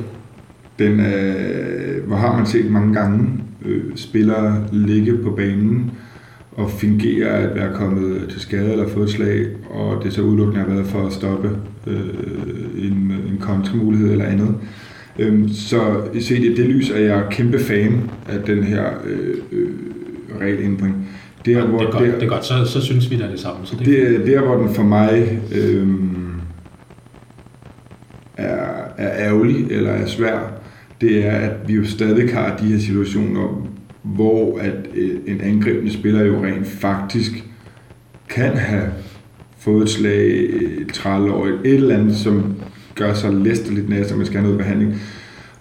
Den, 0.79 0.99
øh, 0.99 2.07
hvor 2.07 2.15
har 2.15 2.37
man 2.37 2.45
set 2.45 2.71
mange 2.71 2.93
gange 2.93 3.29
øh, 3.65 3.83
spillere 3.95 4.63
ligge 4.71 5.17
på 5.17 5.31
banen 5.31 5.91
og 6.51 6.71
fingere 6.71 7.29
at 7.29 7.55
være 7.55 7.73
kommet 7.73 8.29
til 8.29 8.41
skade 8.41 8.71
eller 8.71 8.87
fået 8.87 9.09
slag, 9.09 9.45
og 9.69 10.03
det 10.03 10.13
så 10.13 10.21
udelukkende 10.21 10.59
har 10.59 10.73
været 10.73 10.87
for 10.87 11.07
at 11.07 11.13
stoppe 11.13 11.49
øh, 11.87 11.99
en, 12.77 13.13
en 13.29 13.37
kontramulighed 13.39 14.11
eller 14.11 14.25
andet. 14.25 14.55
Øhm, 15.19 15.49
så 15.49 16.01
set 16.19 16.43
i 16.43 16.55
det 16.55 16.65
lys 16.65 16.89
er 16.89 16.99
jeg 16.99 17.23
kæmpe 17.31 17.59
fan 17.59 18.09
af 18.29 18.39
den 18.39 18.63
her 18.63 18.85
øh, 19.05 19.37
øh, 19.51 19.69
regelændring. 20.41 21.07
Der, 21.45 21.67
hvor 21.67 21.79
det, 21.79 21.87
er 21.87 21.91
godt, 21.91 22.03
der, 22.03 22.13
det 22.13 22.23
er 22.23 22.27
godt, 22.27 22.45
så, 22.45 22.65
så 22.65 22.81
synes 22.81 23.11
vi 23.11 23.17
da 23.17 23.27
det 23.27 23.39
samme. 23.39 23.65
Så 23.65 23.75
det, 23.79 23.87
det 23.87 24.15
er 24.15 24.25
der, 24.25 24.41
hvor 24.41 24.55
den 24.55 24.73
for 24.73 24.83
mig 24.83 25.39
øh, 25.55 25.87
er, 28.37 28.67
er 28.97 29.27
ærgerlig 29.27 29.71
eller 29.71 29.91
er 29.91 30.05
svær, 30.05 30.39
det 31.01 31.25
er, 31.25 31.31
at 31.31 31.51
vi 31.67 31.73
jo 31.73 31.85
stadig 31.85 32.33
har 32.33 32.57
de 32.57 32.65
her 32.65 32.79
situationer, 32.79 33.67
hvor 34.01 34.59
at 34.59 34.87
øh, 34.95 35.11
en 35.27 35.41
angrebende 35.41 35.93
spiller 35.93 36.23
jo 36.23 36.43
rent 36.43 36.67
faktisk 36.67 37.43
kan 38.29 38.57
have 38.57 38.89
fået 39.57 39.83
et 39.83 39.89
slag, 39.89 40.39
et 40.81 40.93
trælår, 40.93 41.47
et 41.47 41.73
eller 41.73 41.97
andet, 41.97 42.15
som 42.15 42.55
gør 42.97 43.13
sig 43.13 43.33
læsterligt 43.33 43.89
næste, 43.89 44.11
at 44.11 44.17
man 44.17 44.25
skal 44.25 44.39
have 44.39 44.43
noget 44.43 44.57
behandling, 44.57 45.01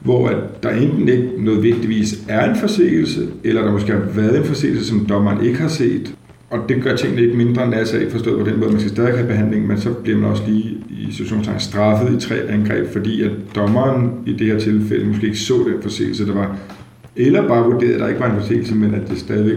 hvor 0.00 0.28
at 0.28 0.62
der 0.62 0.70
enten 0.70 1.08
ikke 1.08 1.30
nødvendigvis 1.38 2.18
er 2.28 2.50
en 2.50 2.56
forseelse, 2.56 3.28
eller 3.44 3.62
der 3.62 3.72
måske 3.72 3.92
har 3.92 4.00
været 4.14 4.38
en 4.38 4.44
forseelse, 4.44 4.84
som 4.84 5.06
dommeren 5.06 5.46
ikke 5.46 5.58
har 5.58 5.68
set, 5.68 6.14
og 6.50 6.58
det 6.68 6.82
gør 6.82 6.96
tingene 6.96 7.22
ikke 7.22 7.36
mindre 7.36 7.70
NASA 7.70 7.98
ikke 7.98 8.12
forstået 8.12 8.44
på 8.44 8.50
den 8.50 8.60
måde, 8.60 8.70
man 8.70 8.80
skal 8.80 8.90
stadig 8.90 9.14
have 9.14 9.28
behandling, 9.28 9.66
men 9.66 9.78
så 9.80 9.90
bliver 9.90 10.18
man 10.18 10.30
også 10.30 10.42
lige 10.46 10.76
i 10.90 11.12
situationstegn 11.12 11.60
straffet 11.60 12.16
i 12.16 12.28
tre 12.28 12.36
angreb, 12.48 12.92
fordi 12.92 13.22
at 13.22 13.30
dommeren 13.54 14.10
i 14.26 14.32
det 14.32 14.46
her 14.46 14.58
tilfælde 14.58 15.06
måske 15.06 15.26
ikke 15.26 15.38
så 15.38 15.54
den 15.54 15.82
forseelse, 15.82 16.26
der 16.26 16.34
var, 16.34 16.58
eller 17.16 17.48
bare 17.48 17.64
vurderede, 17.64 17.94
at 17.94 18.00
der 18.00 18.08
ikke 18.08 18.20
var 18.20 18.34
en 18.34 18.40
forseelse, 18.40 18.74
men 18.74 18.94
at 18.94 19.10
det 19.10 19.18
stadig 19.18 19.56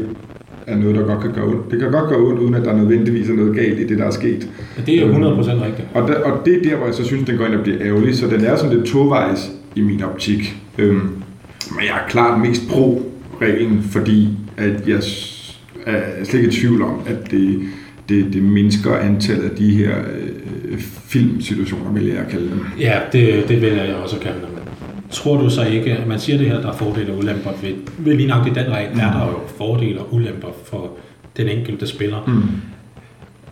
er 0.69 0.77
noget, 0.77 0.95
der 0.95 1.03
godt 1.03 1.21
kan 1.21 1.31
gøre 1.31 1.45
ondt. 1.45 1.71
Det 1.71 1.79
kan 1.79 1.91
godt 1.91 2.09
gøre 2.09 2.19
ondt, 2.19 2.39
uden 2.39 2.53
at 2.53 2.65
der 2.65 2.75
nødvendigvis 2.75 3.29
er 3.29 3.33
noget 3.33 3.55
galt 3.55 3.79
i 3.79 3.87
det, 3.87 3.97
der 3.97 4.05
er 4.05 4.11
sket. 4.11 4.49
Ja, 4.77 4.81
det 4.85 5.01
er 5.01 5.07
jo 5.07 5.13
100% 5.13 5.17
øhm, 5.17 5.61
rigtigt. 5.61 5.87
Og, 5.93 6.07
der, 6.07 6.19
og 6.19 6.45
det 6.45 6.57
er 6.57 6.69
der, 6.69 6.75
hvor 6.75 6.85
jeg 6.85 6.95
så 6.95 7.03
synes, 7.03 7.29
den 7.29 7.37
går 7.37 7.45
ind 7.45 7.55
og 7.55 7.63
bliver 7.63 7.81
ærgerlig, 7.81 8.15
så 8.15 8.27
den 8.27 8.43
er 8.43 8.55
sådan 8.55 8.77
lidt 8.77 8.87
tovejs 8.87 9.51
i 9.75 9.81
min 9.81 10.03
optik. 10.03 10.55
Øhm, 10.77 10.95
men 10.95 11.81
jeg 11.81 12.03
er 12.05 12.09
klart 12.09 12.41
mest 12.41 12.61
pro-reglen, 12.69 13.81
fordi 13.81 14.27
at 14.57 14.87
jeg 14.87 14.99
er 15.85 16.23
slet 16.23 16.39
ikke 16.39 16.47
i 16.47 16.51
tvivl 16.51 16.81
om, 16.81 17.01
at 17.05 17.31
det, 17.31 17.59
det, 18.09 18.33
det 18.33 18.43
mindsker 18.43 18.95
antallet 18.95 19.43
af 19.43 19.55
de 19.55 19.71
her 19.71 19.95
øh, 20.65 20.79
filmsituationer, 20.79 21.91
vil 21.91 22.05
jeg 22.05 22.25
kalde 22.29 22.49
dem. 22.49 22.59
Ja, 22.79 22.99
det, 23.11 23.49
det 23.49 23.61
vil 23.61 23.69
jeg 23.69 23.95
også 24.03 24.19
kalde 24.19 24.39
dem. 24.39 24.58
Tror 25.11 25.37
du 25.37 25.49
så 25.49 25.65
ikke, 25.65 25.93
at 25.93 26.07
man 26.07 26.19
siger 26.19 26.37
det 26.37 26.47
her, 26.47 26.61
der 26.61 26.67
er 26.67 26.73
fordele 26.73 27.11
og 27.11 27.17
ulemper 27.17 27.51
ved, 27.61 27.73
ved 27.97 28.15
lige 28.15 28.27
nok 28.27 28.47
i 28.47 28.49
den 28.49 28.71
regel, 28.71 28.93
mm. 28.93 28.99
er 28.99 29.11
der 29.11 29.25
jo 29.25 29.39
fordele 29.57 29.99
og 29.99 30.13
ulemper 30.13 30.47
for 30.65 30.91
den 31.37 31.47
enkelte 31.47 31.87
spiller. 31.87 32.23
Mm. 32.27 32.43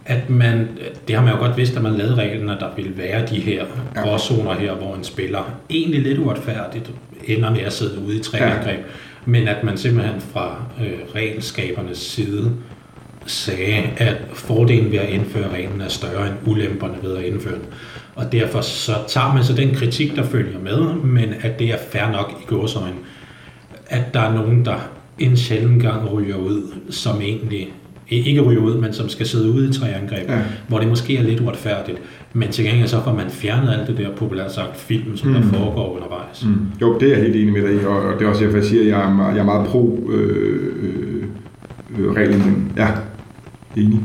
At 0.06 0.30
man, 0.30 0.68
det 1.08 1.16
har 1.16 1.24
man 1.24 1.34
jo 1.34 1.40
godt 1.40 1.58
vidst, 1.58 1.76
at 1.78 1.84
man 1.84 1.94
lavede 1.94 2.16
reglen, 2.16 2.50
at 2.50 2.58
der 2.60 2.76
ville 2.76 2.98
være 2.98 3.26
de 3.26 3.40
her 3.40 3.66
ja. 3.96 4.02
gråzoner 4.02 4.54
her, 4.54 4.74
hvor 4.74 4.96
en 4.96 5.04
spiller 5.04 5.52
egentlig 5.70 6.02
lidt 6.02 6.20
uretfærdigt 6.20 6.92
ender 7.24 7.50
med 7.50 7.62
at 7.62 7.74
sidde 7.74 8.02
ude 8.08 8.16
i 8.16 8.20
tre 8.20 8.38
ja. 8.38 8.58
angreb, 8.58 8.80
men 9.26 9.48
at 9.48 9.64
man 9.64 9.78
simpelthen 9.78 10.22
fra 10.22 10.62
øh, 10.82 11.16
regelskabernes 11.16 11.98
side 11.98 12.52
sagde, 13.26 13.84
at 13.98 14.18
fordelen 14.34 14.92
ved 14.92 15.00
at 15.00 15.10
indføre 15.10 15.54
reglen 15.54 15.82
er 15.82 15.88
større 15.88 16.28
end 16.28 16.36
ulemperne 16.46 16.98
ved 17.04 17.18
at 17.18 17.24
indføre 17.24 17.54
den. 17.54 17.66
Og 18.18 18.32
derfor 18.32 18.62
så 18.62 18.92
tager 19.08 19.34
man 19.34 19.44
så 19.44 19.54
den 19.54 19.76
kritik, 19.76 20.16
der 20.16 20.24
følger 20.24 20.60
med, 20.60 20.96
men 21.04 21.34
at 21.42 21.60
det 21.60 21.68
er 21.68 21.78
fair 21.92 22.12
nok 22.12 22.34
i 22.42 22.46
gåsøjne, 22.46 22.96
at 23.88 24.14
der 24.14 24.20
er 24.20 24.34
nogen, 24.34 24.66
der 24.66 24.90
en 25.20 25.38
sjældent 25.38 25.82
gang 25.82 26.14
ryger 26.14 26.36
ud, 26.36 26.62
som 26.90 27.22
egentlig 27.22 27.74
ikke 28.10 28.42
ryger 28.42 28.62
ud, 28.62 28.78
men 28.78 28.94
som 28.94 29.10
skal 29.10 29.26
sidde 29.26 29.52
ude 29.52 29.70
i 29.70 29.74
tre 29.74 29.94
angreb, 29.94 30.30
ja. 30.30 30.40
hvor 30.68 30.80
det 30.80 30.88
måske 30.88 31.18
er 31.18 31.24
lidt 31.24 31.42
uretfærdigt. 31.42 31.98
Men 32.34 32.50
til 32.50 32.66
gengæld 32.66 32.88
så 32.88 33.04
får 33.04 33.14
man 33.14 33.30
fjernet 33.30 33.74
alt 33.74 33.88
det 33.88 33.98
der 33.98 34.16
populært 34.16 34.54
sagt 34.54 34.78
film, 34.78 35.18
som 35.18 35.30
mm. 35.30 35.36
der 35.36 35.42
foregår 35.42 35.96
undervejs. 35.96 36.46
Mm. 36.46 36.68
Jo, 36.82 37.00
det 37.00 37.08
er 37.08 37.16
jeg 37.16 37.24
helt 37.24 37.36
enig 37.36 37.54
med 37.54 37.62
dig 37.62 37.82
i, 37.82 37.86
og 37.86 38.20
det 38.20 38.26
er 38.26 38.30
også 38.30 38.44
derfor, 38.44 38.58
jeg 38.58 38.66
siger, 38.66 38.82
at 38.82 38.88
jeg 38.88 39.00
er, 39.00 39.32
jeg 39.32 39.40
er 39.40 39.46
meget 39.46 39.68
pro 39.68 40.10
øh, 40.10 40.74
øh, 40.82 41.24
øh 42.00 42.16
reglen. 42.16 42.72
Ja, 42.78 42.88
enig. 43.76 44.00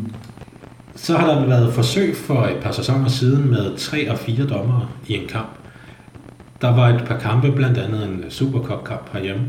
Så 0.97 1.17
har 1.17 1.35
der 1.35 1.47
været 1.47 1.73
forsøg 1.73 2.17
for 2.17 2.43
et 2.43 2.57
par 2.63 2.73
sæsoner 2.73 3.09
siden 3.09 3.51
med 3.51 3.77
tre 3.77 4.11
og 4.11 4.19
fire 4.19 4.47
dommere 4.47 4.89
i 5.07 5.15
en 5.15 5.29
kamp. 5.29 5.49
Der 6.61 6.75
var 6.77 6.89
et 6.89 7.05
par 7.07 7.19
kampe, 7.19 7.53
blandt 7.53 7.79
andet 7.79 8.05
en 8.05 8.25
Supercup-kamp 8.29 9.13
herhjemme, 9.13 9.43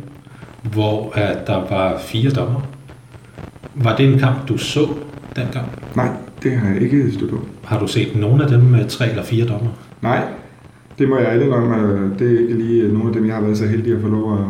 hvor 0.61 1.11
at 1.15 1.47
der 1.47 1.67
var 1.69 1.99
fire 1.99 2.29
dommer. 2.31 2.61
Var 3.75 3.95
det 3.95 4.13
en 4.13 4.19
kamp, 4.19 4.47
du 4.47 4.57
så 4.57 4.87
dengang? 5.35 5.65
Nej, 5.95 6.09
det 6.43 6.51
har 6.51 6.69
jeg 6.69 6.81
ikke 6.81 7.11
stået 7.11 7.31
på. 7.31 7.47
Har 7.63 7.79
du 7.79 7.87
set 7.87 8.15
nogen 8.15 8.41
af 8.41 8.47
dem 8.47 8.59
med 8.61 8.89
tre 8.89 9.09
eller 9.09 9.23
fire 9.23 9.45
dommer? 9.45 9.69
Nej, 10.01 10.27
det 10.99 11.09
må 11.09 11.17
jeg 11.17 11.27
alle 11.27 11.55
om. 11.55 12.15
Det 12.19 12.35
er 12.35 12.39
ikke 12.39 12.53
lige 12.53 12.93
nogle 12.93 13.07
af 13.07 13.13
dem, 13.13 13.27
jeg 13.27 13.35
har 13.35 13.41
været 13.41 13.57
så 13.57 13.67
heldig 13.67 13.95
at 13.95 14.01
få 14.01 14.07
lov 14.07 14.39
at, 14.39 14.45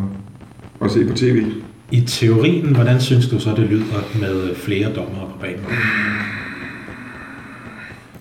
at 0.85 0.91
se 0.91 1.05
på 1.05 1.13
tv. 1.13 1.45
I 1.91 2.01
teorien, 2.01 2.75
hvordan 2.75 3.01
synes 3.01 3.29
du 3.29 3.39
så, 3.39 3.49
det 3.49 3.69
lyder 3.69 4.19
med 4.19 4.55
flere 4.55 4.93
dommere 4.93 5.25
på 5.33 5.39
banen? 5.41 5.65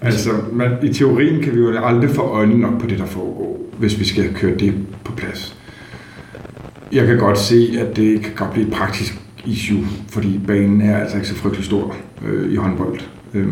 Altså, 0.02 0.30
man, 0.52 0.70
i 0.82 0.92
teorien 0.92 1.42
kan 1.42 1.52
vi 1.52 1.58
jo 1.58 1.84
aldrig 1.84 2.10
få 2.10 2.22
øjnene 2.22 2.60
nok 2.60 2.80
på 2.80 2.86
det, 2.86 2.98
der 2.98 3.06
foregår, 3.06 3.60
hvis 3.78 3.98
vi 3.98 4.04
skal 4.04 4.34
køre 4.34 4.56
det 4.58 4.74
på 5.04 5.12
plads. 5.12 5.56
Jeg 6.92 7.06
kan 7.06 7.18
godt 7.18 7.38
se, 7.38 7.78
at 7.80 7.96
det 7.96 8.22
kan 8.22 8.32
godt 8.36 8.52
blive 8.52 8.66
et 8.66 8.72
praktisk 8.72 9.18
issue, 9.44 9.84
fordi 10.08 10.40
banen 10.46 10.80
er 10.80 10.96
altså 10.96 11.16
ikke 11.16 11.28
så 11.28 11.34
frygtelig 11.34 11.64
stor 11.64 11.96
øh, 12.26 12.52
i 12.52 12.56
håndbold, 12.56 13.00
øh, 13.34 13.48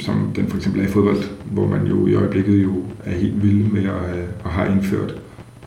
som 0.00 0.32
den 0.36 0.48
for 0.48 0.56
eksempel 0.56 0.82
er 0.82 0.86
i 0.86 0.90
fodbold, 0.90 1.22
hvor 1.44 1.66
man 1.66 1.86
jo 1.86 2.06
i 2.06 2.14
øjeblikket 2.14 2.62
jo 2.62 2.82
er 3.04 3.10
helt 3.10 3.42
vild 3.42 3.64
med 3.72 3.82
at, 3.82 4.10
have, 4.10 4.26
at 4.44 4.50
have 4.50 4.72
indført 4.72 5.14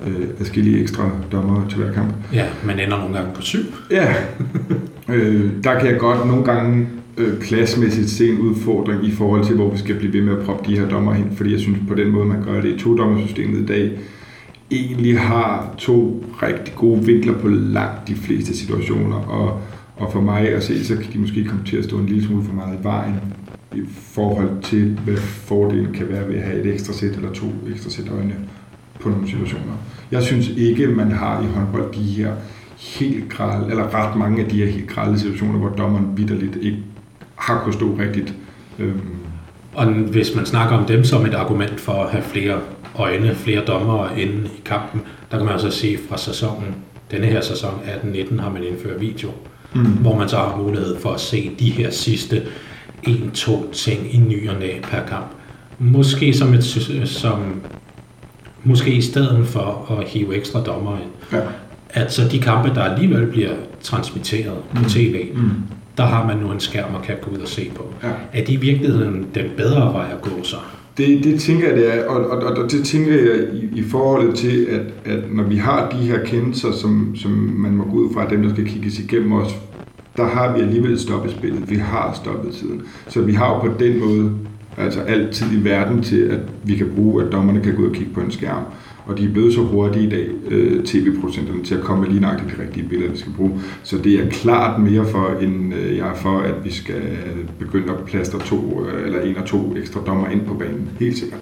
øh, 0.08 0.28
adskillige 0.40 0.82
ekstra 0.82 1.10
dommer 1.32 1.68
til 1.70 1.78
hver 1.78 1.94
kamp. 1.94 2.14
Ja, 2.34 2.46
man 2.66 2.80
ender 2.80 2.98
nogle 2.98 3.18
gange 3.18 3.34
på 3.34 3.42
syv. 3.42 3.60
Ja, 3.92 4.14
øh, 5.14 5.52
der 5.64 5.80
kan 5.80 5.90
jeg 5.90 6.00
godt 6.00 6.28
nogle 6.28 6.44
gange 6.46 6.88
øh, 7.22 7.40
pladsmæssigt 7.40 8.10
se 8.10 8.30
en 8.30 8.40
udfordring 8.40 9.06
i 9.06 9.12
forhold 9.12 9.46
til, 9.46 9.56
hvor 9.56 9.72
vi 9.72 9.78
skal 9.78 9.96
blive 9.96 10.14
ved 10.14 10.22
med 10.22 10.38
at 10.38 10.46
proppe 10.46 10.72
de 10.72 10.80
her 10.80 10.90
dommer 10.90 11.14
hen, 11.14 11.32
fordi 11.36 11.52
jeg 11.52 11.60
synes 11.60 11.80
på 11.88 11.96
den 11.96 12.12
måde, 12.12 12.26
man 12.26 12.44
gør 12.44 12.62
det 12.62 12.76
i 12.76 12.80
to-dommersystemet 12.80 13.60
i 13.60 13.66
dag, 13.66 13.92
egentlig 14.72 15.20
har 15.20 15.76
to 15.78 16.24
rigtig 16.44 16.76
gode 16.76 17.06
vinkler 17.06 17.34
på 17.34 17.48
langt 17.48 18.08
de 18.08 18.16
fleste 18.16 18.58
situationer, 18.58 19.16
og, 19.16 19.62
og 19.96 20.12
for 20.12 20.22
mig 20.22 20.50
at 20.50 20.64
se, 20.64 20.86
så 20.86 20.96
kan 20.96 21.14
de 21.14 21.20
måske 21.20 21.44
komme 21.44 21.66
til 21.66 21.78
at 21.78 21.84
stå 21.84 21.98
en 21.98 22.06
lille 22.06 22.24
smule 22.24 22.44
for 22.44 22.54
meget 22.54 22.80
i 22.80 22.84
vejen 22.84 23.16
i 23.76 23.82
forhold 23.88 24.62
til, 24.62 25.00
hvad 25.06 25.18
fordelen 25.18 25.94
kan 25.94 26.10
være 26.10 26.28
ved 26.28 26.36
at 26.36 26.42
have 26.42 26.60
et 26.60 26.74
ekstra 26.74 26.94
sæt 26.94 27.16
eller 27.16 27.34
to 27.34 27.46
ekstra 27.70 27.90
sæt 27.90 28.10
øjne 28.10 28.36
på 29.00 29.10
nogle 29.10 29.28
situationer. 29.28 29.74
Jeg 30.12 30.24
synes 30.24 30.50
ikke, 30.50 30.88
man 30.88 31.12
har 31.12 31.42
i 31.42 31.46
håndbold 31.46 31.94
de 31.94 32.04
her 32.04 32.34
helt 32.78 33.30
græl, 33.30 33.70
eller 33.70 33.96
ret 33.96 34.18
mange 34.18 34.44
af 34.44 34.50
de 34.50 34.58
her 34.58 34.72
helt 34.72 34.88
grælde 34.88 35.20
situationer, 35.20 35.60
hvor 35.60 35.70
dommeren 35.70 36.18
vidderligt 36.18 36.56
ikke 36.62 36.78
har 37.42 37.62
kunnet 37.64 37.76
stå 37.76 37.98
rigtigt. 38.00 38.34
Øhm. 38.80 39.02
Og 39.74 39.86
hvis 39.86 40.36
man 40.36 40.46
snakker 40.46 40.78
om 40.78 40.86
dem 40.86 41.04
som 41.04 41.26
et 41.26 41.34
argument 41.34 41.80
for 41.80 42.04
at 42.04 42.12
have 42.12 42.24
flere 42.24 42.60
øjne, 42.96 43.36
flere 43.36 43.66
dommere 43.66 44.22
inde 44.22 44.46
i 44.46 44.62
kampen, 44.66 45.02
der 45.32 45.38
kan 45.38 45.46
man 45.46 45.54
altså 45.54 45.72
se 45.72 45.98
fra 46.10 46.18
sæsonen, 46.18 46.76
denne 47.12 47.28
her 47.28 47.42
sæson 47.42 47.74
18-19 48.04 48.42
har 48.42 48.50
man 48.50 48.64
indført 48.64 49.02
video, 49.02 49.30
mm. 49.74 49.84
hvor 49.84 50.18
man 50.18 50.30
så 50.30 50.38
har 50.38 50.58
mulighed 50.58 51.00
for 51.00 51.12
at 51.12 51.20
se 51.20 51.52
de 51.60 51.70
her 51.70 51.92
sidste 51.92 52.44
en-to 53.04 53.72
ting 53.74 54.16
i 54.16 54.18
ny 54.18 54.50
og 54.50 54.60
næ 54.60 54.80
per 54.84 55.06
kamp. 55.08 55.28
Måske 55.80 56.34
som 56.34 56.54
et, 56.54 56.64
som, 57.06 57.62
måske 58.64 58.92
i 58.94 59.02
stedet 59.02 59.48
for 59.48 59.98
at 60.00 60.08
hive 60.08 60.36
ekstra 60.36 60.64
dommer 60.64 60.98
ind. 60.98 61.12
Ja. 61.32 61.42
at 61.90 62.14
så 62.14 62.28
de 62.28 62.40
kampe, 62.40 62.76
der 62.76 62.84
alligevel 62.84 63.28
bliver 63.28 63.54
transmitteret 63.82 64.58
på 64.76 64.90
tv, 64.90 65.26
mm. 65.34 65.52
Der 65.98 66.04
har 66.04 66.28
man 66.28 66.38
nu 66.38 66.52
en 66.52 66.60
skærm 66.60 66.96
og 66.96 67.02
kan 67.02 67.16
gå 67.22 67.32
ud 67.32 67.38
og 67.38 67.48
se 67.48 67.72
på. 67.76 67.86
Ja. 68.04 68.10
Er 68.34 68.46
det 68.46 68.50
i 68.50 68.56
virkeligheden 68.56 69.28
den 69.36 69.46
bedre 69.58 69.94
vej 69.94 70.06
at 70.12 70.22
gå 70.22 70.44
så? 70.44 70.56
Det, 70.98 71.24
det 71.24 71.40
tænker 71.40 71.68
jeg, 71.68 71.78
det 71.78 71.96
er, 71.96 72.06
og, 72.06 72.30
og, 72.30 72.58
og 72.58 72.72
det 72.72 72.86
tænker 72.86 73.14
jeg 73.14 73.54
i, 73.54 73.80
i 73.80 73.84
forholdet 73.84 74.36
til, 74.36 74.66
at, 74.66 75.14
at 75.14 75.20
når 75.32 75.44
vi 75.44 75.58
har 75.58 75.90
de 75.90 75.98
her 75.98 76.26
kendelser, 76.26 76.72
som, 76.72 77.16
som 77.16 77.32
man 77.32 77.72
må 77.72 77.84
gå 77.84 77.98
ud 77.98 78.14
fra, 78.14 78.30
dem 78.30 78.44
der 78.44 78.54
skal 78.54 78.66
kigges 78.66 79.00
igennem 79.00 79.32
os, 79.32 79.56
der 80.18 80.26
har 80.26 80.54
vi 80.54 80.62
alligevel 80.62 81.00
stoppet 81.00 81.32
spillet. 81.32 81.70
Vi 81.70 81.76
har 81.76 82.20
stoppet 82.24 82.54
tiden. 82.54 82.82
Så 83.08 83.22
vi 83.22 83.34
har 83.34 83.50
jo 83.50 83.60
på 83.60 83.70
den 83.80 84.00
måde 84.00 84.32
altså 84.78 85.00
altid 85.02 85.48
i 85.52 85.64
verden 85.64 86.04
til, 86.04 86.22
at 86.22 86.40
vi 86.64 86.76
kan 86.76 86.92
bruge, 86.96 87.24
at 87.24 87.32
dommerne 87.32 87.62
kan 87.62 87.76
gå 87.76 87.82
ud 87.82 87.88
og 87.88 87.94
kigge 87.94 88.14
på 88.14 88.22
en 88.22 88.32
skærm. 88.32 88.64
Og 89.06 89.18
de 89.18 89.26
er 89.26 89.30
blevet 89.30 89.54
så 89.54 89.62
hurtige 89.62 90.08
i 90.08 90.10
dag, 90.10 90.28
øh, 90.50 90.84
tv-producenterne, 90.84 91.64
til 91.64 91.76
at 91.76 91.82
komme 91.82 92.02
med 92.02 92.10
lige 92.10 92.22
nøjagtigt 92.22 92.58
de 92.58 92.64
rigtige 92.64 92.90
billeder, 92.90 93.12
vi 93.12 93.18
skal 93.18 93.32
bruge. 93.34 93.52
Så 93.84 93.98
det 93.98 94.14
er 94.14 94.30
klart 94.30 94.82
mere 94.82 95.06
for, 95.06 95.38
end 95.42 95.74
øh, 95.74 95.98
jeg 95.98 96.08
er 96.10 96.16
for, 96.16 96.40
at 96.40 96.54
vi 96.64 96.72
skal 96.72 97.02
begynde 97.60 97.94
at 97.94 98.06
plaster 98.06 98.40
to 98.40 98.86
øh, 98.86 99.06
eller 99.06 99.22
en 99.22 99.38
og 99.38 99.46
to 99.46 99.76
ekstra 99.78 100.00
dommer 100.08 100.30
ind 100.30 100.42
på 100.46 100.54
banen. 100.54 100.90
Helt 101.00 101.18
sikkert. 101.18 101.40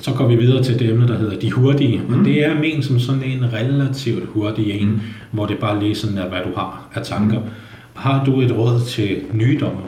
Så 0.00 0.12
går 0.12 0.28
vi 0.28 0.36
videre 0.36 0.62
til 0.62 0.78
det 0.78 0.90
emne, 0.90 1.08
der 1.08 1.18
hedder 1.18 1.38
de 1.38 1.52
hurtige. 1.52 2.02
Mm. 2.08 2.18
Og 2.18 2.24
det 2.24 2.44
er 2.46 2.54
men 2.60 2.82
som 2.82 2.98
sådan 2.98 3.22
en 3.22 3.52
relativt 3.52 4.28
hurtig 4.28 4.70
en, 4.70 4.88
mm. 4.88 5.00
hvor 5.30 5.46
det 5.46 5.58
bare 5.58 5.80
lige 5.80 5.94
sådan 5.94 6.18
er, 6.18 6.28
hvad 6.28 6.38
du 6.46 6.50
har 6.56 6.88
af 6.94 7.02
tanker. 7.04 7.38
Mm. 7.38 7.46
Har 7.94 8.24
du 8.24 8.40
et 8.40 8.56
råd 8.56 8.80
til 8.86 9.16
nye 9.32 9.58
dommer? 9.60 9.80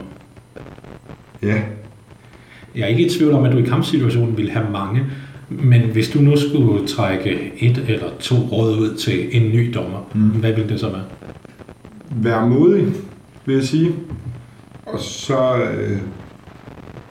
Ja, 1.43 1.61
Jeg 2.75 2.81
er 2.81 2.87
ikke 2.87 3.05
i 3.05 3.09
tvivl 3.09 3.33
om, 3.33 3.43
at 3.43 3.51
du 3.51 3.57
i 3.57 3.61
kampsituationen 3.61 4.37
vil 4.37 4.49
have 4.49 4.65
mange, 4.71 5.01
men 5.59 5.81
hvis 5.81 6.09
du 6.09 6.19
nu 6.19 6.37
skulle 6.37 6.87
trække 6.87 7.51
et 7.59 7.77
eller 7.87 8.07
to 8.19 8.35
råd 8.35 8.77
ud 8.79 8.95
til 8.95 9.27
en 9.31 9.51
ny 9.51 9.71
dommer, 9.73 10.09
mm. 10.15 10.21
hvad 10.21 10.53
ville 10.53 10.69
det 10.69 10.79
så 10.79 10.89
være? 10.89 11.03
Vær 12.09 12.45
modig, 12.45 12.85
vil 13.45 13.55
jeg 13.55 13.63
sige. 13.63 13.91
Og 14.85 14.99
så... 14.99 15.55
Øh, 15.55 15.97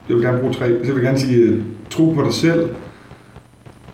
jeg 0.09 0.15
vil 0.17 0.25
gerne 0.25 0.39
bruge 0.39 0.53
tre. 0.53 0.67
Så 0.69 0.85
jeg 0.85 0.95
vil 0.95 1.03
gerne 1.03 1.19
sige, 1.19 1.37
øh, 1.37 1.61
tro 1.89 2.13
på 2.13 2.23
dig 2.23 2.33
selv. 2.33 2.69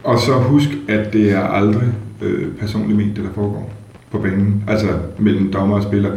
Og 0.03 0.19
så 0.19 0.31
husk, 0.33 0.69
at 0.87 1.13
det 1.13 1.31
er 1.31 1.39
aldrig 1.41 1.87
øh, 2.21 2.47
personligt 2.59 2.97
ment, 2.97 3.15
det 3.15 3.23
der 3.25 3.33
foregår 3.35 3.73
på 4.11 4.19
banen. 4.19 4.63
Altså 4.67 4.87
mellem 5.19 5.51
dommer 5.51 5.75
og 5.75 5.83
spiller. 5.83 6.11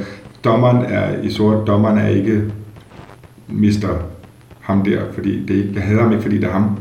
Dommeren 0.44 0.84
er 0.88 1.22
i 1.22 1.30
sort. 1.30 1.66
Dommeren 1.66 1.98
er 1.98 2.08
ikke 2.08 2.42
mister 3.48 3.88
ham 4.60 4.84
der, 4.84 5.00
fordi 5.12 5.42
det 5.46 5.54
ikke- 5.54 5.72
jeg 5.74 5.82
hader 5.82 6.02
ham 6.02 6.10
ikke, 6.12 6.22
fordi 6.22 6.36
det 6.36 6.44
er 6.44 6.52
ham. 6.52 6.76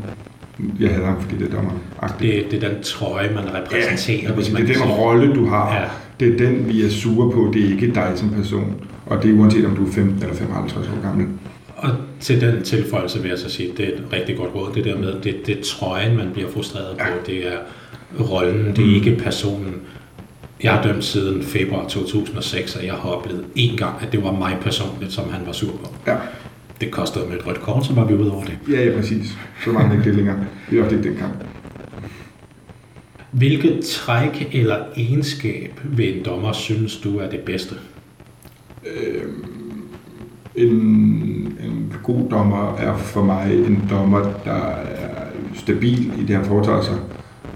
Jeg 0.80 0.90
hader 0.90 1.06
ham, 1.06 1.20
fordi 1.20 1.36
det 1.44 1.54
er. 1.54 1.80
Agtigt. 2.02 2.50
Det, 2.50 2.50
det 2.50 2.64
er 2.64 2.68
den 2.68 2.82
trøje, 2.82 3.30
man 3.34 3.44
repræsenterer, 3.54 4.22
Ja, 4.22 4.32
hvis 4.32 4.46
det 4.46 4.70
er 4.70 4.82
den 4.82 4.82
rolle, 4.82 5.34
du 5.34 5.46
har. 5.46 5.74
Ja. 5.74 5.84
Det 6.20 6.34
er 6.34 6.46
den, 6.46 6.68
vi 6.68 6.84
er 6.84 6.90
sure 6.90 7.32
på. 7.32 7.50
Det 7.54 7.64
er 7.64 7.68
ikke 7.72 7.94
dig 7.94 8.12
som 8.16 8.30
person. 8.30 8.74
Og 9.06 9.22
det 9.22 9.30
er 9.30 9.34
uanset 9.34 9.66
om 9.66 9.76
du 9.76 9.86
er 9.86 9.92
15 9.92 10.22
eller 10.22 10.36
55 10.36 10.88
år 10.88 11.02
gammel. 11.02 11.26
Og 11.76 11.90
til 12.20 12.40
den 12.40 12.62
tilføjelse 12.62 13.22
vil 13.22 13.28
jeg 13.28 13.38
så 13.38 13.50
sige, 13.50 13.72
det 13.76 13.88
er 13.88 13.92
et 13.92 14.04
rigtig 14.12 14.36
godt 14.36 14.54
råd, 14.54 14.72
det 14.74 14.84
der 14.84 14.98
med, 14.98 15.14
det, 15.22 15.46
det 15.46 15.58
er 15.58 15.62
trøjen, 15.62 16.16
man 16.16 16.30
bliver 16.32 16.50
frustreret 16.50 16.96
på, 16.98 17.04
det 17.26 17.46
er 17.46 17.58
rollen, 18.30 18.76
det 18.76 18.90
er 18.90 18.94
ikke 18.94 19.16
personen. 19.16 19.74
Jeg 20.62 20.72
har 20.72 20.82
dømt 20.82 21.04
siden 21.04 21.42
februar 21.42 21.88
2006, 21.88 22.76
og 22.76 22.86
jeg 22.86 22.92
har 22.92 23.08
oplevet 23.08 23.44
en 23.54 23.76
gang, 23.76 23.94
at 24.00 24.12
det 24.12 24.24
var 24.24 24.32
mig 24.32 24.56
personligt, 24.62 25.12
som 25.12 25.24
han 25.32 25.46
var 25.46 25.52
sur 25.52 25.70
på. 25.70 25.94
Ja, 26.06 26.16
Det 26.80 26.90
kostede 26.90 27.28
med 27.28 27.36
et 27.36 27.46
rødt 27.46 27.60
kort, 27.60 27.86
så 27.86 27.94
var 27.94 28.04
vi 28.04 28.14
ude 28.14 28.32
over 28.32 28.44
det. 28.44 28.58
ja, 28.70 28.84
ja 28.84 28.96
præcis. 28.96 29.38
Så 29.64 29.72
mange 29.72 29.96
ikke 29.96 30.04
det 30.04 30.14
længere. 30.14 30.36
Det 30.70 30.78
er 30.78 30.84
også 30.84 30.96
ikke 30.96 31.08
den 31.08 31.16
kamp. 31.16 31.34
Hvilket 33.30 33.84
træk 33.84 34.48
eller 34.52 34.76
egenskab 34.96 35.80
ved 35.84 36.04
en 36.04 36.24
dommer 36.24 36.52
synes 36.52 36.96
du 36.96 37.18
er 37.18 37.30
det 37.30 37.40
bedste? 37.40 37.74
En, 40.54 40.68
en 41.64 41.92
god 42.02 42.30
dommer 42.30 42.76
er 42.76 42.96
for 42.96 43.24
mig 43.24 43.54
en 43.66 43.84
dommer, 43.90 44.22
der 44.44 44.66
er 44.66 45.26
stabil 45.54 46.12
i 46.20 46.24
det, 46.26 46.36
han 46.36 46.44
foretager 46.44 46.82
sig. 46.82 46.98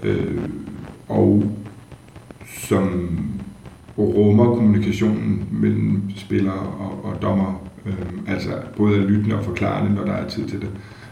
Øh, 0.03 0.41
og 1.07 1.51
som 2.67 3.19
rummer 3.97 4.45
kommunikationen 4.45 5.47
mellem 5.51 6.01
spillere 6.15 6.59
og, 6.59 7.05
og 7.05 7.21
dommer. 7.21 7.61
Øh, 7.85 7.93
altså 8.27 8.49
både 8.77 8.97
er 8.97 9.03
lyttende 9.03 9.35
og 9.35 9.45
forklarende, 9.45 9.95
når 9.95 10.05
der 10.05 10.13
er 10.13 10.29
tid 10.29 10.47
til 10.47 10.61
det. 10.61 10.69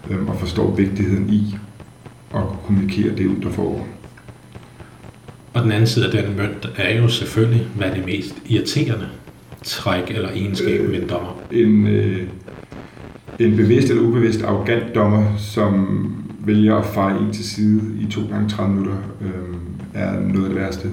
Øh, 0.09 0.29
og 0.29 0.39
forstår 0.39 0.75
vigtigheden 0.75 1.29
i 1.29 1.55
at 2.35 2.41
kommunikere 2.65 3.15
det 3.15 3.25
ud, 3.25 3.41
der 3.41 3.49
foregår. 3.49 3.87
Og 5.53 5.63
den 5.63 5.71
anden 5.71 5.87
side 5.87 6.05
af 6.05 6.23
den 6.23 6.37
mønt 6.37 6.69
er 6.77 6.97
jo 6.97 7.07
selvfølgelig, 7.07 7.67
hvad 7.75 7.87
er 7.87 7.93
det 7.93 8.05
mest 8.05 8.35
irriterende 8.45 9.09
træk 9.63 10.09
eller 10.09 10.29
egenskab 10.29 10.91
ved 10.91 11.01
en 11.01 11.09
dommer. 11.09 11.41
en, 11.51 11.87
øh, 11.87 12.27
en 13.39 13.55
bevidst 13.55 13.89
eller 13.89 14.03
ubevidst 14.03 14.43
arrogant 14.43 14.95
dommer, 14.95 15.37
som 15.37 16.07
vælger 16.39 16.75
at 16.75 16.85
feje 16.85 17.19
en 17.19 17.33
til 17.33 17.45
side 17.45 17.81
i 17.99 18.11
to 18.11 18.21
gange 18.31 18.49
30 18.49 18.73
minutter, 18.73 18.97
øh, 19.21 19.55
er 19.93 20.19
noget 20.19 20.43
af 20.43 20.49
det 20.49 20.55
værste, 20.55 20.87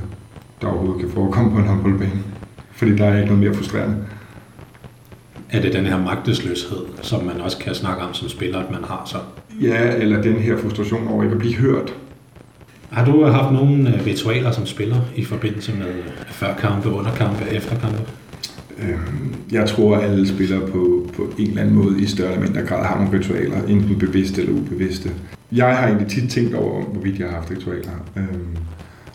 der 0.61 0.66
overhovedet 0.66 1.01
kan 1.01 1.11
forekomme 1.11 1.51
på 1.51 1.59
en 1.59 1.65
håndboldbane. 1.65 2.23
Fordi 2.73 2.97
der 2.97 3.05
er 3.05 3.16
ikke 3.16 3.28
noget 3.28 3.43
mere 3.44 3.55
frustrerende. 3.55 3.97
Er 5.52 5.60
det 5.60 5.72
den 5.72 5.86
her 5.86 5.98
magtesløshed, 6.02 6.78
som 7.02 7.24
man 7.24 7.40
også 7.40 7.59
kan 7.59 7.74
snakke 7.74 8.02
om 8.02 8.14
som 8.14 8.28
spiller, 8.28 8.59
at 8.59 8.70
man 8.70 8.85
har 8.85 9.02
så? 9.06 9.16
Ja, 9.60 9.97
eller 9.97 10.22
den 10.22 10.36
her 10.36 10.56
frustration 10.56 11.09
over 11.09 11.22
ikke 11.22 11.32
at 11.32 11.39
blive 11.39 11.55
hørt. 11.55 11.94
Har 12.90 13.05
du 13.05 13.24
haft 13.24 13.52
nogle 13.52 13.94
øh, 13.94 14.06
ritualer 14.06 14.51
som 14.51 14.66
spiller 14.66 14.97
i 15.16 15.24
forbindelse 15.24 15.72
med 15.72 15.94
førkampe, 16.27 16.89
underkampe, 16.89 17.44
efterkampe? 17.51 18.01
Øh, 18.78 18.98
jeg 19.52 19.68
tror, 19.68 19.97
at 19.97 20.10
alle 20.10 20.28
spillere 20.28 20.60
på, 20.60 21.10
på 21.16 21.32
en 21.39 21.48
eller 21.48 21.62
anden 21.62 21.74
måde 21.74 22.01
i 22.01 22.06
større 22.06 22.32
eller 22.32 22.43
mindre 22.43 22.62
grad 22.62 22.85
har 22.86 22.98
nogle 22.98 23.18
ritualer, 23.18 23.62
enten 23.62 23.98
bevidste 23.98 24.40
eller 24.40 24.55
ubevidste. 24.55 25.10
Jeg 25.52 25.77
har 25.77 25.86
egentlig 25.86 26.09
tit 26.09 26.31
tænkt 26.31 26.55
over, 26.55 26.85
hvorvidt 26.85 27.18
jeg 27.18 27.28
har 27.28 27.35
haft 27.35 27.51
ritualer, 27.51 27.90
øh, 28.16 28.24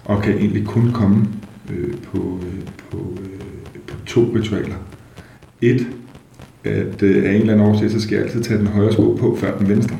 og 0.05 0.21
kan 0.21 0.37
egentlig 0.37 0.65
kun 0.65 0.91
komme 0.91 1.27
øh, 1.71 1.93
på, 2.11 2.39
øh, 2.41 2.61
på, 2.91 2.97
øh, 3.21 3.81
på 3.87 3.95
to 4.05 4.21
ritualer. 4.35 4.75
Et, 5.61 5.87
at 6.65 7.03
øh, 7.03 7.23
af 7.25 7.29
en 7.29 7.41
eller 7.41 7.53
anden 7.53 7.67
årsag, 7.67 7.91
så 7.91 8.01
skal 8.01 8.15
jeg 8.15 8.23
altid 8.25 8.41
tage 8.41 8.59
den 8.59 8.67
højre 8.67 8.91
sko 8.91 9.17
på 9.19 9.37
før 9.39 9.57
den 9.57 9.69
venstre. 9.69 9.95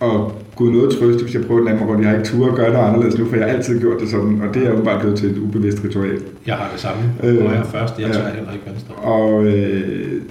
Og 0.00 0.32
Gud 0.56 0.70
noget 0.70 0.92
trøst, 0.98 1.22
hvis 1.22 1.34
jeg 1.34 1.44
prøver 1.44 1.60
den 1.60 1.68
anden 1.68 1.86
rundt. 1.86 2.00
Jeg 2.00 2.10
har 2.10 2.16
ikke 2.16 2.28
tur 2.28 2.48
at 2.48 2.54
gøre 2.54 2.72
noget 2.72 2.88
anderledes 2.88 3.18
nu, 3.18 3.24
for 3.26 3.36
jeg 3.36 3.46
har 3.46 3.52
altid 3.52 3.80
gjort 3.80 4.00
det 4.00 4.08
sådan, 4.08 4.40
og 4.48 4.54
det 4.54 4.66
er 4.66 4.70
jo 4.70 4.82
bare 4.84 5.00
blevet 5.00 5.18
til 5.18 5.30
et 5.30 5.38
ubevidst 5.38 5.84
ritual. 5.84 6.18
Jeg 6.46 6.54
har 6.54 6.70
det 6.72 6.80
samme. 6.80 7.02
Øh, 7.24 7.34
Øh, 7.34 7.44
jeg 7.44 7.66
først, 7.72 7.98
jeg 7.98 8.06
ja. 8.06 8.12
tager 8.12 8.28
heller 8.34 8.52
ikke 8.52 8.64
venstre. 8.66 8.94
Og 8.94 9.46
øh, 9.46 10.22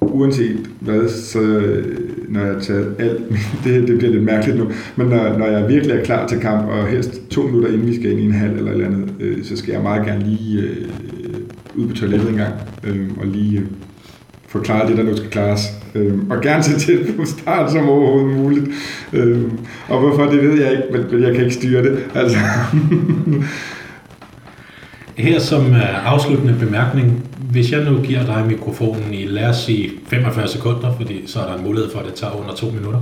uanset 0.00 0.56
hvad, 0.80 1.08
så 1.08 1.40
øh, 1.40 1.98
når 2.28 2.40
jeg 2.40 2.54
har 2.54 2.60
taget 2.60 2.94
alt, 2.98 3.20
det, 3.64 3.88
det 3.88 3.98
bliver 3.98 4.12
lidt 4.12 4.24
mærkeligt 4.24 4.58
nu, 4.58 4.70
men 4.96 5.06
når, 5.06 5.38
når 5.38 5.46
jeg 5.46 5.68
virkelig 5.68 5.96
er 5.96 6.04
klar 6.04 6.26
til 6.26 6.40
kamp, 6.40 6.68
og 6.68 6.86
helst 6.86 7.28
to 7.30 7.42
minutter 7.42 7.68
inden 7.68 7.86
vi 7.86 7.94
skal 7.94 8.10
ind 8.10 8.20
i 8.20 8.24
en 8.24 8.32
halv 8.32 8.56
eller 8.56 8.70
et 8.70 8.74
eller 8.74 8.86
andet, 8.86 9.10
øh, 9.20 9.44
så 9.44 9.56
skal 9.56 9.72
jeg 9.72 9.82
meget 9.82 10.06
gerne 10.06 10.24
lige 10.24 10.62
øh, 10.62 10.86
ud 11.74 11.88
på 11.88 11.94
toilettet 11.94 12.30
en 12.30 12.36
gang, 12.36 12.54
øh, 12.84 13.08
og 13.20 13.26
lige 13.26 13.62
få 14.52 14.60
klaret 14.60 14.88
det, 14.88 14.96
der 14.96 15.02
nu 15.02 15.16
skal 15.16 15.30
klares. 15.30 15.60
Øh, 15.94 16.18
og 16.30 16.40
gerne 16.40 16.62
så 16.62 16.78
tæt 16.78 17.16
på 17.16 17.24
start 17.24 17.72
som 17.72 17.88
overhovedet 17.88 18.38
muligt. 18.38 18.66
Øh, 19.12 19.42
og 19.88 20.00
hvorfor, 20.00 20.24
det 20.24 20.42
ved 20.42 20.62
jeg 20.62 20.70
ikke, 20.70 20.84
men, 20.92 21.06
men 21.10 21.22
jeg 21.22 21.34
kan 21.34 21.44
ikke 21.44 21.54
styre 21.54 21.82
det. 21.82 22.04
Altså. 22.14 22.38
Her 25.16 25.40
som 25.40 25.66
øh, 25.74 26.12
afsluttende 26.12 26.56
bemærkning, 26.60 27.28
hvis 27.50 27.72
jeg 27.72 27.84
nu 27.84 28.00
giver 28.00 28.26
dig 28.26 28.44
mikrofonen 28.46 29.14
i, 29.14 29.26
lad 29.26 29.48
os 29.48 29.56
sige, 29.56 29.90
45 30.06 30.48
sekunder, 30.48 30.96
fordi 30.96 31.22
så 31.26 31.40
er 31.40 31.46
der 31.46 31.54
en 31.54 31.64
mulighed 31.64 31.90
for, 31.92 31.98
at 31.98 32.06
det 32.06 32.14
tager 32.14 32.40
under 32.40 32.54
to 32.54 32.70
minutter, 32.70 33.00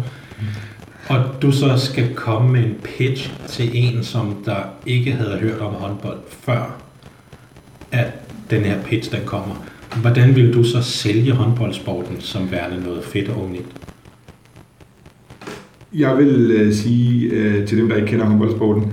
og 1.09 1.19
du 1.43 1.53
så 1.53 1.77
skal 1.77 2.15
komme 2.15 2.53
med 2.53 2.61
en 2.61 2.75
pitch 2.85 3.33
til 3.49 3.71
en, 3.75 4.05
som 4.05 4.43
der 4.45 4.57
ikke 4.87 5.13
havde 5.13 5.39
hørt 5.39 5.61
om 5.61 5.75
håndbold 5.75 6.19
før, 6.29 6.77
at 7.93 8.07
den 8.51 8.65
her 8.65 8.83
pitch 8.83 9.13
den 9.13 9.21
kommer. 9.25 9.55
Hvordan 9.97 10.37
vil 10.37 10.55
du 10.55 10.65
så 10.65 10.83
sælge 10.83 11.33
håndboldsporten 11.33 12.21
som 12.21 12.51
værende 12.51 12.85
noget 12.85 13.05
fedt 13.05 13.29
og 13.29 13.45
unikt? 13.45 13.67
Jeg 15.95 16.19
vil 16.19 16.51
øh, 16.51 16.73
sige 16.73 17.31
øh, 17.31 17.67
til 17.67 17.79
dem, 17.79 17.89
der 17.89 17.97
ikke 17.97 18.09
kender 18.09 18.27
håndboldsporten, 18.27 18.93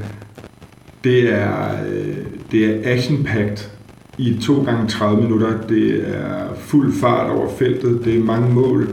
det 1.04 1.34
er, 1.34 1.86
øh, 1.94 2.18
det 2.52 2.66
er 2.66 2.96
action-packed 2.96 3.70
i 4.18 4.38
2 4.42 4.64
gange 4.64 4.88
30 4.88 5.22
minutter. 5.22 5.62
Det 5.70 6.10
er 6.16 6.56
fuld 6.56 6.94
fart 6.94 7.30
over 7.32 7.50
feltet. 7.58 8.06
Det 8.06 8.18
er 8.18 8.24
mange 8.24 8.54
mål. 8.54 8.90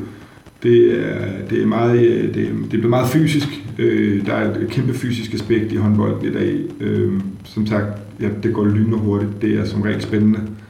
Det 0.62 1.06
er, 1.06 1.16
det 1.50 1.62
er, 1.62 1.66
meget, 1.66 1.98
øh, 1.98 2.34
det 2.34 2.42
er, 2.42 2.50
det 2.70 2.84
er 2.84 2.88
meget 2.88 3.08
fysisk. 3.08 3.48
Øh, 3.78 4.26
der 4.26 4.32
er 4.32 4.50
et 4.50 4.68
kæmpe 4.70 4.94
fysisk 4.94 5.34
aspekt 5.34 5.72
i 5.72 5.76
håndbolden 5.76 6.28
i 6.28 6.32
dag. 6.32 6.60
Øh, 6.80 7.12
som 7.44 7.66
sagt, 7.66 7.86
ja, 8.20 8.28
det 8.42 8.54
går 8.54 8.64
lynende 8.64 8.98
hurtigt. 8.98 9.42
Det 9.42 9.58
er 9.58 9.64
som 9.64 9.82
regel 9.82 10.02
spændende. 10.02 10.40
Øh, 10.40 10.63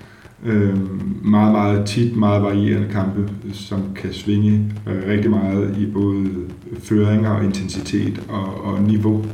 meget, 1.25 1.53
meget 1.53 1.87
tit, 1.87 2.17
meget 2.17 2.43
varierende 2.43 2.89
kampe, 2.93 3.31
som 3.53 3.83
kan 3.97 4.13
svinge 4.13 4.73
øh, 4.89 5.09
rigtig 5.09 5.31
meget 5.31 5.77
i 5.79 5.87
både 5.87 6.27
føringer 6.79 7.31
og 7.31 7.45
intensitet 7.45 8.21
og, 8.29 8.65
og 8.65 8.83
niveau. 8.83 9.25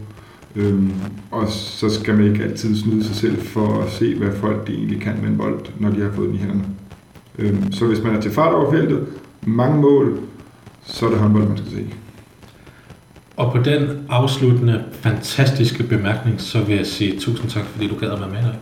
Øhm, 0.57 0.93
og 1.31 1.49
så 1.49 1.91
skal 1.91 2.15
man 2.15 2.27
ikke 2.27 2.45
altid 2.45 2.77
snyde 2.77 3.05
sig 3.05 3.17
selv 3.17 3.43
for 3.43 3.83
at 3.83 3.91
se, 3.91 4.15
hvad 4.15 4.33
folk 4.33 4.67
de 4.67 4.73
egentlig 4.73 5.01
kan 5.01 5.19
med 5.23 5.29
en 5.29 5.37
bold, 5.37 5.61
når 5.79 5.91
de 5.91 6.01
har 6.01 6.11
fået 6.13 6.29
den 6.29 6.37
i 6.37 6.39
hænderne. 6.39 6.65
Øhm, 7.39 7.73
så 7.73 7.87
hvis 7.87 8.03
man 8.03 8.17
er 8.17 8.21
til 8.21 8.31
fart 8.31 8.55
over 8.55 8.73
feltet, 8.73 9.07
mange 9.47 9.81
mål, 9.81 10.19
så 10.87 11.07
er 11.07 11.11
det 11.11 11.19
håndbold, 11.19 11.49
man 11.49 11.57
skal 11.57 11.71
se. 11.71 11.87
Og 13.37 13.53
på 13.53 13.63
den 13.63 13.89
afsluttende, 14.09 14.85
fantastiske 14.93 15.83
bemærkning, 15.83 16.41
så 16.41 16.63
vil 16.63 16.77
jeg 16.77 16.87
sige 16.87 17.21
tusind 17.21 17.51
tak, 17.51 17.65
fordi 17.65 17.89
du 17.89 17.95
gad 17.95 18.11
at 18.11 18.21
være 18.21 18.31
med 18.31 18.39
i. 18.39 18.57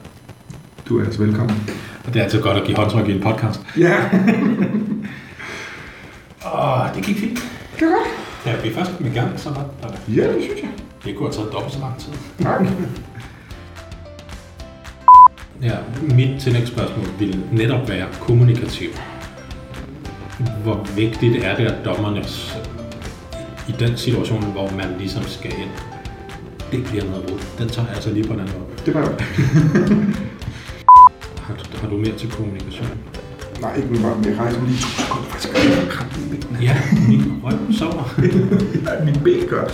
Du 0.89 0.99
er 0.99 1.05
altså 1.05 1.25
velkommen. 1.25 1.57
Det 2.13 2.17
er 2.17 2.25
altid 2.25 2.43
godt 2.43 2.57
at 2.57 2.65
give 2.65 2.77
håndtryk 2.77 3.09
i 3.09 3.13
en 3.13 3.21
podcast. 3.23 3.61
Ja, 3.79 3.95
Åh, 6.55 6.95
det 6.95 7.05
gik 7.05 7.19
fint. 7.19 7.39
det 7.79 7.83
er 7.83 7.91
godt. 7.91 8.09
Ja, 8.47 8.63
vi 8.63 8.69
er 8.69 8.75
først 8.75 8.91
kommet 8.97 9.13
i 9.13 9.15
gang, 9.15 9.41
så 9.41 9.51
var 9.51 9.89
det. 9.89 10.17
Ja, 10.17 10.23
det 10.23 10.43
synes 10.43 10.61
jeg. 10.63 10.71
Det 11.05 11.17
kunne 11.17 11.27
have 11.29 11.35
taget 11.35 11.53
dobbelt 11.53 11.75
så 11.75 11.81
lang 11.81 11.99
tid. 11.99 12.13
Tak. 12.43 12.61
Ja, 15.63 15.77
mit 16.03 16.41
tillægsspørgsmål 16.41 17.07
vil 17.19 17.45
netop 17.53 17.89
være 17.89 18.07
kommunikativ. 18.21 18.89
Hvor 20.63 20.87
vigtigt 20.97 21.45
er 21.45 21.57
det, 21.57 21.67
at 21.67 21.85
dommerne 21.85 22.21
i 23.69 23.73
den 23.79 23.97
situation, 23.97 24.45
hvor 24.45 24.71
man 24.71 24.87
ligesom 24.99 25.23
skal 25.23 25.51
ind, 25.51 25.71
det 26.73 26.85
bliver 26.85 27.05
noget 27.05 27.31
råd. 27.31 27.39
Den 27.59 27.69
tager 27.69 27.87
jeg 27.87 27.95
altså 27.95 28.13
lige 28.13 28.27
på 28.27 28.33
den 28.33 28.41
anden 28.41 28.55
måde. 28.59 28.69
Det 28.87 28.95
var 28.95 29.01
godt. 29.01 29.23
Har, 31.49 31.55
du- 31.55 31.79
har 31.81 31.89
du 31.89 31.97
mere 31.97 32.17
til 32.19 32.31
kommunikation? 32.31 32.89
Nej, 33.61 33.77
ikke 33.77 33.89
med 33.89 34.01
rejse 34.39 34.61
lige 34.67 34.79
to 34.79 34.89
sekunder. 34.89 35.29
Skal 35.39 35.71
jeg 35.71 35.89
krampe 35.91 36.15
i 36.21 36.37
benene. 36.37 36.59
Ja, 36.63 36.77
min 37.09 37.33
røv 37.45 37.59
sover. 37.79 38.15
Ja, 38.99 39.05
mit 39.05 39.25
ben 39.25 39.49
gør. 39.49 39.65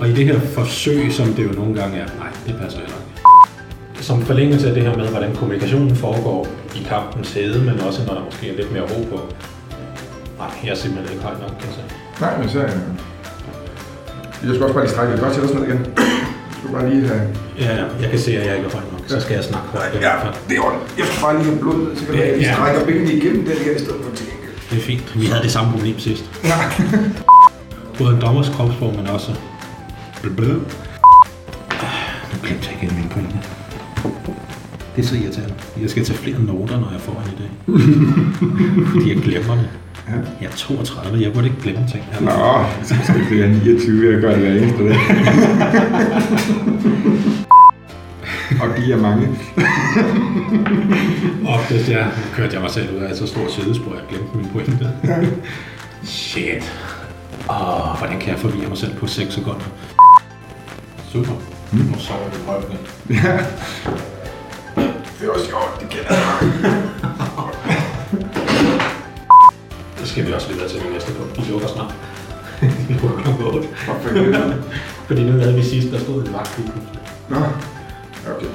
Og 0.00 0.08
i 0.08 0.12
det 0.12 0.24
her 0.26 0.40
forsøg, 0.40 1.12
som 1.12 1.26
det 1.34 1.44
jo 1.44 1.52
nogle 1.52 1.80
gange 1.80 1.96
er, 1.98 2.06
nej, 2.18 2.28
det 2.46 2.54
passer 2.62 2.78
heller 2.78 2.94
ikke. 2.96 4.04
Som 4.04 4.22
forlængelse 4.22 4.68
af 4.68 4.74
det 4.74 4.82
her 4.82 4.96
med, 4.96 5.08
hvordan 5.08 5.36
kommunikationen 5.36 5.96
foregår 5.96 6.46
i 6.74 6.82
kampens 6.88 7.32
hede, 7.34 7.64
men 7.64 7.80
også 7.80 8.00
når 8.06 8.14
der 8.14 8.24
måske 8.24 8.48
er 8.50 8.56
lidt 8.56 8.72
mere 8.72 8.82
ro 8.82 9.02
på. 9.10 9.20
Nej, 10.38 10.48
jeg 10.64 10.70
er 10.70 10.74
simpelthen 10.74 11.12
ikke 11.12 11.24
højt 11.24 11.40
nok, 11.40 11.50
kan 11.50 11.66
jeg 11.68 11.74
sige. 11.74 11.84
Nej, 12.20 12.38
men 12.38 12.48
så... 12.48 12.58
øh, 12.58 12.70
Jeg 14.44 14.54
skal 14.54 14.62
også 14.62 14.74
bare 14.74 14.84
lige 14.84 14.92
strække. 14.94 15.12
Kan 15.14 15.22
godt 15.24 15.34
sætte 15.34 15.46
os 15.48 15.54
ned 15.54 15.62
igen. 15.68 15.86
Skal 16.62 16.74
bare 16.74 16.90
lige 16.90 17.06
have... 17.08 17.22
Ja, 17.58 17.74
jeg 18.02 18.10
kan 18.10 18.18
se, 18.18 18.30
at 18.38 18.46
jeg 18.46 18.56
ikke 18.56 18.68
er 18.68 18.72
højt 18.72 18.92
nok, 18.92 19.00
så 19.06 19.20
skal 19.20 19.34
jeg 19.34 19.44
snakke 19.44 19.68
højt. 19.68 19.94
i 19.94 19.98
Ja, 19.98 20.12
det 20.48 20.56
er 20.56 20.60
ordentligt. 20.66 20.98
Jeg 20.98 21.06
skal 21.06 21.20
bare 21.22 21.34
lige 21.38 21.44
have 21.50 21.58
blod 21.60 21.78
ned, 21.78 21.96
så 21.96 22.06
kan 22.06 22.14
jeg 22.14 22.36
lige 22.36 22.48
ja. 22.48 22.54
strække 22.54 22.80
benene 22.86 23.12
igennem 23.12 23.44
den 23.44 23.56
her 23.64 23.72
i 23.76 23.78
stedet 23.78 24.00
for 24.04 24.16
til 24.16 24.26
gengæld. 24.26 24.54
Det 24.70 24.78
er 24.78 24.82
fint. 24.82 25.20
Vi 25.20 25.26
havde 25.26 25.42
det 25.42 25.52
samme 25.52 25.72
problem 25.72 25.98
sidst. 25.98 26.24
Ja. 26.44 26.56
Både 27.98 28.14
en 28.14 28.20
dommers 28.20 28.48
kropsform, 28.48 28.94
men 28.96 29.06
også... 29.06 29.30
Ah, 31.70 31.98
Nu 32.32 32.36
glemte 32.42 32.68
jeg 32.70 32.82
igen 32.82 32.96
min 33.00 33.08
pointe. 33.08 33.36
Det 34.96 35.04
er 35.04 35.08
så 35.08 35.14
irriterende. 35.14 35.54
Jeg 35.82 35.90
skal 35.90 36.04
tage 36.04 36.18
flere 36.18 36.38
noter, 36.42 36.80
når 36.80 36.90
jeg 36.92 37.00
får 37.00 37.22
en 37.24 37.30
idé. 37.34 37.46
Fordi 38.92 39.14
jeg 39.14 39.22
glemmer 39.22 39.54
det. 39.54 39.68
Ja. 40.08 40.12
Jeg 40.40 40.46
er 40.46 40.56
32, 40.56 41.22
jeg 41.22 41.32
burde 41.32 41.46
ikke 41.46 41.60
glemme 41.62 41.88
ting. 41.92 42.04
Jeg 42.12 42.20
Nå, 42.20 42.30
jeg 42.30 43.00
skal 43.02 43.20
ikke 43.20 43.36
være 43.38 43.48
29, 43.48 44.12
jeg 44.12 44.20
gør 44.20 44.30
det 44.30 44.38
hver 44.38 44.52
eneste 44.52 44.88
dag. 44.88 44.98
Og 48.60 48.68
de 48.76 48.92
er 48.92 48.96
mange. 48.96 49.28
Oftest, 51.46 51.88
ja, 51.88 52.04
nu 52.04 52.10
kørte 52.34 52.54
jeg 52.54 52.62
mig 52.62 52.70
selv 52.70 52.96
ud 52.96 53.00
af 53.02 53.16
så 53.16 53.26
stort 53.26 53.52
sædespor, 53.52 53.94
jeg 53.94 54.02
glemte 54.08 54.36
min 54.36 54.48
pointe. 54.52 54.90
Shit. 56.04 56.72
Åh, 57.50 57.98
hvordan 57.98 58.18
kan 58.20 58.28
jeg 58.30 58.38
forvirre 58.38 58.68
mig 58.68 58.78
selv 58.78 58.94
på 58.96 59.06
6 59.06 59.34
sekunder? 59.34 59.64
Super. 61.12 61.32
Nu 61.72 61.98
sover 61.98 62.20
jeg 62.20 62.40
højt 62.46 62.64
igen. 62.68 62.78
Ja. 63.24 63.38
Det 65.20 65.28
er 65.28 65.32
også 65.34 65.46
sjovt, 65.46 65.80
det 65.80 65.88
kender 65.88 66.14
jeg. 66.14 66.72
Skal 70.12 70.26
vi 70.26 70.32
også 70.32 70.48
videre 70.52 70.68
til 70.68 70.78
det 70.80 70.92
næste 70.92 71.12
punkt. 71.12 71.38
Vi 71.38 71.52
lukker 71.52 71.68
snart. 71.68 71.94
Vi 72.88 72.94
lukker 73.02 73.22
klokken 73.22 73.44
8. 73.46 73.68
Hvor 73.84 73.96
fanden 74.02 74.34
er 74.34 74.46
det? 74.46 74.56
Fordi 75.06 75.22
nu 75.24 75.32
havde 75.32 75.54
vi 75.54 75.62
sidst, 75.62 75.92
der 75.92 75.98
stod 75.98 76.26
en 76.26 76.32
vagt. 76.32 76.60
Nå, 77.30 77.36
okay. 78.36 78.46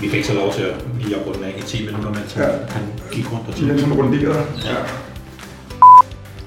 Vi 0.00 0.08
fik 0.08 0.24
så 0.24 0.34
lov 0.34 0.52
til 0.52 0.62
at 0.62 0.74
lige 1.00 1.16
at 1.16 1.26
runde 1.26 1.46
af 1.46 1.54
i 1.58 1.62
10 1.62 1.86
minutter, 1.86 2.10
mens 2.10 2.36
Ja. 2.36 2.42
ja. 2.42 2.52
han 2.68 2.82
gik 3.12 3.32
rundt 3.32 3.48
og 3.48 3.54
De 3.56 3.68
tog. 3.68 3.78
sådan 3.80 3.94
runderet. 3.94 4.46
Ja. 4.64 4.74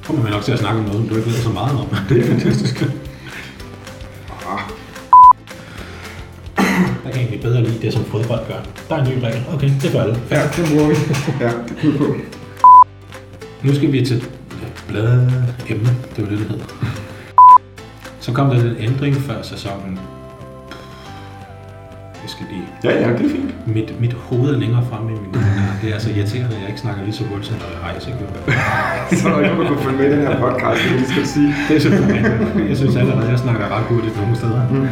kommer 0.06 0.24
vi 0.24 0.30
nok 0.32 0.44
til 0.44 0.52
at 0.52 0.60
snakke 0.60 0.80
om 0.80 0.86
noget, 0.86 1.00
som 1.00 1.10
du 1.10 1.16
ikke 1.16 1.28
ved 1.30 1.38
så 1.38 1.50
meget 1.50 1.72
om. 1.80 1.88
Det 2.10 2.18
er 2.24 2.28
fantastisk. 2.28 2.82
Ah, 4.50 4.60
Jeg 7.06 7.12
kan 7.14 7.22
egentlig 7.22 7.42
bedre 7.42 7.64
lide 7.64 7.82
det, 7.82 7.94
som 7.94 8.06
fodbold 8.06 8.40
gør. 8.48 8.60
Der 8.90 8.96
er 8.96 9.06
en 9.06 9.10
ny 9.18 9.24
regel. 9.24 9.44
Okay, 9.54 9.72
det 9.82 9.92
gør 9.92 10.02
alle. 10.02 10.18
ja, 10.32 10.42
det 10.56 10.66
bruger 10.70 10.88
vi. 10.88 10.96
Ja, 11.40 11.52
det 11.70 11.78
kunne 11.82 11.92
vi 11.92 11.98
på. 11.98 12.16
Nu 13.64 13.76
skal 13.76 13.92
vi 13.92 14.06
til 14.06 14.24
blade 14.88 15.46
emne. 15.70 15.90
Det 16.16 16.24
var 16.24 16.30
det, 16.30 16.40
det 16.40 16.48
hed. 16.48 16.60
Så 18.20 18.34
kom 18.34 18.50
der 18.50 18.62
en 18.62 18.76
ændring 18.80 19.16
før 19.16 19.42
sæsonen. 19.42 20.00
Jeg 22.24 22.30
skal 22.30 22.46
lige... 22.52 22.68
Ja, 22.84 23.08
ja, 23.08 23.14
det 23.18 23.26
er 23.26 23.30
fint. 23.30 23.68
Mit, 23.68 24.02
mit 24.02 24.14
hoved 24.14 24.54
er 24.56 24.58
længere 24.58 24.86
fremme 24.90 25.12
i 25.12 25.14
min 25.14 25.34
Det 25.82 25.96
er 25.96 26.00
så 26.00 26.10
irriterende, 26.10 26.56
at 26.56 26.62
jeg 26.62 26.70
ikke 26.70 26.80
snakker 26.80 27.04
lige 27.04 27.14
så 27.14 27.24
hurtigt, 27.24 27.52
når 27.52 27.88
jeg. 27.88 27.96
Ikke? 28.08 28.18
Så 29.22 29.28
er 29.28 29.32
der 29.32 29.40
ikke 29.50 29.64
der 29.64 29.68
kunne 29.68 29.84
følge 29.84 29.98
med 29.98 30.06
i 30.08 30.12
den 30.12 30.22
her 30.28 30.40
podcast, 30.40 30.82
det 31.00 31.08
skal 31.08 31.26
sige. 31.28 31.56
Det 31.68 31.76
er 31.76 31.82
selvfølgelig. 31.82 32.70
Jeg 32.70 32.78
synes 32.78 32.96
allerede, 32.96 33.26
at 33.26 33.32
jeg 33.32 33.40
snakker 33.40 33.66
ret 33.76 33.84
hurtigt 33.84 34.18
nogle 34.18 34.36
steder. 34.36 34.62
Mm. 34.72 34.88